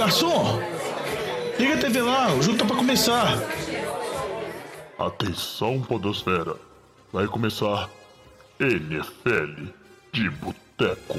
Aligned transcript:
garçom! 0.00 0.58
Liga 1.58 1.74
a 1.74 1.78
TV 1.78 2.00
lá, 2.00 2.34
o 2.34 2.40
jogo 2.40 2.56
tá 2.56 2.64
pra 2.64 2.74
começar. 2.74 3.36
Atenção, 4.98 5.82
Podosfera. 5.82 6.56
Vai 7.12 7.26
começar 7.26 7.90
NFL 8.58 9.66
de 10.10 10.30
Boteco. 10.30 11.18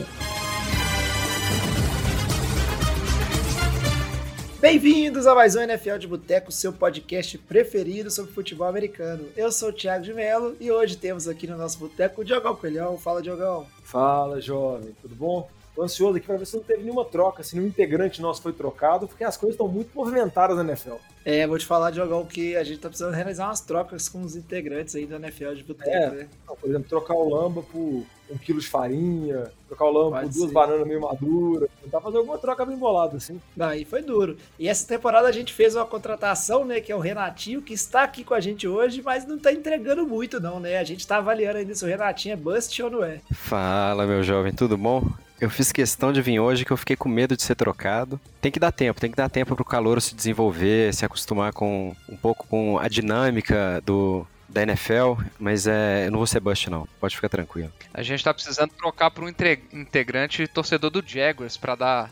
Bem-vindos 4.60 5.28
a 5.28 5.36
mais 5.36 5.56
um 5.56 5.62
NFL 5.62 5.98
de 6.00 6.08
Boteco, 6.08 6.52
seu 6.52 6.74
podcast 6.74 7.38
preferido 7.38 8.10
sobre 8.10 8.32
futebol 8.32 8.68
americano. 8.68 9.28
Eu 9.38 9.52
sou 9.52 9.70
o 9.70 9.74
Thiago 9.74 10.06
de 10.06 10.14
Mello 10.14 10.56
e 10.60 10.72
hoje 10.72 10.98
temos 10.98 11.28
aqui 11.28 11.46
no 11.46 11.56
nosso 11.56 11.78
boteco 11.78 12.22
o 12.22 12.26
Diogão 12.26 12.56
Coelhão. 12.56 12.98
Fala, 12.98 13.22
Diogão. 13.22 13.68
Fala, 13.84 14.42
jovem. 14.42 14.96
Tudo 15.04 15.14
bom? 15.14 15.48
Tô 15.76 15.84
ansioso 15.84 16.18
aqui 16.18 16.28
para 16.28 16.36
ver 16.38 16.46
se 16.46 16.56
não 16.58 16.64
teve 16.64 16.84
nenhuma 16.84 17.06
troca, 17.06 17.44
se 17.44 17.56
nenhum 17.56 17.68
integrante 17.68 18.22
nosso 18.22 18.42
foi 18.42 18.52
trocado, 18.52 19.08
porque 19.08 19.24
as 19.24 19.38
coisas 19.38 19.54
estão 19.54 19.68
muito 19.70 19.90
movimentadas 19.96 20.58
na 20.58 20.64
NFL. 20.64 20.96
É, 21.24 21.48
vou 21.48 21.58
te 21.58 21.66
falar, 21.66 21.92
Diogão, 21.92 22.26
que 22.26 22.58
a 22.58 22.64
gente 22.64 22.80
tá 22.80 22.90
precisando 22.90 23.14
realizar 23.14 23.46
umas 23.48 23.62
trocas 23.62 24.10
com 24.10 24.22
os 24.22 24.36
integrantes 24.36 24.96
aí 24.96 25.06
da 25.06 25.16
NFL 25.18 25.54
de 25.54 25.64
boteco, 25.64 25.90
É. 25.90 26.10
né? 26.10 26.28
Por 26.60 26.70
exemplo, 26.70 26.90
trocar 26.90 27.14
o 27.14 27.30
Lamba 27.30 27.62
por 27.64 28.04
um 28.30 28.38
quilo 28.38 28.60
de 28.60 28.68
farinha, 28.68 29.52
trocar 29.68 29.86
o 29.86 29.92
Lamba 29.92 30.18
Pode 30.18 30.28
por 30.30 30.34
duas 30.34 30.48
ser. 30.50 30.54
bananas 30.54 30.88
meio 30.88 31.02
maduras. 31.02 31.70
Tentar 31.84 32.02
fazer 32.02 32.18
alguma 32.18 32.38
troca 32.38 32.66
bem 32.66 32.76
bolada, 32.78 33.18
assim. 33.18 33.40
Daí 33.56 33.86
foi 33.86 34.02
duro. 34.02 34.38
E 34.60 34.68
essa 34.68 34.86
temporada 34.88 35.28
a 35.28 35.32
gente 35.32 35.54
fez 35.54 35.76
uma 35.76 35.86
contratação, 35.86 36.66
né, 36.66 36.82
que 36.82 36.92
é 36.92 36.96
o 36.96 37.00
Renatinho, 37.00 37.62
que 37.62 37.74
está 37.74 38.04
aqui 38.04 38.24
com 38.24 38.34
a 38.34 38.40
gente 38.40 38.68
hoje, 38.68 39.02
mas 39.02 39.26
não 39.26 39.38
tá 39.40 39.52
entregando 39.54 40.06
muito 40.06 40.40
não, 40.40 40.60
né? 40.60 40.78
A 40.80 40.84
gente 40.84 41.06
tá 41.08 41.18
avaliando 41.18 41.60
ainda 41.60 41.74
se 41.76 41.84
o 41.86 41.88
Renatinho 41.88 42.34
é 42.34 42.36
bust 42.36 42.82
ou 42.84 42.90
não 42.90 43.04
é. 43.04 43.20
Fala, 43.34 44.06
meu 44.06 44.22
jovem, 44.24 44.52
tudo 44.54 44.78
bom? 44.78 45.04
Eu 45.42 45.50
fiz 45.50 45.72
questão 45.72 46.14
de 46.14 46.22
vir 46.22 46.40
hoje 46.40 46.64
que 46.64 46.72
eu 46.72 46.78
fiquei 46.78 46.96
com 46.96 47.10
medo 47.10 47.36
de 47.36 47.42
ser 47.42 47.56
trocado. 47.56 48.22
Tem 48.40 48.52
que 48.52 48.60
dar 48.60 48.72
tempo, 48.72 49.02
tem 49.02 49.10
que 49.10 49.18
dar 49.18 49.28
tempo 49.28 49.56
pro 49.56 49.66
calouro 49.66 50.00
se 50.00 50.14
desenvolver, 50.14 50.94
se 50.94 51.04
acostumar 51.04 51.52
com 51.52 51.96
um 52.08 52.16
pouco 52.16 52.46
com 52.48 52.78
a 52.78 52.88
dinâmica 52.88 53.82
do 53.84 54.26
da 54.48 54.64
NFL, 54.64 55.14
mas 55.40 55.66
é, 55.66 56.08
eu 56.08 56.12
não 56.12 56.18
vou 56.20 56.28
ser 56.28 56.42
bust 56.42 56.70
não. 56.70 56.86
Pode 57.00 57.16
ficar 57.16 57.30
tranquilo. 57.30 57.72
A 57.94 58.04
gente 58.04 58.22
tá 58.22 58.34
precisando 58.34 58.72
trocar 58.78 59.10
para 59.10 59.24
um 59.24 59.30
inte- 59.30 59.62
integrante 59.72 60.46
torcedor 60.46 60.90
do 60.90 61.02
Jaguars 61.06 61.56
para 61.56 61.74
dar 61.76 62.12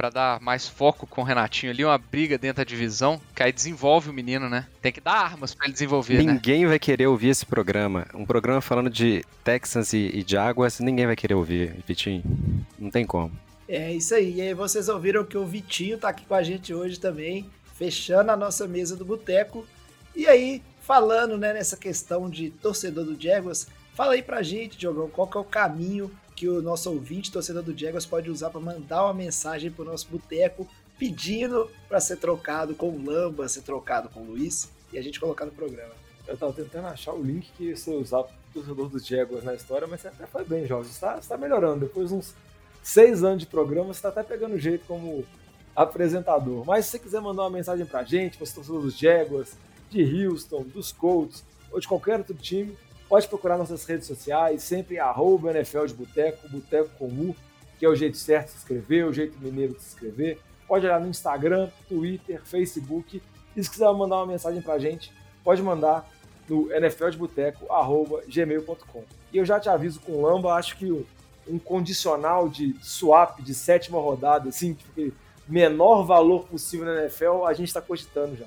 para 0.00 0.08
dar 0.08 0.40
mais 0.40 0.66
foco 0.66 1.06
com 1.06 1.20
o 1.20 1.24
Renatinho 1.24 1.70
ali, 1.70 1.84
uma 1.84 1.98
briga 1.98 2.38
dentro 2.38 2.56
da 2.56 2.64
divisão, 2.64 3.20
que 3.34 3.42
aí 3.42 3.52
desenvolve 3.52 4.08
o 4.08 4.14
menino, 4.14 4.48
né? 4.48 4.66
Tem 4.80 4.90
que 4.90 4.98
dar 4.98 5.12
armas 5.12 5.54
para 5.54 5.66
ele 5.66 5.74
desenvolver, 5.74 6.22
né? 6.22 6.32
ninguém 6.32 6.66
vai 6.66 6.78
querer 6.78 7.06
ouvir 7.06 7.28
esse 7.28 7.44
programa. 7.44 8.06
Um 8.14 8.24
programa 8.24 8.62
falando 8.62 8.88
de 8.88 9.22
Texans 9.44 9.92
e, 9.92 10.10
e 10.14 10.24
Jaguars, 10.26 10.80
ninguém 10.80 11.04
vai 11.04 11.14
querer 11.14 11.34
ouvir, 11.34 11.76
Vitinho. 11.86 12.22
Não 12.78 12.90
tem 12.90 13.04
como. 13.04 13.30
É 13.68 13.92
isso 13.92 14.14
aí. 14.14 14.36
E 14.36 14.40
aí 14.40 14.54
vocês 14.54 14.88
ouviram 14.88 15.22
que 15.22 15.36
o 15.36 15.44
Vitinho 15.44 15.98
tá 15.98 16.08
aqui 16.08 16.24
com 16.24 16.34
a 16.34 16.42
gente 16.42 16.72
hoje 16.72 16.98
também, 16.98 17.50
fechando 17.74 18.30
a 18.30 18.36
nossa 18.38 18.66
mesa 18.66 18.96
do 18.96 19.04
boteco. 19.04 19.66
E 20.16 20.26
aí, 20.26 20.62
falando 20.80 21.36
né, 21.36 21.52
nessa 21.52 21.76
questão 21.76 22.30
de 22.30 22.48
torcedor 22.48 23.04
do 23.04 23.22
Jaguars, 23.22 23.66
fala 23.94 24.14
aí 24.14 24.22
pra 24.22 24.42
gente, 24.42 24.78
Diogão, 24.78 25.10
qual 25.10 25.28
que 25.28 25.36
é 25.36 25.40
o 25.40 25.44
caminho 25.44 26.10
que 26.40 26.48
o 26.48 26.62
nosso 26.62 26.90
ouvinte, 26.90 27.30
torcedor 27.30 27.62
do 27.62 27.76
Jaguars, 27.76 28.06
pode 28.06 28.30
usar 28.30 28.48
para 28.48 28.62
mandar 28.62 29.04
uma 29.04 29.12
mensagem 29.12 29.70
pro 29.70 29.84
nosso 29.84 30.08
boteco 30.08 30.66
pedindo 30.98 31.70
para 31.86 32.00
ser 32.00 32.16
trocado 32.16 32.74
com 32.74 32.88
o 32.88 33.04
Lamba, 33.04 33.46
ser 33.46 33.60
trocado 33.60 34.08
com 34.08 34.20
o 34.20 34.24
Luiz 34.24 34.70
e 34.90 34.98
a 34.98 35.02
gente 35.02 35.20
colocar 35.20 35.44
no 35.44 35.52
programa. 35.52 35.92
Eu 36.26 36.38
tava 36.38 36.54
tentando 36.54 36.86
achar 36.86 37.12
o 37.12 37.22
link 37.22 37.50
que 37.58 37.76
você 37.76 37.90
usar 37.90 38.22
pro 38.22 38.32
torcedor 38.54 38.88
dos 38.88 39.06
Jaguars 39.06 39.44
na 39.44 39.54
história, 39.54 39.86
mas 39.86 40.00
você 40.00 40.08
até 40.08 40.26
foi 40.26 40.42
bem, 40.42 40.66
jovem. 40.66 40.90
Você 40.90 40.98
tá, 41.28 41.36
melhorando. 41.36 41.80
Depois 41.80 42.08
de 42.08 42.14
uns 42.14 42.34
seis 42.82 43.22
anos 43.22 43.40
de 43.40 43.46
programa, 43.46 43.92
você 43.92 44.00
tá 44.00 44.08
até 44.08 44.22
pegando 44.22 44.58
jeito 44.58 44.86
como 44.86 45.26
apresentador. 45.76 46.64
Mas 46.64 46.86
se 46.86 46.92
você 46.92 46.98
quiser 47.00 47.20
mandar 47.20 47.42
uma 47.42 47.50
mensagem 47.50 47.84
pra 47.84 48.02
gente, 48.02 48.38
você 48.38 48.54
torcedor 48.54 48.80
dos 48.80 48.98
Jaguars, 48.98 49.58
de 49.90 50.24
Houston, 50.24 50.62
dos 50.62 50.90
Colts 50.90 51.44
ou 51.70 51.78
de 51.78 51.86
qualquer 51.86 52.16
outro 52.16 52.34
time, 52.34 52.74
pode 53.10 53.28
procurar 53.28 53.58
nossas 53.58 53.84
redes 53.84 54.06
sociais, 54.06 54.62
sempre 54.62 54.98
arroba 55.00 55.50
NFL 55.50 55.86
de 55.86 55.94
Boteco, 55.94 56.48
Boteco 56.48 57.34
que 57.76 57.84
é 57.84 57.88
o 57.88 57.96
jeito 57.96 58.16
certo 58.16 58.46
de 58.46 58.52
se 58.52 58.58
inscrever, 58.58 59.04
o 59.04 59.12
jeito 59.12 59.36
mineiro 59.40 59.74
de 59.74 59.82
se 59.82 59.88
inscrever. 59.88 60.38
Pode 60.68 60.86
olhar 60.86 61.00
no 61.00 61.08
Instagram, 61.08 61.68
Twitter, 61.88 62.40
Facebook. 62.44 63.20
E 63.56 63.64
se 63.64 63.68
quiser 63.68 63.92
mandar 63.92 64.18
uma 64.18 64.26
mensagem 64.26 64.62
pra 64.62 64.78
gente, 64.78 65.12
pode 65.42 65.60
mandar 65.60 66.08
no 66.48 66.72
nfldeboteco.gmail.com. 66.72 69.02
E 69.32 69.38
eu 69.38 69.44
já 69.44 69.58
te 69.58 69.68
aviso 69.68 69.98
com 70.00 70.22
Lamba, 70.22 70.54
acho 70.54 70.76
que 70.76 71.04
um, 71.48 71.58
condicional 71.58 72.48
de 72.48 72.76
swap 72.80 73.40
de 73.40 73.54
sétima 73.54 73.98
rodada, 73.98 74.50
assim, 74.50 74.74
tipo, 74.74 75.12
menor 75.48 76.04
valor 76.04 76.44
possível 76.44 76.86
na 76.86 77.00
NFL, 77.00 77.44
a 77.44 77.52
gente 77.54 77.74
tá 77.74 77.80
cogitando 77.80 78.36
já. 78.36 78.46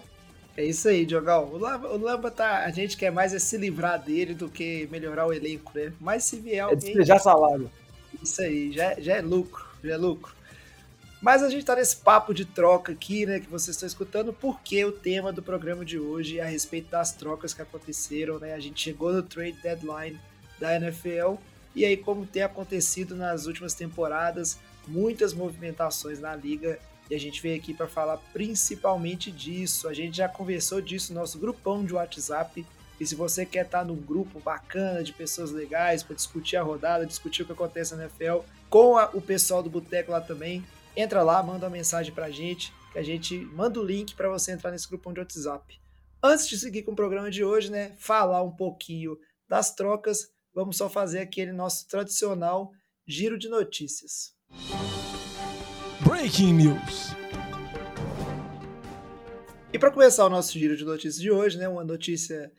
É 0.56 0.64
isso 0.64 0.88
aí, 0.88 1.06
Diogão. 1.06 1.46
O 1.52 1.58
Lamba, 1.58 1.90
o 1.90 1.97
Lamba 1.97 2.30
tá. 2.30 2.64
A 2.66 2.69
gente 2.72 2.96
quer 2.96 3.12
mais 3.12 3.34
é 3.34 3.40
se 3.40 3.58
livrar 3.58 4.02
dele 4.02 4.34
do 4.36 4.47
que 4.50 4.88
melhorar 4.91 5.25
o 5.25 5.34
elenco, 5.34 5.72
né? 5.75 5.91
Mas 6.00 6.25
se 6.25 6.38
vier 6.40 6.58
É 6.58 6.59
alguém. 6.62 6.80
despejar 6.80 7.19
salário. 7.19 7.72
Isso 8.22 8.41
aí, 8.41 8.72
já, 8.72 8.94
já 9.00 9.16
é 9.16 9.22
lucro, 9.22 9.66
já 9.84 9.94
é 9.94 9.97
lucro. 9.97 10.34
Mas 11.19 11.42
a 11.42 11.50
gente 11.50 11.66
tá 11.66 11.75
nesse 11.75 11.96
papo 11.96 12.34
de 12.34 12.44
troca 12.46 12.92
aqui, 12.92 13.25
né, 13.25 13.40
que 13.40 13.47
vocês 13.50 13.75
estão 13.75 13.88
escutando, 13.88 14.34
porque 14.34 14.84
o 14.84 14.92
tema 14.92 15.31
do 15.31 15.42
programa 15.42 15.86
de 15.86 15.97
hoje 15.97 16.38
é 16.38 16.44
a 16.44 16.46
respeito 16.46 16.90
das 16.92 17.13
trocas 17.13 17.53
que 17.53 17.62
aconteceram, 17.62 18.38
né? 18.40 18.53
A 18.53 18.59
gente 18.59 18.81
chegou 18.81 19.12
no 19.13 19.24
trade 19.24 19.58
deadline 19.63 20.19
da 20.59 20.75
NFL 20.75 21.36
e 21.74 21.86
aí 21.86 21.96
como 21.97 22.25
tem 22.25 22.44
acontecido 22.44 23.16
nas 23.16 23.46
últimas 23.47 23.74
temporadas, 23.74 24.59
muitas 24.86 25.34
movimentações 25.34 26.19
na 26.19 26.36
liga 26.36 26.78
a 27.13 27.19
gente 27.19 27.41
veio 27.41 27.57
aqui 27.57 27.74
para 27.74 27.88
falar 27.88 28.18
principalmente 28.34 29.31
disso. 29.31 29.88
A 29.88 29.94
gente 29.94 30.18
já 30.18 30.28
conversou 30.29 30.81
disso 30.81 31.13
no 31.13 31.19
nosso 31.19 31.38
grupão 31.40 31.84
de 31.85 31.94
WhatsApp. 31.94 32.66
E 33.00 33.06
se 33.06 33.16
você 33.16 33.46
quer 33.46 33.66
estar 33.66 33.84
num 33.84 33.96
grupo 33.96 34.40
bacana 34.40 35.03
de 35.03 35.12
pessoas 35.12 35.51
legais 35.51 36.03
para 36.03 36.16
discutir 36.16 36.56
a 36.57 36.63
rodada, 36.63 37.06
discutir 37.06 37.41
o 37.41 37.46
que 37.46 37.51
acontece 37.51 37.96
na 37.96 38.03
NFL, 38.03 38.40
com 38.69 38.97
a- 38.97 39.09
o 39.13 39.22
pessoal 39.22 39.62
do 39.63 39.69
Boteco 39.69 40.12
lá 40.12 40.22
também, 40.22 40.63
entra 40.96 41.24
lá, 41.24 41.41
manda 41.44 41.66
uma 41.66 41.72
mensagem 41.72 42.13
pra 42.13 42.29
gente, 42.29 42.72
que 42.91 43.00
a 43.00 43.03
gente 43.03 43.35
manda 43.38 43.80
o 43.80 43.84
link 43.84 44.13
para 44.16 44.30
você 44.30 44.51
entrar 44.51 44.72
nesse 44.72 44.88
grupão 44.88 45.12
de 45.12 45.19
WhatsApp. 45.19 45.80
Antes 46.22 46.47
de 46.47 46.57
seguir 46.57 46.84
com 46.84 46.91
o 46.91 46.95
programa 46.95 47.30
de 47.30 47.44
hoje, 47.44 47.69
né, 47.69 47.94
falar 47.97 48.44
um 48.44 48.51
pouquinho 48.51 49.18
das 49.50 49.74
trocas, 49.75 50.30
vamos 50.53 50.78
só 50.78 50.90
fazer 50.90 51.19
aquele 51.19 51.51
nosso 51.51 51.88
tradicional 51.88 52.72
giro 53.06 53.38
de 53.38 53.50
notícias. 53.50 54.34
Breaking 56.03 56.53
News. 56.53 57.14
E 59.72 59.80
para 59.80 59.90
começar 59.90 60.25
o 60.25 60.30
nosso 60.30 60.59
giro 60.59 60.75
de 60.75 60.84
notícias 60.84 61.22
de 61.22 61.31
hoje, 61.31 61.58
né, 61.58 61.68
uma 61.68 61.84
notícia 61.84 62.52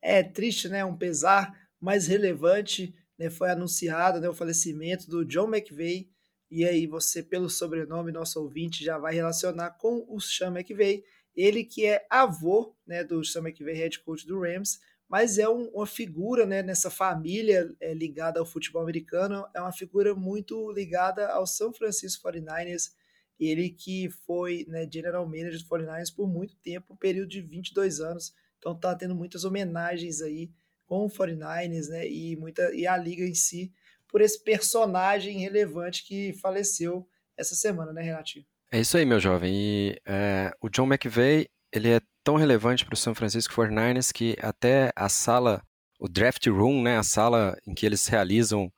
é 0.00 0.22
triste, 0.22 0.68
né, 0.68 0.84
um 0.84 0.96
pesar, 0.96 1.52
mas 1.80 2.06
relevante, 2.06 2.94
né, 3.18 3.28
foi 3.28 3.50
anunciado 3.50 4.20
né, 4.20 4.28
o 4.28 4.34
falecimento 4.34 5.10
do 5.10 5.24
John 5.24 5.52
McVay, 5.52 6.08
e 6.50 6.64
aí 6.64 6.86
você, 6.86 7.22
pelo 7.22 7.50
sobrenome, 7.50 8.12
nosso 8.12 8.40
ouvinte 8.40 8.84
já 8.84 8.98
vai 8.98 9.14
relacionar 9.14 9.70
com 9.72 10.06
o 10.08 10.20
Sean 10.20 10.52
McVay, 10.56 11.02
ele 11.34 11.64
que 11.64 11.84
é 11.84 12.06
avô 12.08 12.76
né, 12.86 13.02
do 13.02 13.24
Sean 13.24 13.42
McVay, 13.42 13.74
head 13.74 13.98
coach 14.00 14.24
do 14.26 14.40
Rams, 14.40 14.78
mas 15.12 15.36
é 15.36 15.46
um- 15.46 15.68
uma 15.74 15.86
figura 15.86 16.46
né, 16.46 16.62
nessa 16.62 16.90
família 16.90 17.70
é, 17.78 17.92
ligada 17.92 18.40
ao 18.40 18.46
futebol 18.46 18.80
americano, 18.80 19.46
é 19.54 19.60
uma 19.60 19.70
figura 19.70 20.14
muito 20.14 20.72
ligada 20.72 21.28
ao 21.28 21.46
São 21.46 21.70
Francisco 21.70 22.22
49ers, 22.22 22.92
ele 23.38 23.68
que 23.68 24.08
foi 24.26 24.64
né, 24.66 24.88
general 24.90 25.26
manager 25.26 25.58
do 25.58 25.66
49ers 25.66 26.14
por 26.16 26.26
muito 26.26 26.56
tempo, 26.56 26.94
um 26.94 26.96
período 26.96 27.28
de 27.28 27.42
22 27.42 28.00
anos. 28.00 28.32
Então 28.58 28.74
tá 28.74 28.94
tendo 28.94 29.14
muitas 29.14 29.44
homenagens 29.44 30.22
aí 30.22 30.50
com 30.86 31.04
o 31.04 31.10
49ers, 31.10 31.88
né? 31.90 32.08
E, 32.08 32.34
muita, 32.36 32.74
e 32.74 32.86
a 32.86 32.96
liga 32.96 33.22
em 33.24 33.34
si, 33.34 33.70
por 34.08 34.22
esse 34.22 34.42
personagem 34.42 35.40
relevante 35.40 36.06
que 36.06 36.32
faleceu 36.40 37.06
essa 37.36 37.54
semana, 37.54 37.92
né, 37.92 38.00
Renatinho? 38.02 38.46
É 38.70 38.80
isso 38.80 38.96
aí, 38.96 39.04
meu 39.04 39.20
jovem. 39.20 39.52
E 39.54 40.00
é, 40.06 40.52
o 40.60 40.70
John 40.70 40.86
McVay, 40.86 41.48
ele 41.72 41.90
é 41.90 42.00
tão 42.24 42.36
relevante 42.36 42.84
para 42.84 42.94
o 42.94 42.96
San 42.96 43.14
Francisco 43.14 43.54
49ers 43.54 44.12
que 44.12 44.36
até 44.40 44.92
a 44.96 45.08
sala, 45.08 45.62
o 45.98 46.08
draft 46.08 46.46
room, 46.48 46.82
né, 46.82 46.98
a 46.98 47.02
sala 47.02 47.56
em 47.66 47.74
que 47.74 47.86
eles 47.86 48.06
realizam 48.06 48.72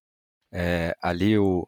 é, 0.53 0.95
ali 1.03 1.39
o, 1.39 1.67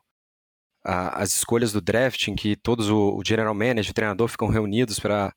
a- 0.84 1.22
as 1.22 1.32
escolhas 1.34 1.72
do 1.72 1.80
draft, 1.80 2.28
em 2.28 2.36
que 2.36 2.56
todos 2.56 2.88
o, 2.90 3.16
o 3.16 3.22
general 3.24 3.54
manager, 3.54 3.90
o 3.90 3.94
treinador 3.94 4.28
ficam 4.28 4.48
reunidos 4.48 4.98
para 5.00 5.32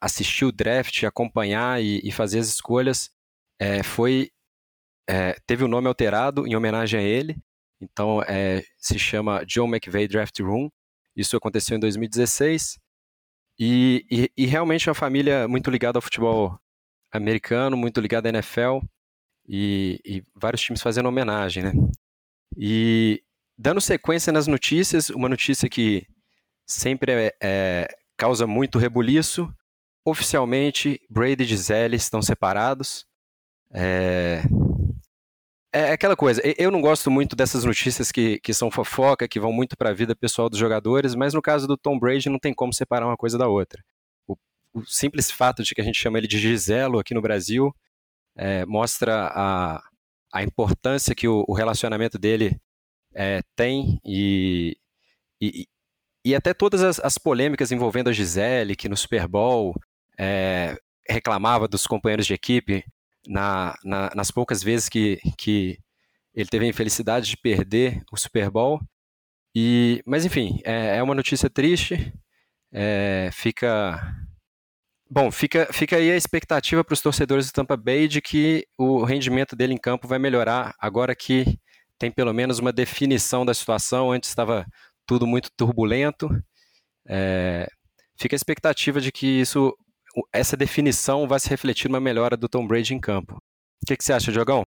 assistir 0.00 0.44
o 0.44 0.52
draft, 0.52 1.04
acompanhar 1.04 1.82
e, 1.82 2.00
e 2.04 2.12
fazer 2.12 2.38
as 2.40 2.48
escolhas, 2.48 3.10
é, 3.60 3.82
foi 3.82 4.30
é, 5.08 5.34
teve 5.46 5.64
o 5.64 5.68
nome 5.68 5.88
alterado 5.88 6.46
em 6.46 6.54
homenagem 6.56 7.00
a 7.00 7.02
ele. 7.02 7.36
Então 7.80 8.22
é, 8.22 8.62
se 8.78 8.98
chama 8.98 9.44
John 9.46 9.68
McVay 9.68 10.08
Draft 10.08 10.38
Room. 10.40 10.70
Isso 11.16 11.36
aconteceu 11.36 11.76
em 11.76 11.80
2016. 11.80 12.78
E, 13.58 14.04
e, 14.10 14.30
e 14.36 14.46
realmente 14.46 14.88
é 14.88 14.90
uma 14.90 14.94
família 14.94 15.46
muito 15.46 15.70
ligada 15.70 15.98
ao 15.98 16.02
futebol 16.02 16.58
americano, 17.12 17.76
muito 17.76 18.00
ligada 18.00 18.28
à 18.28 18.30
NFL. 18.30 18.78
E, 19.48 20.00
e 20.04 20.24
vários 20.34 20.62
times 20.62 20.80
fazendo 20.80 21.08
homenagem, 21.08 21.64
né? 21.64 21.72
E 22.56 23.22
dando 23.58 23.80
sequência 23.80 24.32
nas 24.32 24.46
notícias, 24.46 25.10
uma 25.10 25.28
notícia 25.28 25.68
que 25.68 26.06
sempre 26.66 27.12
é, 27.12 27.36
é, 27.42 27.88
causa 28.16 28.46
muito 28.46 28.78
rebuliço. 28.78 29.52
Oficialmente, 30.04 31.00
Brady 31.08 31.44
e 31.44 31.46
Gisele 31.46 31.96
estão 31.96 32.20
separados. 32.22 33.04
É, 33.72 34.42
é 35.72 35.92
aquela 35.92 36.14
coisa, 36.14 36.42
eu 36.58 36.70
não 36.70 36.80
gosto 36.80 37.10
muito 37.10 37.34
dessas 37.34 37.64
notícias 37.64 38.12
que, 38.12 38.38
que 38.40 38.52
são 38.52 38.70
fofoca, 38.70 39.26
que 39.26 39.40
vão 39.40 39.52
muito 39.52 39.76
para 39.76 39.90
a 39.90 39.94
vida 39.94 40.14
pessoal 40.14 40.50
dos 40.50 40.58
jogadores, 40.58 41.14
mas 41.14 41.32
no 41.32 41.40
caso 41.40 41.66
do 41.66 41.78
Tom 41.78 41.98
Brady 41.98 42.28
não 42.28 42.38
tem 42.38 42.52
como 42.52 42.74
separar 42.74 43.06
uma 43.06 43.16
coisa 43.16 43.38
da 43.38 43.48
outra. 43.48 43.82
O, 44.28 44.36
o 44.74 44.84
simples 44.84 45.30
fato 45.30 45.62
de 45.62 45.74
que 45.74 45.80
a 45.80 45.84
gente 45.84 45.98
chama 45.98 46.18
ele 46.18 46.26
de 46.28 46.38
Giselo 46.38 46.98
aqui 46.98 47.14
no 47.14 47.22
Brasil 47.22 47.74
é, 48.36 48.66
mostra 48.66 49.30
a, 49.34 49.82
a 50.32 50.42
importância 50.42 51.14
que 51.14 51.26
o, 51.26 51.44
o 51.48 51.54
relacionamento 51.54 52.18
dele 52.18 52.60
é, 53.14 53.40
tem 53.56 53.98
e, 54.04 54.76
e, 55.40 55.66
e 56.24 56.34
até 56.34 56.52
todas 56.52 56.82
as, 56.82 57.00
as, 57.00 57.16
polêmicas 57.16 57.72
envolvendo 57.72 58.08
a 58.10 58.12
Gisele, 58.12 58.76
que 58.76 58.88
no 58.88 58.96
Super 58.96 59.26
Bowl 59.26 59.74
é, 60.18 60.76
reclamava 61.08 61.66
dos 61.66 61.86
companheiros 61.86 62.26
de 62.26 62.34
equipe 62.34 62.84
na, 63.26 63.74
na, 63.84 64.10
nas 64.14 64.30
poucas 64.30 64.62
vezes 64.62 64.88
que, 64.88 65.18
que 65.38 65.78
ele 66.34 66.48
teve 66.48 66.64
a 66.64 66.68
infelicidade 66.68 67.28
de 67.28 67.36
perder 67.36 68.02
o 68.10 68.16
Super 68.16 68.50
Bowl. 68.50 68.80
E, 69.54 70.02
mas 70.06 70.24
enfim, 70.24 70.60
é, 70.64 70.96
é 70.96 71.02
uma 71.02 71.14
notícia 71.14 71.50
triste. 71.50 72.12
É, 72.72 73.28
fica 73.32 74.00
bom, 75.10 75.30
fica, 75.30 75.70
fica 75.72 75.96
aí 75.96 76.10
a 76.10 76.16
expectativa 76.16 76.82
para 76.82 76.94
os 76.94 77.02
torcedores 77.02 77.46
do 77.46 77.52
Tampa 77.52 77.76
Bay 77.76 78.08
de 78.08 78.22
que 78.22 78.66
o 78.78 79.04
rendimento 79.04 79.54
dele 79.54 79.74
em 79.74 79.78
campo 79.78 80.08
vai 80.08 80.18
melhorar 80.18 80.74
agora 80.78 81.14
que 81.14 81.58
tem 81.98 82.10
pelo 82.10 82.32
menos 82.32 82.58
uma 82.58 82.72
definição 82.72 83.44
da 83.44 83.52
situação. 83.52 84.10
Antes 84.10 84.30
estava 84.30 84.66
tudo 85.06 85.26
muito 85.26 85.50
turbulento. 85.56 86.28
É, 87.06 87.68
fica 88.16 88.34
a 88.34 88.38
expectativa 88.38 89.00
de 89.00 89.12
que 89.12 89.26
isso 89.26 89.76
essa 90.32 90.56
definição 90.56 91.26
vai 91.26 91.40
se 91.40 91.48
refletir 91.48 91.88
numa 91.88 92.00
melhora 92.00 92.36
do 92.36 92.48
Tom 92.48 92.66
Brady 92.66 92.94
em 92.94 93.00
campo. 93.00 93.36
O 93.82 93.86
que, 93.86 93.96
que 93.96 94.04
você 94.04 94.12
acha, 94.12 94.32
Diogão? 94.32 94.62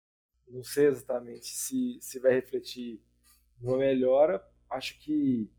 Não 0.48 0.64
sei 0.64 0.88
exatamente 0.88 1.48
se, 1.48 1.98
se 2.02 2.20
vai 2.20 2.34
refletir 2.34 3.02
numa 3.60 3.78
melhora. 3.78 4.44
Acho 4.70 4.98
que, 5.00 5.50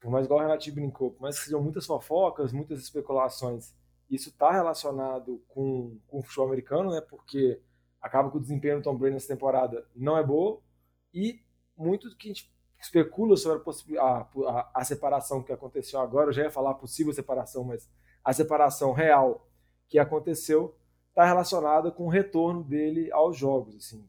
por 0.00 0.10
mais 0.10 0.26
igual 0.26 0.40
o 0.40 0.42
Renato 0.42 0.72
brincou, 0.72 1.10
por 1.12 1.22
mais 1.22 1.38
que 1.38 1.44
sejam 1.44 1.62
muitas 1.62 1.86
fofocas, 1.86 2.52
muitas 2.52 2.80
especulações, 2.80 3.74
isso 4.10 4.28
está 4.28 4.50
relacionado 4.52 5.42
com, 5.48 5.98
com 6.06 6.18
o 6.18 6.22
futebol 6.22 6.46
americano, 6.46 6.90
né? 6.90 7.00
Porque 7.00 7.60
acaba 8.00 8.30
que 8.30 8.36
o 8.36 8.40
desempenho 8.40 8.78
do 8.78 8.82
Tom 8.82 8.96
Brady 8.96 9.14
nessa 9.14 9.28
temporada 9.28 9.86
não 9.94 10.16
é 10.16 10.22
bom 10.22 10.62
e 11.12 11.42
muito 11.76 12.08
do 12.08 12.16
que 12.16 12.28
a 12.28 12.32
gente 12.32 12.52
especula 12.80 13.36
sobre 13.36 13.98
a, 13.98 14.28
a, 14.46 14.70
a, 14.74 14.84
separação 14.84 15.42
que 15.42 15.52
aconteceu 15.52 15.98
agora, 15.98 16.28
eu 16.28 16.32
já 16.34 16.42
ia 16.42 16.50
falar 16.50 16.74
possível 16.74 17.12
separação, 17.12 17.64
mas 17.64 17.88
a 18.24 18.32
separação 18.32 18.92
real 18.92 19.46
que 19.88 19.98
aconteceu 19.98 20.74
está 21.10 21.24
relacionada 21.24 21.90
com 21.90 22.06
o 22.06 22.08
retorno 22.08 22.64
dele 22.64 23.12
aos 23.12 23.36
jogos. 23.36 23.76
Assim. 23.76 24.04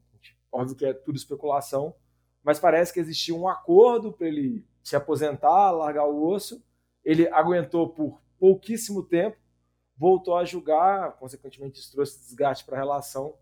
Óbvio 0.50 0.74
que 0.74 0.86
é 0.86 0.92
tudo 0.92 1.16
especulação, 1.16 1.94
mas 2.42 2.58
parece 2.58 2.92
que 2.92 3.00
existia 3.00 3.34
um 3.34 3.46
acordo 3.46 4.12
para 4.12 4.26
ele 4.26 4.64
se 4.82 4.96
aposentar, 4.96 5.70
largar 5.70 6.06
o 6.06 6.26
osso. 6.26 6.64
Ele 7.04 7.28
aguentou 7.28 7.88
por 7.90 8.20
pouquíssimo 8.38 9.02
tempo, 9.02 9.36
voltou 9.96 10.36
a 10.36 10.44
julgar, 10.44 11.12
consequentemente 11.18 11.78
isso 11.78 11.92
trouxe 11.92 12.18
desgaste 12.18 12.64
para 12.64 12.76
a 12.76 12.80
relação 12.80 13.34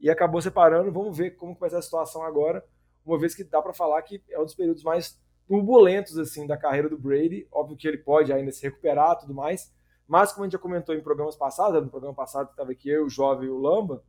e 0.00 0.10
acabou 0.10 0.40
separando. 0.40 0.90
Vamos 0.90 1.16
ver 1.16 1.32
como 1.32 1.54
vai 1.54 1.70
ser 1.70 1.76
a 1.76 1.82
situação 1.82 2.22
agora, 2.22 2.64
uma 3.04 3.18
vez 3.18 3.34
que 3.34 3.44
dá 3.44 3.60
para 3.60 3.72
falar 3.72 4.00
que 4.02 4.22
é 4.30 4.38
um 4.38 4.44
dos 4.44 4.54
períodos 4.54 4.82
mais 4.82 5.20
turbulentos 5.46 6.18
assim 6.18 6.46
da 6.46 6.56
carreira 6.56 6.88
do 6.88 6.98
Brady. 6.98 7.46
Óbvio 7.52 7.76
que 7.76 7.86
ele 7.86 7.98
pode 7.98 8.32
ainda 8.32 8.50
se 8.50 8.62
recuperar, 8.62 9.18
tudo 9.18 9.34
mais, 9.34 9.72
mas, 10.12 10.30
como 10.30 10.44
a 10.44 10.46
gente 10.46 10.52
já 10.52 10.58
comentou 10.58 10.94
em 10.94 11.00
programas 11.00 11.34
passados, 11.34 11.82
no 11.82 11.88
programa 11.88 12.14
passado 12.14 12.48
que 12.48 12.52
estava 12.52 12.70
aqui 12.70 12.90
eu, 12.90 13.06
o 13.06 13.08
Jovem 13.08 13.48
e 13.48 13.50
o 13.50 13.56
Lamba, 13.56 14.04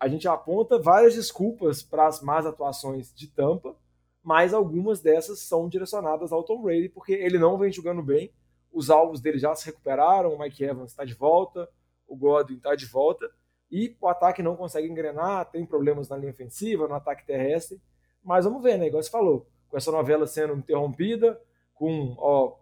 a 0.00 0.08
gente 0.08 0.26
aponta 0.26 0.78
várias 0.78 1.14
desculpas 1.14 1.82
para 1.82 2.06
as 2.06 2.22
más 2.22 2.46
atuações 2.46 3.12
de 3.14 3.26
Tampa, 3.26 3.76
mas 4.22 4.54
algumas 4.54 5.02
dessas 5.02 5.40
são 5.40 5.68
direcionadas 5.68 6.32
ao 6.32 6.42
Tom 6.42 6.62
Brady, 6.62 6.88
porque 6.88 7.12
ele 7.12 7.38
não 7.38 7.58
vem 7.58 7.70
jogando 7.70 8.02
bem, 8.02 8.32
os 8.72 8.88
alvos 8.88 9.20
dele 9.20 9.38
já 9.38 9.54
se 9.54 9.66
recuperaram, 9.66 10.32
o 10.32 10.38
Mike 10.38 10.64
Evans 10.64 10.92
está 10.92 11.04
de 11.04 11.12
volta, 11.12 11.68
o 12.08 12.16
Godwin 12.16 12.56
está 12.56 12.74
de 12.74 12.86
volta, 12.86 13.30
e 13.70 13.94
o 14.00 14.08
ataque 14.08 14.42
não 14.42 14.56
consegue 14.56 14.88
engrenar, 14.88 15.50
tem 15.50 15.66
problemas 15.66 16.08
na 16.08 16.16
linha 16.16 16.32
ofensiva, 16.32 16.88
no 16.88 16.94
ataque 16.94 17.26
terrestre, 17.26 17.78
mas 18.24 18.46
vamos 18.46 18.62
ver, 18.62 18.78
né, 18.78 18.86
igual 18.86 19.02
você 19.02 19.10
falou, 19.10 19.46
com 19.68 19.76
essa 19.76 19.92
novela 19.92 20.26
sendo 20.26 20.54
interrompida, 20.54 21.38
com 21.74 22.14
ó, 22.16 22.56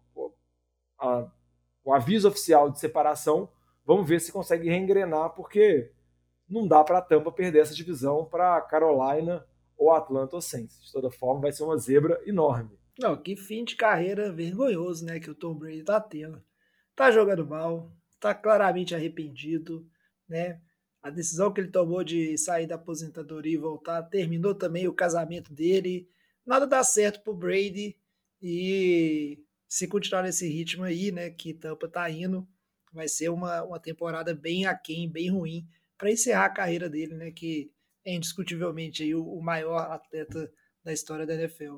a 0.99 1.38
o 1.89 1.95
aviso 1.95 2.29
oficial 2.29 2.71
de 2.71 2.79
separação. 2.79 3.49
Vamos 3.83 4.07
ver 4.07 4.21
se 4.21 4.31
consegue 4.31 4.69
reengrenar, 4.69 5.31
porque 5.31 5.91
não 6.47 6.69
dá 6.69 6.85
para 6.85 6.99
a 6.99 7.03
Tampa 7.03 7.33
perder 7.33 7.61
essa 7.61 7.75
divisão 7.75 8.27
para 8.27 8.61
Carolina 8.61 9.47
ou 9.75 9.91
Atlanta 9.91 10.37
ou 10.37 10.43
Saints. 10.43 10.85
De 10.85 10.93
toda 10.93 11.11
forma, 11.11 11.41
vai 11.41 11.51
ser 11.51 11.63
uma 11.63 11.79
zebra 11.79 12.21
enorme. 12.27 12.79
Não, 12.99 13.17
que 13.17 13.35
fim 13.37 13.65
de 13.65 13.75
carreira 13.75 14.31
vergonhoso, 14.31 15.07
né, 15.07 15.19
que 15.19 15.31
o 15.31 15.35
Tom 15.35 15.55
Brady 15.55 15.83
tá 15.83 15.99
tendo. 15.99 16.43
Tá 16.95 17.11
jogando 17.11 17.47
mal, 17.47 17.91
tá 18.21 18.35
claramente 18.35 18.95
arrependido, 18.95 19.89
né? 20.29 20.61
A 21.03 21.09
decisão 21.09 21.51
que 21.51 21.59
ele 21.63 21.71
tomou 21.71 22.05
de 22.05 22.37
sair 22.37 22.67
da 22.67 22.75
aposentadoria 22.75 23.55
e 23.55 23.57
voltar 23.57 24.03
terminou 24.03 24.55
também 24.55 24.87
o 24.87 24.93
casamento 24.93 25.55
dele. 25.55 26.07
Nada 26.45 26.67
dá 26.67 26.85
certo 26.85 27.23
pro 27.23 27.33
Brady 27.33 27.97
e 28.43 29.43
se 29.69 29.87
continuar 29.87 30.23
nesse 30.23 30.49
ritmo 30.49 30.85
aí, 30.85 31.13
né, 31.13 31.31
que 31.31 31.53
Tampa 31.53 31.87
tá 31.87 32.11
indo, 32.11 32.49
vai 32.91 33.07
ser 33.07 33.29
uma, 33.29 33.63
uma 33.63 33.79
temporada 33.79 34.35
bem 34.35 34.65
aquém, 34.65 35.11
bem 35.11 35.31
ruim, 35.31 35.69
para 35.99 36.11
encerrar 36.11 36.47
a 36.47 36.55
carreira 36.55 36.89
dele, 36.89 37.15
né, 37.15 37.31
que 37.31 37.71
é 38.05 38.15
indiscutivelmente 38.15 39.03
aí 39.03 39.15
o, 39.15 39.23
o 39.23 39.43
maior 39.43 39.93
atleta 39.93 40.51
da 40.83 40.93
história 40.93 41.27
da 41.27 41.35
NFL. 41.35 41.77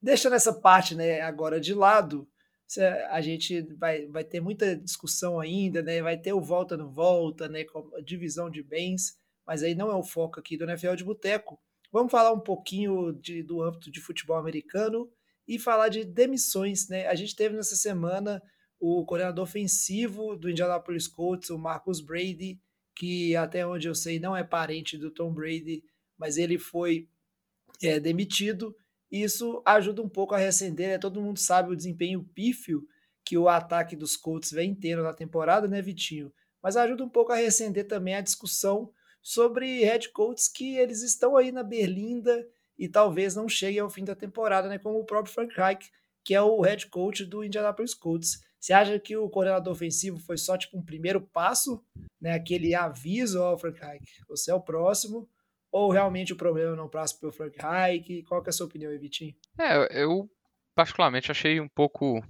Deixando 0.00 0.36
essa 0.36 0.52
parte, 0.52 0.94
né, 0.94 1.22
agora 1.22 1.58
de 1.58 1.72
lado, 1.72 2.28
a 3.08 3.20
gente 3.22 3.62
vai, 3.76 4.06
vai 4.06 4.22
ter 4.22 4.40
muita 4.40 4.76
discussão 4.76 5.40
ainda, 5.40 5.82
né, 5.82 6.02
vai 6.02 6.18
ter 6.18 6.34
o 6.34 6.40
volta 6.40 6.76
no 6.76 6.92
volta, 6.92 7.48
né, 7.48 7.64
com 7.64 7.90
divisão 8.04 8.50
de 8.50 8.62
bens, 8.62 9.18
mas 9.46 9.62
aí 9.62 9.74
não 9.74 9.90
é 9.90 9.94
o 9.94 10.02
foco 10.02 10.38
aqui 10.38 10.58
do 10.58 10.64
NFL 10.64 10.94
de 10.94 11.04
Boteco. 11.04 11.58
Vamos 11.90 12.12
falar 12.12 12.30
um 12.32 12.40
pouquinho 12.40 13.12
de, 13.14 13.42
do 13.42 13.62
âmbito 13.62 13.90
de 13.90 14.02
futebol 14.02 14.36
americano 14.36 15.10
e 15.48 15.58
falar 15.58 15.88
de 15.88 16.04
demissões. 16.04 16.88
Né? 16.88 17.06
A 17.06 17.14
gente 17.14 17.34
teve 17.34 17.56
nessa 17.56 17.74
semana 17.74 18.42
o 18.78 19.04
coordenador 19.06 19.42
ofensivo 19.42 20.36
do 20.36 20.50
Indianapolis 20.50 21.08
Colts, 21.08 21.48
o 21.48 21.58
Marcus 21.58 22.00
Brady, 22.00 22.60
que 22.94 23.34
até 23.34 23.66
onde 23.66 23.88
eu 23.88 23.94
sei 23.94 24.20
não 24.20 24.36
é 24.36 24.44
parente 24.44 24.98
do 24.98 25.10
Tom 25.10 25.32
Brady, 25.32 25.82
mas 26.16 26.36
ele 26.36 26.58
foi 26.58 27.08
é, 27.82 27.98
demitido. 27.98 28.76
Isso 29.10 29.62
ajuda 29.64 30.02
um 30.02 30.08
pouco 30.08 30.34
a 30.34 30.38
reacender, 30.38 30.88
né? 30.88 30.98
todo 30.98 31.22
mundo 31.22 31.38
sabe 31.38 31.72
o 31.72 31.76
desempenho 31.76 32.22
pífio 32.34 32.82
que 33.24 33.38
o 33.38 33.48
ataque 33.48 33.96
dos 33.96 34.16
Colts 34.16 34.50
vem 34.50 34.74
tendo 34.74 35.02
na 35.02 35.14
temporada, 35.14 35.66
né, 35.66 35.80
Vitinho? 35.80 36.32
Mas 36.62 36.76
ajuda 36.76 37.04
um 37.04 37.08
pouco 37.08 37.32
a 37.32 37.36
reacender 37.36 37.86
também 37.86 38.14
a 38.14 38.20
discussão 38.20 38.90
sobre 39.22 39.84
head 39.84 40.10
coaches 40.10 40.48
que 40.48 40.76
eles 40.76 41.02
estão 41.02 41.36
aí 41.36 41.52
na 41.52 41.62
berlinda 41.62 42.46
e 42.78 42.88
talvez 42.88 43.34
não 43.34 43.48
chegue 43.48 43.78
ao 43.78 43.90
fim 43.90 44.04
da 44.04 44.14
temporada, 44.14 44.68
né? 44.68 44.78
Como 44.78 44.98
o 44.98 45.04
próprio 45.04 45.34
Frank 45.34 45.54
Reich, 45.54 45.90
que 46.24 46.34
é 46.34 46.40
o 46.40 46.60
head 46.60 46.86
coach 46.88 47.24
do 47.24 47.44
Indianapolis 47.44 47.94
Colts. 47.94 48.42
Você 48.60 48.72
acha 48.72 48.98
que 48.98 49.16
o 49.16 49.28
coordenador 49.28 49.72
ofensivo 49.72 50.18
foi 50.18 50.36
só 50.36 50.56
tipo 50.56 50.78
um 50.78 50.84
primeiro 50.84 51.20
passo, 51.20 51.84
né? 52.20 52.32
Aquele 52.32 52.74
aviso 52.74 53.42
ao 53.42 53.58
Frank 53.58 53.80
Reich, 53.80 54.24
você 54.28 54.50
é 54.50 54.54
o 54.54 54.60
próximo, 54.60 55.28
ou 55.70 55.90
realmente 55.90 56.32
o 56.32 56.36
problema 56.36 56.76
não 56.76 56.88
passa 56.88 57.18
pelo 57.18 57.32
Frank 57.32 57.56
Reich? 57.58 58.22
Qual 58.24 58.42
que 58.42 58.48
é 58.48 58.50
a 58.50 58.52
sua 58.52 58.66
opinião, 58.66 58.96
Vitinho? 58.98 59.34
É, 59.58 60.02
eu 60.02 60.28
particularmente 60.74 61.30
achei 61.30 61.60
um 61.60 61.68
pouco 61.68 62.22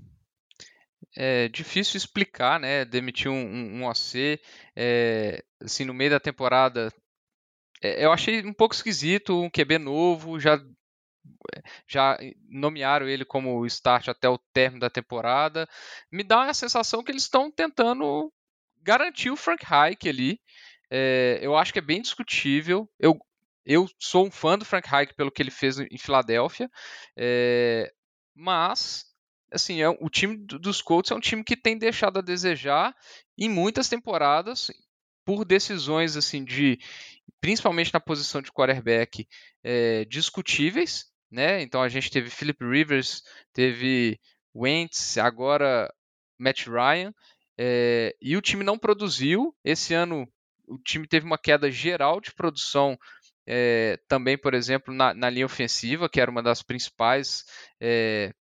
é 1.17 1.49
difícil 1.49 1.97
explicar, 1.97 2.61
né? 2.61 2.85
Demitir 2.85 3.31
um, 3.31 3.35
um, 3.35 3.81
um 3.81 3.87
OC, 3.87 4.41
é, 4.77 5.43
assim, 5.61 5.85
no 5.85 5.95
meio 5.95 6.11
da 6.11 6.21
temporada 6.21 6.93
eu 7.83 8.13
achei 8.13 8.45
um 8.45 8.53
pouco 8.53 8.75
esquisito, 8.75 9.41
um 9.41 9.51
QB 9.51 9.79
novo, 9.79 10.39
já 10.41 10.61
já 11.87 12.19
nomearam 12.49 13.09
ele 13.09 13.25
como 13.25 13.65
start 13.67 14.09
até 14.09 14.29
o 14.29 14.39
término 14.53 14.81
da 14.81 14.91
temporada. 14.91 15.69
Me 16.11 16.23
dá 16.23 16.45
a 16.45 16.55
sensação 16.55 17.03
que 17.03 17.11
eles 17.11 17.25
estão 17.25 17.51
tentando 17.51 18.33
garantir 18.83 19.31
o 19.31 19.37
Frank 19.37 19.65
Reich 19.65 20.09
ali. 20.09 20.41
É, 20.91 21.39
eu 21.43 21.57
acho 21.57 21.73
que 21.73 21.79
é 21.79 21.83
bem 21.83 22.01
discutível. 22.01 22.89
Eu, 22.99 23.19
eu 23.65 23.87
sou 23.99 24.27
um 24.27 24.31
fã 24.31 24.59
do 24.59 24.65
Frank 24.65 24.89
Reich 24.89 25.15
pelo 25.15 25.31
que 25.31 25.43
ele 25.43 25.51
fez 25.51 25.79
em 25.79 25.99
Filadélfia, 25.99 26.71
é, 27.17 27.93
mas 28.35 29.07
assim, 29.51 29.81
é, 29.81 29.89
o 29.89 30.11
time 30.11 30.37
dos 30.37 30.83
Colts 30.83 31.11
é 31.11 31.15
um 31.15 31.21
time 31.21 31.43
que 31.43 31.57
tem 31.57 31.79
deixado 31.79 32.19
a 32.19 32.23
desejar 32.23 32.95
em 33.37 33.49
muitas 33.49 33.89
temporadas 33.89 34.71
por 35.29 35.45
decisões 35.45 36.17
assim 36.17 36.43
de 36.43 36.79
principalmente 37.39 37.93
na 37.93 38.01
posição 38.01 38.41
de 38.41 38.51
quarterback, 38.51 39.29
é, 39.63 40.07
discutíveis. 40.07 41.05
Né? 41.31 41.61
Então 41.61 41.83
a 41.83 41.89
gente 41.91 42.11
teve 42.11 42.31
Philip 42.31 42.65
Rivers, 42.65 43.23
teve 43.53 44.19
Wentz, 44.57 45.19
agora 45.19 45.93
Matt 46.39 46.67
Ryan, 46.67 47.13
é, 47.59 48.17
e 48.23 48.39
o 48.39 48.41
time 48.41 48.65
não 48.65 48.79
produziu. 48.79 49.55
Esse 49.63 49.93
ano 49.93 50.27
o 50.67 50.79
time 50.79 51.07
teve 51.07 51.27
uma 51.27 51.37
queda 51.37 51.71
geral 51.71 52.23
de 52.23 52.33
produção 52.33 52.99
é, 53.47 54.01
também, 54.09 54.39
por 54.39 54.55
exemplo, 54.55 54.95
na, 54.95 55.13
na, 55.13 55.29
linha 55.29 55.45
ofensiva, 55.45 56.09
que 56.09 56.23
era 56.23 56.31
uma 56.31 56.43
das 56.43 56.63
principais 56.63 57.45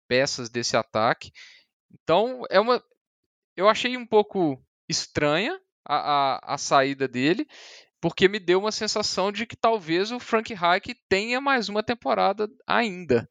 peças 0.06 0.50
desse 0.50 0.76
ataque. 0.76 1.32
Então, 1.90 2.42
é 2.50 2.60
uma, 2.60 2.84
eu 3.56 3.70
achei 3.70 3.96
um 3.96 4.06
pouco 4.06 4.62
estranha 4.86 5.58
a, 5.84 5.96
a, 5.96 6.54
a 6.54 6.58
saída 6.58 7.06
dele, 7.06 7.46
porque 8.00 8.28
me 8.28 8.38
deu 8.38 8.60
uma 8.60 8.72
sensação 8.72 9.32
de 9.32 9.46
que 9.46 9.56
talvez 9.56 10.10
o 10.10 10.20
Frank 10.20 10.52
Reich 10.52 10.94
tenha 11.08 11.40
mais 11.40 11.68
uma 11.68 11.82
temporada 11.82 12.48
ainda. 12.66 13.28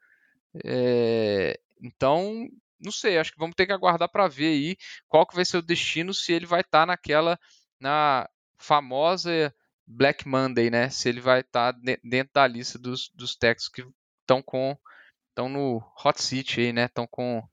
É, 0.63 1.59
então, 1.81 2.47
não 2.79 2.91
sei, 2.91 3.17
acho 3.17 3.31
que 3.31 3.39
vamos 3.39 3.55
ter 3.55 3.65
que 3.65 3.71
aguardar 3.71 4.09
para 4.09 4.27
ver 4.27 4.47
aí 4.47 4.77
qual 5.07 5.25
que 5.25 5.35
vai 5.35 5.45
ser 5.45 5.57
o 5.57 5.61
destino, 5.61 6.13
se 6.13 6.33
ele 6.33 6.45
vai 6.45 6.61
estar 6.61 6.81
tá 6.81 6.85
naquela, 6.85 7.39
na 7.79 8.29
famosa 8.57 9.53
Black 9.85 10.27
Monday, 10.27 10.69
né? 10.69 10.89
Se 10.89 11.09
ele 11.09 11.19
vai 11.19 11.41
estar 11.41 11.73
tá 11.73 11.79
dentro 12.03 12.33
da 12.33 12.47
lista 12.47 12.79
dos, 12.79 13.09
dos 13.13 13.35
técnicos 13.35 13.69
que 13.69 13.85
estão 14.21 14.41
com 14.41 14.77
estão 15.29 15.49
no 15.49 15.81
hot 16.03 16.21
seat 16.21 16.61
aí, 16.61 16.71
né? 16.71 16.85
Estão 16.85 17.07
com 17.07 17.43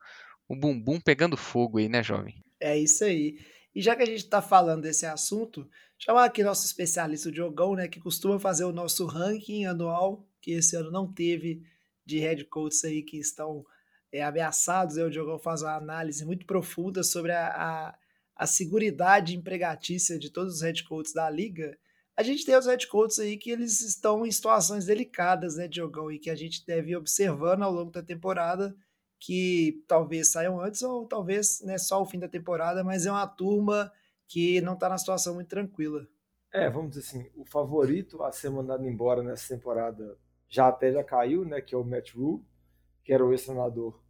o 0.48 0.54
bumbum 0.54 1.00
pegando 1.00 1.36
fogo 1.36 1.78
aí, 1.78 1.88
né, 1.88 2.02
jovem? 2.02 2.42
É 2.60 2.78
isso 2.78 3.04
aí. 3.04 3.38
E 3.74 3.80
já 3.80 3.94
que 3.94 4.02
a 4.02 4.06
gente 4.06 4.24
está 4.24 4.42
falando 4.42 4.82
desse 4.82 5.06
assunto, 5.06 5.68
chamar 5.98 6.24
aqui 6.24 6.42
nosso 6.42 6.66
especialista, 6.66 7.30
Diogão, 7.30 7.74
né, 7.74 7.86
que 7.86 8.00
costuma 8.00 8.38
fazer 8.38 8.64
o 8.64 8.72
nosso 8.72 9.06
ranking 9.06 9.64
anual, 9.64 10.26
que 10.40 10.52
esse 10.52 10.76
ano 10.76 10.90
não 10.90 11.12
teve, 11.12 11.62
de 12.04 12.18
head 12.18 12.44
coaches 12.46 12.84
aí 12.84 13.02
que 13.02 13.18
estão 13.18 13.64
é, 14.12 14.22
ameaçados. 14.22 14.96
Aí 14.96 15.04
o 15.04 15.10
Diogão 15.10 15.38
faz 15.38 15.62
uma 15.62 15.76
análise 15.76 16.24
muito 16.24 16.44
profunda 16.46 17.02
sobre 17.02 17.32
a, 17.32 17.48
a, 17.48 17.98
a 18.34 18.46
seguridade 18.46 19.36
empregatícia 19.36 20.18
de 20.18 20.30
todos 20.30 20.56
os 20.56 20.62
head 20.62 20.82
coaches 20.84 21.12
da 21.12 21.30
liga. 21.30 21.78
A 22.16 22.22
gente 22.22 22.44
tem 22.44 22.56
os 22.56 22.66
head 22.66 22.86
coaches 22.88 23.20
aí 23.20 23.36
que 23.36 23.50
eles 23.50 23.80
estão 23.80 24.26
em 24.26 24.32
situações 24.32 24.86
delicadas, 24.86 25.56
né, 25.56 25.68
Diogão, 25.68 26.10
e 26.10 26.18
que 26.18 26.28
a 26.28 26.34
gente 26.34 26.66
deve 26.66 26.90
ir 26.90 26.96
observando 26.96 27.62
ao 27.62 27.72
longo 27.72 27.92
da 27.92 28.02
temporada 28.02 28.74
que 29.20 29.84
talvez 29.86 30.32
saiam 30.32 30.58
antes 30.58 30.82
ou 30.82 31.06
talvez 31.06 31.60
né, 31.62 31.76
só 31.76 32.00
o 32.00 32.06
fim 32.06 32.18
da 32.18 32.26
temporada, 32.26 32.82
mas 32.82 33.04
é 33.04 33.10
uma 33.12 33.26
turma 33.26 33.92
que 34.26 34.60
não 34.62 34.72
está 34.72 34.88
na 34.88 34.96
situação 34.96 35.34
muito 35.34 35.48
tranquila. 35.48 36.08
É, 36.52 36.70
vamos 36.70 36.90
dizer 36.90 37.06
assim, 37.06 37.30
o 37.36 37.44
favorito 37.44 38.22
a 38.22 38.32
ser 38.32 38.50
mandado 38.50 38.84
embora 38.86 39.22
nessa 39.22 39.54
temporada 39.54 40.18
já 40.48 40.68
até 40.68 40.90
já 40.90 41.04
caiu, 41.04 41.44
né, 41.44 41.60
que 41.60 41.74
é 41.74 41.78
o 41.78 41.84
Matt 41.84 42.14
Rule, 42.14 42.42
que 43.04 43.12
era 43.12 43.24
o 43.24 43.30
ex-treinador 43.30 44.00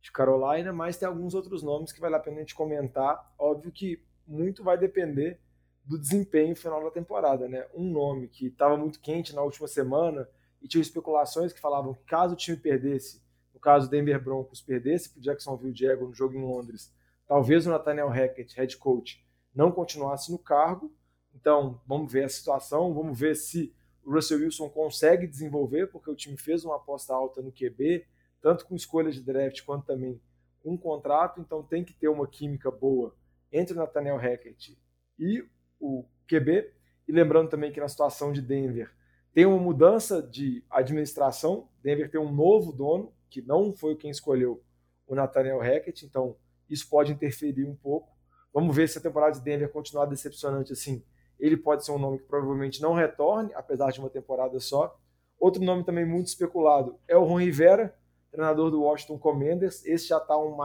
de 0.00 0.12
Carolina, 0.12 0.72
mas 0.72 0.98
tem 0.98 1.08
alguns 1.08 1.34
outros 1.34 1.62
nomes 1.62 1.90
que 1.90 2.00
vale 2.00 2.14
a 2.14 2.20
pena 2.20 2.36
a 2.36 2.40
gente 2.40 2.54
comentar. 2.54 3.34
Óbvio 3.38 3.72
que 3.72 4.04
muito 4.26 4.62
vai 4.62 4.78
depender 4.78 5.40
do 5.84 5.98
desempenho 5.98 6.54
final 6.54 6.84
da 6.84 6.90
temporada, 6.90 7.48
né? 7.48 7.66
Um 7.74 7.90
nome 7.90 8.28
que 8.28 8.46
estava 8.46 8.76
muito 8.76 9.00
quente 9.00 9.34
na 9.34 9.42
última 9.42 9.66
semana 9.66 10.28
e 10.62 10.68
tinha 10.68 10.82
especulações 10.82 11.52
que 11.52 11.60
falavam 11.60 11.94
que 11.94 12.04
caso 12.04 12.34
o 12.34 12.36
time 12.36 12.56
perdesse 12.56 13.20
caso 13.60 13.86
o 13.86 13.90
Denver 13.90 14.22
Broncos 14.22 14.60
perdesse 14.60 15.10
para 15.10 15.20
o 15.20 15.22
Jacksonville 15.22 15.76
Jaguars 15.76 16.08
no 16.08 16.14
jogo 16.14 16.34
em 16.34 16.42
Londres, 16.42 16.92
talvez 17.26 17.66
o 17.66 17.70
Nathaniel 17.70 18.08
Hackett, 18.08 18.54
head 18.56 18.76
coach, 18.76 19.24
não 19.54 19.70
continuasse 19.70 20.30
no 20.30 20.38
cargo. 20.38 20.92
Então, 21.34 21.80
vamos 21.86 22.12
ver 22.12 22.24
a 22.24 22.28
situação, 22.28 22.92
vamos 22.92 23.18
ver 23.18 23.36
se 23.36 23.74
o 24.04 24.12
Russell 24.12 24.40
Wilson 24.40 24.68
consegue 24.68 25.26
desenvolver, 25.26 25.86
porque 25.88 26.10
o 26.10 26.14
time 26.14 26.36
fez 26.36 26.64
uma 26.64 26.76
aposta 26.76 27.14
alta 27.14 27.40
no 27.42 27.52
QB, 27.52 28.06
tanto 28.40 28.66
com 28.66 28.74
escolha 28.74 29.10
de 29.10 29.22
draft 29.22 29.62
quanto 29.62 29.86
também 29.86 30.20
com 30.62 30.72
um 30.72 30.76
contrato, 30.76 31.40
então 31.40 31.62
tem 31.62 31.84
que 31.84 31.92
ter 31.92 32.08
uma 32.08 32.26
química 32.26 32.70
boa 32.70 33.14
entre 33.52 33.74
o 33.74 33.76
Nathaniel 33.76 34.16
Hackett 34.16 34.78
e 35.18 35.44
o 35.78 36.04
QB. 36.28 36.72
E 37.08 37.12
lembrando 37.12 37.48
também 37.48 37.72
que 37.72 37.80
na 37.80 37.88
situação 37.88 38.32
de 38.32 38.40
Denver 38.40 38.90
tem 39.32 39.46
uma 39.46 39.58
mudança 39.58 40.22
de 40.22 40.64
administração, 40.68 41.68
Denver 41.82 42.10
tem 42.10 42.20
um 42.20 42.32
novo 42.32 42.72
dono, 42.72 43.12
que 43.30 43.40
não 43.40 43.72
foi 43.72 43.94
quem 43.96 44.10
escolheu 44.10 44.62
o 45.06 45.14
Nathaniel 45.14 45.60
Hackett, 45.60 46.04
então 46.04 46.36
isso 46.68 46.88
pode 46.88 47.12
interferir 47.12 47.64
um 47.64 47.74
pouco. 47.74 48.08
Vamos 48.52 48.74
ver 48.74 48.88
se 48.88 48.98
a 48.98 49.00
temporada 49.00 49.32
de 49.32 49.40
Denver 49.40 49.70
continuar 49.70 50.06
decepcionante 50.06 50.72
assim. 50.72 51.02
Ele 51.38 51.56
pode 51.56 51.84
ser 51.84 51.92
um 51.92 51.98
nome 51.98 52.18
que 52.18 52.24
provavelmente 52.24 52.82
não 52.82 52.92
retorne, 52.92 53.52
apesar 53.54 53.90
de 53.90 54.00
uma 54.00 54.10
temporada 54.10 54.58
só. 54.60 54.98
Outro 55.38 55.62
nome 55.62 55.84
também 55.84 56.04
muito 56.04 56.26
especulado 56.26 56.98
é 57.08 57.16
o 57.16 57.24
Ron 57.24 57.40
Rivera, 57.40 57.96
treinador 58.30 58.70
do 58.70 58.82
Washington 58.82 59.18
Commanders. 59.18 59.84
Esse 59.86 60.08
já 60.08 60.18
está 60.18 60.36
um 60.36 60.56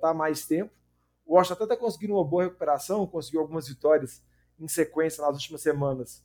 tá 0.00 0.10
há 0.10 0.14
mais 0.14 0.46
tempo. 0.46 0.72
O 1.24 1.34
Washington 1.34 1.54
até 1.54 1.64
está 1.64 1.76
conseguindo 1.76 2.14
uma 2.14 2.24
boa 2.24 2.44
recuperação, 2.44 3.06
conseguiu 3.06 3.40
algumas 3.40 3.68
vitórias 3.68 4.22
em 4.58 4.68
sequência 4.68 5.22
nas 5.22 5.34
últimas 5.34 5.62
semanas, 5.62 6.22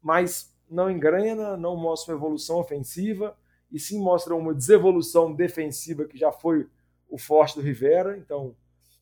mas 0.00 0.54
não 0.68 0.90
engrena, 0.90 1.56
não 1.56 1.76
mostra 1.76 2.14
uma 2.14 2.18
evolução 2.18 2.58
ofensiva 2.58 3.36
e 3.70 3.78
sim 3.78 4.00
mostra 4.02 4.34
uma 4.34 4.54
desevolução 4.54 5.34
defensiva 5.34 6.04
que 6.04 6.16
já 6.16 6.32
foi 6.32 6.68
o 7.08 7.18
forte 7.18 7.56
do 7.56 7.62
Rivera. 7.62 8.16
Então, 8.16 8.54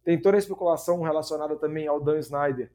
tem 0.04 0.20
toda 0.20 0.36
a 0.36 0.38
especulação 0.38 1.02
relacionada 1.02 1.56
também 1.56 1.86
ao 1.86 2.00
Dan 2.00 2.18
Snyder, 2.18 2.70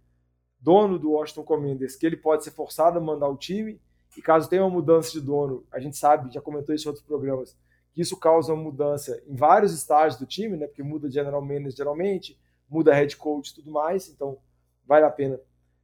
dono 0.59 0.99
do 0.99 1.11
Washington 1.11 1.43
Commanders, 1.43 1.95
que 1.95 2.05
ele 2.05 2.17
pode 2.17 2.43
ser 2.43 2.51
forçado 2.51 2.97
a 2.97 3.01
mandar 3.01 3.27
o 3.27 3.37
time. 3.37 3.79
E 4.17 4.21
caso 4.21 4.49
tenha 4.49 4.63
uma 4.63 4.69
mudança 4.69 5.11
de 5.11 5.21
dono, 5.21 5.65
a 5.71 5.79
gente 5.79 5.95
sabe, 5.95 6.33
já 6.33 6.41
comentou 6.41 6.75
isso 6.75 6.85
em 6.85 6.89
outros 6.89 7.05
programas, 7.05 7.55
que 7.93 8.01
isso 8.01 8.17
causa 8.17 8.53
uma 8.53 8.61
mudança 8.61 9.21
em 9.25 9.35
vários 9.35 9.73
estágios 9.73 10.19
do 10.19 10.25
time, 10.25 10.57
né? 10.57 10.67
Porque 10.67 10.83
muda 10.83 11.09
general 11.09 11.41
manager 11.41 11.71
geralmente, 11.71 12.37
muda 12.69 12.93
head 12.93 13.15
coach 13.15 13.51
e 13.51 13.55
tudo 13.55 13.71
mais. 13.71 14.09
Então, 14.09 14.37
vale 14.85 15.05
a 15.05 15.09
pena 15.09 15.39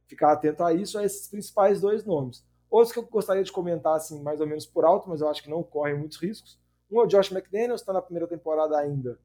ficar 0.06 0.32
atento 0.32 0.62
a 0.62 0.74
isso, 0.74 0.98
a 0.98 1.04
esses 1.04 1.28
principais 1.28 1.80
dois 1.80 2.04
nomes. 2.04 2.44
Outros 2.70 2.92
que 2.92 2.98
eu 2.98 3.06
gostaria 3.06 3.42
de 3.42 3.52
comentar, 3.52 3.96
assim, 3.96 4.22
mais 4.22 4.40
ou 4.40 4.46
menos 4.46 4.66
por 4.66 4.84
alto, 4.84 5.08
mas 5.08 5.20
eu 5.20 5.28
acho 5.28 5.42
que 5.42 5.50
não 5.50 5.62
correm 5.62 5.98
muitos 5.98 6.18
riscos. 6.18 6.60
Um 6.90 7.00
é 7.00 7.04
o 7.04 7.06
Josh 7.06 7.30
McDaniels, 7.30 7.80
está 7.80 7.92
na 7.92 8.02
primeira 8.02 8.26
temporada 8.26 8.76
ainda, 8.78 9.18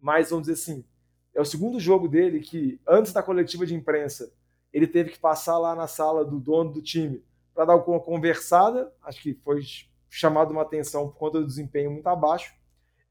mas 0.00 0.30
vamos 0.30 0.46
dizer 0.46 0.60
assim, 0.60 0.84
é 1.34 1.40
o 1.40 1.44
segundo 1.44 1.78
jogo 1.78 2.08
dele 2.08 2.40
que, 2.40 2.80
antes 2.86 3.12
da 3.12 3.22
coletiva 3.22 3.64
de 3.64 3.74
imprensa, 3.74 4.32
ele 4.72 4.86
teve 4.86 5.10
que 5.10 5.18
passar 5.18 5.58
lá 5.58 5.74
na 5.74 5.86
sala 5.86 6.24
do 6.24 6.38
dono 6.38 6.72
do 6.72 6.82
time 6.82 7.24
para 7.54 7.64
dar 7.64 7.76
uma 7.76 8.00
conversada. 8.00 8.92
Acho 9.02 9.22
que 9.22 9.34
foi 9.34 9.62
chamado 10.08 10.50
uma 10.50 10.62
atenção 10.62 11.08
por 11.08 11.16
conta 11.16 11.40
do 11.40 11.46
desempenho 11.46 11.90
muito 11.90 12.06
abaixo. 12.06 12.54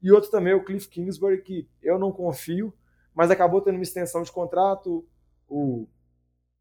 E 0.02 0.10
outro 0.10 0.30
também 0.30 0.52
é 0.52 0.56
o 0.56 0.64
Cliff 0.64 0.88
Kingsbury, 0.88 1.42
que 1.42 1.68
eu 1.82 1.98
não 1.98 2.10
confio, 2.12 2.72
mas 3.14 3.30
acabou 3.30 3.60
tendo 3.60 3.76
uma 3.76 3.82
extensão 3.82 4.22
de 4.22 4.32
contrato. 4.32 5.06
O, 5.46 5.86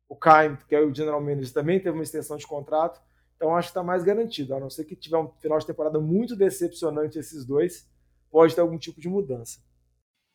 o 0.08 0.16
Kaim, 0.16 0.58
que 0.68 0.76
é 0.76 0.82
o 0.82 0.94
general 0.94 1.22
manager, 1.22 1.54
também 1.54 1.80
teve 1.80 1.98
uma 1.98 2.04
extensão 2.04 2.38
de 2.38 2.46
contrato. 2.46 3.02
Então 3.40 3.56
acho 3.56 3.70
que 3.70 3.72
está 3.72 3.82
mais 3.82 4.04
garantido. 4.04 4.54
A 4.54 4.60
não 4.60 4.70
ser 4.70 4.84
que 4.84 4.98
tiver 4.98 5.18
um 5.18 5.32
final 5.40 5.58
de 5.58 5.66
temporada 5.66 5.98
muito 5.98 6.36
decepcionante 6.36 7.18
esses 7.18 7.46
dois, 7.46 7.90
pode 8.30 8.54
ter 8.54 8.60
algum 8.60 8.78
tipo 8.78 9.00
de 9.00 9.08
mudança. 9.08 9.62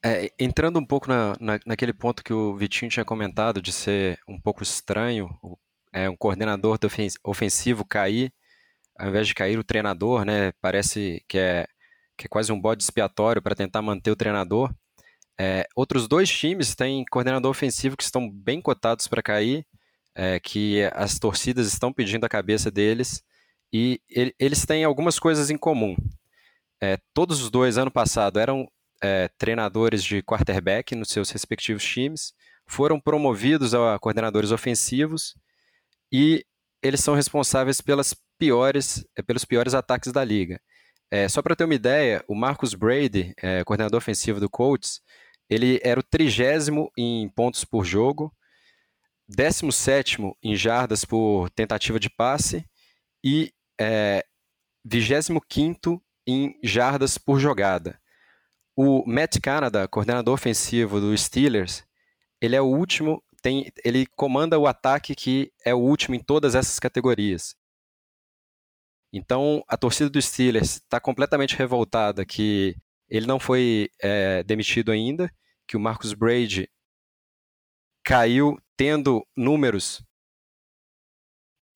É, 0.02 0.32
entrando 0.38 0.78
um 0.78 0.84
pouco 0.84 1.06
na, 1.06 1.36
na, 1.38 1.60
naquele 1.66 1.92
ponto 1.92 2.24
que 2.24 2.32
o 2.32 2.56
Vitinho 2.56 2.90
tinha 2.90 3.04
comentado 3.04 3.60
de 3.60 3.72
ser 3.72 4.18
um 4.26 4.40
pouco 4.40 4.62
estranho, 4.62 5.28
é, 5.92 6.08
um 6.08 6.16
coordenador 6.16 6.78
ofensivo 7.22 7.84
cair, 7.84 8.32
ao 8.98 9.08
invés 9.08 9.28
de 9.28 9.34
cair 9.34 9.58
o 9.58 9.64
treinador, 9.64 10.24
né? 10.24 10.52
Parece 10.62 11.22
que 11.28 11.36
é, 11.36 11.66
que 12.16 12.26
é 12.26 12.28
quase 12.28 12.52
um 12.52 12.60
bode 12.60 12.82
expiatório 12.82 13.42
para 13.42 13.54
tentar 13.54 13.82
manter 13.82 14.10
o 14.10 14.16
treinador. 14.16 14.74
É, 15.38 15.66
outros 15.76 16.08
dois 16.08 16.30
times 16.30 16.74
têm 16.74 17.04
coordenador 17.10 17.50
ofensivo 17.50 17.98
que 17.98 18.04
estão 18.04 18.30
bem 18.30 18.62
cotados 18.62 19.06
para 19.06 19.22
cair 19.22 19.66
é, 20.14 20.38
que 20.38 20.82
as 20.92 21.18
torcidas 21.18 21.66
estão 21.66 21.92
pedindo 21.92 22.24
a 22.24 22.28
cabeça 22.28 22.70
deles 22.70 23.22
e 23.72 24.00
ele, 24.08 24.34
eles 24.38 24.64
têm 24.64 24.84
algumas 24.84 25.18
coisas 25.18 25.50
em 25.50 25.56
comum. 25.56 25.96
É, 26.80 26.98
todos 27.12 27.42
os 27.42 27.50
dois, 27.50 27.76
ano 27.78 27.90
passado, 27.90 28.38
eram 28.38 28.68
é, 29.02 29.28
treinadores 29.36 30.02
de 30.02 30.22
quarterback 30.22 30.94
nos 30.94 31.08
seus 31.08 31.30
respectivos 31.30 31.84
times, 31.84 32.32
foram 32.66 33.00
promovidos 33.00 33.74
a 33.74 33.98
coordenadores 33.98 34.50
ofensivos 34.50 35.34
e 36.12 36.44
eles 36.82 37.00
são 37.00 37.14
responsáveis 37.14 37.80
pelas 37.80 38.14
piores, 38.38 39.04
é, 39.16 39.22
pelos 39.22 39.44
piores 39.44 39.74
ataques 39.74 40.12
da 40.12 40.24
liga. 40.24 40.60
É, 41.10 41.28
só 41.28 41.42
para 41.42 41.54
ter 41.54 41.64
uma 41.64 41.74
ideia, 41.74 42.24
o 42.26 42.34
Marcus 42.34 42.74
Brady, 42.74 43.34
é, 43.42 43.62
coordenador 43.64 43.98
ofensivo 43.98 44.40
do 44.40 44.48
Colts, 44.50 45.00
ele 45.48 45.80
era 45.82 46.00
o 46.00 46.02
trigésimo 46.02 46.90
em 46.96 47.28
pontos 47.28 47.64
por 47.64 47.84
jogo, 47.84 48.32
17 49.28 50.18
em 50.42 50.54
jardas 50.54 51.04
por 51.04 51.50
tentativa 51.50 51.98
de 51.98 52.10
passe 52.10 52.64
e 53.22 53.52
é, 53.80 54.24
25 54.84 56.02
em 56.26 56.58
jardas 56.62 57.16
por 57.18 57.38
jogada. 57.38 57.98
O 58.76 59.04
Matt 59.06 59.38
Canada, 59.40 59.88
coordenador 59.88 60.34
ofensivo 60.34 61.00
do 61.00 61.16
Steelers, 61.16 61.84
ele 62.40 62.56
é 62.56 62.60
o 62.60 62.66
último, 62.66 63.22
tem, 63.40 63.72
ele 63.84 64.06
comanda 64.06 64.58
o 64.58 64.66
ataque 64.66 65.14
que 65.14 65.52
é 65.64 65.74
o 65.74 65.78
último 65.78 66.14
em 66.14 66.20
todas 66.20 66.54
essas 66.54 66.78
categorias. 66.78 67.54
Então, 69.12 69.62
a 69.68 69.76
torcida 69.76 70.10
do 70.10 70.20
Steelers 70.20 70.76
está 70.76 70.98
completamente 70.98 71.56
revoltada 71.56 72.26
que 72.26 72.76
ele 73.08 73.26
não 73.26 73.38
foi 73.38 73.88
é, 74.02 74.42
demitido 74.42 74.90
ainda, 74.90 75.32
que 75.68 75.76
o 75.76 75.80
Marcus 75.80 76.12
Brady 76.12 76.68
caiu 78.04 78.58
tendo 78.76 79.26
números, 79.36 80.02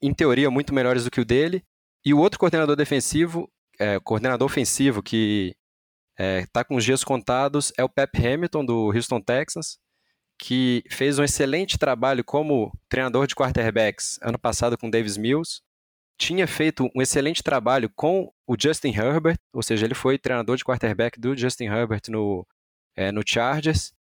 em 0.03 0.13
teoria, 0.15 0.51
muito 0.51 0.75
melhores 0.75 1.05
do 1.05 1.11
que 1.11 1.21
o 1.21 1.25
dele, 1.25 1.65
e 2.05 2.15
o 2.15 2.19
outro 2.19 2.39
coordenador 2.39 2.77
defensivo, 2.77 3.51
é, 3.79 3.99
coordenador 4.01 4.47
ofensivo, 4.47 5.03
que 5.03 5.55
está 6.19 6.61
é, 6.61 6.65
com 6.65 6.77
os 6.77 6.85
dias 6.85 7.05
contados, 7.05 7.73
é 7.77 7.85
o 7.85 7.89
Pep 7.89 8.17
Hamilton, 8.17 8.65
do 8.65 8.93
Houston 8.93 9.21
Texans, 9.21 9.79
que 10.39 10.85
fez 10.91 11.19
um 11.19 11.25
excelente 11.25 11.79
trabalho 11.79 12.25
como 12.25 12.73
treinador 12.89 13.27
de 13.27 13.35
quarterbacks 13.35 14.19
ano 14.23 14.39
passado 14.39 14.79
com 14.79 14.91
Davis 14.91 15.17
Mills, 15.17 15.61
tinha 16.19 16.47
feito 16.47 16.89
um 16.95 17.03
excelente 17.03 17.43
trabalho 17.43 17.91
com 17.95 18.33
o 18.47 18.57
Justin 18.61 18.89
Herbert, 18.89 19.39
ou 19.53 19.63
seja, 19.63 19.87
ele 19.87 19.95
foi 19.95 20.19
treinador 20.19 20.57
de 20.57 20.65
quarterback 20.65 21.19
do 21.19 21.37
Justin 21.37 21.67
Herbert 21.67 22.03
no, 22.09 22.47
é, 22.97 23.13
no 23.13 23.23
Chargers, 23.25 23.93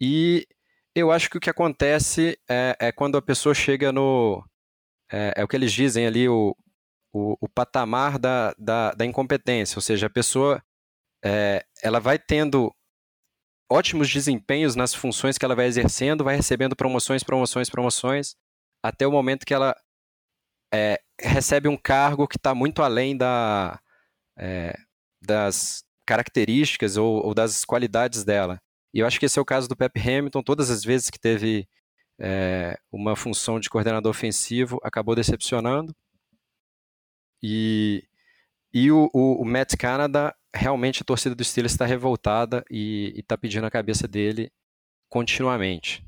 e 0.00 0.46
eu 0.96 1.12
acho 1.12 1.28
que 1.28 1.36
o 1.36 1.40
que 1.40 1.50
acontece 1.50 2.38
é, 2.48 2.74
é 2.80 2.92
quando 2.92 3.18
a 3.18 3.22
pessoa 3.22 3.54
chega 3.54 3.92
no. 3.92 4.42
É, 5.12 5.34
é, 5.36 5.44
o 5.44 5.48
que 5.48 5.54
eles 5.54 5.72
dizem 5.72 6.06
ali, 6.06 6.28
o, 6.28 6.56
o, 7.12 7.36
o 7.40 7.48
patamar 7.48 8.18
da, 8.18 8.54
da, 8.58 8.92
da, 8.92 9.04
incompetência, 9.04 9.76
ou 9.76 9.82
seja, 9.82 10.06
a 10.06 10.10
pessoa 10.10 10.62
é, 11.22 11.64
ela 11.82 12.00
vai 12.00 12.18
tendo 12.18 12.74
ótimos 13.70 14.08
desempenhos 14.10 14.74
nas 14.74 14.94
funções 14.94 15.36
que 15.36 15.44
ela 15.44 15.54
vai 15.54 15.66
exercendo, 15.66 16.24
vai 16.24 16.36
recebendo 16.36 16.74
promoções, 16.74 17.22
promoções, 17.22 17.68
promoções, 17.68 18.34
até 18.82 19.06
o 19.06 19.12
momento 19.12 19.44
que 19.44 19.54
ela 19.54 19.76
é, 20.72 21.00
recebe 21.20 21.68
um 21.68 21.76
cargo 21.76 22.26
que 22.26 22.36
está 22.36 22.54
muito 22.54 22.82
além 22.82 23.16
da, 23.16 23.78
é, 24.38 24.74
das 25.22 25.84
características 26.06 26.96
ou, 26.96 27.24
ou, 27.24 27.34
das 27.34 27.64
qualidades 27.64 28.24
dela. 28.24 28.60
E 28.94 29.00
eu 29.00 29.06
acho 29.06 29.18
que 29.18 29.26
esse 29.26 29.38
é 29.38 29.42
o 29.42 29.44
caso 29.44 29.68
do 29.68 29.76
Pep 29.76 29.98
Hamilton. 29.98 30.42
Todas 30.42 30.70
as 30.70 30.84
vezes 30.84 31.10
que 31.10 31.18
teve 31.18 31.68
é, 32.18 32.78
uma 32.90 33.14
função 33.14 33.60
de 33.60 33.68
coordenador 33.68 34.10
ofensivo, 34.10 34.78
acabou 34.82 35.14
decepcionando. 35.14 35.94
E, 37.42 38.04
e 38.72 38.90
o, 38.90 39.10
o, 39.12 39.42
o 39.42 39.44
Matt 39.44 39.76
Canada, 39.76 40.34
realmente 40.54 41.02
a 41.02 41.04
torcida 41.04 41.34
do 41.34 41.44
Steelers 41.44 41.72
está 41.72 41.84
revoltada 41.84 42.64
e 42.70 43.12
está 43.16 43.36
pedindo 43.36 43.66
a 43.66 43.70
cabeça 43.70 44.08
dele 44.08 44.50
continuamente. 45.08 46.04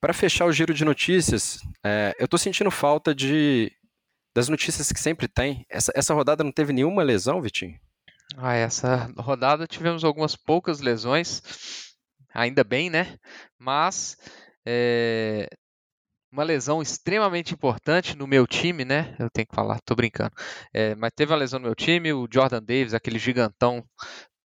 Para 0.00 0.12
fechar 0.12 0.46
o 0.46 0.52
giro 0.52 0.74
de 0.74 0.84
notícias, 0.84 1.58
é, 1.84 2.14
eu 2.18 2.26
estou 2.26 2.38
sentindo 2.38 2.70
falta 2.70 3.14
de 3.14 3.72
das 4.34 4.50
notícias 4.50 4.92
que 4.92 5.00
sempre 5.00 5.26
tem. 5.26 5.64
Essa, 5.66 5.90
essa 5.94 6.12
rodada 6.12 6.44
não 6.44 6.52
teve 6.52 6.70
nenhuma 6.70 7.02
lesão, 7.02 7.40
Vitinho? 7.40 7.80
Ah, 8.34 8.54
essa 8.54 9.08
rodada 9.16 9.66
tivemos 9.66 10.02
algumas 10.02 10.34
poucas 10.34 10.80
lesões, 10.80 11.40
ainda 12.34 12.64
bem, 12.64 12.90
né? 12.90 13.16
Mas 13.58 14.16
é, 14.66 15.48
uma 16.30 16.42
lesão 16.42 16.82
extremamente 16.82 17.54
importante 17.54 18.16
no 18.16 18.26
meu 18.26 18.46
time, 18.46 18.84
né? 18.84 19.14
Eu 19.18 19.30
tenho 19.30 19.46
que 19.46 19.54
falar, 19.54 19.80
tô 19.84 19.94
brincando. 19.94 20.32
É, 20.72 20.94
mas 20.96 21.12
teve 21.14 21.32
uma 21.32 21.38
lesão 21.38 21.60
no 21.60 21.66
meu 21.66 21.74
time, 21.74 22.12
o 22.12 22.28
Jordan 22.30 22.62
Davis, 22.62 22.94
aquele 22.94 23.18
gigantão 23.18 23.84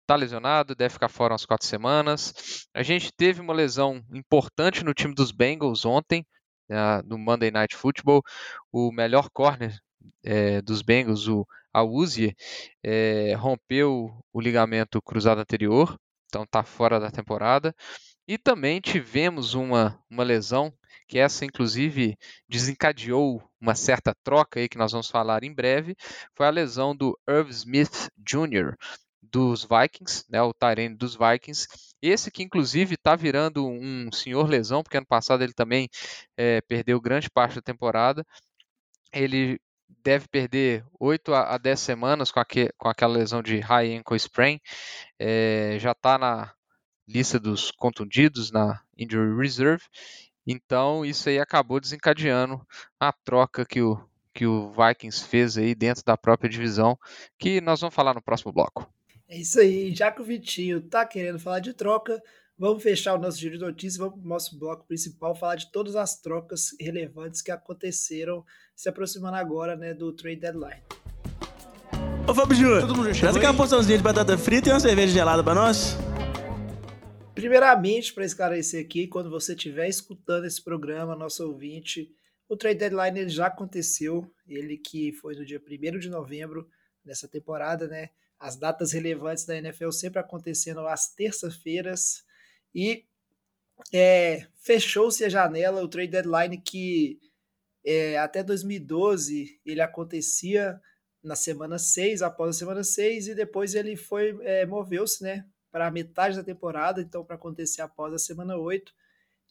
está 0.02 0.16
lesionado, 0.16 0.74
deve 0.74 0.94
ficar 0.94 1.10
fora 1.10 1.34
umas 1.34 1.46
quatro 1.46 1.68
semanas. 1.68 2.34
A 2.74 2.82
gente 2.82 3.12
teve 3.16 3.42
uma 3.42 3.54
lesão 3.54 4.02
importante 4.14 4.84
no 4.84 4.94
time 4.94 5.14
dos 5.14 5.32
Bengals 5.32 5.86
ontem, 5.86 6.26
uh, 6.72 7.06
no 7.06 7.18
Monday 7.18 7.52
Night 7.52 7.76
Football. 7.76 8.24
O 8.72 8.92
melhor 8.92 9.30
corner 9.32 9.78
é, 10.24 10.62
dos 10.62 10.82
Bengals, 10.82 11.28
o 11.28 11.46
Auzie, 11.80 12.36
é, 12.84 13.34
rompeu 13.36 14.12
o 14.34 14.42
ligamento 14.42 15.02
cruzado 15.02 15.42
anterior, 15.42 15.98
então 16.28 16.44
está 16.44 16.64
fora 16.64 17.00
da 17.00 17.12
temporada. 17.12 17.74
E 18.28 18.38
também 18.38 18.82
tivemos 18.82 19.54
uma, 19.54 19.98
uma 20.10 20.24
lesão, 20.24 20.74
que 21.08 21.18
essa 21.18 21.46
inclusive 21.46 22.18
desencadeou 22.50 23.42
uma 23.60 23.74
certa 23.74 24.14
troca 24.24 24.60
aí 24.60 24.68
que 24.68 24.78
nós 24.78 24.92
vamos 24.92 25.10
falar 25.10 25.44
em 25.44 25.54
breve, 25.54 25.96
foi 26.36 26.46
a 26.46 26.50
lesão 26.50 26.96
do 26.96 27.18
Irv 27.28 27.50
Smith 27.50 28.10
Jr., 28.18 28.76
dos 29.22 29.66
Vikings, 29.66 30.26
né, 30.30 30.42
o 30.42 30.54
Tyrene 30.54 30.96
dos 30.96 31.16
Vikings. 31.16 31.68
Esse 32.02 32.32
que 32.32 32.44
inclusive 32.44 32.96
está 32.96 33.16
virando 33.16 33.66
um 33.66 34.12
senhor 34.12 34.50
lesão, 34.50 34.84
porque 34.84 34.98
ano 34.98 35.06
passado 35.08 35.44
ele 35.44 35.54
também 35.54 35.90
é, 36.38 36.62
perdeu 36.62 37.00
grande 37.02 37.30
parte 37.30 37.56
da 37.56 37.62
temporada. 37.62 38.26
Ele 39.14 39.60
deve 40.04 40.28
perder 40.28 40.86
8 41.00 41.34
a 41.34 41.58
10 41.58 41.80
semanas 41.80 42.32
com, 42.32 42.40
aquele, 42.40 42.72
com 42.78 42.88
aquela 42.88 43.14
lesão 43.14 43.42
de 43.42 43.60
high 43.60 43.96
ankle 43.96 44.18
sprain. 44.18 44.60
É, 45.20 45.78
já 45.80 45.92
está 45.92 46.18
na 46.18 46.54
lista 47.08 47.40
dos 47.40 47.72
contundidos, 47.72 48.52
na 48.52 48.82
injury 48.98 49.36
reserve. 49.38 49.84
Então 50.46 51.06
isso 51.06 51.30
aí 51.30 51.40
acabou 51.40 51.80
desencadeando 51.80 52.66
a 53.00 53.12
troca 53.12 53.66
que 53.66 53.82
o, 53.82 54.02
que 54.34 54.46
o 54.46 54.72
Vikings 54.72 55.26
fez 55.26 55.58
aí 55.58 55.76
dentro 55.76 56.04
da 56.06 56.18
própria 56.18 56.50
divisão, 56.50 56.98
que 57.38 57.60
nós 57.60 57.82
vamos 57.82 57.96
falar 57.96 58.14
no 58.14 58.22
próximo 58.22 58.54
bloco. 58.54 58.90
É 59.28 59.38
isso 59.38 59.60
aí, 59.60 59.94
já 59.94 60.10
que 60.10 60.22
o 60.22 60.24
Vitinho 60.24 60.82
tá 60.82 61.06
querendo 61.06 61.38
falar 61.38 61.60
de 61.60 61.74
troca, 61.74 62.22
vamos 62.58 62.82
fechar 62.82 63.14
o 63.14 63.20
nosso 63.20 63.38
giro 63.40 63.58
de 63.58 63.64
notícias, 63.64 63.98
vamos 63.98 64.16
para 64.16 64.26
o 64.26 64.30
nosso 64.30 64.58
bloco 64.58 64.88
principal, 64.88 65.36
falar 65.36 65.56
de 65.56 65.72
todas 65.72 65.96
as 65.96 66.20
trocas 66.20 66.76
relevantes 66.80 67.42
que 67.42 67.52
aconteceram 67.52 68.44
se 68.76 68.90
aproximando 68.90 69.36
agora 69.36 69.76
né, 69.76 69.94
do 69.94 70.12
trade 70.12 70.42
deadline. 70.42 70.82
Ô 72.28 72.34
Fábio 72.34 72.56
Júnior, 72.56 73.16
traz 73.18 73.36
aqui 73.36 73.46
uma 73.46 73.54
porçãozinha 73.56 73.98
de 73.98 74.04
batata 74.04 74.38
frita 74.38 74.70
e 74.70 74.72
uma 74.74 74.80
cerveja 74.80 75.14
gelada 75.14 75.44
para 75.44 75.56
nós. 75.56 75.96
Primeiramente, 77.34 78.14
para 78.14 78.26
esclarecer 78.26 78.84
aqui, 78.84 79.08
quando 79.08 79.30
você 79.30 79.54
estiver 79.54 79.88
escutando 79.88 80.46
esse 80.46 80.62
programa, 80.62 81.16
nosso 81.16 81.46
ouvinte, 81.48 82.10
o 82.50 82.58
trade 82.58 82.80
deadline 82.80 83.20
ele 83.20 83.30
já 83.30 83.48
aconteceu, 83.48 84.30
ele 84.48 84.78
que 84.78 85.14
foi 85.14 85.36
no 85.36 85.46
dia 85.46 85.62
1 85.62 86.00
de 86.00 86.10
novembro 86.10 86.68
dessa 87.06 87.28
temporada, 87.28 87.88
né? 87.88 88.10
as 88.40 88.56
datas 88.56 88.92
relevantes 88.92 89.46
da 89.46 89.58
NFL 89.58 89.92
sempre 89.92 90.20
acontecendo 90.20 90.82
às 90.88 91.14
terças-feiras. 91.14 92.24
E 92.74 93.06
é, 93.94 94.48
fechou-se 94.56 95.24
a 95.24 95.30
janela, 95.30 95.84
o 95.84 95.88
trade 95.88 96.12
deadline 96.12 96.58
que 96.58 97.20
é, 97.86 98.18
até 98.18 98.44
2012 98.44 99.60
ele 99.66 99.82
acontecia 99.82 100.80
na 101.24 101.36
semana 101.36 101.80
6, 101.80 102.22
após 102.22 102.56
a 102.56 102.60
semana 102.60 102.84
6, 102.84 103.30
e 103.30 103.36
depois 103.36 103.76
ele 103.76 103.96
foi 103.96 104.38
é, 104.42 104.66
moveu-se 104.66 105.24
né, 105.24 105.46
para 105.72 105.92
metade 105.92 106.36
da 106.36 106.44
temporada, 106.44 107.02
então 107.02 107.24
para 107.24 107.36
acontecer 107.36 107.82
após 107.82 108.14
a 108.14 108.20
semana 108.20 108.58
8. 108.58 108.94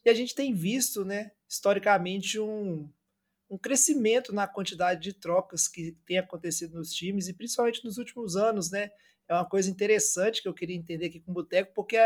E 0.05 0.09
a 0.09 0.13
gente 0.13 0.35
tem 0.35 0.53
visto, 0.53 1.03
né, 1.03 1.31
historicamente, 1.47 2.39
um, 2.39 2.89
um 3.49 3.57
crescimento 3.57 4.33
na 4.33 4.47
quantidade 4.47 5.01
de 5.01 5.13
trocas 5.13 5.67
que 5.67 5.97
tem 6.05 6.17
acontecido 6.17 6.77
nos 6.77 6.93
times 6.93 7.27
e 7.27 7.33
principalmente 7.33 7.83
nos 7.83 7.97
últimos 7.97 8.35
anos, 8.35 8.71
né? 8.71 8.91
É 9.27 9.33
uma 9.33 9.45
coisa 9.45 9.69
interessante 9.69 10.41
que 10.41 10.47
eu 10.47 10.53
queria 10.53 10.75
entender 10.75 11.07
aqui 11.07 11.19
com 11.19 11.31
o 11.31 11.33
Boteco, 11.33 11.73
porque 11.73 11.97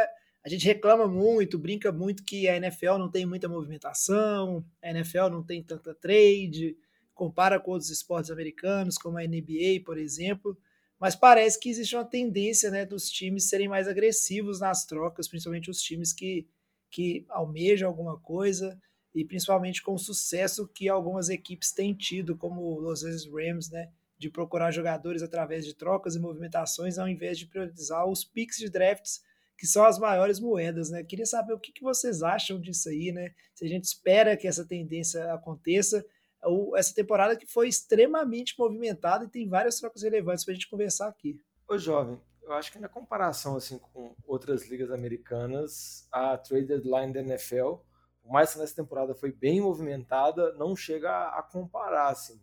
a 0.44 0.50
gente 0.50 0.66
reclama 0.66 1.08
muito, 1.08 1.60
brinca 1.60 1.92
muito 1.92 2.24
que 2.24 2.48
a 2.48 2.58
NFL 2.58 2.98
não 2.98 3.10
tem 3.10 3.26
muita 3.26 3.48
movimentação, 3.48 4.66
a 4.82 4.90
NFL 4.90 5.30
não 5.30 5.44
tem 5.44 5.62
tanta 5.62 5.94
trade, 5.94 6.76
compara 7.14 7.60
com 7.60 7.72
outros 7.72 7.92
esportes 7.92 8.32
americanos, 8.32 8.98
como 8.98 9.18
a 9.18 9.22
NBA, 9.22 9.84
por 9.86 9.98
exemplo, 9.98 10.58
mas 11.00 11.16
parece 11.16 11.60
que 11.60 11.70
existe 11.70 11.96
uma 11.96 12.06
tendência 12.06 12.72
né, 12.72 12.86
dos 12.86 13.10
times 13.10 13.50
serem 13.50 13.68
mais 13.68 13.88
agressivos 13.88 14.60
nas 14.60 14.86
trocas, 14.86 15.28
principalmente 15.28 15.70
os 15.70 15.82
times 15.82 16.14
que, 16.14 16.48
que 16.90 17.26
almejam 17.30 17.88
alguma 17.88 18.20
coisa 18.20 18.80
e 19.14 19.26
principalmente 19.26 19.82
com 19.82 19.94
o 19.94 20.00
sucesso 20.00 20.68
que 20.68 20.88
algumas 20.90 21.30
equipes 21.30 21.72
têm 21.72 21.94
tido, 21.94 22.36
como 22.36 22.62
o 22.62 22.80
Los 22.80 23.04
Angeles 23.04 23.26
Rams, 23.26 23.70
né, 23.70 23.92
de 24.18 24.30
procurar 24.30 24.72
jogadores 24.72 25.22
através 25.22 25.66
de 25.66 25.76
trocas 25.76 26.16
e 26.16 26.20
movimentações, 26.20 26.98
ao 26.98 27.08
invés 27.08 27.38
de 27.38 27.48
priorizar 27.48 28.08
os 28.08 28.24
picks 28.24 28.58
de 28.58 28.70
drafts, 28.70 29.22
que 29.62 29.68
são 29.68 29.86
as 29.86 30.00
maiores 30.00 30.40
moedas, 30.40 30.90
né? 30.90 31.04
Queria 31.04 31.28
saber 31.28 31.54
o 31.54 31.60
que, 31.60 31.72
que 31.72 31.84
vocês 31.84 32.24
acham 32.24 32.60
disso 32.60 32.90
aí, 32.90 33.12
né? 33.12 33.32
Se 33.54 33.64
a 33.64 33.68
gente 33.68 33.84
espera 33.84 34.36
que 34.36 34.48
essa 34.48 34.66
tendência 34.66 35.32
aconteça, 35.32 36.04
ou 36.42 36.76
essa 36.76 36.96
temporada 36.96 37.36
que 37.36 37.46
foi 37.46 37.68
extremamente 37.68 38.56
movimentada 38.58 39.26
e 39.26 39.30
tem 39.30 39.48
várias 39.48 39.80
trocas 39.80 40.02
relevantes 40.02 40.44
para 40.44 40.54
a 40.54 40.56
gente 40.56 40.68
conversar 40.68 41.08
aqui. 41.08 41.40
Ô, 41.70 41.78
jovem, 41.78 42.20
eu 42.42 42.54
acho 42.54 42.72
que 42.72 42.80
na 42.80 42.90
comparação 42.90 43.56
assim 43.56 43.78
com 43.78 44.16
outras 44.26 44.68
ligas 44.68 44.90
americanas, 44.90 46.08
a 46.12 46.36
trade 46.36 46.66
deadline 46.66 47.14
da 47.14 47.20
NFL 47.20 47.76
por 48.24 48.32
mais 48.32 48.54
que 48.54 48.60
nessa 48.60 48.76
temporada 48.76 49.14
foi 49.14 49.32
bem 49.32 49.62
movimentada, 49.62 50.54
não 50.54 50.76
chega 50.76 51.10
a, 51.30 51.44
comparar, 51.44 52.10
assim. 52.10 52.40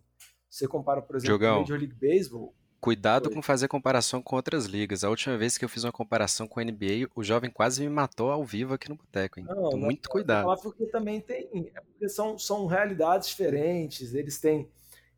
Você 0.49 0.67
compara, 0.67 1.01
por 1.01 1.15
exemplo, 1.15 1.35
Jogão, 1.35 1.49
com 1.49 1.57
a 1.57 1.59
Major 1.61 1.77
League 1.77 1.95
Baseball. 1.95 2.55
Cuidado 2.79 3.25
foi. 3.25 3.35
com 3.35 3.41
fazer 3.41 3.67
comparação 3.67 4.21
com 4.21 4.35
outras 4.35 4.65
ligas. 4.65 5.03
A 5.03 5.09
última 5.09 5.37
vez 5.37 5.57
que 5.57 5.65
eu 5.65 5.69
fiz 5.69 5.83
uma 5.83 5.91
comparação 5.91 6.47
com 6.47 6.59
a 6.59 6.63
NBA, 6.63 7.09
o 7.15 7.23
jovem 7.23 7.49
quase 7.49 7.81
me 7.81 7.89
matou 7.89 8.31
ao 8.31 8.43
vivo 8.43 8.73
aqui 8.73 8.87
no 8.87 8.95
boteco, 8.95 9.39
hein? 9.39 9.45
Não, 9.47 9.71
Muito 9.71 10.05
não, 10.05 10.11
cuidado. 10.11 10.61
Porque 10.61 10.85
também 10.85 11.19
tem. 11.19 11.71
É 11.75 11.81
porque 11.81 12.07
são, 12.07 12.37
são 12.39 12.65
realidades 12.67 13.27
diferentes. 13.27 14.13
Eles 14.13 14.39
têm. 14.39 14.69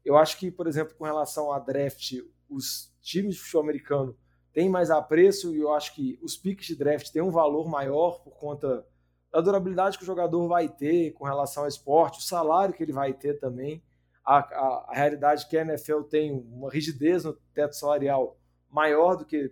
Eu 0.04 0.17
acho 0.17 0.38
que, 0.39 0.50
por 0.50 0.67
exemplo, 0.67 0.95
com 0.95 1.06
relação 1.06 1.52
a 1.52 1.60
draft, 1.60 2.13
os 2.50 2.91
times 3.02 3.36
de 3.36 3.41
futebol 3.41 3.62
americano 3.62 4.17
tem 4.54 4.69
mais 4.69 4.89
apreço 4.89 5.56
e 5.56 5.60
eu 5.60 5.71
acho 5.74 5.95
que 5.95 6.19
os 6.21 6.36
picks 6.36 6.67
de 6.67 6.76
draft 6.76 7.10
têm 7.10 7.21
um 7.21 7.32
valor 7.32 7.69
maior 7.69 8.21
por 8.21 8.38
conta 8.38 8.86
da 9.32 9.39
durabilidade 9.39 9.97
que 9.97 10.04
o 10.04 10.06
jogador 10.06 10.47
vai 10.47 10.67
ter 10.67 11.12
com 11.12 11.24
relação 11.24 11.63
ao 11.63 11.69
esporte, 11.69 12.19
o 12.19 12.24
salário 12.24 12.74
que 12.74 12.84
ele 12.84 12.91
vai 12.91 13.13
ter 13.13 13.39
também. 13.39 13.82
A, 14.24 14.38
a, 14.38 14.86
a 14.90 14.94
realidade 14.94 15.46
é 15.46 15.48
que 15.48 15.58
a 15.58 15.62
NFL 15.62 16.02
tem 16.04 16.32
uma 16.32 16.70
rigidez 16.70 17.24
no 17.24 17.34
teto 17.54 17.76
salarial 17.76 18.38
maior 18.70 19.16
do 19.16 19.26
que, 19.26 19.52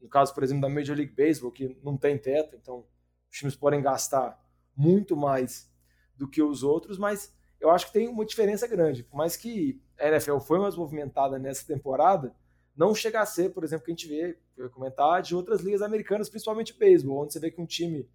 no 0.00 0.08
caso, 0.08 0.34
por 0.34 0.42
exemplo, 0.42 0.62
da 0.62 0.68
Major 0.68 0.96
League 0.96 1.14
Baseball, 1.14 1.50
que 1.50 1.76
não 1.82 1.96
tem 1.96 2.18
teto, 2.18 2.56
então 2.56 2.86
os 3.30 3.38
times 3.38 3.56
podem 3.56 3.82
gastar 3.82 4.38
muito 4.76 5.16
mais 5.16 5.70
do 6.16 6.28
que 6.28 6.42
os 6.42 6.62
outros, 6.62 6.98
mas 6.98 7.34
eu 7.60 7.70
acho 7.70 7.86
que 7.86 7.92
tem 7.92 8.08
uma 8.08 8.24
diferença 8.24 8.66
grande. 8.66 9.02
Por 9.02 9.16
mais 9.16 9.36
que 9.36 9.80
a 9.98 10.08
NFL 10.08 10.38
foi 10.38 10.58
mais 10.58 10.76
movimentada 10.76 11.38
nessa 11.38 11.66
temporada, 11.66 12.34
não 12.76 12.94
chega 12.94 13.20
a 13.20 13.26
ser, 13.26 13.54
por 13.54 13.64
exemplo, 13.64 13.86
que 13.86 13.90
a 13.90 13.94
gente 13.94 14.06
vê, 14.06 14.38
eu 14.56 14.64
ia 14.64 14.70
comentar, 14.70 15.22
de 15.22 15.34
outras 15.34 15.60
ligas 15.60 15.80
americanas, 15.80 16.28
principalmente 16.28 16.76
beisebol, 16.78 17.22
onde 17.22 17.32
você 17.32 17.40
vê 17.40 17.50
que 17.50 17.60
um 17.60 17.66
time 17.66 18.08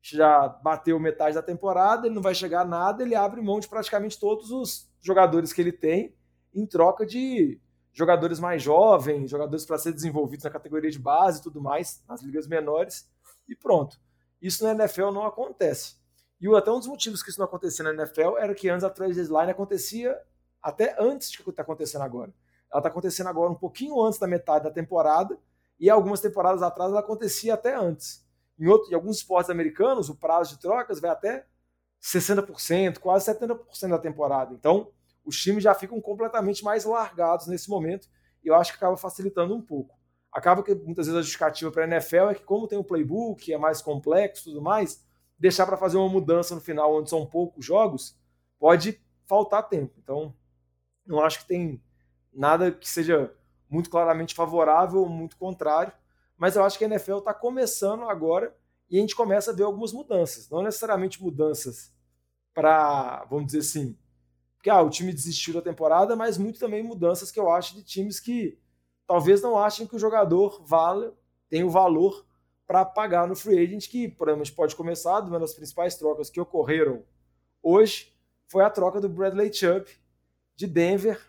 já 0.00 0.48
bateu 0.48 0.98
metade 0.98 1.34
da 1.34 1.42
temporada, 1.42 2.06
ele 2.06 2.14
não 2.14 2.22
vai 2.22 2.34
chegar 2.34 2.62
a 2.62 2.64
nada, 2.64 3.02
ele 3.02 3.14
abre 3.14 3.40
mão 3.40 3.60
de 3.60 3.68
praticamente 3.68 4.18
todos 4.18 4.50
os 4.50 4.87
jogadores 5.00 5.52
que 5.52 5.60
ele 5.60 5.72
tem 5.72 6.14
em 6.54 6.66
troca 6.66 7.06
de 7.06 7.60
jogadores 7.92 8.38
mais 8.38 8.62
jovens, 8.62 9.30
jogadores 9.30 9.64
para 9.64 9.78
ser 9.78 9.92
desenvolvidos 9.92 10.44
na 10.44 10.50
categoria 10.50 10.90
de 10.90 10.98
base 10.98 11.40
e 11.40 11.42
tudo 11.42 11.60
mais, 11.60 12.02
nas 12.08 12.22
ligas 12.22 12.46
menores, 12.46 13.10
e 13.48 13.56
pronto. 13.56 14.00
Isso 14.40 14.62
na 14.62 14.70
NFL 14.70 15.10
não 15.10 15.26
acontece. 15.26 15.96
E 16.40 16.46
até 16.54 16.70
um 16.70 16.78
dos 16.78 16.86
motivos 16.86 17.22
que 17.22 17.30
isso 17.30 17.40
não 17.40 17.46
acontecia 17.46 17.84
na 17.84 17.90
NFL 17.90 18.36
era 18.38 18.54
que 18.54 18.68
antes 18.68 18.84
a 18.84 18.90
trade 18.90 19.20
acontecia 19.50 20.16
até 20.62 20.96
antes 21.00 21.30
do 21.32 21.42
que 21.42 21.50
está 21.50 21.62
acontecendo 21.62 22.02
agora. 22.02 22.32
Ela 22.70 22.80
está 22.80 22.88
acontecendo 22.88 23.28
agora 23.28 23.50
um 23.50 23.56
pouquinho 23.56 24.00
antes 24.00 24.18
da 24.18 24.26
metade 24.26 24.64
da 24.64 24.70
temporada, 24.70 25.36
e 25.80 25.88
algumas 25.88 26.20
temporadas 26.20 26.62
atrás 26.62 26.90
ela 26.90 27.00
acontecia 27.00 27.54
até 27.54 27.74
antes. 27.74 28.24
Em, 28.58 28.66
outro, 28.66 28.90
em 28.90 28.94
alguns 28.94 29.18
esportes 29.18 29.50
americanos, 29.50 30.08
o 30.08 30.14
prazo 30.14 30.54
de 30.54 30.60
trocas 30.60 31.00
vai 31.00 31.10
até 31.10 31.46
60%, 32.02 32.98
quase 32.98 33.30
70% 33.32 33.88
da 33.88 33.98
temporada. 33.98 34.54
Então, 34.54 34.90
os 35.24 35.40
times 35.40 35.62
já 35.62 35.74
ficam 35.74 36.00
completamente 36.00 36.64
mais 36.64 36.84
largados 36.84 37.46
nesse 37.46 37.68
momento, 37.68 38.08
e 38.42 38.48
eu 38.48 38.54
acho 38.54 38.72
que 38.72 38.78
acaba 38.78 38.96
facilitando 38.96 39.54
um 39.54 39.62
pouco. 39.62 39.96
Acaba 40.32 40.62
que 40.62 40.74
muitas 40.74 41.06
vezes 41.06 41.18
a 41.18 41.22
justificativa 41.22 41.70
para 41.70 41.84
a 41.84 41.86
NFL 41.86 42.30
é 42.30 42.34
que, 42.34 42.44
como 42.44 42.68
tem 42.68 42.78
um 42.78 42.84
playbook, 42.84 43.52
é 43.52 43.58
mais 43.58 43.82
complexo 43.82 44.44
tudo 44.44 44.62
mais, 44.62 45.04
deixar 45.38 45.66
para 45.66 45.76
fazer 45.76 45.96
uma 45.96 46.08
mudança 46.08 46.54
no 46.54 46.60
final, 46.60 46.94
onde 46.94 47.10
são 47.10 47.26
poucos 47.26 47.64
jogos, 47.64 48.16
pode 48.58 49.00
faltar 49.26 49.68
tempo. 49.68 49.94
Então, 49.98 50.34
não 51.06 51.20
acho 51.20 51.40
que 51.40 51.46
tem 51.46 51.82
nada 52.32 52.70
que 52.70 52.88
seja 52.88 53.32
muito 53.68 53.90
claramente 53.90 54.34
favorável 54.34 55.00
ou 55.00 55.08
muito 55.08 55.36
contrário 55.36 55.92
mas 56.38 56.54
eu 56.54 56.64
acho 56.64 56.78
que 56.78 56.84
a 56.84 56.86
NFL 56.86 57.18
está 57.18 57.34
começando 57.34 58.04
agora 58.04 58.56
e 58.90 58.98
a 58.98 59.00
gente 59.00 59.14
começa 59.14 59.50
a 59.50 59.54
ver 59.54 59.64
algumas 59.64 59.92
mudanças. 59.92 60.48
Não 60.48 60.62
necessariamente 60.62 61.22
mudanças 61.22 61.92
para, 62.54 63.24
vamos 63.30 63.46
dizer 63.46 63.58
assim, 63.58 63.96
porque 64.56 64.70
ah, 64.70 64.82
o 64.82 64.90
time 64.90 65.12
desistiu 65.12 65.54
da 65.54 65.62
temporada, 65.62 66.16
mas 66.16 66.36
muito 66.36 66.58
também 66.58 66.82
mudanças 66.82 67.30
que 67.30 67.38
eu 67.38 67.50
acho 67.50 67.74
de 67.74 67.82
times 67.82 68.18
que 68.18 68.58
talvez 69.06 69.40
não 69.40 69.58
achem 69.58 69.86
que 69.86 69.96
o 69.96 69.98
jogador 69.98 70.62
vale, 70.64 71.12
tem 71.48 71.62
o 71.62 71.70
valor 71.70 72.26
para 72.66 72.84
pagar 72.84 73.26
no 73.26 73.34
free 73.34 73.58
agent, 73.58 73.88
que 73.88 74.08
provavelmente 74.08 74.52
pode 74.52 74.76
começar, 74.76 75.20
uma 75.20 75.38
das 75.38 75.54
principais 75.54 75.96
trocas 75.96 76.28
que 76.28 76.40
ocorreram 76.40 77.02
hoje 77.62 78.12
foi 78.46 78.62
a 78.62 78.70
troca 78.70 79.00
do 79.00 79.08
Bradley 79.08 79.52
Chubb 79.52 79.86
de 80.56 80.66
Denver 80.66 81.20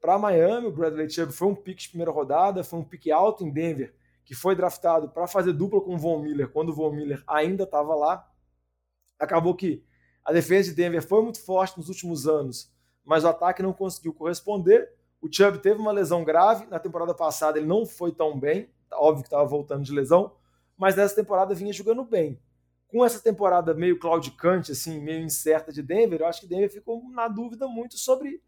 para 0.00 0.18
Miami. 0.18 0.66
O 0.66 0.72
Bradley 0.72 1.08
Chubb 1.08 1.32
foi 1.32 1.48
um 1.48 1.54
pick 1.54 1.78
de 1.78 1.88
primeira 1.88 2.10
rodada, 2.10 2.64
foi 2.64 2.78
um 2.78 2.84
pick 2.84 3.10
alto 3.10 3.44
em 3.44 3.50
Denver 3.50 3.94
que 4.24 4.34
foi 4.34 4.54
draftado 4.54 5.08
para 5.08 5.26
fazer 5.26 5.52
dupla 5.52 5.80
com 5.80 5.94
o 5.94 5.98
Von 5.98 6.20
Miller 6.20 6.50
quando 6.50 6.70
o 6.70 6.74
Von 6.74 6.92
Miller 6.92 7.22
ainda 7.26 7.64
estava 7.64 7.94
lá. 7.94 8.28
Acabou 9.18 9.54
que 9.54 9.84
a 10.24 10.32
defesa 10.32 10.70
de 10.70 10.76
Denver 10.76 11.06
foi 11.06 11.22
muito 11.22 11.44
forte 11.44 11.76
nos 11.76 11.88
últimos 11.88 12.26
anos, 12.26 12.72
mas 13.04 13.24
o 13.24 13.28
ataque 13.28 13.62
não 13.62 13.72
conseguiu 13.72 14.14
corresponder. 14.14 14.88
O 15.20 15.28
Chubb 15.32 15.58
teve 15.58 15.80
uma 15.80 15.92
lesão 15.92 16.24
grave, 16.24 16.66
na 16.66 16.78
temporada 16.78 17.14
passada 17.14 17.58
ele 17.58 17.66
não 17.66 17.84
foi 17.86 18.12
tão 18.12 18.38
bem, 18.38 18.70
óbvio 18.92 19.22
que 19.22 19.28
estava 19.28 19.44
voltando 19.44 19.84
de 19.84 19.92
lesão, 19.92 20.34
mas 20.76 20.96
nessa 20.96 21.14
temporada 21.14 21.54
vinha 21.54 21.72
jogando 21.72 22.04
bem. 22.04 22.40
Com 22.88 23.04
essa 23.04 23.20
temporada 23.20 23.72
meio 23.72 23.98
claudicante, 23.98 24.72
assim, 24.72 25.00
meio 25.00 25.24
incerta 25.24 25.72
de 25.72 25.82
Denver, 25.82 26.20
eu 26.20 26.26
acho 26.26 26.40
que 26.40 26.46
Denver 26.46 26.70
ficou 26.70 27.02
na 27.10 27.26
dúvida 27.26 27.66
muito 27.66 27.96
sobre 27.96 28.42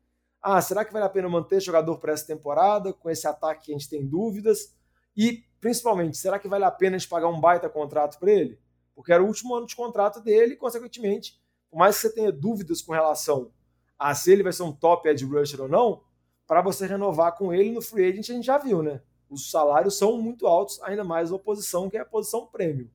ah, 0.46 0.60
será 0.60 0.84
que 0.84 0.92
vale 0.92 1.06
a 1.06 1.08
pena 1.08 1.26
manter 1.26 1.58
jogador 1.58 1.96
para 1.98 2.12
essa 2.12 2.26
temporada? 2.26 2.92
Com 2.92 3.08
esse 3.08 3.26
ataque 3.26 3.72
a 3.72 3.74
gente 3.74 3.88
tem 3.88 4.06
dúvidas. 4.06 4.76
E 5.16 5.42
Principalmente, 5.64 6.18
será 6.18 6.38
que 6.38 6.46
vale 6.46 6.64
a 6.64 6.70
pena 6.70 6.96
a 6.96 6.98
gente 6.98 7.08
pagar 7.08 7.26
um 7.26 7.40
baita 7.40 7.70
contrato 7.70 8.18
para 8.18 8.30
ele? 8.30 8.60
Porque 8.94 9.10
era 9.10 9.24
o 9.24 9.26
último 9.26 9.54
ano 9.54 9.66
de 9.66 9.74
contrato 9.74 10.20
dele 10.20 10.52
e, 10.52 10.56
consequentemente, 10.58 11.40
por 11.70 11.78
mais 11.78 11.96
que 11.96 12.02
você 12.02 12.14
tenha 12.14 12.30
dúvidas 12.30 12.82
com 12.82 12.92
relação 12.92 13.50
a 13.98 14.14
se 14.14 14.30
ele 14.30 14.42
vai 14.42 14.52
ser 14.52 14.62
um 14.62 14.72
top 14.72 15.08
edge 15.08 15.24
rusher 15.24 15.62
ou 15.62 15.66
não, 15.66 16.02
para 16.46 16.60
você 16.60 16.86
renovar 16.86 17.34
com 17.38 17.50
ele 17.50 17.72
no 17.72 17.80
free 17.80 18.04
agent, 18.04 18.28
a 18.28 18.34
gente 18.34 18.44
já 18.44 18.58
viu, 18.58 18.82
né? 18.82 19.00
Os 19.26 19.50
salários 19.50 19.96
são 19.96 20.20
muito 20.20 20.46
altos, 20.46 20.78
ainda 20.82 21.02
mais 21.02 21.32
a 21.32 21.38
posição 21.38 21.88
que 21.88 21.96
é 21.96 22.00
a 22.00 22.04
posição 22.04 22.46
prêmio. 22.46 22.90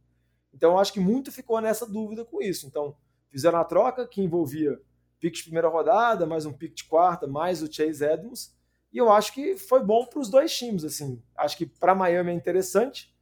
Então, 0.53 0.73
eu 0.73 0.77
acho 0.77 0.93
que 0.93 0.99
muito 0.99 1.31
ficou 1.31 1.59
nessa 1.59 1.87
dúvida 1.87 2.23
com 2.23 2.39
isso. 2.39 2.67
Então, 2.67 2.95
fizeram 3.31 3.57
a 3.57 3.65
troca 3.65 4.07
que 4.07 4.21
envolvia 4.21 4.79
pick 5.19 5.33
de 5.33 5.43
primeira 5.45 5.69
rodada, 5.69 6.27
mais 6.27 6.45
um 6.45 6.53
pick 6.53 6.75
de 6.75 6.83
quarta, 6.83 7.25
mais 7.25 7.63
o 7.63 7.73
Chase 7.73 8.05
Edmonds, 8.05 8.55
e 8.91 8.97
eu 8.97 9.11
acho 9.11 9.33
que 9.33 9.55
foi 9.55 9.83
bom 9.83 10.05
para 10.05 10.19
os 10.19 10.29
dois 10.29 10.55
times. 10.55 10.83
assim. 10.83 11.21
Acho 11.37 11.57
que 11.57 11.65
para 11.65 11.95
Miami 11.95 12.31
é 12.31 12.33
interessante, 12.33 13.13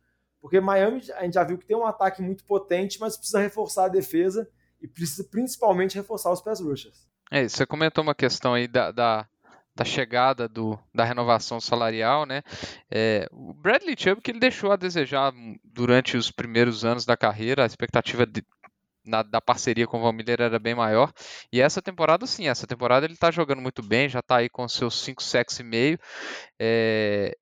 porque 0.41 0.60
Miami 0.60 1.01
a 1.15 1.23
gente 1.23 1.34
já 1.34 1.43
viu 1.43 1.58
que 1.58 1.65
tem 1.65 1.77
um 1.77 1.86
ataque 1.86 2.21
muito 2.21 2.43
potente, 2.45 2.99
mas 2.99 3.17
precisa 3.17 3.39
reforçar 3.39 3.86
a 3.86 3.89
defesa 3.89 4.49
e 4.82 4.88
precisa 4.88 5.23
principalmente 5.23 5.95
reforçar 5.95 6.32
os 6.32 6.41
pés 6.41 6.60
rushers. 6.60 7.08
É, 7.32 7.47
você 7.47 7.65
comentou 7.65 8.03
uma 8.03 8.15
questão 8.15 8.53
aí 8.53 8.67
da, 8.67 8.91
da, 8.91 9.27
da 9.75 9.84
chegada 9.84 10.47
do, 10.47 10.80
da 10.93 11.03
renovação 11.03 11.60
salarial, 11.60 12.25
né? 12.25 12.41
É, 12.89 13.27
o 13.32 13.53
Bradley 13.53 13.95
Chubb 13.97 14.21
que 14.21 14.32
ele 14.32 14.39
deixou 14.39 14.71
a 14.71 14.77
desejar 14.77 15.34
durante 15.63 16.15
os 16.15 16.32
primeiros 16.32 16.86
anos 16.86 17.06
da 17.06 17.17
carreira, 17.17 17.63
a 17.63 17.65
expectativa 17.65 18.25
de, 18.25 18.43
da 19.08 19.41
parceria 19.41 19.88
com 19.88 20.00
o 20.00 20.02
Van 20.02 20.13
Miller 20.13 20.41
era 20.41 20.60
bem 20.60 20.76
maior. 20.76 21.12
E 21.52 21.62
essa 21.62 21.82
temporada, 21.82 22.26
sim, 22.26 22.48
essa 22.48 22.67
temporada 22.67 23.06
ele 23.06 23.13
está 23.13 23.32
jogando 23.32 23.62
muito 23.62 23.82
bem, 23.82 24.10
já 24.10 24.20
está 24.20 24.38
aí 24.38 24.50
com 24.50 24.67
seus 24.67 25.00
5 25.02 25.24
sacks 25.24 25.60
e 25.60 25.63
meio. 25.63 26.00
É, 26.60 27.36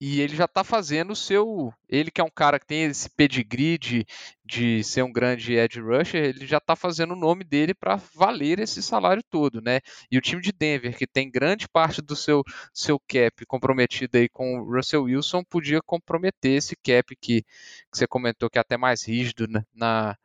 e 0.00 0.20
ele 0.20 0.36
já 0.36 0.44
está 0.44 0.62
fazendo 0.62 1.12
o 1.12 1.16
seu. 1.16 1.72
Ele 1.88 2.10
que 2.10 2.20
é 2.20 2.24
um 2.24 2.30
cara 2.30 2.58
que 2.58 2.66
tem 2.66 2.84
esse 2.84 3.08
pedigree 3.08 3.78
de, 3.78 4.04
de 4.44 4.84
ser 4.84 5.02
um 5.02 5.10
grande 5.12 5.54
edge 5.54 5.80
rusher, 5.80 6.24
ele 6.24 6.46
já 6.46 6.58
está 6.58 6.76
fazendo 6.76 7.14
o 7.14 7.16
nome 7.16 7.42
dele 7.44 7.72
para 7.72 7.96
valer 8.14 8.58
esse 8.58 8.82
salário 8.82 9.22
todo, 9.30 9.62
né? 9.62 9.80
E 10.10 10.18
o 10.18 10.20
time 10.20 10.42
de 10.42 10.52
Denver, 10.52 10.96
que 10.96 11.06
tem 11.06 11.30
grande 11.30 11.66
parte 11.68 12.02
do 12.02 12.14
seu, 12.16 12.42
seu 12.72 13.00
cap 13.08 13.46
comprometido 13.46 14.18
aí 14.18 14.28
com 14.28 14.58
o 14.60 14.76
Russell 14.76 15.04
Wilson, 15.04 15.42
podia 15.44 15.80
comprometer 15.80 16.52
esse 16.58 16.76
cap 16.76 17.16
que, 17.16 17.42
que 17.42 17.48
você 17.90 18.06
comentou 18.06 18.50
que 18.50 18.58
é 18.58 18.60
até 18.60 18.76
mais 18.76 19.06
rígido 19.06 19.46
né? 19.48 19.64
na, 19.72 20.18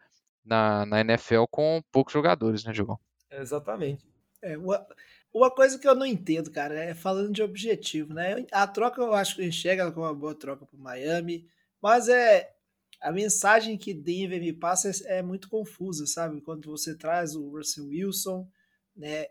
na, 0.50 0.86
na 0.86 1.02
NFL 1.02 1.44
com 1.52 1.82
poucos 1.92 2.12
jogadores, 2.12 2.64
né, 2.64 2.74
Diogão? 2.74 3.00
Exatamente. 3.32 4.04
É, 4.42 4.58
uma, 4.58 4.86
uma 5.32 5.52
coisa 5.52 5.78
que 5.78 5.88
eu 5.88 5.94
não 5.94 6.06
entendo, 6.06 6.50
cara, 6.50 6.74
é 6.74 6.94
falando 6.96 7.32
de 7.32 7.44
objetivo, 7.44 8.14
né? 8.14 8.46
A 8.52 8.66
troca 8.66 9.02
eu 9.02 9.14
acho 9.14 9.36
que 9.36 9.46
enxerga 9.46 9.92
como 9.92 10.06
uma 10.06 10.14
boa 10.14 10.34
troca 10.34 10.66
para 10.66 10.80
Miami, 10.80 11.48
mas 11.82 12.10
é 12.10 12.52
a 13.00 13.12
mensagem 13.12 13.78
que 13.78 13.94
Denver 13.94 14.42
me 14.42 14.52
passa 14.52 14.90
é, 15.06 15.20
é, 15.20 15.22
muito 15.22 15.48
confusa, 15.50 16.08
sabe? 16.08 16.42
Quando 16.42 16.70
você 16.70 16.96
traz 16.96 17.36
o 17.36 17.50
Russell 17.50 17.86
Wilson, 17.86 18.48
né? 18.96 19.28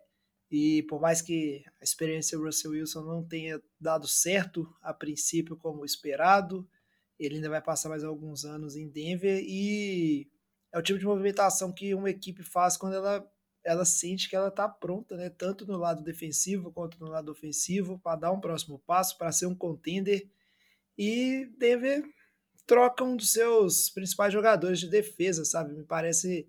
E 0.50 0.82
por 0.84 0.98
mais 1.00 1.20
que 1.20 1.62
a 1.78 1.84
experiência 1.84 2.38
do 2.38 2.44
Russell 2.44 2.70
Wilson 2.70 3.02
não 3.02 3.22
tenha 3.22 3.60
dado 3.78 4.08
certo 4.08 4.66
a 4.80 4.94
princípio 4.94 5.56
como 5.56 5.84
esperado, 5.84 6.66
ele 7.18 7.34
ainda 7.36 7.50
vai 7.50 7.60
passar 7.60 7.90
mais 7.90 8.02
alguns 8.04 8.44
anos 8.44 8.76
em 8.76 8.88
Denver 8.88 9.42
e 9.46 10.30
é 10.72 10.78
o 10.78 10.82
tipo 10.82 10.98
de 10.98 11.06
movimentação 11.06 11.72
que 11.72 11.94
uma 11.94 12.10
equipe 12.10 12.42
faz 12.42 12.76
quando 12.76 12.94
ela, 12.94 13.30
ela 13.64 13.84
sente 13.84 14.28
que 14.28 14.36
ela 14.36 14.48
está 14.48 14.68
pronta, 14.68 15.16
né? 15.16 15.30
tanto 15.30 15.66
no 15.66 15.76
lado 15.76 16.02
defensivo 16.02 16.72
quanto 16.72 17.00
no 17.00 17.08
lado 17.08 17.30
ofensivo, 17.32 17.98
para 17.98 18.20
dar 18.20 18.32
um 18.32 18.40
próximo 18.40 18.78
passo, 18.80 19.16
para 19.16 19.32
ser 19.32 19.46
um 19.46 19.54
contender. 19.54 20.28
E 20.96 21.48
Denver 21.56 22.04
troca 22.66 23.02
um 23.02 23.16
dos 23.16 23.32
seus 23.32 23.88
principais 23.88 24.32
jogadores 24.32 24.78
de 24.78 24.88
defesa, 24.88 25.44
sabe? 25.44 25.72
Me 25.74 25.84
parece. 25.84 26.46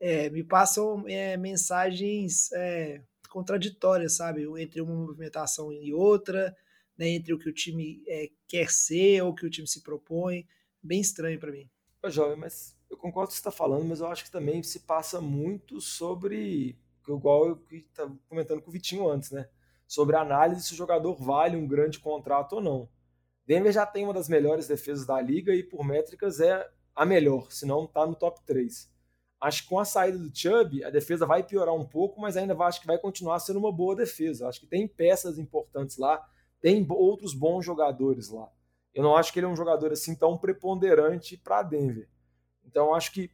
É, 0.00 0.30
me 0.30 0.44
passam 0.44 1.04
é, 1.08 1.36
mensagens 1.36 2.52
é, 2.52 3.02
contraditórias, 3.28 4.14
sabe? 4.14 4.46
Entre 4.60 4.80
uma 4.80 4.94
movimentação 4.94 5.72
e 5.72 5.92
outra, 5.92 6.56
né? 6.96 7.08
entre 7.08 7.34
o 7.34 7.38
que 7.38 7.48
o 7.48 7.52
time 7.52 8.00
é, 8.06 8.30
quer 8.46 8.70
ser 8.70 9.22
ou 9.22 9.30
o 9.30 9.34
que 9.34 9.44
o 9.44 9.50
time 9.50 9.66
se 9.66 9.82
propõe. 9.82 10.46
Bem 10.80 11.00
estranho 11.00 11.38
para 11.40 11.50
mim. 11.50 11.68
Ô, 12.00 12.08
jovem, 12.08 12.36
mas 12.36 12.77
eu 12.90 12.96
concordo 12.96 13.12
com 13.12 13.20
o 13.24 13.26
que 13.28 13.34
você 13.34 13.40
está 13.40 13.50
falando, 13.50 13.84
mas 13.84 14.00
eu 14.00 14.06
acho 14.06 14.24
que 14.24 14.30
também 14.30 14.62
se 14.62 14.80
passa 14.80 15.20
muito 15.20 15.80
sobre, 15.80 16.78
igual 17.06 17.46
eu 17.46 17.62
estava 17.70 18.16
comentando 18.28 18.62
com 18.62 18.70
o 18.70 18.72
Vitinho 18.72 19.08
antes, 19.08 19.30
né? 19.30 19.48
Sobre 19.86 20.16
a 20.16 20.20
análise 20.20 20.62
se 20.62 20.72
o 20.72 20.76
jogador 20.76 21.14
vale 21.14 21.56
um 21.56 21.66
grande 21.66 21.98
contrato 21.98 22.54
ou 22.54 22.60
não. 22.60 22.88
Denver 23.46 23.72
já 23.72 23.86
tem 23.86 24.04
uma 24.04 24.12
das 24.12 24.28
melhores 24.28 24.66
defesas 24.66 25.06
da 25.06 25.20
liga 25.20 25.54
e 25.54 25.62
por 25.62 25.84
métricas 25.84 26.40
é 26.40 26.68
a 26.94 27.06
melhor, 27.06 27.50
se 27.50 27.64
não 27.64 27.84
está 27.84 28.06
no 28.06 28.14
top 28.14 28.40
3. 28.44 28.90
Acho 29.40 29.62
que 29.62 29.68
com 29.68 29.78
a 29.78 29.84
saída 29.84 30.18
do 30.18 30.36
Chubb, 30.36 30.82
a 30.82 30.90
defesa 30.90 31.24
vai 31.24 31.44
piorar 31.44 31.74
um 31.74 31.86
pouco, 31.86 32.20
mas 32.20 32.36
ainda 32.36 32.56
acho 32.64 32.80
que 32.80 32.86
vai 32.86 32.98
continuar 32.98 33.38
sendo 33.38 33.58
uma 33.58 33.72
boa 33.72 33.94
defesa. 33.94 34.48
Acho 34.48 34.60
que 34.60 34.66
tem 34.66 34.88
peças 34.88 35.38
importantes 35.38 35.96
lá, 35.96 36.20
tem 36.60 36.84
outros 36.90 37.34
bons 37.34 37.64
jogadores 37.64 38.28
lá. 38.30 38.50
Eu 38.92 39.02
não 39.02 39.16
acho 39.16 39.32
que 39.32 39.38
ele 39.38 39.46
é 39.46 39.48
um 39.48 39.56
jogador 39.56 39.92
assim 39.92 40.14
tão 40.14 40.36
preponderante 40.36 41.36
para 41.36 41.62
Denver. 41.62 42.08
Então 42.68 42.94
acho 42.94 43.12
que 43.12 43.30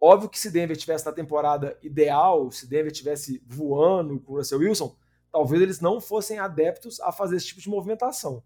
óbvio 0.00 0.28
que 0.28 0.38
se 0.38 0.50
Denver 0.50 0.76
tivesse 0.76 1.04
na 1.04 1.12
temporada 1.12 1.78
ideal, 1.82 2.50
se 2.50 2.68
Denver 2.68 2.92
tivesse 2.92 3.42
voando 3.46 4.18
com 4.20 4.32
o 4.32 4.36
Russell 4.36 4.60
Wilson, 4.60 4.96
talvez 5.30 5.60
eles 5.60 5.80
não 5.80 6.00
fossem 6.00 6.38
adeptos 6.38 7.00
a 7.00 7.12
fazer 7.12 7.36
esse 7.36 7.48
tipo 7.48 7.60
de 7.60 7.68
movimentação. 7.68 8.42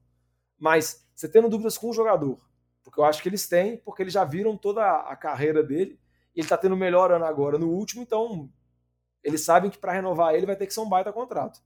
Mas 0.59 1.07
você 1.15 1.29
tendo 1.29 1.49
dúvidas 1.49 1.79
com 1.79 1.91
o 1.91 1.95
jogador, 1.95 2.39
porque 2.83 2.99
eu 2.99 3.05
acho 3.05 3.23
que 3.23 3.29
eles 3.29 3.49
têm, 3.49 3.77
porque 3.77 4.03
eles 4.03 4.13
já 4.13 4.25
viram 4.25 4.57
toda 4.57 4.85
a 4.85 5.15
carreira 5.15 5.63
dele 5.63 5.99
ele 6.35 6.45
está 6.45 6.57
tendo 6.57 6.75
o 6.75 6.79
melhor 6.79 7.13
ano 7.13 7.25
agora 7.25 7.59
no 7.59 7.71
último, 7.71 8.03
então 8.03 8.51
eles 9.23 9.43
sabem 9.43 9.71
que 9.71 9.79
para 9.79 9.93
renovar 9.93 10.35
ele 10.35 10.47
vai 10.47 10.57
ter 10.57 10.67
que 10.67 10.75
ser 10.75 10.81
um 10.81 10.89
baita 10.89 11.13
contrato. 11.13 11.61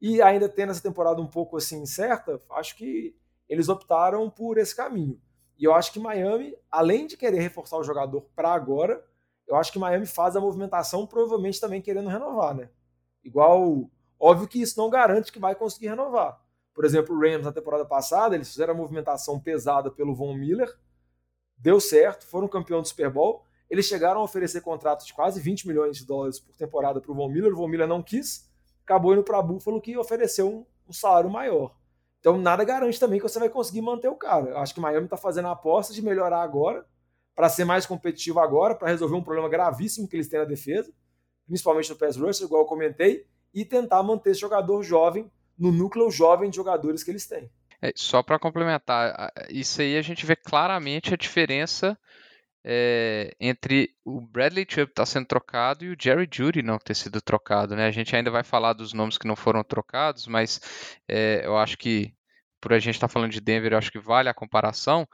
E 0.00 0.22
ainda 0.22 0.48
tendo 0.48 0.70
essa 0.70 0.82
temporada 0.82 1.20
um 1.20 1.26
pouco 1.26 1.56
assim 1.56 1.82
incerta, 1.82 2.40
acho 2.52 2.76
que 2.76 3.16
eles 3.48 3.68
optaram 3.68 4.30
por 4.30 4.56
esse 4.56 4.74
caminho. 4.74 5.20
E 5.58 5.64
eu 5.64 5.74
acho 5.74 5.92
que 5.92 6.00
Miami, 6.00 6.56
além 6.70 7.06
de 7.06 7.16
querer 7.16 7.40
reforçar 7.40 7.76
o 7.76 7.84
jogador 7.84 8.22
para 8.34 8.52
agora, 8.52 9.04
eu 9.46 9.56
acho 9.56 9.72
que 9.72 9.78
Miami 9.78 10.06
faz 10.06 10.36
a 10.36 10.40
movimentação 10.40 11.06
provavelmente 11.06 11.60
também 11.60 11.80
querendo 11.80 12.08
renovar, 12.08 12.54
né? 12.54 12.70
Igual, 13.22 13.90
óbvio 14.18 14.48
que 14.48 14.60
isso 14.60 14.78
não 14.78 14.90
garante 14.90 15.32
que 15.32 15.38
vai 15.38 15.54
conseguir 15.54 15.88
renovar. 15.88 16.40
Por 16.72 16.84
exemplo, 16.84 17.14
o 17.14 17.20
Rams 17.20 17.44
na 17.44 17.52
temporada 17.52 17.84
passada, 17.84 18.34
eles 18.34 18.50
fizeram 18.50 18.74
a 18.74 18.76
movimentação 18.76 19.38
pesada 19.38 19.90
pelo 19.90 20.14
Von 20.14 20.34
Miller, 20.34 20.76
deu 21.56 21.80
certo, 21.80 22.26
foram 22.26 22.48
campeão 22.48 22.82
do 22.82 22.88
Super 22.88 23.10
Bowl, 23.10 23.44
eles 23.70 23.86
chegaram 23.86 24.20
a 24.20 24.24
oferecer 24.24 24.60
contratos 24.60 25.06
de 25.06 25.14
quase 25.14 25.40
20 25.40 25.66
milhões 25.66 25.96
de 25.96 26.04
dólares 26.04 26.38
por 26.38 26.54
temporada 26.56 27.00
para 27.00 27.10
o 27.10 27.14
Von 27.14 27.28
Miller. 27.28 27.52
O 27.52 27.56
Von 27.56 27.68
Miller 27.68 27.88
não 27.88 28.02
quis, 28.02 28.50
acabou 28.82 29.12
indo 29.12 29.22
para 29.22 29.40
Buffalo 29.40 29.80
que 29.80 29.96
ofereceu 29.96 30.48
um, 30.48 30.66
um, 30.88 30.92
salário 30.92 31.30
maior. 31.30 31.74
Então 32.24 32.38
nada 32.38 32.64
garante 32.64 32.98
também 32.98 33.18
que 33.18 33.28
você 33.28 33.38
vai 33.38 33.50
conseguir 33.50 33.82
manter 33.82 34.08
o 34.08 34.16
cara. 34.16 34.48
Eu 34.48 34.58
acho 34.58 34.72
que 34.72 34.80
Miami 34.80 35.04
está 35.04 35.16
fazendo 35.18 35.46
a 35.46 35.50
aposta 35.50 35.92
de 35.92 36.00
melhorar 36.00 36.40
agora, 36.40 36.86
para 37.34 37.50
ser 37.50 37.66
mais 37.66 37.84
competitivo 37.84 38.40
agora, 38.40 38.74
para 38.74 38.88
resolver 38.88 39.14
um 39.14 39.22
problema 39.22 39.46
gravíssimo 39.46 40.08
que 40.08 40.16
eles 40.16 40.26
têm 40.26 40.38
na 40.38 40.46
defesa, 40.46 40.90
principalmente 41.46 41.90
no 41.90 41.96
pass 41.96 42.16
rush, 42.16 42.40
igual 42.40 42.62
eu 42.62 42.66
comentei, 42.66 43.26
e 43.52 43.62
tentar 43.62 44.02
manter 44.02 44.30
esse 44.30 44.40
jogador 44.40 44.82
jovem 44.82 45.30
no 45.58 45.70
núcleo 45.70 46.10
jovem 46.10 46.48
de 46.48 46.56
jogadores 46.56 47.04
que 47.04 47.10
eles 47.10 47.26
têm. 47.26 47.50
É, 47.82 47.92
só 47.94 48.22
para 48.22 48.38
complementar, 48.38 49.30
isso 49.50 49.82
aí 49.82 49.98
a 49.98 50.02
gente 50.02 50.24
vê 50.24 50.34
claramente 50.34 51.12
a 51.12 51.18
diferença 51.18 51.98
é, 52.64 53.36
entre 53.38 53.94
o 54.04 54.20
Bradley 54.20 54.66
Chubb 54.68 54.90
estar 54.90 55.02
tá 55.02 55.06
sendo 55.06 55.26
trocado 55.26 55.84
e 55.84 55.90
o 55.92 55.96
Jerry 56.00 56.26
Judy 56.30 56.62
não 56.62 56.78
ter 56.78 56.94
sido 56.94 57.20
trocado. 57.20 57.76
Né? 57.76 57.86
A 57.86 57.90
gente 57.90 58.16
ainda 58.16 58.30
vai 58.30 58.42
falar 58.42 58.72
dos 58.72 58.92
nomes 58.94 59.18
que 59.18 59.26
não 59.26 59.36
foram 59.36 59.62
trocados, 59.62 60.26
mas 60.26 60.60
é, 61.06 61.42
eu 61.44 61.58
acho 61.58 61.76
que, 61.76 62.14
por 62.60 62.72
a 62.72 62.78
gente 62.78 62.94
estar 62.94 63.08
tá 63.08 63.12
falando 63.12 63.32
de 63.32 63.40
Denver, 63.40 63.72
eu 63.72 63.78
acho 63.78 63.92
que 63.92 63.98
vale 63.98 64.28
a 64.28 64.34
comparação. 64.34 65.06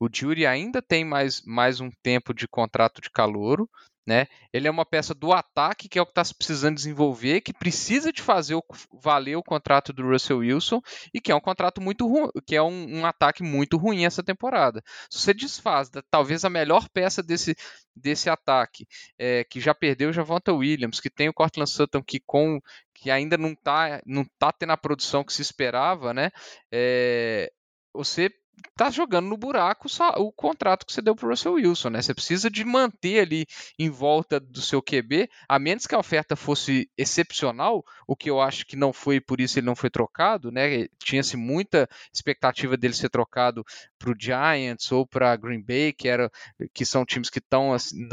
O 0.00 0.08
Judy 0.12 0.46
ainda 0.46 0.80
tem 0.80 1.04
mais, 1.04 1.42
mais 1.44 1.78
um 1.80 1.90
tempo 2.02 2.32
de 2.32 2.48
contrato 2.48 3.00
de 3.02 3.10
calouro, 3.10 3.68
né? 4.06 4.26
Ele 4.52 4.68
é 4.68 4.70
uma 4.70 4.84
peça 4.84 5.14
do 5.14 5.32
ataque, 5.32 5.88
que 5.88 5.98
é 5.98 6.02
o 6.02 6.04
que 6.04 6.12
está 6.12 6.24
se 6.24 6.34
precisando 6.34 6.76
desenvolver, 6.76 7.40
que 7.40 7.52
precisa 7.52 8.12
de 8.12 8.20
fazer 8.20 8.54
o, 8.54 8.62
valer 8.92 9.36
o 9.36 9.42
contrato 9.42 9.92
do 9.92 10.02
Russell 10.02 10.38
Wilson 10.38 10.80
e 11.12 11.20
que 11.20 11.32
é 11.32 11.34
um 11.34 11.40
contrato 11.40 11.80
muito 11.80 12.06
ruim, 12.06 12.28
que 12.46 12.54
é 12.54 12.62
um, 12.62 12.98
um, 12.98 13.06
ataque 13.06 13.42
muito 13.42 13.76
ruim 13.76 14.04
essa 14.04 14.22
temporada. 14.22 14.82
Se 15.10 15.20
você 15.20 15.34
desfaz 15.34 15.88
da, 15.88 16.02
talvez 16.10 16.44
a 16.44 16.50
melhor 16.50 16.88
peça 16.90 17.22
desse, 17.22 17.56
desse 17.96 18.28
ataque, 18.28 18.86
é, 19.18 19.44
que 19.44 19.60
já 19.60 19.74
perdeu 19.74 20.10
o 20.10 20.12
Javonta 20.12 20.52
Williams, 20.52 21.00
que 21.00 21.10
tem 21.10 21.28
o 21.28 21.34
Cortland 21.34 21.70
Sutton 21.70 22.02
que 22.02 22.20
com 22.20 22.60
que 22.92 23.10
ainda 23.10 23.36
não 23.36 23.52
está 23.52 24.00
não 24.06 24.24
tá 24.38 24.52
tendo 24.52 24.72
a 24.72 24.76
produção 24.76 25.24
que 25.24 25.32
se 25.32 25.42
esperava, 25.42 26.14
né? 26.14 26.30
É, 26.70 27.50
você 27.92 28.30
tá 28.76 28.90
jogando 28.90 29.28
no 29.28 29.36
buraco 29.36 29.88
o 30.16 30.32
contrato 30.32 30.84
que 30.84 30.92
você 30.92 31.00
deu 31.00 31.14
para 31.14 31.26
o 31.26 31.30
Russell 31.30 31.54
Wilson, 31.54 31.90
né? 31.90 32.02
Você 32.02 32.14
precisa 32.14 32.50
de 32.50 32.64
manter 32.64 33.20
ali 33.20 33.46
em 33.78 33.88
volta 33.88 34.40
do 34.40 34.60
seu 34.60 34.82
QB, 34.82 35.28
a 35.48 35.58
menos 35.58 35.86
que 35.86 35.94
a 35.94 35.98
oferta 35.98 36.34
fosse 36.34 36.90
excepcional, 36.96 37.84
o 38.06 38.16
que 38.16 38.28
eu 38.28 38.40
acho 38.40 38.66
que 38.66 38.76
não 38.76 38.92
foi, 38.92 39.20
por 39.20 39.40
isso 39.40 39.58
ele 39.58 39.66
não 39.66 39.76
foi 39.76 39.90
trocado, 39.90 40.50
né? 40.50 40.86
Tinha-se 40.98 41.36
muita 41.36 41.88
expectativa 42.12 42.76
dele 42.76 42.94
ser 42.94 43.10
trocado 43.10 43.64
para 43.98 44.10
o 44.10 44.16
Giants 44.18 44.90
ou 44.90 45.06
para 45.06 45.36
Green 45.36 45.62
Bay, 45.62 45.92
que, 45.92 46.08
era, 46.08 46.30
que 46.72 46.84
são 46.84 47.04
times 47.04 47.30
que 47.30 47.38
estão 47.38 47.72
assim, 47.72 48.08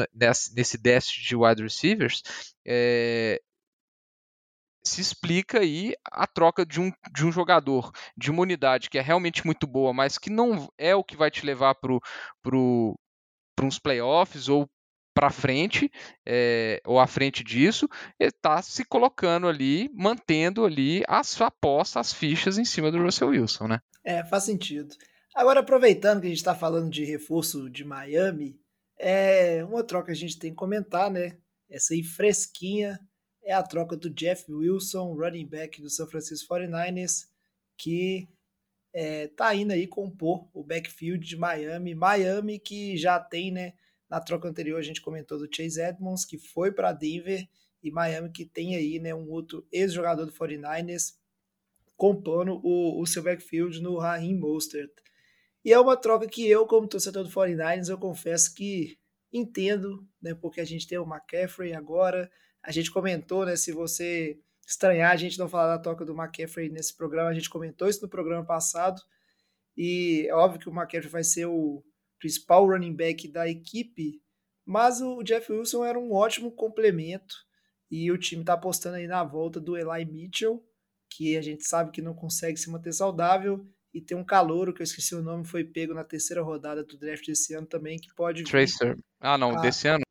nesse 0.53 0.77
déficit 0.77 1.27
de 1.27 1.35
wide 1.35 1.63
receivers. 1.63 2.21
É, 2.65 3.41
se 4.83 5.01
explica 5.01 5.59
aí 5.59 5.93
a 6.11 6.25
troca 6.25 6.65
de 6.65 6.79
um, 6.79 6.91
de 7.13 7.25
um 7.25 7.31
jogador 7.31 7.91
de 8.17 8.31
uma 8.31 8.41
unidade 8.41 8.89
que 8.89 8.97
é 8.97 9.01
realmente 9.01 9.45
muito 9.45 9.67
boa, 9.67 9.93
mas 9.93 10.17
que 10.17 10.29
não 10.29 10.67
é 10.77 10.95
o 10.95 11.03
que 11.03 11.15
vai 11.15 11.29
te 11.29 11.45
levar 11.45 11.75
para 11.75 11.97
pro, 12.41 12.99
pro 13.55 13.67
uns 13.67 13.79
playoffs 13.79 14.49
ou 14.49 14.67
para 15.13 15.29
frente 15.29 15.91
é, 16.25 16.81
ou 16.85 16.99
à 16.99 17.05
frente 17.05 17.43
disso, 17.43 17.87
está 18.19 18.61
se 18.61 18.85
colocando 18.85 19.47
ali, 19.47 19.89
mantendo 19.93 20.65
ali 20.65 21.03
as 21.07 21.39
apostas, 21.41 21.97
as 21.97 22.13
fichas 22.13 22.57
em 22.57 22.65
cima 22.65 22.91
do 22.91 23.01
Russell 23.01 23.29
Wilson, 23.29 23.67
né? 23.67 23.79
É, 24.03 24.23
faz 24.23 24.45
sentido. 24.45 24.95
Agora, 25.35 25.59
aproveitando 25.59 26.21
que 26.21 26.27
a 26.27 26.29
gente 26.29 26.39
está 26.39 26.55
falando 26.55 26.89
de 26.89 27.03
reforço 27.03 27.69
de 27.69 27.83
Miami, 27.83 28.59
é 28.97 29.63
uma 29.63 29.83
troca 29.83 30.07
que 30.07 30.11
a 30.11 30.15
gente 30.15 30.39
tem 30.39 30.51
que 30.51 30.57
comentar, 30.57 31.09
né? 31.09 31.37
Essa 31.69 31.93
aí 31.93 32.03
fresquinha, 32.03 32.99
é 33.43 33.53
a 33.53 33.63
troca 33.63 33.95
do 33.97 34.09
Jeff 34.09 34.51
Wilson, 34.51 35.13
running 35.13 35.47
back 35.47 35.81
do 35.81 35.89
San 35.89 36.07
Francisco 36.07 36.53
49ers, 36.53 37.27
que 37.77 38.29
é, 38.93 39.27
tá 39.27 39.53
indo 39.55 39.71
aí 39.71 39.87
compor 39.87 40.47
o 40.53 40.63
backfield 40.63 41.25
de 41.25 41.37
Miami. 41.37 41.95
Miami 41.95 42.59
que 42.59 42.97
já 42.97 43.19
tem, 43.19 43.51
né? 43.51 43.73
Na 44.09 44.19
troca 44.19 44.47
anterior 44.47 44.77
a 44.77 44.83
gente 44.83 45.01
comentou 45.01 45.37
do 45.37 45.47
Chase 45.53 45.81
Edmonds, 45.81 46.25
que 46.25 46.37
foi 46.37 46.71
para 46.71 46.91
Denver, 46.91 47.47
e 47.83 47.89
Miami 47.89 48.29
que 48.29 48.45
tem 48.45 48.75
aí, 48.75 48.99
né, 48.99 49.13
um 49.13 49.29
outro 49.29 49.65
ex-jogador 49.71 50.25
do 50.25 50.31
49ers 50.31 51.15
compondo 51.97 52.59
o, 52.63 53.01
o 53.01 53.05
seu 53.05 53.23
backfield 53.23 53.81
no 53.81 53.97
Raheem 53.97 54.37
Mostert. 54.37 54.91
E 55.63 55.71
é 55.71 55.79
uma 55.79 55.95
troca 55.95 56.27
que 56.27 56.47
eu, 56.47 56.65
como 56.65 56.87
torcedor 56.87 57.23
do 57.23 57.29
49ers, 57.29 57.89
eu 57.89 57.97
confesso 57.97 58.53
que 58.53 58.97
entendo, 59.31 60.05
né, 60.21 60.33
porque 60.33 60.59
a 60.59 60.65
gente 60.65 60.87
tem 60.87 60.97
o 60.97 61.07
McCaffrey 61.07 61.73
agora, 61.73 62.29
a 62.63 62.71
gente 62.71 62.91
comentou, 62.91 63.45
né? 63.45 63.55
Se 63.55 63.71
você 63.71 64.39
estranhar 64.65 65.11
a 65.11 65.15
gente 65.15 65.37
não 65.37 65.49
falar 65.49 65.75
da 65.75 65.81
toca 65.81 66.05
do 66.05 66.13
McCaffrey 66.13 66.69
nesse 66.69 66.95
programa, 66.95 67.29
a 67.29 67.33
gente 67.33 67.49
comentou 67.49 67.87
isso 67.87 68.01
no 68.01 68.09
programa 68.09 68.45
passado. 68.45 69.01
E 69.75 70.25
é 70.27 70.33
óbvio 70.33 70.59
que 70.59 70.69
o 70.69 70.73
McCaffrey 70.73 71.11
vai 71.11 71.23
ser 71.23 71.45
o 71.45 71.83
principal 72.19 72.67
running 72.67 72.95
back 72.95 73.27
da 73.27 73.47
equipe, 73.47 74.21
mas 74.65 75.01
o 75.01 75.23
Jeff 75.23 75.51
Wilson 75.51 75.83
era 75.83 75.99
um 75.99 76.13
ótimo 76.13 76.51
complemento 76.51 77.35
e 77.89 78.11
o 78.11 78.17
time 78.17 78.41
está 78.41 78.53
apostando 78.53 78.95
aí 78.95 79.07
na 79.07 79.23
volta 79.23 79.59
do 79.59 79.75
Eli 79.75 80.05
Mitchell, 80.05 80.63
que 81.09 81.35
a 81.35 81.41
gente 81.41 81.65
sabe 81.65 81.91
que 81.91 82.01
não 82.01 82.13
consegue 82.13 82.57
se 82.57 82.69
manter 82.69 82.93
saudável, 82.93 83.67
e 83.93 83.99
tem 83.99 84.15
um 84.15 84.23
calouro, 84.23 84.73
que 84.73 84.81
eu 84.81 84.85
esqueci 84.85 85.13
o 85.13 85.21
nome, 85.21 85.43
foi 85.45 85.65
pego 85.65 85.93
na 85.93 86.03
terceira 86.03 86.41
rodada 86.41 86.83
do 86.83 86.97
draft 86.97 87.25
desse 87.25 87.53
ano 87.53 87.67
também, 87.67 87.99
que 87.99 88.13
pode. 88.15 88.43
Tracer. 88.43 88.97
Ah, 89.19 89.37
não, 89.37 89.57
ah, 89.57 89.61
desse 89.61 89.87
ano? 89.87 90.03